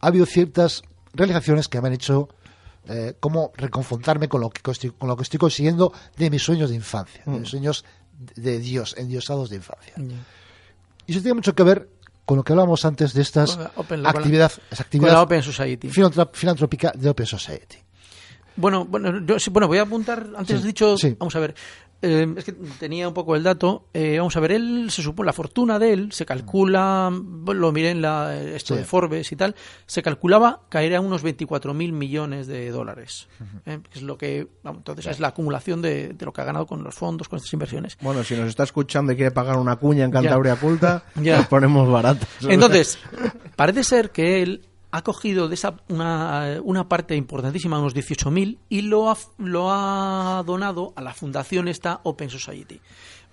ha 0.00 0.06
habido 0.06 0.24
ciertas 0.26 0.82
realizaciones 1.14 1.68
que 1.68 1.80
me 1.80 1.88
han 1.88 1.94
hecho 1.94 2.28
eh, 2.88 3.14
como 3.20 3.52
reconfortarme 3.56 4.28
con 4.28 4.40
lo, 4.40 4.50
que 4.50 4.68
estoy, 4.70 4.90
con 4.90 5.08
lo 5.08 5.16
que 5.16 5.22
estoy 5.22 5.38
consiguiendo 5.38 5.92
de 6.16 6.30
mis 6.30 6.42
sueños 6.42 6.70
de 6.70 6.76
infancia, 6.76 7.22
de 7.24 7.32
Mm. 7.32 7.40
mis 7.40 7.48
sueños 7.48 7.84
de 8.36 8.58
Dios, 8.60 8.94
endiosados 8.98 9.50
de 9.50 9.56
infancia. 9.56 9.94
Y 11.06 11.12
eso 11.12 11.20
tiene 11.20 11.34
mucho 11.34 11.54
que 11.54 11.62
ver 11.64 11.88
con 12.24 12.36
lo 12.36 12.44
que 12.44 12.52
hablábamos 12.52 12.84
antes 12.84 13.12
de 13.14 13.22
estas 13.22 13.58
open- 13.76 14.02
la- 14.02 14.10
actividad, 14.10 14.50
esa 14.52 14.60
con 14.76 14.84
actividad 14.84 15.12
la 15.12 15.22
Open 15.22 15.42
Society. 15.42 15.88
filantrópica 16.32 16.92
de 16.94 17.10
Open 17.10 17.26
Society. 17.26 17.76
Bueno, 18.56 18.84
bueno, 18.84 19.20
yo 19.24 19.38
sí, 19.38 19.50
bueno, 19.50 19.66
voy 19.66 19.78
a 19.78 19.82
apuntar. 19.82 20.26
Antes 20.36 20.48
Sí, 20.48 20.54
has 20.54 20.62
dicho, 20.64 20.96
sí. 20.98 21.16
vamos 21.18 21.34
a 21.36 21.40
ver. 21.40 21.54
Eh, 22.02 22.34
es 22.36 22.44
que 22.44 22.52
tenía 22.52 23.08
un 23.08 23.14
poco 23.14 23.34
el 23.36 23.42
dato. 23.42 23.86
eh, 23.94 24.16
vamos 24.18 24.36
a 24.36 24.40
ver, 24.40 24.52
él 24.52 24.88
se 24.90 25.02
supone 25.02 25.26
la 25.26 25.32
fortuna 25.32 25.78
de 25.78 25.92
él 25.92 26.12
se 26.12 26.26
calcula, 26.26 27.10
bueno, 27.12 27.60
lo 27.60 27.72
miré 27.72 27.90
en 27.90 28.02
la, 28.02 28.36
esto 28.36 28.74
Sí. 28.74 28.80
de 28.80 28.84
Forbes 28.84 29.32
y 29.32 29.36
tal, 29.36 29.54
se 29.86 30.02
calculaba 30.02 30.62
caer 30.68 30.96
a 30.96 31.00
unos 31.00 31.22
24 31.22 31.72
mil 31.74 31.92
millones 31.92 32.46
de 32.46 32.70
dólares. 32.70 33.28
eh, 33.66 33.78
es 33.94 34.02
lo 34.02 34.18
que, 34.18 34.48
vamos, 34.62 34.80
entonces 34.80 35.06
es 35.06 35.20
la 35.20 35.28
acumulación 35.28 35.80
de, 35.82 36.08
de 36.08 36.24
lo 36.26 36.32
que 36.32 36.40
ha 36.40 36.44
ganado 36.44 36.66
con 36.66 36.82
los 36.84 36.94
fondos, 36.94 37.28
con 37.28 37.38
estas 37.38 37.52
inversiones. 37.52 37.96
Bueno, 38.00 38.22
si 38.24 38.34
nos 38.36 38.48
está 38.48 38.64
escuchando 38.64 39.12
y 39.12 39.16
quiere 39.16 39.30
pagar 39.30 39.56
una 39.56 39.76
cuña 39.76 40.04
en 40.04 40.10
Cantabria 40.10 40.56
Culta, 40.56 41.04
Ya. 41.16 41.38
nos 41.38 41.46
ponemos 41.46 41.88
baratos. 41.90 42.28
Entonces, 42.48 42.98
parece 43.56 43.84
ser 43.84 44.10
que 44.10 44.42
él 44.42 44.66
ha 44.92 45.02
cogido 45.02 45.48
de 45.48 45.54
esa 45.54 45.74
una, 45.88 46.58
una 46.62 46.88
parte 46.88 47.16
importantísima, 47.16 47.78
unos 47.78 47.94
18.000, 47.94 48.58
y 48.68 48.82
lo 48.82 49.10
ha, 49.10 49.16
lo 49.38 49.70
ha 49.72 50.42
donado 50.46 50.92
a 50.96 51.02
la 51.02 51.12
fundación 51.14 51.66
esta 51.68 52.00
Open 52.04 52.30
Society. 52.30 52.80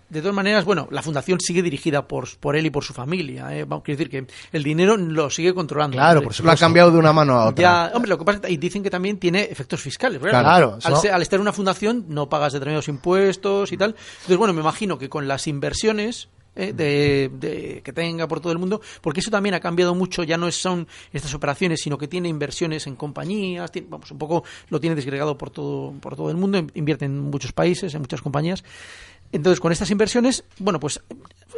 De 0.10 0.22
todas 0.22 0.34
maneras, 0.34 0.65
bueno, 0.65 0.88
la 0.90 1.03
fundación 1.03 1.40
sigue 1.40 1.61
dirigida 1.61 2.07
por, 2.07 2.36
por 2.40 2.56
él 2.56 2.65
y 2.65 2.72
por 2.72 2.84
su 2.84 2.94
familia. 2.94 3.56
¿eh? 3.56 3.64
Vamos, 3.65 3.84
quiero 3.84 3.99
decir 3.99 4.10
que 4.10 4.34
el 4.57 4.64
dinero 4.64 4.98
lo 4.98 5.30
sigue 5.30 5.53
controlando. 5.53 5.98
Claro, 5.98 6.23
por 6.23 6.40
Lo 6.44 6.52
ha 6.52 6.56
cambiado 6.56 6.90
de 6.90 6.98
una 6.98 7.14
mano 7.14 7.34
a 7.36 7.49
otra. 7.49 7.61
ya, 7.61 7.91
hombre, 7.94 8.10
lo 8.10 8.18
que 8.18 8.26
pasa 8.26 8.49
y 8.49 8.57
dicen 8.57 8.81
que 8.81 8.90
también 8.90 9.19
tiene 9.19 9.44
efectos 9.44 9.80
fiscales. 9.81 10.19
¿verdad? 10.19 10.41
Claro, 10.41 10.80
al, 10.84 10.94
eso- 10.94 11.14
al 11.14 11.22
estar 11.22 11.38
en 11.38 11.41
una 11.41 11.53
fundación 11.53 12.06
no 12.07 12.27
pagas 12.27 12.53
determinados 12.53 12.88
impuestos 12.88 13.72
y 13.72 13.77
tal. 13.77 13.90
Entonces, 14.14 14.38
bueno, 14.38 14.52
me 14.56 14.61
imagino 14.61 14.98
que 14.98 15.10
con 15.10 15.27
las 15.27 15.45
inversiones 15.45 16.30
eh, 16.60 16.73
de, 16.73 17.30
de- 17.34 17.81
que 17.84 17.94
tenga 17.94 18.27
por 18.27 18.40
todo 18.41 18.52
el 18.52 18.60
mundo, 18.60 18.81
porque 19.02 19.19
eso 19.22 19.31
también 19.31 19.56
ha 19.56 19.60
cambiado 19.60 19.95
mucho, 19.95 20.23
ya 20.23 20.38
no 20.38 20.52
son 20.52 20.88
estas 21.14 21.34
operaciones, 21.34 21.80
sino 21.81 21.98
que 21.98 22.07
tiene 22.07 22.27
inversiones 22.30 22.86
en 22.88 22.95
compañías, 22.95 23.72
tiene- 23.72 23.88
vamos, 23.90 24.11
un 24.11 24.18
poco 24.18 24.44
lo 24.69 24.80
tiene 24.80 24.95
desgregado 24.95 25.38
por 25.38 25.49
todo, 25.49 25.94
por 25.99 26.15
todo 26.15 26.30
el 26.30 26.38
mundo, 26.38 26.57
invierte 26.73 27.06
en 27.06 27.19
muchos 27.19 27.52
países, 27.53 27.94
en 27.94 28.02
muchas 28.02 28.22
compañías. 28.22 28.64
Entonces, 29.32 29.60
con 29.60 29.72
estas 29.72 29.92
inversiones, 29.92 30.44
bueno, 30.60 30.80
pues 30.80 31.00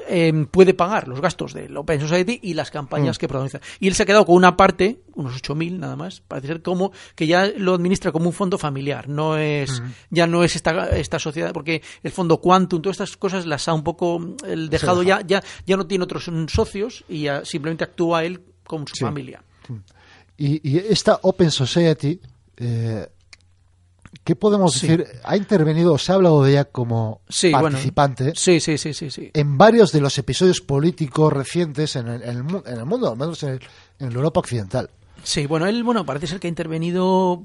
eh, 0.09 0.45
puede 0.51 0.73
pagar 0.73 1.07
los 1.07 1.21
gastos 1.21 1.53
del 1.53 1.75
Open 1.77 2.01
Society 2.01 2.39
y 2.43 2.53
las 2.53 2.69
campañas 2.71 3.17
Mm. 3.17 3.19
que 3.19 3.27
protagoniza. 3.27 3.61
Y 3.79 3.87
él 3.87 3.93
se 3.93 4.03
ha 4.03 4.05
quedado 4.05 4.25
con 4.25 4.35
una 4.35 4.57
parte, 4.57 5.01
unos 5.15 5.35
8.000 5.37 5.79
nada 5.79 5.95
más, 5.95 6.21
parece 6.27 6.47
ser 6.47 6.61
como 6.61 6.91
que 7.15 7.27
ya 7.27 7.47
lo 7.55 7.75
administra 7.75 8.11
como 8.11 8.25
un 8.27 8.33
fondo 8.33 8.57
familiar, 8.57 9.07
no 9.07 9.37
es 9.37 9.79
Mm. 9.81 9.85
ya 10.09 10.27
no 10.27 10.43
es 10.43 10.55
esta, 10.55 10.89
esta 10.97 11.17
sociedad, 11.19 11.53
porque 11.53 11.81
el 12.03 12.11
fondo 12.11 12.41
Quantum, 12.41 12.81
todas 12.81 12.95
estas 12.99 13.15
cosas 13.15 13.45
las 13.45 13.67
ha 13.67 13.73
un 13.73 13.83
poco 13.83 14.35
el 14.45 14.69
dejado 14.69 15.03
ya, 15.03 15.21
ya, 15.21 15.41
ya 15.65 15.77
no 15.77 15.87
tiene 15.87 16.03
otros 16.03 16.27
mm, 16.29 16.47
socios 16.47 17.05
y 17.07 17.21
ya 17.23 17.45
simplemente 17.45 17.83
actúa 17.85 18.25
él 18.25 18.41
con 18.65 18.85
su 18.87 18.95
Sí. 18.95 19.03
familia. 19.05 19.41
Y, 20.37 20.69
y 20.69 20.77
esta 20.77 21.19
Open 21.21 21.51
Society, 21.51 22.19
eh, 22.57 23.07
¿qué 24.23 24.35
podemos 24.35 24.73
Sí. 24.73 24.87
decir? 24.87 25.07
Ha 25.23 25.37
intervenido, 25.37 25.93
o 25.93 25.97
se 25.97 26.11
ha 26.11 26.15
hablado 26.15 26.43
de 26.43 26.51
ella 26.51 26.65
como 26.65 27.21
Sí, 27.29 27.51
bueno. 27.51 27.69
participante 27.69 28.33
Sí, 28.35 28.59
sí, 28.59 28.77
sí, 28.77 28.93
sí, 28.93 29.09
sí. 29.09 29.31
en 29.33 29.57
varios 29.57 29.91
de 29.91 30.01
los 30.01 30.17
episodios 30.17 30.61
políticos 30.61 31.31
recientes 31.33 31.95
en 31.95 32.07
el, 32.07 32.21
en 32.23 32.29
el 32.49 32.61
en 32.65 32.77
el 32.79 32.85
mundo, 32.85 33.11
al 33.11 33.17
menos 33.17 33.41
en, 33.43 33.49
el- 33.49 33.61
en 33.99 34.09
la 34.09 34.15
Europa 34.15 34.39
occidental. 34.41 34.89
Sí, 35.23 35.45
bueno, 35.45 35.65
él 35.67 35.83
bueno 35.83 36.05
parece 36.05 36.27
ser 36.27 36.39
que 36.39 36.47
ha 36.47 36.49
intervenido 36.49 37.41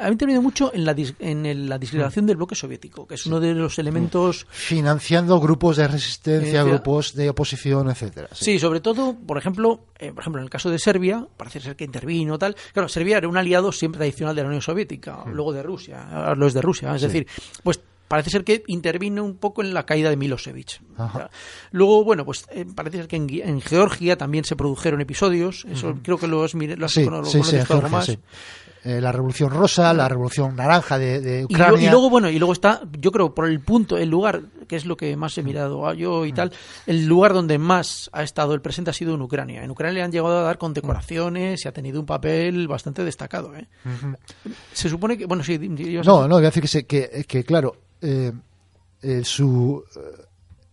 ha 0.00 0.10
intervenido 0.10 0.42
mucho 0.42 0.72
en 0.74 0.84
la 0.84 0.94
dis- 0.94 1.14
en 1.18 1.68
la 1.68 1.78
disgregación 1.78 2.26
del 2.26 2.36
bloque 2.36 2.54
soviético, 2.54 3.06
que 3.06 3.14
es 3.14 3.26
uno 3.26 3.40
de 3.40 3.54
los 3.54 3.78
elementos 3.78 4.46
Financiando 4.50 5.38
grupos 5.40 5.76
de 5.76 5.88
resistencia, 5.88 6.60
Eh, 6.60 6.64
grupos 6.64 7.14
de 7.14 7.30
oposición, 7.30 7.90
etcétera. 7.90 8.28
Sí, 8.32 8.58
sobre 8.58 8.80
todo, 8.80 9.14
por 9.26 9.38
ejemplo, 9.38 9.86
eh, 9.98 10.12
por 10.12 10.20
ejemplo, 10.22 10.40
en 10.40 10.44
el 10.44 10.50
caso 10.50 10.70
de 10.70 10.78
Serbia, 10.78 11.26
parece 11.36 11.60
ser 11.60 11.76
que 11.76 11.84
intervino 11.84 12.38
tal. 12.38 12.56
Claro, 12.72 12.88
Serbia 12.88 13.18
era 13.18 13.28
un 13.28 13.36
aliado 13.36 13.72
siempre 13.72 13.98
tradicional 13.98 14.34
de 14.34 14.42
la 14.42 14.48
Unión 14.48 14.62
Soviética, 14.62 15.24
luego 15.32 15.52
de 15.52 15.62
Rusia, 15.62 16.08
ahora 16.10 16.34
lo 16.34 16.46
es 16.46 16.54
de 16.54 16.62
Rusia, 16.62 16.94
es 16.94 17.00
Sí. 17.02 17.06
decir, 17.06 17.26
pues 17.62 17.80
parece 18.14 18.30
ser 18.30 18.44
que 18.44 18.62
intervino 18.68 19.24
un 19.24 19.36
poco 19.36 19.60
en 19.60 19.74
la 19.74 19.84
caída 19.84 20.08
de 20.08 20.16
Milosevic. 20.16 20.80
Ajá. 20.96 21.28
Luego, 21.72 22.04
bueno, 22.04 22.24
pues 22.24 22.46
eh, 22.52 22.64
parece 22.72 22.98
ser 22.98 23.08
que 23.08 23.16
en, 23.16 23.60
Georgia 23.60 24.16
también 24.16 24.44
se 24.44 24.54
produjeron 24.54 25.00
episodios, 25.00 25.66
eso 25.68 25.96
creo 26.02 26.16
que 26.16 26.28
lo 26.28 26.44
has, 26.44 26.54
lo 26.54 26.86
has 26.86 26.92
Sí, 26.92 27.02
Georgia, 27.04 27.88
más. 27.88 28.16
Eh, 28.86 29.00
la 29.00 29.12
Revolución 29.12 29.48
Rosa, 29.50 29.94
la 29.94 30.06
Revolución 30.10 30.54
Naranja 30.56 30.98
de, 30.98 31.18
de 31.22 31.38
Y, 31.48 31.54
lo- 31.54 31.64
Ucrania. 31.64 31.88
y 31.88 31.90
luego, 31.90 32.10
bueno, 32.10 32.28
y 32.28 32.38
luego 32.38 32.52
está, 32.52 32.82
yo 33.00 33.10
creo, 33.12 33.34
por 33.34 33.48
el 33.48 33.60
punto, 33.60 33.96
el 33.96 34.10
lugar, 34.10 34.42
que 34.68 34.76
es 34.76 34.84
lo 34.84 34.94
que 34.94 35.16
más 35.16 35.38
he 35.38 35.42
mirado 35.42 35.88
ah, 35.88 35.94
yo 35.94 36.26
y 36.26 36.34
tal, 36.34 36.52
el 36.86 37.06
lugar 37.06 37.32
donde 37.32 37.56
más 37.56 38.10
ha 38.12 38.22
estado 38.22 38.52
el 38.52 38.60
presente 38.60 38.90
ha 38.90 38.92
sido 38.92 39.14
en 39.14 39.22
Ucrania. 39.22 39.64
En 39.64 39.70
Ucrania 39.70 39.94
le 40.00 40.02
han 40.02 40.12
llegado 40.12 40.38
a 40.38 40.42
dar 40.42 40.58
condecoraciones 40.58 41.64
y 41.64 41.68
ha 41.68 41.72
tenido 41.72 41.98
un 41.98 42.04
papel 42.04 42.68
bastante 42.68 43.02
destacado. 43.04 43.56
¿eh? 43.56 43.66
Se 44.74 44.90
supone 44.90 45.16
que, 45.16 45.24
bueno, 45.24 45.42
sí, 45.42 45.58
No, 45.58 46.28
no, 46.28 46.34
voy 46.36 46.44
a 46.44 46.48
decir 46.48 46.60
que, 46.62 46.68
se- 46.68 46.86
que, 46.86 47.24
que, 47.26 47.42
claro, 47.42 47.76
eh, 48.04 48.32
eh, 49.02 49.24
su, 49.24 49.82
eh, 49.96 50.24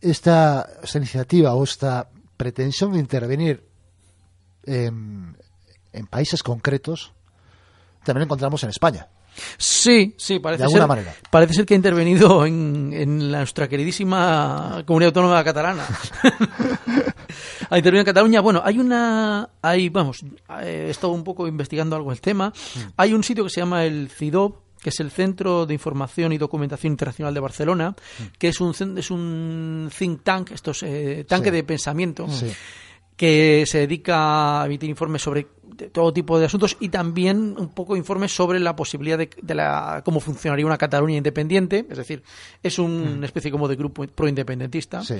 esta, 0.01 0.69
esta 0.83 0.97
iniciativa 0.97 1.53
o 1.55 1.63
esta 1.63 2.09
pretensión 2.37 2.93
de 2.93 2.99
intervenir 2.99 3.63
en, 4.63 5.35
en 5.93 6.07
países 6.07 6.43
concretos 6.43 7.13
también 8.03 8.21
la 8.21 8.25
encontramos 8.25 8.63
en 8.63 8.69
España. 8.69 9.07
Sí, 9.57 10.13
sí, 10.17 10.39
parece 10.39 10.59
De 10.59 10.65
alguna 10.65 10.81
ser, 10.83 10.87
manera. 10.89 11.13
parece 11.29 11.53
ser 11.53 11.65
que 11.65 11.73
ha 11.73 11.77
intervenido 11.77 12.45
en, 12.45 12.91
en 12.93 13.31
la- 13.31 13.37
nuestra 13.39 13.69
queridísima 13.69 14.83
comunidad 14.85 15.09
autónoma 15.09 15.43
catalana. 15.43 15.85
ha 17.69 17.77
intervenido 17.77 18.01
en 18.01 18.05
Cataluña. 18.05 18.41
Bueno, 18.41 18.61
hay 18.63 18.79
una, 18.79 19.49
hay, 19.61 19.87
vamos, 19.89 20.25
he 20.63 20.89
estado 20.89 21.13
un 21.13 21.23
poco 21.23 21.47
investigando 21.47 21.95
algo 21.95 22.11
el 22.11 22.19
tema. 22.19 22.51
Hay 22.97 23.13
un 23.13 23.23
sitio 23.23 23.43
que 23.45 23.49
se 23.49 23.61
llama 23.61 23.85
el 23.85 24.09
CIDOB, 24.09 24.53
que 24.81 24.89
es 24.89 24.99
el 24.99 25.11
Centro 25.11 25.65
de 25.65 25.73
Información 25.73 26.33
y 26.33 26.37
Documentación 26.37 26.93
Internacional 26.93 27.33
de 27.33 27.39
Barcelona, 27.39 27.95
que 28.39 28.47
es 28.49 28.59
un, 28.59 28.73
es 28.97 29.11
un 29.11 29.89
think 29.97 30.23
tank, 30.23 30.51
esto 30.51 30.71
es 30.71 30.83
eh, 30.83 31.25
tanque 31.27 31.49
Sí. 31.49 31.55
de 31.55 31.63
pensamiento 31.63 32.27
Sí. 32.29 32.47
que 33.15 33.63
se 33.67 33.79
dedica 33.79 34.61
a 34.61 34.65
emitir 34.65 34.89
informes 34.89 35.21
sobre 35.21 35.45
todo 35.93 36.11
tipo 36.13 36.37
de 36.37 36.45
asuntos 36.45 36.77
y 36.79 36.89
también 36.89 37.55
un 37.57 37.69
poco 37.69 37.95
informes 37.95 38.31
sobre 38.35 38.59
la 38.59 38.75
posibilidad 38.75 39.17
de, 39.17 39.29
de 39.41 39.55
la, 39.55 40.01
cómo 40.05 40.19
funcionaría 40.19 40.65
una 40.65 40.77
Cataluña 40.77 41.17
independiente, 41.17 41.85
es 41.89 41.97
decir, 41.97 42.21
es 42.61 42.77
un- 42.77 42.91
una 43.17 43.25
especie 43.25 43.49
como 43.51 43.67
de 43.67 43.75
grupo 43.75 44.05
pro-independentista 44.05 45.01
Sí. 45.03 45.15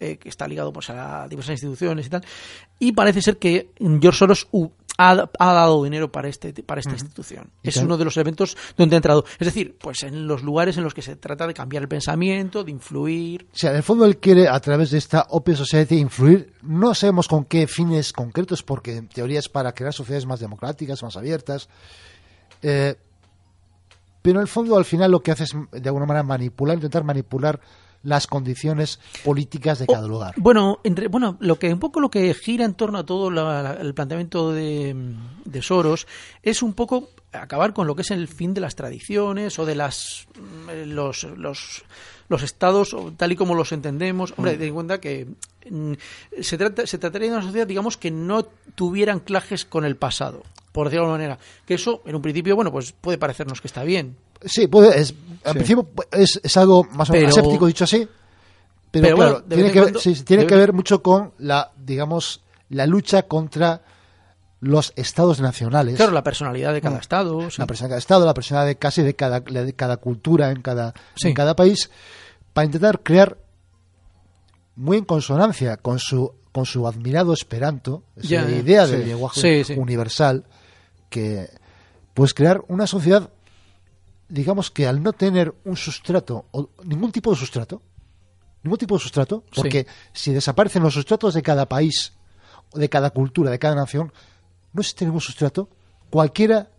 eh, 0.00 0.16
que 0.16 0.28
está 0.28 0.48
ligado 0.48 0.72
pues, 0.72 0.90
a 0.90 1.28
diversas 1.28 1.52
instituciones 1.52 2.06
y 2.06 2.10
tal. 2.10 2.24
Y 2.78 2.92
parece 2.92 3.20
ser 3.22 3.36
que 3.38 3.68
George 3.78 4.18
Soros 4.18 4.48
ha, 5.00 5.30
ha 5.38 5.52
dado 5.54 5.82
dinero 5.82 6.12
para 6.12 6.28
este 6.28 6.52
para 6.62 6.80
esta 6.80 6.92
institución. 6.92 7.50
Es 7.62 7.78
uno 7.78 7.96
de 7.96 8.04
los 8.04 8.18
eventos 8.18 8.56
donde 8.76 8.96
ha 8.96 8.98
entrado. 8.98 9.24
Es 9.38 9.46
decir, 9.46 9.76
pues 9.80 10.02
en 10.02 10.26
los 10.26 10.42
lugares 10.42 10.76
en 10.76 10.84
los 10.84 10.92
que 10.92 11.00
se 11.00 11.16
trata 11.16 11.46
de 11.46 11.54
cambiar 11.54 11.82
el 11.82 11.88
pensamiento, 11.88 12.64
de 12.64 12.72
influir. 12.72 13.46
O 13.50 13.56
sea, 13.56 13.70
en 13.70 13.76
el 13.76 13.82
fondo 13.82 14.04
él 14.04 14.18
quiere, 14.18 14.46
a 14.46 14.60
través 14.60 14.90
de 14.90 14.98
esta 14.98 15.26
Open 15.30 15.56
Society, 15.56 15.96
influir, 15.96 16.52
no 16.62 16.94
sabemos 16.94 17.28
con 17.28 17.46
qué 17.46 17.66
fines 17.66 18.12
concretos, 18.12 18.62
porque 18.62 18.96
en 18.96 19.08
teoría 19.08 19.38
es 19.38 19.48
para 19.48 19.72
crear 19.72 19.94
sociedades 19.94 20.26
más 20.26 20.40
democráticas, 20.40 21.02
más 21.02 21.16
abiertas. 21.16 21.70
Eh, 22.60 22.94
pero 24.20 24.38
en 24.38 24.42
el 24.42 24.48
fondo, 24.48 24.76
al 24.76 24.84
final, 24.84 25.10
lo 25.10 25.20
que 25.20 25.30
hace 25.30 25.44
es, 25.44 25.56
de 25.72 25.88
alguna 25.88 26.04
manera, 26.04 26.24
manipular, 26.24 26.76
intentar 26.76 27.04
manipular 27.04 27.58
las 28.02 28.26
condiciones 28.26 28.98
políticas 29.24 29.78
de 29.78 29.86
cada 29.86 30.06
lugar. 30.08 30.34
Bueno, 30.38 30.78
entre- 30.84 31.08
bueno, 31.08 31.36
lo 31.40 31.58
que 31.58 31.72
un 31.72 31.78
poco 31.78 32.00
lo 32.00 32.10
que 32.10 32.32
gira 32.34 32.64
en 32.64 32.74
torno 32.74 32.98
a 32.98 33.04
todo 33.04 33.30
la- 33.30 33.62
la- 33.62 33.72
el 33.74 33.92
planteamiento 33.94 34.52
de, 34.52 34.94
de 35.44 35.62
Soros 35.62 36.06
es 36.42 36.62
un 36.62 36.72
poco 36.72 37.10
acabar 37.32 37.72
con 37.74 37.86
lo 37.86 37.94
que 37.94 38.02
es 38.02 38.10
el 38.10 38.26
fin 38.26 38.54
de 38.54 38.60
las 38.62 38.74
tradiciones 38.74 39.58
o 39.58 39.66
de 39.66 39.74
las 39.74 40.26
mm, 40.38 40.90
los, 40.94 41.24
los 41.36 41.82
los 42.28 42.42
estados 42.44 42.94
tal 43.16 43.32
y 43.32 43.36
como 43.36 43.54
los 43.56 43.72
entendemos. 43.72 44.32
Hombre, 44.36 44.56
ten 44.56 44.68
en 44.68 44.74
cuenta 44.74 45.00
que 45.00 45.26
mm, 45.68 45.92
se 46.40 46.56
trata 46.56 46.86
se 46.86 46.96
trataría 46.96 47.28
de 47.28 47.34
una 47.36 47.44
sociedad, 47.44 47.66
digamos, 47.66 47.96
que 47.96 48.10
no 48.10 48.44
tuviera 48.76 49.12
anclajes 49.12 49.64
con 49.64 49.84
el 49.84 49.96
pasado, 49.96 50.42
por 50.72 50.86
decirlo 50.86 51.06
de 51.06 51.12
alguna 51.12 51.28
manera. 51.34 51.38
Que 51.66 51.74
eso, 51.74 52.02
en 52.06 52.14
un 52.14 52.22
principio, 52.22 52.54
bueno, 52.56 52.70
pues 52.72 52.92
puede 52.92 53.18
parecernos 53.18 53.60
que 53.60 53.66
está 53.68 53.82
bien. 53.84 54.16
Sí, 54.44 54.66
puede, 54.66 55.00
es, 55.00 55.14
al 55.44 55.52
Sí. 55.52 55.58
principio 55.58 55.88
es, 56.12 56.40
es 56.42 56.56
algo 56.56 56.84
más 56.84 57.10
o 57.10 57.12
menos 57.12 57.36
aséptico 57.36 57.66
dicho 57.66 57.84
así, 57.84 58.08
pero, 58.90 59.02
Pero 59.04 59.16
claro, 59.16 59.30
bueno, 59.32 59.46
tiene, 59.48 59.62
que 59.72 59.80
ver, 59.80 59.82
cuando- 59.92 60.00
sí, 60.00 60.14
tiene 60.24 60.42
de 60.42 60.46
que 60.48 60.54
vez- 60.54 60.62
ver 60.66 60.72
mucho 60.72 61.02
con 61.02 61.32
la, 61.38 61.70
digamos, 61.78 62.42
la 62.70 62.86
lucha 62.86 63.22
contra 63.24 63.82
los 64.60 64.92
estados 64.96 65.40
nacionales. 65.40 65.96
Claro, 65.96 66.12
la 66.12 66.22
personalidad 66.22 66.72
de 66.74 66.80
cada 66.80 66.96
Mm. 66.96 67.00
estado. 67.00 67.50
sí. 67.50 67.56
la 67.58 67.66
persona 67.66 67.86
de 67.88 67.90
cada 67.92 67.98
estado, 67.98 68.26
la 68.26 68.34
persona 68.34 68.64
de 68.64 68.76
casi 68.76 69.02
de 69.02 69.14
cada, 69.14 69.40
de 69.40 69.72
cada 69.74 69.96
cultura 69.98 70.50
en 70.50 70.60
cada, 70.60 70.92
Sí. 71.16 71.28
en 71.28 71.34
cada 71.34 71.56
país, 71.56 71.90
para 72.52 72.66
intentar 72.66 73.02
crear 73.02 73.38
muy 74.76 74.98
en 74.98 75.04
consonancia 75.04 75.76
con 75.76 75.98
su 75.98 76.32
con 76.52 76.66
su 76.66 76.84
admirado 76.88 77.32
Esperanto, 77.32 78.02
esa 78.16 78.26
Ya, 78.26 78.50
idea 78.50 78.84
Sí. 78.84 78.92
del 78.92 79.06
lenguaje 79.06 79.64
universal, 79.76 80.44
que 81.08 81.48
pues 82.12 82.34
crear 82.34 82.60
una 82.66 82.88
sociedad, 82.88 83.30
digamos 84.30 84.70
que 84.70 84.86
al 84.86 85.02
no 85.02 85.12
tener 85.12 85.54
un 85.64 85.76
sustrato, 85.76 86.46
o 86.52 86.70
ningún 86.84 87.12
tipo 87.12 87.30
de 87.30 87.36
sustrato, 87.36 87.82
ningún 88.62 88.78
tipo 88.78 88.94
de 88.96 89.00
sustrato, 89.02 89.44
Sí. 89.52 89.52
porque 89.56 89.86
si 90.12 90.32
desaparecen 90.32 90.82
los 90.82 90.94
sustratos 90.94 91.34
de 91.34 91.42
cada 91.42 91.66
país, 91.68 92.12
o 92.72 92.78
de 92.78 92.88
cada 92.88 93.10
cultura, 93.10 93.50
de 93.50 93.58
cada 93.58 93.74
nación, 93.74 94.12
no 94.72 94.80
existe 94.80 95.04
ningún 95.04 95.20
sustrato, 95.20 95.68
cualquiera 96.10 96.70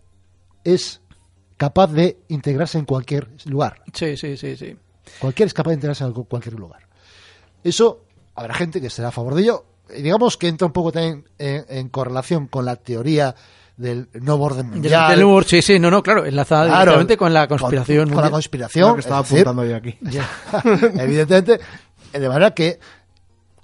es 0.64 1.00
capaz 1.56 1.88
de 1.92 2.18
integrarse 2.28 2.78
en 2.78 2.84
cualquier 2.86 3.28
lugar. 3.44 3.82
Sí, 3.92 4.16
sí, 4.16 4.36
sí, 4.36 4.56
sí. 4.56 4.76
Cualquiera 5.18 5.46
es 5.48 5.54
capaz 5.54 5.70
de 5.70 5.74
integrarse 5.74 6.04
en 6.04 6.12
cualquier 6.12 6.54
lugar. 6.54 6.88
Eso, 7.62 8.04
habrá 8.34 8.54
gente 8.54 8.80
que 8.80 8.86
estará 8.88 9.08
a 9.08 9.12
favor 9.12 9.34
de 9.34 9.42
ello. 9.42 9.64
Y 9.94 10.00
digamos 10.02 10.36
que 10.36 10.48
entra 10.48 10.66
un 10.66 10.72
poco 10.72 10.90
también 10.92 11.28
en, 11.38 11.66
en 11.68 11.88
correlación 11.90 12.46
con 12.46 12.64
la 12.64 12.76
teoría 12.76 13.34
del 13.82 14.08
nuevo 14.20 14.44
orden 14.44 14.66
Del- 14.70 14.74
mundial. 14.80 15.10
del 15.10 15.24
humor, 15.24 15.44
sí, 15.44 15.60
sí, 15.60 15.78
no, 15.78 15.90
no, 15.90 16.02
claro, 16.02 16.24
enlazada 16.24 16.66
Claro, 16.66 16.80
directamente 16.82 17.16
con 17.16 17.34
la 17.34 17.46
conspiración. 17.48 18.06
Con, 18.06 18.14
con 18.14 18.24
la 18.24 18.30
conspiración. 18.30 18.88
Lo 18.88 18.94
que 18.94 19.00
estaba 19.00 19.20
es 19.22 19.28
decir, 19.28 19.46
apuntando 19.46 19.70
yo 19.70 19.76
aquí. 19.76 19.98
evidentemente, 21.00 21.60
de 22.12 22.28
manera 22.28 22.52
que 22.52 22.78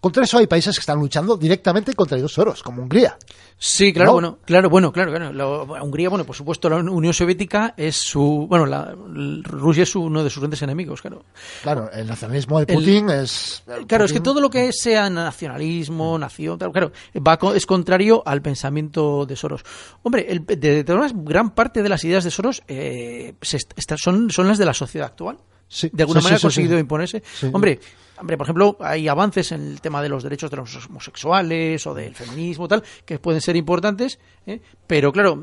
contra 0.00 0.24
eso 0.24 0.38
hay 0.38 0.46
países 0.46 0.76
que 0.76 0.80
están 0.80 0.98
luchando 0.98 1.36
directamente 1.36 1.92
contra 1.94 2.16
los 2.18 2.32
Soros, 2.32 2.62
como 2.62 2.82
Hungría. 2.82 3.16
Sí, 3.60 3.92
claro, 3.92 4.10
¿No? 4.10 4.12
bueno, 4.14 4.38
claro, 4.44 4.70
bueno, 4.70 4.92
claro, 4.92 5.10
claro. 5.10 5.64
Hungría, 5.82 6.08
bueno, 6.08 6.24
por 6.24 6.36
supuesto, 6.36 6.70
la 6.70 6.76
Unión 6.76 7.12
Soviética 7.12 7.74
es 7.76 7.96
su, 7.96 8.46
bueno, 8.48 8.66
la, 8.66 8.94
Rusia 9.42 9.82
es 9.82 9.96
uno 9.96 10.22
de 10.22 10.30
sus 10.30 10.38
grandes 10.40 10.62
enemigos, 10.62 11.00
claro. 11.02 11.24
Claro, 11.62 11.90
el 11.92 12.06
nacionalismo 12.06 12.60
de 12.60 12.72
El- 12.72 12.78
Putin 12.78 13.10
es. 13.10 13.64
Claro, 13.88 14.04
es 14.04 14.12
que 14.12 14.20
todo 14.20 14.40
lo 14.40 14.48
que 14.48 14.72
sea 14.72 15.10
nacionalismo, 15.10 16.16
nación, 16.18 16.56
tal, 16.58 16.70
claro, 16.70 16.92
va 17.16 17.36
co- 17.36 17.54
es 17.54 17.66
contrario 17.66 18.22
al 18.24 18.42
pensamiento 18.42 19.26
de 19.26 19.34
Soros. 19.34 19.62
Hombre, 20.04 20.26
el, 20.28 20.46
de, 20.46 20.56
de 20.84 21.12
gran 21.14 21.50
parte 21.50 21.82
de 21.82 21.88
las 21.88 22.04
ideas 22.04 22.22
de 22.22 22.30
Soros 22.30 22.62
eh, 22.68 23.34
se 23.42 23.56
est- 23.56 23.72
está- 23.76 23.96
son, 23.98 24.30
son 24.30 24.46
las 24.46 24.58
de 24.58 24.64
la 24.66 24.74
sociedad 24.74 25.08
actual. 25.08 25.38
Sí, 25.66 25.90
de 25.92 26.02
alguna 26.04 26.20
sí, 26.20 26.24
manera 26.24 26.36
ha 26.36 26.38
sí, 26.38 26.44
conseguido 26.46 26.78
imponerse. 26.78 27.22
Hombre, 27.52 27.78
hombre, 28.20 28.36
por 28.36 28.46
ejemplo, 28.46 28.76
hay 28.80 29.08
avances 29.08 29.52
en 29.52 29.62
el 29.68 29.80
tema 29.80 30.02
de 30.02 30.08
los 30.08 30.22
derechos 30.22 30.50
de 30.50 30.56
los 30.58 30.86
homosexuales 30.86 31.86
o 31.86 31.94
del 31.94 32.14
feminismo, 32.14 32.68
tal, 32.68 32.82
que 33.04 33.18
pueden 33.18 33.40
ser 33.40 33.56
importantes, 33.56 34.18
¿eh? 34.46 34.60
pero 34.86 35.12
claro, 35.12 35.42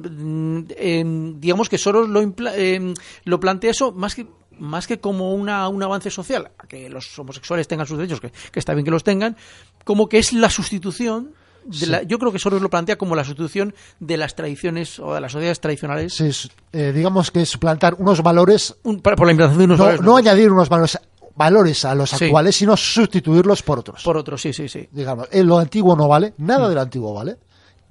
em, 0.77 1.39
digamos 1.39 1.69
que 1.69 1.77
Soros 1.77 2.07
lo, 2.09 2.21
em, 2.21 2.93
lo 3.25 3.39
plantea 3.39 3.71
eso 3.71 3.91
más 3.91 4.15
que 4.15 4.27
más 4.57 4.87
que 4.87 5.01
como 5.01 5.33
una, 5.33 5.67
un 5.67 5.83
avance 5.83 6.09
social, 6.09 6.51
que 6.69 6.89
los 6.89 7.19
homosexuales 7.19 7.67
tengan 7.67 7.85
sus 7.87 7.97
derechos, 7.97 8.21
que, 8.21 8.31
que 8.51 8.59
está 8.59 8.73
bien 8.73 8.85
que 8.85 8.91
los 8.91 9.03
tengan, 9.03 9.35
como 9.83 10.07
que 10.07 10.17
es 10.17 10.31
la 10.31 10.49
sustitución. 10.49 11.33
De 11.65 11.77
Sí. 11.77 11.85
la, 11.87 12.03
yo 12.03 12.19
creo 12.19 12.31
que 12.31 12.37
Soros 12.37 12.61
lo 12.61 12.69
plantea 12.69 12.95
como 12.95 13.15
la 13.15 13.23
sustitución 13.23 13.73
de 13.99 14.17
las 14.17 14.35
tradiciones 14.35 14.99
o 14.99 15.15
de 15.15 15.19
las 15.19 15.31
sociedades 15.31 15.59
tradicionales 15.59 16.13
Sí, 16.13 16.29
eh, 16.73 16.91
digamos 16.93 17.31
que 17.31 17.41
es 17.41 17.49
suplantar 17.49 17.95
unos 17.95 18.21
valores, 18.21 18.75
un- 18.83 19.01
por 19.01 19.25
la 19.25 19.31
implantación 19.31 19.57
de 19.57 19.65
unos 19.65 19.79
no, 19.79 19.83
valores 19.85 20.05
no 20.05 20.15
añadir 20.15 20.51
unos 20.51 20.69
valores, 20.69 20.99
valores 21.35 21.83
a 21.85 21.93
los 21.95 22.09
Sí. 22.11 22.25
actuales, 22.25 22.55
sino 22.55 22.75
sustituirlos 22.77 23.61
por 23.61 23.79
otros. 23.79 24.03
por 24.03 24.17
otros, 24.17 24.41
sí, 24.41 24.53
sí, 24.53 24.67
sí. 24.69 24.87
digamos, 24.91 25.27
lo 25.33 25.57
antiguo 25.57 25.95
no 25.95 26.07
vale, 26.07 26.33
Mm. 26.37 26.45
nada 26.45 26.69
de 26.69 26.75
lo 26.75 26.81
antiguo 26.81 27.13
vale. 27.13 27.37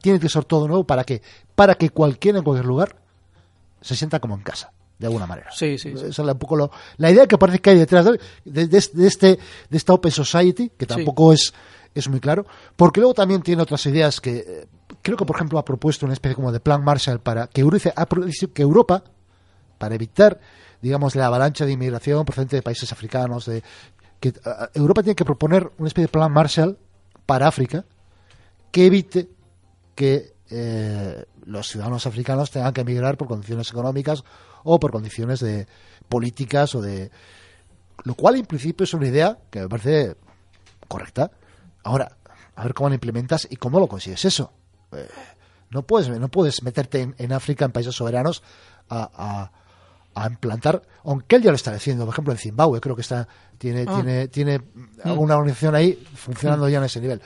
Tiene 0.00 0.20
que 0.20 0.28
ser 0.28 0.44
todo 0.44 0.66
nuevo 0.68 0.84
para 0.84 1.04
que 1.04 1.22
para 1.54 1.74
que 1.76 1.90
cualquiera 1.90 2.38
en 2.38 2.44
cualquier 2.44 2.66
lugar 2.66 2.96
se 3.80 3.96
sienta 3.96 4.18
como 4.20 4.34
en 4.34 4.42
casa, 4.42 4.70
de 4.98 5.06
alguna 5.06 5.26
manera. 5.26 5.50
Sí, 5.52 5.78
sí, 5.78 5.90
sí. 5.96 6.06
Esa 6.06 6.06
es 6.08 6.18
un 6.18 6.38
poco 6.38 6.56
lo- 6.56 6.70
la 6.98 7.10
idea 7.10 7.26
que 7.26 7.38
parece 7.38 7.58
que 7.60 7.70
hay 7.70 7.78
detrás 7.78 8.04
de, 8.06 8.20
de- 8.44 8.66
de- 8.66 8.90
de 8.92 9.06
este 9.06 9.38
de 9.70 9.76
esta 9.76 9.92
Open 9.94 10.10
Society, 10.12 10.70
que 10.76 10.86
tampoco 10.86 11.32
es 11.32 11.52
es 11.94 12.08
muy 12.08 12.18
claro, 12.18 12.44
porque 12.74 12.98
luego 13.00 13.14
también 13.14 13.40
tiene 13.40 13.62
otras 13.62 13.86
ideas 13.86 14.20
que 14.20 14.38
eh, 14.38 14.66
creo 15.00 15.16
que 15.16 15.24
por 15.24 15.36
ejemplo 15.36 15.58
ha 15.60 15.64
propuesto 15.64 16.04
una 16.06 16.12
especie 16.14 16.34
como 16.34 16.50
de 16.50 16.58
plan 16.60 16.82
Marshall 16.82 17.20
para 17.20 17.46
que 17.46 17.60
Europa, 17.60 17.92
que 18.52 18.62
Europa 18.62 19.04
para 19.78 19.94
evitar 19.94 20.40
digamos 20.84 21.16
la 21.16 21.26
avalancha 21.26 21.64
de 21.64 21.72
inmigración 21.72 22.24
procedente 22.26 22.56
de 22.56 22.62
países 22.62 22.92
africanos 22.92 23.46
de 23.46 23.62
que 24.20 24.32
Europa 24.74 25.02
tiene 25.02 25.16
que 25.16 25.24
proponer 25.24 25.70
una 25.78 25.88
especie 25.88 26.06
de 26.06 26.12
plan 26.12 26.30
Marshall 26.30 26.78
para 27.26 27.48
África 27.48 27.84
que 28.70 28.86
evite 28.86 29.28
que 29.94 30.34
eh, 30.50 31.24
los 31.46 31.68
ciudadanos 31.68 32.06
africanos 32.06 32.50
tengan 32.50 32.72
que 32.74 32.82
emigrar 32.82 33.16
por 33.16 33.28
condiciones 33.28 33.70
económicas 33.70 34.24
o 34.62 34.78
por 34.78 34.90
condiciones 34.92 35.40
de 35.40 35.66
políticas 36.08 36.74
o 36.74 36.82
de 36.82 37.10
lo 38.04 38.14
cual 38.14 38.36
en 38.36 38.44
principio 38.44 38.84
es 38.84 38.92
una 38.92 39.08
idea 39.08 39.38
que 39.50 39.60
me 39.60 39.68
parece 39.68 40.16
correcta. 40.86 41.30
Ahora 41.82 42.16
a 42.56 42.62
ver 42.62 42.74
cómo 42.74 42.90
la 42.90 42.94
implementas 42.96 43.46
y 43.50 43.56
cómo 43.56 43.80
lo 43.80 43.88
consigues. 43.88 44.24
Eso 44.24 44.52
Eh, 44.92 45.08
no 45.70 45.82
puedes 45.82 46.08
no 46.08 46.28
puedes 46.28 46.62
meterte 46.62 47.00
en, 47.00 47.14
en 47.18 47.32
África 47.32 47.64
en 47.64 47.72
países 47.72 47.94
soberanos 47.96 48.42
a, 48.88 49.08
a- 49.12 49.63
a 50.14 50.26
implantar 50.28 50.82
aunque 51.04 51.36
él 51.36 51.42
ya 51.42 51.50
lo 51.50 51.56
está 51.56 51.72
haciendo 51.72 52.04
por 52.04 52.14
ejemplo 52.14 52.32
en 52.32 52.38
Zimbabue 52.38 52.80
creo 52.80 52.94
que 52.94 53.02
está 53.02 53.26
tiene 53.58 53.84
Ah. 53.88 53.94
tiene 53.96 54.28
tiene 54.28 54.60
una 55.04 55.36
organización 55.36 55.74
ahí 55.74 55.94
funcionando 56.14 56.68
ya 56.68 56.78
en 56.78 56.84
ese 56.84 57.00
nivel 57.00 57.20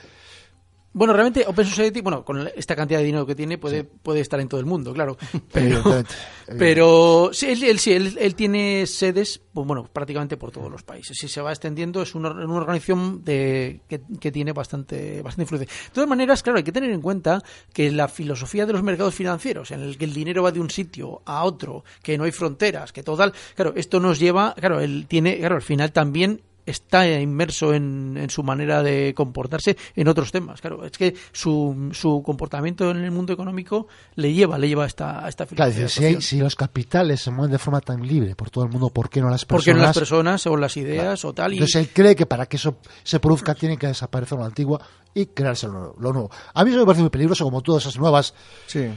Bueno, 0.91 1.13
realmente 1.13 1.45
Open 1.45 1.65
Society, 1.65 2.01
bueno, 2.01 2.25
con 2.25 2.49
esta 2.55 2.75
cantidad 2.75 2.99
de 2.99 3.05
dinero 3.05 3.25
que 3.25 3.35
tiene, 3.35 3.59
puede, 3.59 3.83
puede 3.83 4.21
estar 4.21 4.39
en 4.39 4.47
todo 4.47 4.59
el 4.59 4.65
mundo, 4.65 4.91
claro. 4.91 5.17
Pero, 5.53 6.03
pero 6.57 7.29
sí, 7.31 7.47
él, 7.47 7.63
él 7.63 7.79
sí, 7.79 7.93
él, 7.93 8.17
él 8.19 8.35
tiene 8.35 8.87
sedes, 8.87 9.39
pues, 9.53 9.67
bueno, 9.67 9.87
prácticamente 9.91 10.37
por 10.37 10.51
todos 10.51 10.71
los 10.71 10.83
países. 10.83 11.17
Si 11.17 11.27
se 11.27 11.41
va 11.41 11.51
extendiendo, 11.51 12.01
es 12.01 12.15
una, 12.15 12.31
una 12.31 12.55
organización 12.55 13.23
de, 13.23 13.81
que, 13.87 14.01
que 14.19 14.31
tiene 14.31 14.51
bastante, 14.51 15.21
bastante 15.21 15.43
influencia. 15.43 15.71
De 15.85 15.93
todas 15.93 16.09
maneras, 16.09 16.41
claro, 16.41 16.57
hay 16.57 16.63
que 16.63 16.71
tener 16.71 16.89
en 16.89 17.01
cuenta 17.01 17.43
que 17.71 17.91
la 17.91 18.07
filosofía 18.07 18.65
de 18.65 18.73
los 18.73 18.83
mercados 18.83 19.13
financieros, 19.13 19.71
en 19.71 19.81
el 19.81 19.97
que 19.97 20.05
el 20.05 20.13
dinero 20.13 20.43
va 20.43 20.51
de 20.51 20.59
un 20.59 20.69
sitio 20.69 21.21
a 21.25 21.43
otro, 21.43 21.83
que 22.01 22.17
no 22.17 22.23
hay 22.23 22.31
fronteras, 22.31 22.91
que 22.91 23.03
total, 23.03 23.33
claro, 23.55 23.73
esto 23.75 23.99
nos 23.99 24.19
lleva, 24.19 24.55
claro, 24.55 24.79
él 24.79 25.05
tiene, 25.07 25.37
claro, 25.37 25.55
al 25.55 25.61
final 25.61 25.91
también 25.91 26.41
está 26.65 27.09
inmerso 27.19 27.73
en, 27.73 28.15
en, 28.17 28.29
su 28.29 28.43
manera 28.43 28.83
de 28.83 29.13
comportarse 29.15 29.75
en 29.95 30.07
otros 30.07 30.31
temas. 30.31 30.61
Claro, 30.61 30.85
es 30.85 30.91
que 30.91 31.15
su, 31.31 31.89
su 31.93 32.21
comportamiento 32.23 32.91
en 32.91 32.97
el 32.97 33.11
mundo 33.11 33.33
económico 33.33 33.87
le 34.15 34.33
lleva, 34.33 34.57
le 34.57 34.67
lleva 34.67 34.83
a 34.83 34.87
esta, 34.87 35.25
a 35.25 35.29
esta 35.29 35.45
Claro, 35.45 35.89
si, 35.89 36.03
hay- 36.05 36.21
si 36.21 36.37
los 36.39 36.55
capitales 36.55 37.21
se 37.21 37.31
mueven 37.31 37.51
de 37.51 37.57
forma 37.59 37.81
tan 37.81 38.05
libre 38.05 38.35
por 38.35 38.49
todo 38.49 38.63
el 38.63 38.69
mundo, 38.69 38.89
¿por 38.89 39.09
qué 39.09 39.21
no 39.21 39.29
las 39.29 39.45
Porque 39.45 39.71
personas? 39.71 39.81
no 39.81 39.87
las 39.87 39.97
personas 39.97 40.47
o 40.47 40.57
las 40.57 40.77
ideas 40.77 41.25
o 41.25 41.33
tal. 41.33 41.53
Y, 41.53 41.55
Entonces 41.57 41.75
él 41.77 41.89
cree 41.93 42.15
que 42.15 42.25
para 42.25 42.45
que 42.45 42.57
eso 42.57 42.77
se 43.03 43.19
produzca 43.19 43.55
tiene 43.55 43.77
que 43.77 43.87
desaparecer 43.87 44.37
lo 44.37 44.45
antiguo 44.45 44.79
y 45.13 45.25
crearse 45.27 45.67
lo, 45.67 45.95
lo 45.99 46.13
nuevo. 46.13 46.29
A 46.53 46.63
mí 46.63 46.69
eso 46.71 46.79
me 46.79 46.85
parece 46.85 47.01
muy 47.01 47.09
peligroso, 47.09 47.43
como 47.43 47.61
todas 47.61 47.83
esas 47.83 47.97
nuevas. 47.97 48.33
Sí. 48.67 48.87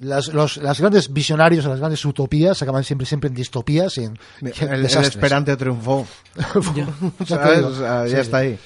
Las, 0.00 0.28
los, 0.28 0.56
las 0.56 0.80
grandes 0.80 1.12
visionarios, 1.12 1.64
las 1.64 1.78
grandes 1.78 2.04
utopías 2.04 2.60
acaban 2.60 2.82
siempre 2.84 3.06
siempre 3.06 3.28
en 3.28 3.34
distopías 3.34 3.96
y 3.98 4.04
en, 4.04 4.18
y 4.42 4.46
en 4.64 4.72
El, 4.72 4.86
el 4.86 5.04
esperante 5.04 5.56
triunfó. 5.56 6.06
Ya 6.74 6.86
te 7.26 7.26
¿Sabes? 7.26 7.56
digo. 7.58 7.68
O 7.68 7.74
sea, 7.74 8.06
ya 8.06 8.16
Sí. 8.16 8.16
está 8.16 8.38
ahí. 8.38 8.58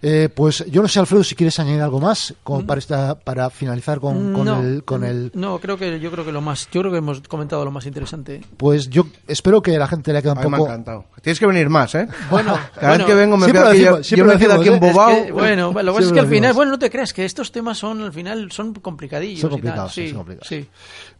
Eh, 0.00 0.28
pues 0.32 0.64
yo 0.70 0.80
no 0.80 0.86
sé, 0.88 1.00
Alfredo, 1.00 1.24
si 1.24 1.34
quieres 1.34 1.58
añadir 1.58 1.82
algo 1.82 1.98
más 1.98 2.32
como 2.44 2.64
para 2.64 2.78
esta, 2.78 3.18
para 3.18 3.50
finalizar 3.50 3.98
con, 3.98 4.32
con 4.32 4.42
Mm. 4.42 4.44
no, 4.44 4.60
el, 4.60 4.84
con 4.84 5.04
el 5.04 5.30
no, 5.34 5.58
creo 5.58 5.76
que 5.76 5.98
yo 5.98 6.10
creo 6.12 6.24
que 6.24 6.30
lo 6.30 6.40
más, 6.40 6.68
yo 6.70 6.80
creo 6.82 6.92
que 6.92 6.98
hemos 6.98 7.20
comentado 7.22 7.64
lo 7.64 7.70
más 7.72 7.84
interesante. 7.86 8.42
Pues 8.56 8.88
yo 8.88 9.06
espero 9.26 9.60
que 9.60 9.76
la 9.76 9.88
gente 9.88 10.12
le 10.12 10.22
quede 10.22 10.32
un 10.32 10.38
mí 10.38 10.44
me 10.48 10.54
ha 10.54 10.58
poco. 10.58 10.68
encantado. 10.70 11.04
Tienes 11.20 11.40
que 11.40 11.46
venir 11.46 11.68
más, 11.68 11.94
¿eh? 11.96 12.06
Bueno, 12.30 12.56
Cada 12.80 12.96
vez 12.96 13.06
que 13.06 13.14
vengo 13.14 13.36
me 13.36 13.46
siempre 13.46 13.60
quedo 13.60 13.64
lo 13.64 13.70
aquí, 13.70 13.78
decimos, 13.80 13.98
yo, 13.98 14.04
siempre 14.16 14.34
me 14.34 14.40
quedo 14.40 14.54
aquí 14.54 14.68
¿eh? 14.68 14.72
embobado. 14.74 15.10
Es 15.16 15.24
que, 15.26 15.32
bueno, 15.32 15.72
lo 15.72 15.74
que 15.80 15.84
pasa 15.84 16.00
es 16.06 16.12
que 16.12 16.20
al 16.20 16.28
final, 16.28 16.52
bueno, 16.54 16.70
no 16.72 16.78
te 16.78 16.90
creas 16.90 17.12
que 17.12 17.24
estos 17.24 17.50
temas 17.50 17.78
son 17.78 18.00
al 18.02 18.12
final 18.12 18.52
son 18.52 18.74
complicadillos. 18.74 19.40
Son 19.40 19.48
y 19.50 19.50
tal. 19.50 19.60
complicados, 19.60 19.92
sí, 19.94 20.08
son 20.08 20.16
complicados. 20.18 20.46
sí. 20.48 20.68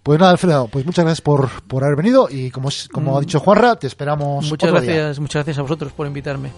Pues 0.04 0.18
nada, 0.20 0.30
Alfredo, 0.32 0.68
pues 0.68 0.86
muchas 0.86 1.04
gracias 1.04 1.20
por, 1.20 1.50
por 1.62 1.82
haber 1.82 1.96
venido 1.96 2.28
y 2.30 2.50
como, 2.52 2.68
es- 2.68 2.88
como 2.88 3.18
ha 3.18 3.20
dicho 3.20 3.40
Juanra, 3.40 3.74
te 3.76 3.88
esperamos 3.88 4.46
Mm. 4.46 4.48
Muchas 4.50 4.70
otro 4.70 4.80
día. 4.80 4.92
gracias, 4.94 5.18
muchas 5.18 5.34
gracias 5.40 5.58
a 5.58 5.62
vosotros 5.62 5.92
por 5.92 6.06
invitarme. 6.06 6.50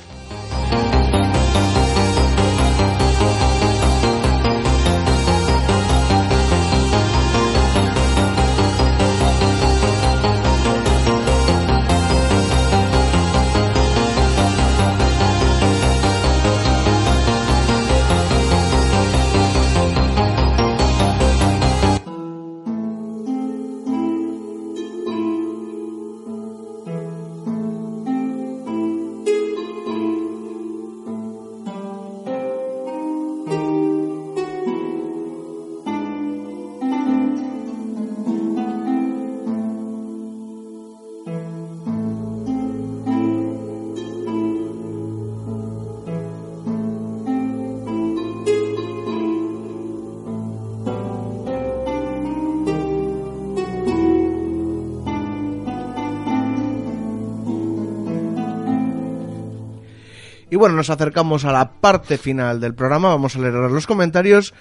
Bueno, 60.61 60.77
nos 60.77 60.91
acercamos 60.91 61.47
a 61.47 61.53
la 61.53 61.73
parte 61.73 62.19
final 62.19 62.61
del 62.61 62.75
programa. 62.75 63.09
Vamos 63.09 63.35
a 63.35 63.39
leer 63.39 63.55
los 63.55 63.87
comentarios. 63.87 64.53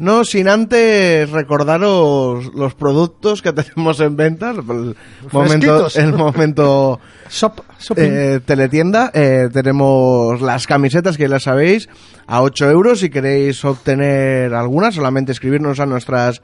No 0.00 0.24
sin 0.24 0.48
antes 0.48 1.30
recordaros 1.30 2.52
los 2.52 2.74
productos 2.74 3.40
que 3.40 3.52
tenemos 3.54 4.00
en 4.00 4.16
venta. 4.16 4.50
El 4.50 4.96
momento, 5.30 5.86
el 5.94 6.12
momento 6.12 6.98
Shop, 7.30 7.60
eh, 7.94 8.40
teletienda. 8.44 9.12
Eh, 9.14 9.48
tenemos 9.52 10.40
las 10.40 10.66
camisetas 10.66 11.16
que 11.16 11.22
ya 11.22 11.28
las 11.28 11.44
sabéis 11.44 11.88
a 12.26 12.42
8 12.42 12.70
euros. 12.70 12.98
Si 12.98 13.08
queréis 13.08 13.64
obtener 13.64 14.54
algunas, 14.54 14.96
solamente 14.96 15.30
escribirnos 15.30 15.78
a 15.78 15.86
nuestras 15.86 16.42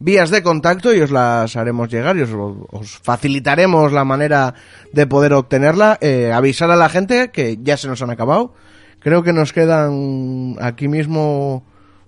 vías 0.00 0.30
de 0.30 0.42
contacto 0.42 0.94
y 0.94 1.00
os 1.00 1.10
las 1.10 1.56
haremos 1.56 1.88
llegar 1.88 2.16
y 2.16 2.22
os, 2.22 2.30
os 2.70 2.98
facilitaremos 3.02 3.92
la 3.92 4.04
manera 4.04 4.54
de 4.92 5.06
poder 5.06 5.32
obtenerla. 5.32 5.98
Eh, 6.00 6.32
avisar 6.32 6.70
a 6.70 6.76
la 6.76 6.88
gente 6.88 7.30
que 7.30 7.58
ya 7.62 7.76
se 7.76 7.88
nos 7.88 8.02
han 8.02 8.10
acabado. 8.10 8.54
Creo 9.00 9.22
que 9.22 9.32
nos 9.32 9.52
quedan 9.52 10.56
aquí 10.60 10.88
mismo 10.88 11.64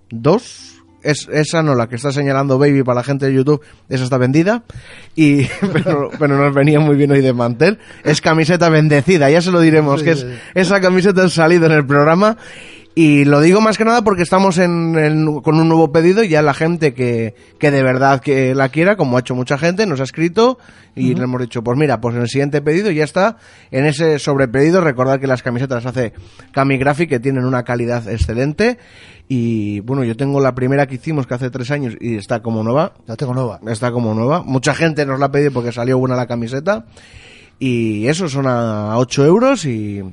dos. 0.09 0.77
Es, 1.03 1.27
esa 1.31 1.63
no, 1.63 1.73
la 1.73 1.89
que 1.89 1.95
está 1.95 2.11
señalando 2.11 2.59
Baby 2.59 2.83
para 2.83 2.97
la 2.97 3.03
gente 3.03 3.25
de 3.25 3.33
YouTube, 3.33 3.61
esa 3.89 4.03
está 4.03 4.17
vendida. 4.19 4.63
Y, 5.15 5.45
pero, 5.73 6.11
pero 6.19 6.37
nos 6.37 6.53
venía 6.53 6.79
muy 6.79 6.95
bien 6.95 7.11
hoy 7.11 7.21
de 7.21 7.33
mantel. 7.33 7.79
Es 8.03 8.21
camiseta 8.21 8.69
bendecida, 8.69 9.29
ya 9.31 9.41
se 9.41 9.51
lo 9.51 9.59
diremos, 9.61 10.01
Sí, 10.01 10.05
que 10.05 10.11
es, 10.11 10.19
sí. 10.19 10.27
esa 10.53 10.79
camiseta 10.79 11.23
ha 11.23 11.29
salido 11.29 11.65
en 11.65 11.71
el 11.71 11.85
programa. 11.87 12.37
Y 12.93 13.23
lo 13.23 13.39
digo 13.39 13.61
más 13.61 13.77
que 13.77 13.85
nada 13.85 14.03
porque 14.03 14.21
estamos 14.23 14.57
en, 14.57 14.97
en- 14.97 15.41
con 15.41 15.57
un 15.57 15.69
nuevo 15.69 15.93
pedido 15.93 16.23
y 16.23 16.27
ya 16.27 16.41
la 16.41 16.53
gente 16.53 16.93
que, 16.93 17.35
que 17.57 17.71
de 17.71 17.83
verdad 17.83 18.19
que 18.19 18.53
la 18.53 18.67
quiera, 18.67 18.97
como 18.97 19.15
ha 19.15 19.21
hecho 19.21 19.33
mucha 19.33 19.57
gente, 19.57 19.85
nos 19.85 20.01
ha 20.01 20.03
escrito 20.03 20.57
y 20.93 21.15
le 21.15 21.23
hemos 21.23 21.39
dicho, 21.39 21.63
pues 21.63 21.77
mira, 21.77 22.01
pues 22.01 22.15
en 22.17 22.21
el 22.23 22.27
siguiente 22.27 22.61
pedido 22.61 22.91
ya 22.91 23.05
está. 23.05 23.37
En 23.71 23.85
ese 23.85 24.19
sobrepedido, 24.19 24.81
recordad 24.81 25.21
que 25.21 25.27
las 25.27 25.41
camisetas 25.41 25.85
las 25.85 25.95
hace 25.95 26.11
Camigraphic, 26.51 27.07
que 27.07 27.19
tienen 27.21 27.45
una 27.45 27.63
calidad 27.63 28.09
excelente. 28.09 28.77
Y 29.29 29.79
bueno, 29.79 30.03
yo 30.03 30.17
tengo 30.17 30.41
la 30.41 30.53
primera 30.53 30.85
que 30.87 30.95
hicimos 30.95 31.25
que 31.27 31.33
hace 31.35 31.49
tres 31.49 31.71
años 31.71 31.95
y 32.01 32.17
está 32.17 32.41
como 32.41 32.61
nueva. 32.61 32.91
La 33.07 33.15
tengo 33.15 33.33
nueva. 33.33 33.61
Está 33.67 33.93
como 33.93 34.13
nueva. 34.13 34.43
Mucha 34.43 34.73
gente 34.75 35.05
nos 35.05 35.17
la 35.17 35.27
ha 35.27 35.31
pedido 35.31 35.51
porque 35.53 35.71
salió 35.71 35.97
buena 35.97 36.17
la 36.17 36.27
camiseta. 36.27 36.85
Y 37.57 38.07
eso 38.07 38.27
son 38.27 38.47
a 38.47 38.97
8 38.97 39.25
euros 39.25 39.63
y, 39.65 40.03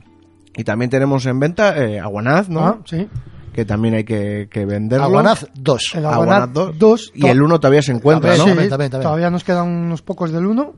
y 0.59 0.65
también 0.65 0.91
tenemos 0.91 1.25
en 1.25 1.41
venta 1.41 1.75
eh, 1.83 1.99
Aguanaz, 1.99 2.49
¿no? 2.51 2.61
Ah, 2.67 2.79
sí. 2.85 3.09
Que 3.53 3.65
también 3.65 3.95
hay 3.95 4.05
que, 4.05 4.49
que 4.51 4.65
venderlo. 4.67 5.07
Aguanaz 5.07 5.47
2. 5.55 5.83
El 5.95 6.05
Aguanaz 6.07 6.43
Aguanaz 6.43 6.53
dos. 6.53 6.79
2. 6.79 7.13
Y 7.15 7.27
el 7.27 7.41
1 7.43 7.59
todavía 7.59 7.83
se 7.83 7.93
encuentra, 7.93 8.31
¿no? 8.37 8.45
Sí, 8.45 8.51
También, 8.51 8.69
también, 8.69 8.91
también. 8.91 9.03
todavía 9.09 9.31
nos 9.31 9.43
quedan 9.43 9.67
unos 9.69 10.03
pocos 10.03 10.31
del 10.31 10.47
1. 10.47 10.75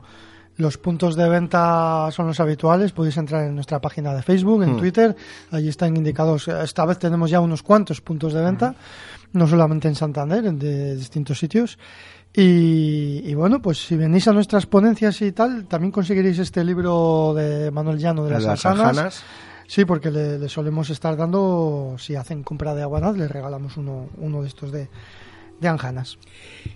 Los 0.57 0.77
puntos 0.77 1.15
de 1.15 1.29
venta 1.29 2.09
son 2.11 2.27
los 2.27 2.39
habituales. 2.39 2.91
Podéis 2.91 3.17
entrar 3.17 3.43
en 3.45 3.53
nuestra 3.55 3.79
página 3.79 4.13
de 4.13 4.21
Facebook, 4.23 4.63
en 4.63 4.73
Hmm. 4.73 4.77
Twitter. 4.77 5.15
Allí 5.51 5.69
están 5.69 5.95
indicados. 5.95 6.47
Esta 6.47 6.85
vez 6.85 6.97
tenemos 6.97 7.29
ya 7.29 7.39
unos 7.39 7.61
cuantos 7.63 8.01
puntos 8.01 8.33
de 8.33 8.41
venta, 8.41 8.73
no 9.33 9.47
solamente 9.47 9.87
en 9.87 9.95
Santander, 9.95 10.45
en 10.45 10.57
de 10.59 10.95
distintos 10.95 11.37
sitios. 11.39 11.77
Y, 12.33 13.21
y 13.25 13.33
bueno, 13.35 13.61
pues 13.61 13.77
si 13.85 13.95
venís 13.95 14.27
a 14.27 14.33
nuestras 14.33 14.65
ponencias 14.65 15.21
y 15.21 15.31
tal, 15.33 15.65
también 15.65 15.91
conseguiréis 15.91 16.39
este 16.39 16.63
libro 16.63 17.33
de 17.35 17.69
Manuel 17.71 17.97
Llano 17.99 18.23
de 18.23 18.29
De 18.29 18.35
las, 18.35 18.43
las 18.45 18.65
Aljanas. 18.65 19.23
Sí, 19.71 19.85
porque 19.85 20.11
le, 20.11 20.37
le 20.37 20.49
solemos 20.49 20.89
estar 20.89 21.15
dando, 21.15 21.95
si 21.97 22.15
hacen 22.15 22.43
compra 22.43 22.75
de 22.75 22.81
Aguanaz, 22.81 23.15
les 23.15 23.31
regalamos 23.31 23.77
uno, 23.77 24.09
uno 24.17 24.41
de 24.41 24.49
estos 24.49 24.69
de, 24.73 24.89
de 25.61 25.67
Anjanas. 25.69 26.17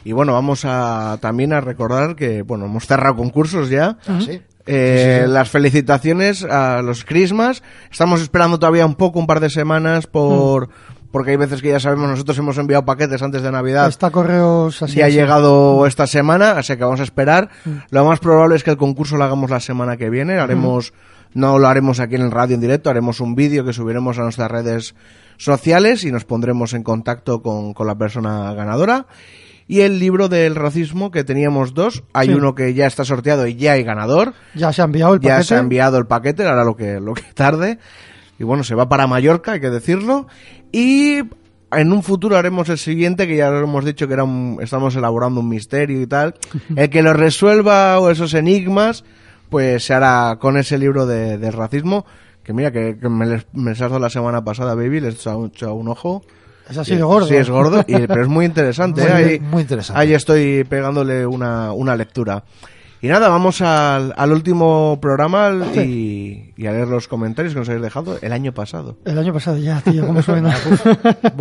Y 0.06 0.14
bueno, 0.14 0.32
vamos 0.32 0.64
a 0.64 1.18
también 1.20 1.52
a 1.52 1.60
recordar 1.60 2.16
que, 2.16 2.42
bueno, 2.44 2.68
hemos 2.68 2.88
cerrado 2.88 3.18
concursos 3.18 3.70
ya. 3.70 3.98
Ah, 4.08 4.20
sí. 4.22 4.40
Eh, 4.66 5.18
Sí, 5.18 5.20
sí, 5.20 5.26
sí. 5.26 5.32
Las 5.34 5.50
felicitaciones 5.50 6.46
a 6.46 6.82
los 6.82 7.04
Christmas. 7.04 7.64
Estamos 7.92 8.22
esperando 8.22 8.60
todavía 8.60 8.86
un 8.86 8.96
poco, 8.96 9.20
un 9.20 9.28
par 9.28 9.42
de 9.42 9.50
semanas, 9.50 10.08
por 10.08 10.70
porque 11.12 11.32
hay 11.32 11.38
veces 11.38 11.62
que 11.62 11.70
ya 11.70 11.80
sabemos, 11.82 12.10
nosotros 12.10 12.38
hemos 12.38 12.58
enviado 12.58 12.84
paquetes 12.86 13.22
antes 13.22 13.42
de 13.42 13.52
Navidad. 13.52 13.90
Está 13.90 14.10
correos 14.10 14.82
así. 14.82 15.00
y 15.00 15.02
ha 15.02 15.06
así. 15.08 15.16
llegado 15.16 15.86
esta 15.86 16.08
semana, 16.08 16.52
así 16.52 16.76
que 16.78 16.84
vamos 16.84 17.02
a 17.02 17.04
esperar. 17.04 17.50
Lo 17.90 18.06
más 18.06 18.20
probable 18.20 18.56
es 18.56 18.64
que 18.64 18.72
el 18.72 18.78
concurso 18.78 19.18
lo 19.18 19.24
hagamos 19.26 19.50
la 19.50 19.60
semana 19.60 19.98
que 19.98 20.10
viene. 20.10 20.40
Haremos, 20.40 20.94
no 21.36 21.60
lo 21.60 21.68
haremos 21.68 22.00
aquí 22.00 22.16
en 22.16 22.22
el 22.24 22.32
radio 22.32 22.56
en 22.56 22.62
directo, 22.62 22.90
haremos 22.90 23.20
un 23.20 23.36
vídeo 23.36 23.64
que 23.64 23.72
subiremos 23.74 24.18
a 24.18 24.24
nuestras 24.24 24.50
redes 24.50 24.96
sociales 25.38 26.04
y 26.04 26.12
nos 26.12 26.26
pondremos 26.26 26.74
en 26.74 26.82
contacto 26.84 27.42
con, 27.44 27.74
con 27.74 27.86
la 27.88 27.96
persona 27.96 28.54
ganadora. 28.54 29.06
Y 29.68 29.82
el 29.82 29.98
libro 30.00 30.30
del 30.30 30.54
racismo, 30.56 31.10
que 31.10 31.24
teníamos 31.24 31.74
dos. 31.74 32.04
Hay 32.14 32.28
Sí. 32.28 32.34
uno 32.36 32.54
que 32.54 32.74
ya 32.76 32.86
está 32.86 33.04
sorteado 33.04 33.48
y 33.48 33.56
ya 33.56 33.74
hay 33.74 33.84
ganador. 33.84 34.34
Ya 34.54 34.72
se 34.72 34.82
ha 34.82 34.86
enviado 34.86 35.16
el 35.16 35.20
Ya 35.22 35.30
paquete. 35.32 35.44
se 35.48 35.56
ha 35.56 35.60
enviado 35.60 35.98
el 35.98 36.06
paquete, 36.06 36.46
ahora 36.46 36.64
lo 36.64 36.76
que, 36.76 37.00
lo 37.00 37.14
que 37.16 37.24
tarde. 37.34 37.80
Y 38.38 38.44
bueno, 38.44 38.64
se 38.64 38.76
va 38.76 38.88
para 38.90 39.08
Mallorca, 39.08 39.54
hay 39.54 39.60
que 39.62 39.72
decirlo. 39.72 40.28
Y 40.72 41.18
en 41.72 41.92
un 41.92 42.04
futuro 42.04 42.38
haremos 42.38 42.70
el 42.70 42.78
siguiente, 42.78 43.28
que 43.28 43.38
ya 43.38 43.50
lo 43.50 43.64
hemos 43.64 43.84
dicho 43.86 44.08
que 44.08 44.14
era 44.14 44.24
un, 44.24 44.60
estamos 44.62 44.96
elaborando 44.96 45.40
un 45.42 45.50
misterio 45.50 46.00
y 46.00 46.06
tal. 46.06 46.36
El 46.76 46.90
que 46.92 47.02
lo 47.02 47.14
resuelva 47.14 48.00
o 48.00 48.12
esos 48.12 48.36
enigmas, 48.36 49.04
pues 49.50 49.84
se 49.86 49.94
hará 49.94 50.38
con 50.40 50.58
ese 50.58 50.78
libro 50.78 51.06
de, 51.06 51.52
racismo. 51.52 52.06
Que 52.44 52.54
mira, 52.54 52.72
que, 52.72 52.98
que 53.00 53.10
me, 53.10 53.26
les- 53.26 53.48
me 53.54 53.72
les 53.72 53.82
has 53.82 53.90
dado 53.90 54.00
la 54.00 54.10
semana 54.10 54.44
pasada, 54.44 54.76
baby, 54.76 55.00
les 55.02 55.16
he 55.16 55.18
echado, 55.46 55.74
un- 55.76 55.88
ojo. 55.88 56.24
Es 56.70 56.78
así 56.78 56.96
de 56.96 57.02
gordo. 57.04 57.28
Sí, 57.28 57.36
es 57.36 57.50
gordo, 57.50 57.84
y- 57.88 58.08
pero 58.08 58.22
es 58.22 58.28
muy 58.28 58.46
interesante. 58.46 59.02
Muy 59.02 59.10
¿eh? 59.10 59.14
Ahí- 59.14 59.40
muy 59.40 59.62
interesante. 59.64 60.00
Ahí 60.02 60.14
estoy 60.14 60.64
pegándole 60.64 61.26
una, 61.26 61.72
una 61.74 61.96
lectura. 61.96 62.44
Y 63.02 63.08
nada, 63.08 63.30
vamos 63.30 63.62
al, 63.62 64.14
al 64.18 64.32
último 64.32 64.98
programa 65.00 65.52
y 65.76 66.54
a 66.66 66.72
leer 66.72 66.88
los 66.88 67.08
comentarios 67.08 67.54
que 67.54 67.60
nos 67.60 67.70
habéis 67.70 67.84
dejado 67.84 68.18
el 68.22 68.32
año 68.32 68.52
pasado. 68.52 68.98
El 69.06 69.20
año 69.20 69.32
pasado 69.34 69.58
ya, 69.58 69.80
tío, 69.82 70.08
¿cómo 70.08 70.24
suena? 70.24 70.56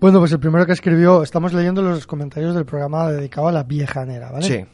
bueno, 0.00 0.18
pues 0.20 0.32
el 0.32 0.38
primero 0.38 0.66
que 0.66 0.72
escribió, 0.72 1.22
estamos 1.22 1.52
leyendo 1.52 1.82
los 1.82 2.06
comentarios 2.06 2.54
del 2.54 2.64
programa 2.66 3.10
dedicado 3.10 3.48
a 3.48 3.52
la 3.52 3.62
viejanera, 3.64 4.30
¿vale? 4.30 4.46
Sí. 4.46 4.64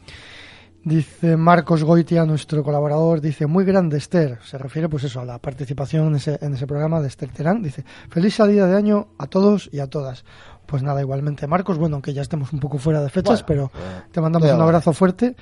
Dice 0.83 1.35
Marcos 1.35 1.83
Goitia, 1.83 2.23
nuestro 2.25 2.63
colaborador, 2.63 3.19
dice, 3.19 3.45
muy 3.45 3.65
grande 3.65 3.97
Esther, 3.97 4.39
se 4.45 4.57
refiere 4.57 4.87
pues 4.87 5.03
eso, 5.03 5.19
a 5.19 5.25
la 5.25 5.37
participación 5.37 6.07
en 6.07 6.15
ese, 6.15 6.39
en 6.41 6.53
ese 6.53 6.65
programa 6.65 7.01
de 7.01 7.09
Esther 7.09 7.29
Terán, 7.29 7.61
dice, 7.61 7.83
feliz 8.09 8.35
salida 8.35 8.67
de 8.67 8.75
año 8.77 9.09
a 9.17 9.27
todos 9.27 9.69
y 9.73 9.79
a 9.79 9.87
todas. 9.87 10.23
Pues 10.65 10.83
nada, 10.83 11.01
igualmente 11.01 11.45
Marcos, 11.47 11.77
bueno, 11.77 11.95
aunque 11.95 12.13
ya 12.13 12.21
estemos 12.21 12.53
un 12.53 12.59
poco 12.59 12.77
fuera 12.77 13.01
de 13.01 13.09
fechas, 13.09 13.43
pero 13.43 13.71
te 14.11 14.21
mandamos 14.21 14.49
un 14.49 14.61
abrazo 14.61 14.93
fuerte. 14.93 15.35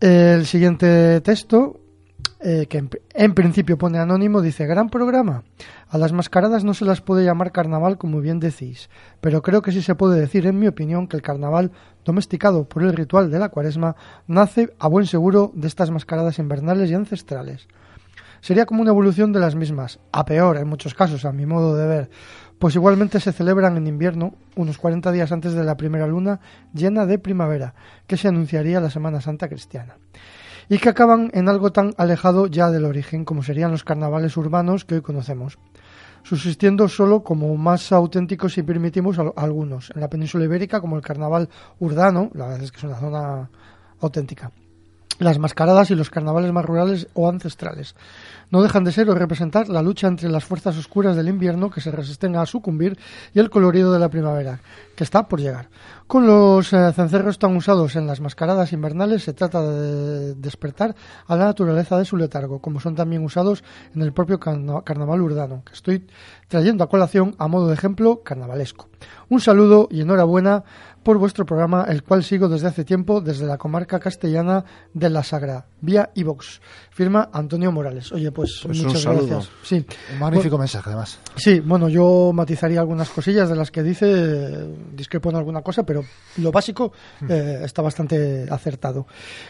El 0.00 0.44
siguiente 0.46 1.20
texto, 1.22 1.80
eh, 2.40 2.66
que 2.66 2.76
en, 2.76 2.90
en 3.14 3.32
principio 3.32 3.78
pone 3.78 3.98
anónimo, 3.98 4.42
dice, 4.42 4.66
gran 4.66 4.90
programa. 4.90 5.44
A 5.88 5.96
las 5.96 6.12
mascaradas 6.12 6.62
no 6.62 6.74
se 6.74 6.84
las 6.84 7.00
puede 7.00 7.24
llamar 7.24 7.52
carnaval 7.52 7.96
como 7.96 8.20
bien 8.20 8.38
decís, 8.38 8.90
pero 9.22 9.40
creo 9.40 9.62
que 9.62 9.72
sí 9.72 9.80
se 9.80 9.94
puede 9.94 10.20
decir, 10.20 10.46
en 10.46 10.58
mi 10.58 10.66
opinión, 10.66 11.06
que 11.06 11.16
el 11.16 11.22
carnaval, 11.22 11.72
domesticado 12.04 12.68
por 12.68 12.82
el 12.82 12.92
ritual 12.92 13.30
de 13.30 13.38
la 13.38 13.48
cuaresma, 13.48 13.96
nace 14.26 14.74
a 14.78 14.88
buen 14.88 15.06
seguro 15.06 15.52
de 15.54 15.68
estas 15.68 15.90
mascaradas 15.90 16.38
invernales 16.38 16.90
y 16.90 16.94
ancestrales. 16.94 17.66
Sería 18.42 18.66
como 18.66 18.82
una 18.82 18.90
evolución 18.90 19.32
de 19.32 19.40
las 19.40 19.54
mismas, 19.54 19.98
a 20.12 20.26
peor 20.26 20.58
en 20.58 20.68
muchos 20.68 20.92
casos, 20.92 21.24
a 21.24 21.32
mi 21.32 21.46
modo 21.46 21.74
de 21.76 21.86
ver, 21.86 22.10
pues 22.58 22.74
igualmente 22.74 23.20
se 23.20 23.32
celebran 23.32 23.78
en 23.78 23.86
invierno, 23.86 24.34
unos 24.54 24.76
40 24.76 25.12
días 25.12 25.32
antes 25.32 25.54
de 25.54 25.64
la 25.64 25.78
primera 25.78 26.06
luna 26.06 26.40
llena 26.74 27.06
de 27.06 27.18
primavera, 27.18 27.74
que 28.06 28.18
se 28.18 28.28
anunciaría 28.28 28.80
la 28.80 28.90
Semana 28.90 29.22
Santa 29.22 29.48
cristiana 29.48 29.96
y 30.68 30.78
que 30.78 30.88
acaban 30.88 31.30
en 31.34 31.48
algo 31.48 31.72
tan 31.72 31.94
alejado 31.98 32.46
ya 32.46 32.70
del 32.70 32.84
origen 32.84 33.24
como 33.24 33.42
serían 33.42 33.70
los 33.70 33.84
carnavales 33.84 34.36
urbanos 34.36 34.84
que 34.84 34.96
hoy 34.96 35.00
conocemos, 35.02 35.58
subsistiendo 36.22 36.88
solo 36.88 37.22
como 37.22 37.54
más 37.56 37.92
auténticos 37.92 38.54
si 38.54 38.62
permitimos 38.62 39.18
al- 39.18 39.32
algunos, 39.36 39.90
en 39.94 40.00
la 40.00 40.08
península 40.08 40.44
ibérica 40.44 40.80
como 40.80 40.96
el 40.96 41.02
carnaval 41.02 41.48
urdano, 41.80 42.30
la 42.34 42.46
verdad 42.46 42.62
es 42.62 42.72
que 42.72 42.78
es 42.78 42.84
una 42.84 42.96
zona 42.98 43.50
auténtica, 44.00 44.50
las 45.20 45.38
mascaradas 45.38 45.90
y 45.90 45.94
los 45.94 46.10
carnavales 46.10 46.50
más 46.52 46.64
rurales 46.64 47.06
o 47.14 47.28
ancestrales. 47.28 47.94
No 48.50 48.62
dejan 48.62 48.82
de 48.84 48.90
ser 48.92 49.08
o 49.08 49.14
representar 49.14 49.68
la 49.68 49.80
lucha 49.80 50.08
entre 50.08 50.28
las 50.28 50.44
fuerzas 50.44 50.76
oscuras 50.76 51.14
del 51.14 51.28
invierno 51.28 51.70
que 51.70 51.80
se 51.80 51.90
resisten 51.92 52.34
a 52.36 52.44
sucumbir 52.46 52.98
y 53.32 53.38
el 53.38 53.48
colorido 53.48 53.92
de 53.92 53.98
la 54.00 54.08
primavera, 54.08 54.58
que 54.96 55.04
está 55.04 55.28
por 55.28 55.40
llegar. 55.40 55.68
Con 56.06 56.26
los 56.26 56.70
eh, 56.72 56.92
cencerros 56.92 57.38
tan 57.38 57.56
usados 57.56 57.96
en 57.96 58.06
las 58.06 58.20
mascaradas 58.20 58.72
invernales 58.72 59.24
se 59.24 59.32
trata 59.32 59.62
de 59.62 60.34
despertar 60.34 60.94
a 61.26 61.34
la 61.34 61.46
naturaleza 61.46 61.96
de 61.98 62.04
su 62.04 62.16
letargo, 62.18 62.60
como 62.60 62.78
son 62.78 62.94
también 62.94 63.24
usados 63.24 63.64
en 63.94 64.02
el 64.02 64.12
propio 64.12 64.38
carna- 64.38 64.82
carnaval 64.84 65.22
urdano, 65.22 65.62
que 65.64 65.72
estoy 65.72 66.06
trayendo 66.48 66.84
a 66.84 66.88
colación 66.90 67.34
a 67.38 67.48
modo 67.48 67.68
de 67.68 67.74
ejemplo 67.74 68.20
carnavalesco. 68.22 68.88
Un 69.30 69.40
saludo 69.40 69.88
y 69.90 70.02
enhorabuena 70.02 70.62
por 71.02 71.18
vuestro 71.18 71.44
programa, 71.44 71.84
el 71.88 72.02
cual 72.02 72.24
sigo 72.24 72.48
desde 72.48 72.66
hace 72.68 72.82
tiempo 72.84 73.20
desde 73.20 73.44
la 73.46 73.58
comarca 73.58 73.98
castellana 74.00 74.64
de 74.94 75.10
La 75.10 75.22
Sagra, 75.22 75.66
vía 75.82 76.10
iVox. 76.14 76.60
Firma 76.90 77.28
Antonio 77.32 77.70
Morales. 77.72 78.10
Oye, 78.12 78.30
pues, 78.32 78.60
Pues 78.64 78.78
un 78.80 78.86
muchas 78.86 79.02
saludo. 79.02 79.26
gracias. 79.26 79.50
Sí. 79.64 79.84
Un 80.14 80.18
magnífico 80.18 80.56
mensaje, 80.56 80.88
además. 80.88 81.18
Sí, 81.36 81.60
bueno, 81.60 81.88
yo 81.90 82.30
matizaría 82.32 82.80
algunas 82.80 83.10
cosillas 83.10 83.50
de 83.50 83.56
las 83.56 83.70
que 83.70 83.82
dice, 83.82 84.66
discrepo 84.94 85.28
en 85.28 85.36
alguna 85.36 85.60
cosa, 85.60 85.82
pero 85.82 85.93
lo 86.38 86.50
básico 86.50 86.92
eh, 87.28 87.60
está 87.64 87.80
bastante 87.82 88.46
acertado. 88.50 89.06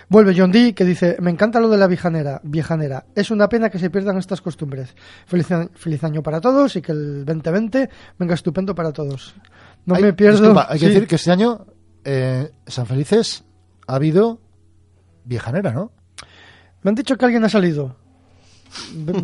Vuelve 0.09 0.35
John 0.37 0.53
Dee, 0.53 0.75
que 0.75 0.85
dice, 0.85 1.17
me 1.21 1.31
encanta 1.31 1.61
lo 1.61 1.69
de 1.69 1.79
la 1.79 1.87
viejanera, 1.87 2.41
viejanera. 2.45 3.07
Es 3.15 3.31
una 3.31 3.49
pena 3.49 3.71
que 3.71 3.79
se 3.79 3.89
pierdan 3.91 4.19
estas 4.19 4.41
costumbres. 4.43 4.95
Feliz, 5.27 5.47
feliz 5.75 6.05
año 6.05 6.23
para 6.23 6.41
todos 6.41 6.77
y 6.77 6.83
que 6.83 6.93
el 6.93 7.25
2020 7.25 7.89
venga 8.19 8.35
estupendo 8.35 8.75
para 8.75 8.93
todos. 8.93 9.35
No 9.87 9.95
Hay- 9.95 10.03
me 10.03 10.13
pierdo... 10.13 10.39
disculpa, 10.39 10.67
hay 10.69 10.79
que 10.79 10.89
decir 10.89 11.07
que 11.07 11.15
este 11.17 11.31
año 11.31 11.67
eh, 12.05 12.51
San 12.67 12.87
Felices 12.87 13.45
ha 13.87 13.95
habido 13.95 14.41
viejanera, 15.25 15.73
¿no? 15.73 15.93
Me 16.83 16.91
han 16.91 16.95
dicho 16.95 17.17
que 17.17 17.25
alguien 17.25 17.45
ha 17.45 17.49
salido 17.49 17.97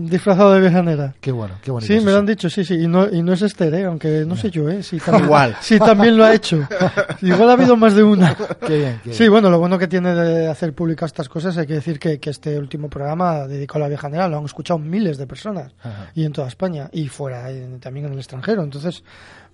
disfrazado 0.01 0.53
de 0.53 0.61
viejanera. 0.61 1.15
Qué 1.21 1.33
bueno, 1.33 1.55
qué 1.63 1.71
bonito. 1.71 1.93
Sí, 1.93 2.01
me 2.05 2.13
lo 2.13 2.19
han 2.19 2.27
dicho, 2.27 2.49
sí, 2.51 2.65
sí, 2.65 2.75
y 2.75 2.87
no, 2.87 3.09
y 3.09 3.23
no 3.23 3.33
es 3.33 3.43
Esther, 3.43 3.75
¿eh? 3.75 3.85
aunque 3.85 4.25
no 4.27 4.37
sé 4.37 4.51
yo, 4.51 4.69
¿eh? 4.69 4.83
Si 4.83 4.99
también, 5.01 5.25
Igual. 5.25 5.57
Si 5.61 5.79
también 5.79 6.17
lo 6.17 6.25
ha 6.25 6.35
hecho. 6.35 6.67
Igual 7.23 7.51
ha 7.51 7.53
habido 7.55 7.77
más 7.77 7.95
de 7.95 8.03
una. 8.03 8.35
Qué 8.67 8.77
bien, 8.79 9.01
qué 9.05 9.13
Sí, 9.13 9.21
bien. 9.25 9.33
bueno, 9.33 9.51
lo 9.51 9.59
bueno 9.59 9.79
que 9.79 9.89
tiene 9.89 10.15
de 10.15 10.49
hacer 10.49 10.73
pública 10.73 11.07
estas 11.07 11.29
cosas, 11.29 11.57
hay 11.59 11.67
que 11.67 11.75
decir 11.75 11.99
que, 11.99 12.19
que 12.21 12.31
este 12.31 12.59
último 12.59 12.89
programa 12.89 13.47
dedicado 13.47 13.79
a 13.79 13.83
la 13.83 13.89
viejanera 13.89 14.29
lo 14.29 14.39
han 14.39 14.45
escuchado 14.45 14.79
miles 14.79 15.19
de 15.19 15.27
personas, 15.27 15.73
Ajá. 15.83 16.11
y 16.15 16.25
en 16.25 16.33
toda 16.33 16.49
España, 16.49 16.89
y 16.93 17.09
fuera, 17.09 17.51
y 17.53 17.79
también 17.81 18.07
en 18.07 18.13
el 18.13 18.19
extranjero. 18.19 18.63
Entonces, 18.63 19.03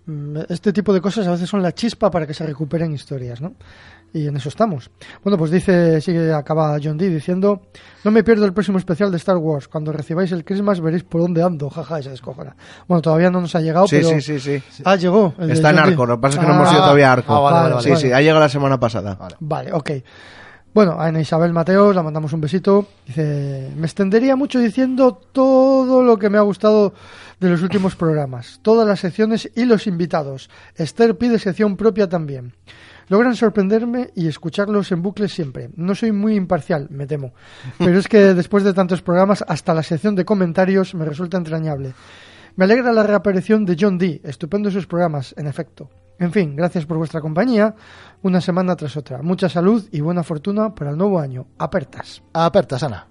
mm, 0.06 0.39
este 0.48 0.73
tipo 0.73 0.93
de 0.93 1.01
cosas 1.01 1.27
a 1.27 1.32
veces 1.32 1.48
son 1.48 1.62
la 1.62 1.73
chispa 1.73 2.10
para 2.10 2.27
que 2.27 2.35
se 2.35 2.44
recuperen 2.47 2.93
historias, 2.93 3.40
¿no? 3.40 3.55
Y 4.16 4.28
en 4.28 4.36
eso 4.36 4.48
estamos. 4.48 4.90
Bueno, 5.22 5.36
pues 5.36 5.51
dice, 5.51 6.01
sigue, 6.01 6.32
acaba 6.32 6.78
John 6.82 6.97
Dee 6.97 7.10
diciendo, 7.10 7.62
no 8.02 8.10
me 8.10 8.24
pierdo 8.24 8.47
el 8.47 8.55
próximo 8.55 8.78
especial 8.78 9.10
de 9.10 9.18
Star 9.18 9.36
Wars. 9.36 9.68
Cuando 9.68 9.93
recibáis 9.93 10.32
el 10.32 10.43
Christmas 10.44 10.80
veréis 10.80 11.05
por 11.05 11.20
dónde 11.20 11.43
ando. 11.43 11.68
Jaja, 11.76 12.02
se 12.02 12.10
descojona. 12.10 12.56
Bueno, 12.88 13.02
todavía 13.02 13.30
no 13.30 13.40
nos 13.43 13.55
ha 13.55 13.60
llegado, 13.60 13.86
Sí, 13.86 13.97
pero... 13.97 14.09
sí, 14.09 14.20
sí, 14.22 14.40
sí. 14.40 14.62
Ah, 14.84 14.97
llegó. 14.97 15.34
el 15.38 15.51
Está 15.51 15.70
en 15.70 15.78
arco, 15.80 16.06
lo 16.06 16.16
que 16.16 16.22
pasa 16.22 16.34
es 16.36 16.40
que 16.40 16.47
no 16.47 16.52
Ah, 16.55 16.56
hemos 16.56 16.72
ido 16.72 16.80
todavía 16.80 17.10
a 17.10 17.12
arco. 17.12 17.34
ah, 17.34 17.40
vale, 17.40 17.56
vale, 17.56 17.70
vale, 17.74 17.82
sí, 17.82 17.90
vale. 17.90 18.01
sí, 18.01 18.12
ha 18.12 18.20
llegado 18.20 18.40
la 18.40 18.48
semana 18.48 18.80
pasada. 18.80 19.18
Vale, 19.40 19.72
ok. 19.74 19.90
Bueno, 20.72 20.93
a 20.93 21.06
Ana 21.06 21.20
Isabel 21.20 21.52
Mateos 21.55 21.94
la 21.94 22.02
mandamos 22.02 22.32
un 22.34 22.40
besito. 22.40 22.86
Dice, 23.06 23.70
me 23.76 23.86
extendería 23.86 24.36
mucho 24.36 24.59
diciendo 24.59 25.18
todo 25.32 26.02
lo 26.02 26.18
que 26.18 26.28
me 26.30 26.36
ha 26.36 26.43
gustado 26.43 26.93
de 27.40 27.48
los 27.51 27.62
últimos 27.62 27.97
programas, 27.97 28.60
todas 28.62 28.86
las 28.86 29.01
secciones 29.01 29.51
y 29.55 29.64
los 29.64 29.86
invitados. 29.86 30.51
Esther 30.74 31.16
pide 31.16 31.38
sección 31.38 31.76
propia 31.76 32.09
también. 32.09 32.52
Logran 33.08 33.36
sorprenderme 33.36 34.10
y 34.14 34.26
escucharlos 34.26 34.90
en 34.92 35.02
bucle 35.02 35.28
siempre. 35.28 35.70
No 35.76 35.94
soy 35.94 36.12
muy 36.12 36.34
imparcial, 36.34 36.88
me 36.90 37.06
temo. 37.06 37.32
Pero 37.78 37.98
es 37.98 38.08
que 38.08 38.18
después 38.34 38.64
de 38.64 38.74
tantos 38.74 39.02
programas, 39.02 39.44
hasta 39.46 39.74
la 39.74 39.82
sección 39.82 40.14
de 40.14 40.24
comentarios 40.24 40.94
me 40.94 41.04
resulta 41.04 41.36
entrañable. 41.36 41.94
Me 42.56 42.64
alegra 42.64 42.92
la 42.92 43.02
reaparición 43.02 43.64
de 43.64 43.76
John 43.78 43.98
Dee. 43.98 44.20
Estupendo 44.24 44.70
sus 44.70 44.86
programas, 44.86 45.34
en 45.36 45.46
efecto. 45.46 45.90
En 46.18 46.32
fin, 46.32 46.56
gracias 46.56 46.86
por 46.86 46.96
vuestra 46.96 47.20
compañía, 47.20 47.74
una 48.22 48.40
semana 48.40 48.74
tras 48.74 48.96
otra. 48.96 49.20
Mucha 49.20 49.48
salud 49.48 49.86
y 49.92 50.00
buena 50.00 50.22
fortuna 50.22 50.74
para 50.74 50.90
el 50.90 50.96
nuevo 50.96 51.20
año. 51.20 51.46
Apertas. 51.58 52.22
Apertas, 52.32 52.82
Ana. 52.82 53.06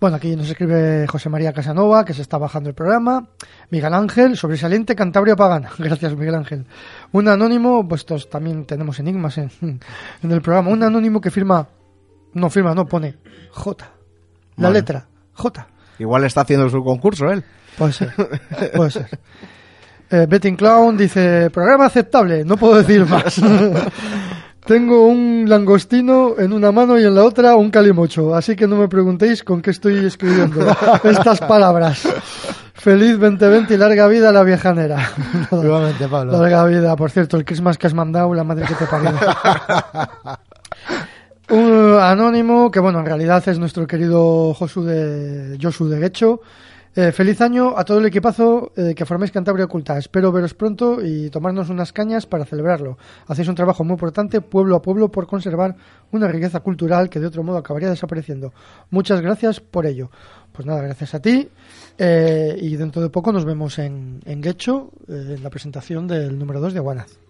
Bueno, 0.00 0.16
aquí 0.16 0.36
nos 0.36 0.48
escribe 0.48 1.08
José 1.08 1.28
María 1.28 1.52
Casanova, 1.52 2.04
que 2.04 2.14
se 2.14 2.22
está 2.22 2.38
bajando 2.38 2.68
el 2.68 2.74
programa. 2.74 3.30
Miguel 3.70 3.94
Ángel, 3.94 4.36
sobresaliente 4.36 4.94
Cantabria 4.94 5.34
Pagana. 5.34 5.70
Gracias, 5.78 6.14
Miguel 6.16 6.36
Ángel. 6.36 6.66
Un 7.12 7.28
anónimo, 7.28 7.86
pues 7.88 8.02
estos 8.02 8.28
también 8.28 8.64
tenemos 8.66 8.98
enigmas 9.00 9.38
en, 9.38 9.50
en 10.22 10.30
el 10.30 10.42
programa. 10.42 10.70
Un 10.70 10.82
anónimo 10.82 11.20
que 11.20 11.30
firma, 11.30 11.66
no 12.34 12.50
firma, 12.50 12.74
no, 12.74 12.86
pone 12.86 13.16
J. 13.52 13.90
La 14.56 14.70
letra, 14.70 15.06
J. 15.34 15.68
Igual 15.98 16.24
está 16.24 16.42
haciendo 16.42 16.68
su 16.68 16.82
concurso 16.82 17.30
él. 17.30 17.44
Puede 17.76 17.92
ser, 17.92 18.12
puede 18.74 18.90
ser. 18.90 19.08
Eh, 20.10 20.26
Betting 20.28 20.56
Clown 20.56 20.96
dice, 20.96 21.50
programa 21.50 21.86
aceptable, 21.86 22.44
no 22.44 22.56
puedo 22.56 22.76
decir 22.76 23.06
más. 23.06 23.40
Tengo 24.68 25.06
un 25.06 25.46
langostino 25.48 26.34
en 26.38 26.52
una 26.52 26.70
mano 26.70 26.98
y 26.98 27.04
en 27.04 27.14
la 27.14 27.24
otra 27.24 27.56
un 27.56 27.70
calimocho, 27.70 28.34
así 28.34 28.54
que 28.54 28.66
no 28.66 28.76
me 28.76 28.86
preguntéis 28.86 29.42
con 29.42 29.62
qué 29.62 29.70
estoy 29.70 30.04
escribiendo 30.04 30.60
estas 31.04 31.40
palabras. 31.40 32.06
Feliz 32.74 33.18
2020 33.18 33.72
y 33.72 33.76
larga 33.78 34.06
vida 34.08 34.28
a 34.28 34.32
la 34.32 34.42
viejanera. 34.42 35.10
Igualmente, 35.50 36.06
Pablo. 36.06 36.32
Larga 36.32 36.66
vida, 36.66 36.94
por 36.96 37.10
cierto, 37.10 37.38
el 37.38 37.46
Christmas 37.46 37.78
que 37.78 37.86
has 37.86 37.94
mandado, 37.94 38.34
la 38.34 38.44
madre 38.44 38.66
que 38.66 38.74
te 38.74 38.84
parió. 38.84 39.10
Un 41.48 41.98
anónimo, 41.98 42.70
que 42.70 42.80
bueno, 42.80 42.98
en 43.00 43.06
realidad 43.06 43.42
es 43.48 43.58
nuestro 43.58 43.86
querido 43.86 44.52
Josu 44.52 44.84
de, 44.84 45.58
Josu 45.58 45.88
de 45.88 45.98
Guecho, 45.98 46.42
Eh, 47.00 47.12
feliz 47.12 47.40
año 47.40 47.78
a 47.78 47.84
todo 47.84 48.00
el 48.00 48.06
equipazo 48.06 48.72
eh, 48.76 48.92
que 48.92 49.06
formáis 49.06 49.30
Cantabria 49.30 49.66
Oculta. 49.66 49.96
Espero 49.96 50.32
veros 50.32 50.54
pronto 50.54 51.00
y 51.00 51.30
tomarnos 51.30 51.70
unas 51.70 51.92
cañas 51.92 52.26
para 52.26 52.44
celebrarlo. 52.44 52.98
Hacéis 53.28 53.46
un 53.46 53.54
trabajo 53.54 53.84
muy 53.84 53.92
importante 53.92 54.40
pueblo 54.40 54.74
a 54.74 54.82
pueblo 54.82 55.08
por 55.08 55.28
conservar 55.28 55.76
una 56.10 56.26
riqueza 56.26 56.58
cultural 56.58 57.08
que 57.08 57.20
de 57.20 57.28
otro 57.28 57.44
modo 57.44 57.58
acabaría 57.58 57.88
desapareciendo. 57.88 58.52
Muchas 58.90 59.20
gracias 59.20 59.60
por 59.60 59.86
ello. 59.86 60.10
Pues 60.50 60.66
nada, 60.66 60.82
gracias 60.82 61.14
a 61.14 61.22
ti. 61.22 61.48
Eh, 61.98 62.56
y 62.60 62.74
dentro 62.74 63.00
de 63.00 63.10
poco 63.10 63.30
nos 63.30 63.44
vemos 63.44 63.78
en, 63.78 64.18
en 64.24 64.40
Guecho, 64.40 64.90
eh, 65.06 65.36
en 65.36 65.42
la 65.44 65.50
presentación 65.50 66.08
del 66.08 66.36
número 66.36 66.58
2 66.58 66.72
de 66.72 66.78
Aguanaz. 66.80 67.27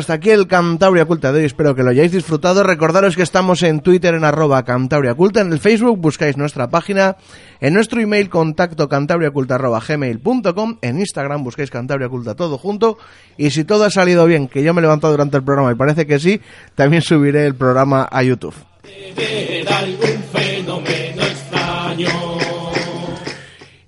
Hasta 0.00 0.14
aquí 0.14 0.30
el 0.30 0.46
Cantabria 0.46 1.04
Culta 1.04 1.30
de 1.30 1.40
hoy. 1.40 1.44
Espero 1.44 1.74
que 1.74 1.82
lo 1.82 1.90
hayáis 1.90 2.10
disfrutado. 2.10 2.62
Recordaros 2.62 3.16
que 3.16 3.22
estamos 3.22 3.62
en 3.62 3.80
Twitter 3.80 4.14
en 4.14 4.24
arroba 4.24 4.64
Cantabria 4.64 5.14
Culta. 5.14 5.42
En 5.42 5.52
el 5.52 5.60
Facebook 5.60 5.98
buscáis 5.98 6.38
nuestra 6.38 6.70
página. 6.70 7.16
En 7.60 7.74
nuestro 7.74 8.00
email 8.00 8.30
contacto 8.30 8.88
cantabriaculta 8.88 9.56
arroba 9.56 9.80
gmail.com. 9.86 10.78
En 10.80 10.98
Instagram 10.98 11.44
buscáis 11.44 11.70
Cantabria 11.70 12.08
Culta 12.08 12.34
todo 12.34 12.56
junto. 12.56 12.96
Y 13.36 13.50
si 13.50 13.64
todo 13.64 13.84
ha 13.84 13.90
salido 13.90 14.24
bien, 14.24 14.48
que 14.48 14.62
yo 14.62 14.72
me 14.72 14.80
he 14.80 14.82
levantado 14.82 15.12
durante 15.12 15.36
el 15.36 15.44
programa 15.44 15.70
y 15.70 15.74
parece 15.74 16.06
que 16.06 16.18
sí, 16.18 16.40
también 16.74 17.02
subiré 17.02 17.44
el 17.44 17.54
programa 17.54 18.08
a 18.10 18.22
YouTube. 18.22 18.54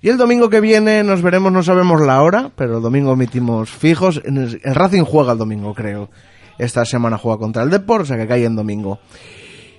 Y 0.03 0.09
el 0.09 0.17
domingo 0.19 0.51
que 0.51 0.61
viene 0.61 1.05
nos 1.05 1.23
veremos, 1.23 1.53
no 1.53 1.63
sabemos 1.63 2.01
la 2.01 2.21
hora, 2.23 2.51
pero 2.57 2.77
el 2.79 2.83
domingo 2.83 3.13
emitimos 3.13 3.71
fijos. 3.71 4.21
En 4.25 4.37
El 4.37 4.75
Racing 4.75 5.05
juega 5.05 5.33
el 5.33 5.39
domingo, 5.39 5.75
creo. 5.75 6.11
Esta 6.59 6.85
semana 6.85 7.19
juega 7.19 7.39
contra 7.39 7.63
el 7.63 7.71
Depor, 7.71 8.03
o 8.03 8.05
sea 8.05 8.17
que 8.17 8.27
cae 8.27 8.45
en 8.45 8.57
domingo. 8.57 8.99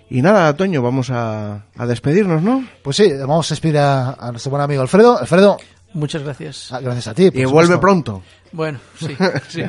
Y 0.09 0.21
nada, 0.21 0.55
Toño, 0.55 0.81
vamos 0.81 1.09
a, 1.09 1.65
a 1.75 1.85
despedirnos, 1.85 2.41
¿no? 2.41 2.65
Pues 2.83 2.95
sí, 2.97 3.11
vamos 3.19 3.51
a 3.51 3.53
despedir 3.53 3.77
a, 3.79 4.11
a 4.13 4.31
nuestro 4.31 4.49
buen 4.51 4.61
amigo 4.63 4.81
Alfredo. 4.81 5.17
Alfredo, 5.19 5.57
Muchas 5.93 6.23
gracias. 6.23 6.71
ah, 6.71 6.79
gracias 6.79 7.07
a 7.09 7.13
ti. 7.13 7.23
Y 7.23 7.25
supuesto. 7.27 7.51
vuelve 7.51 7.77
pronto. 7.79 8.21
Bueno, 8.51 8.79
sí, 8.99 9.15
sí. 9.49 9.63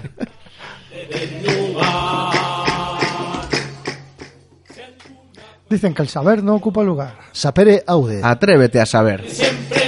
Dicen 5.68 5.94
que 5.94 6.02
el 6.02 6.08
saber 6.08 6.42
no 6.42 6.54
ocupa 6.54 6.82
lugar. 6.82 7.14
Sapere 7.32 7.82
Aude. 7.86 8.20
Atrévete 8.22 8.80
a 8.80 8.86
saber. 8.86 9.28
Siempre 9.28 9.83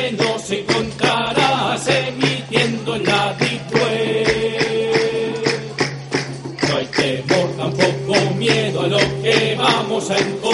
lo 8.88 8.98
que 9.22 9.56
vamos 9.58 10.10
a 10.10 10.18
encontrar. 10.18 10.45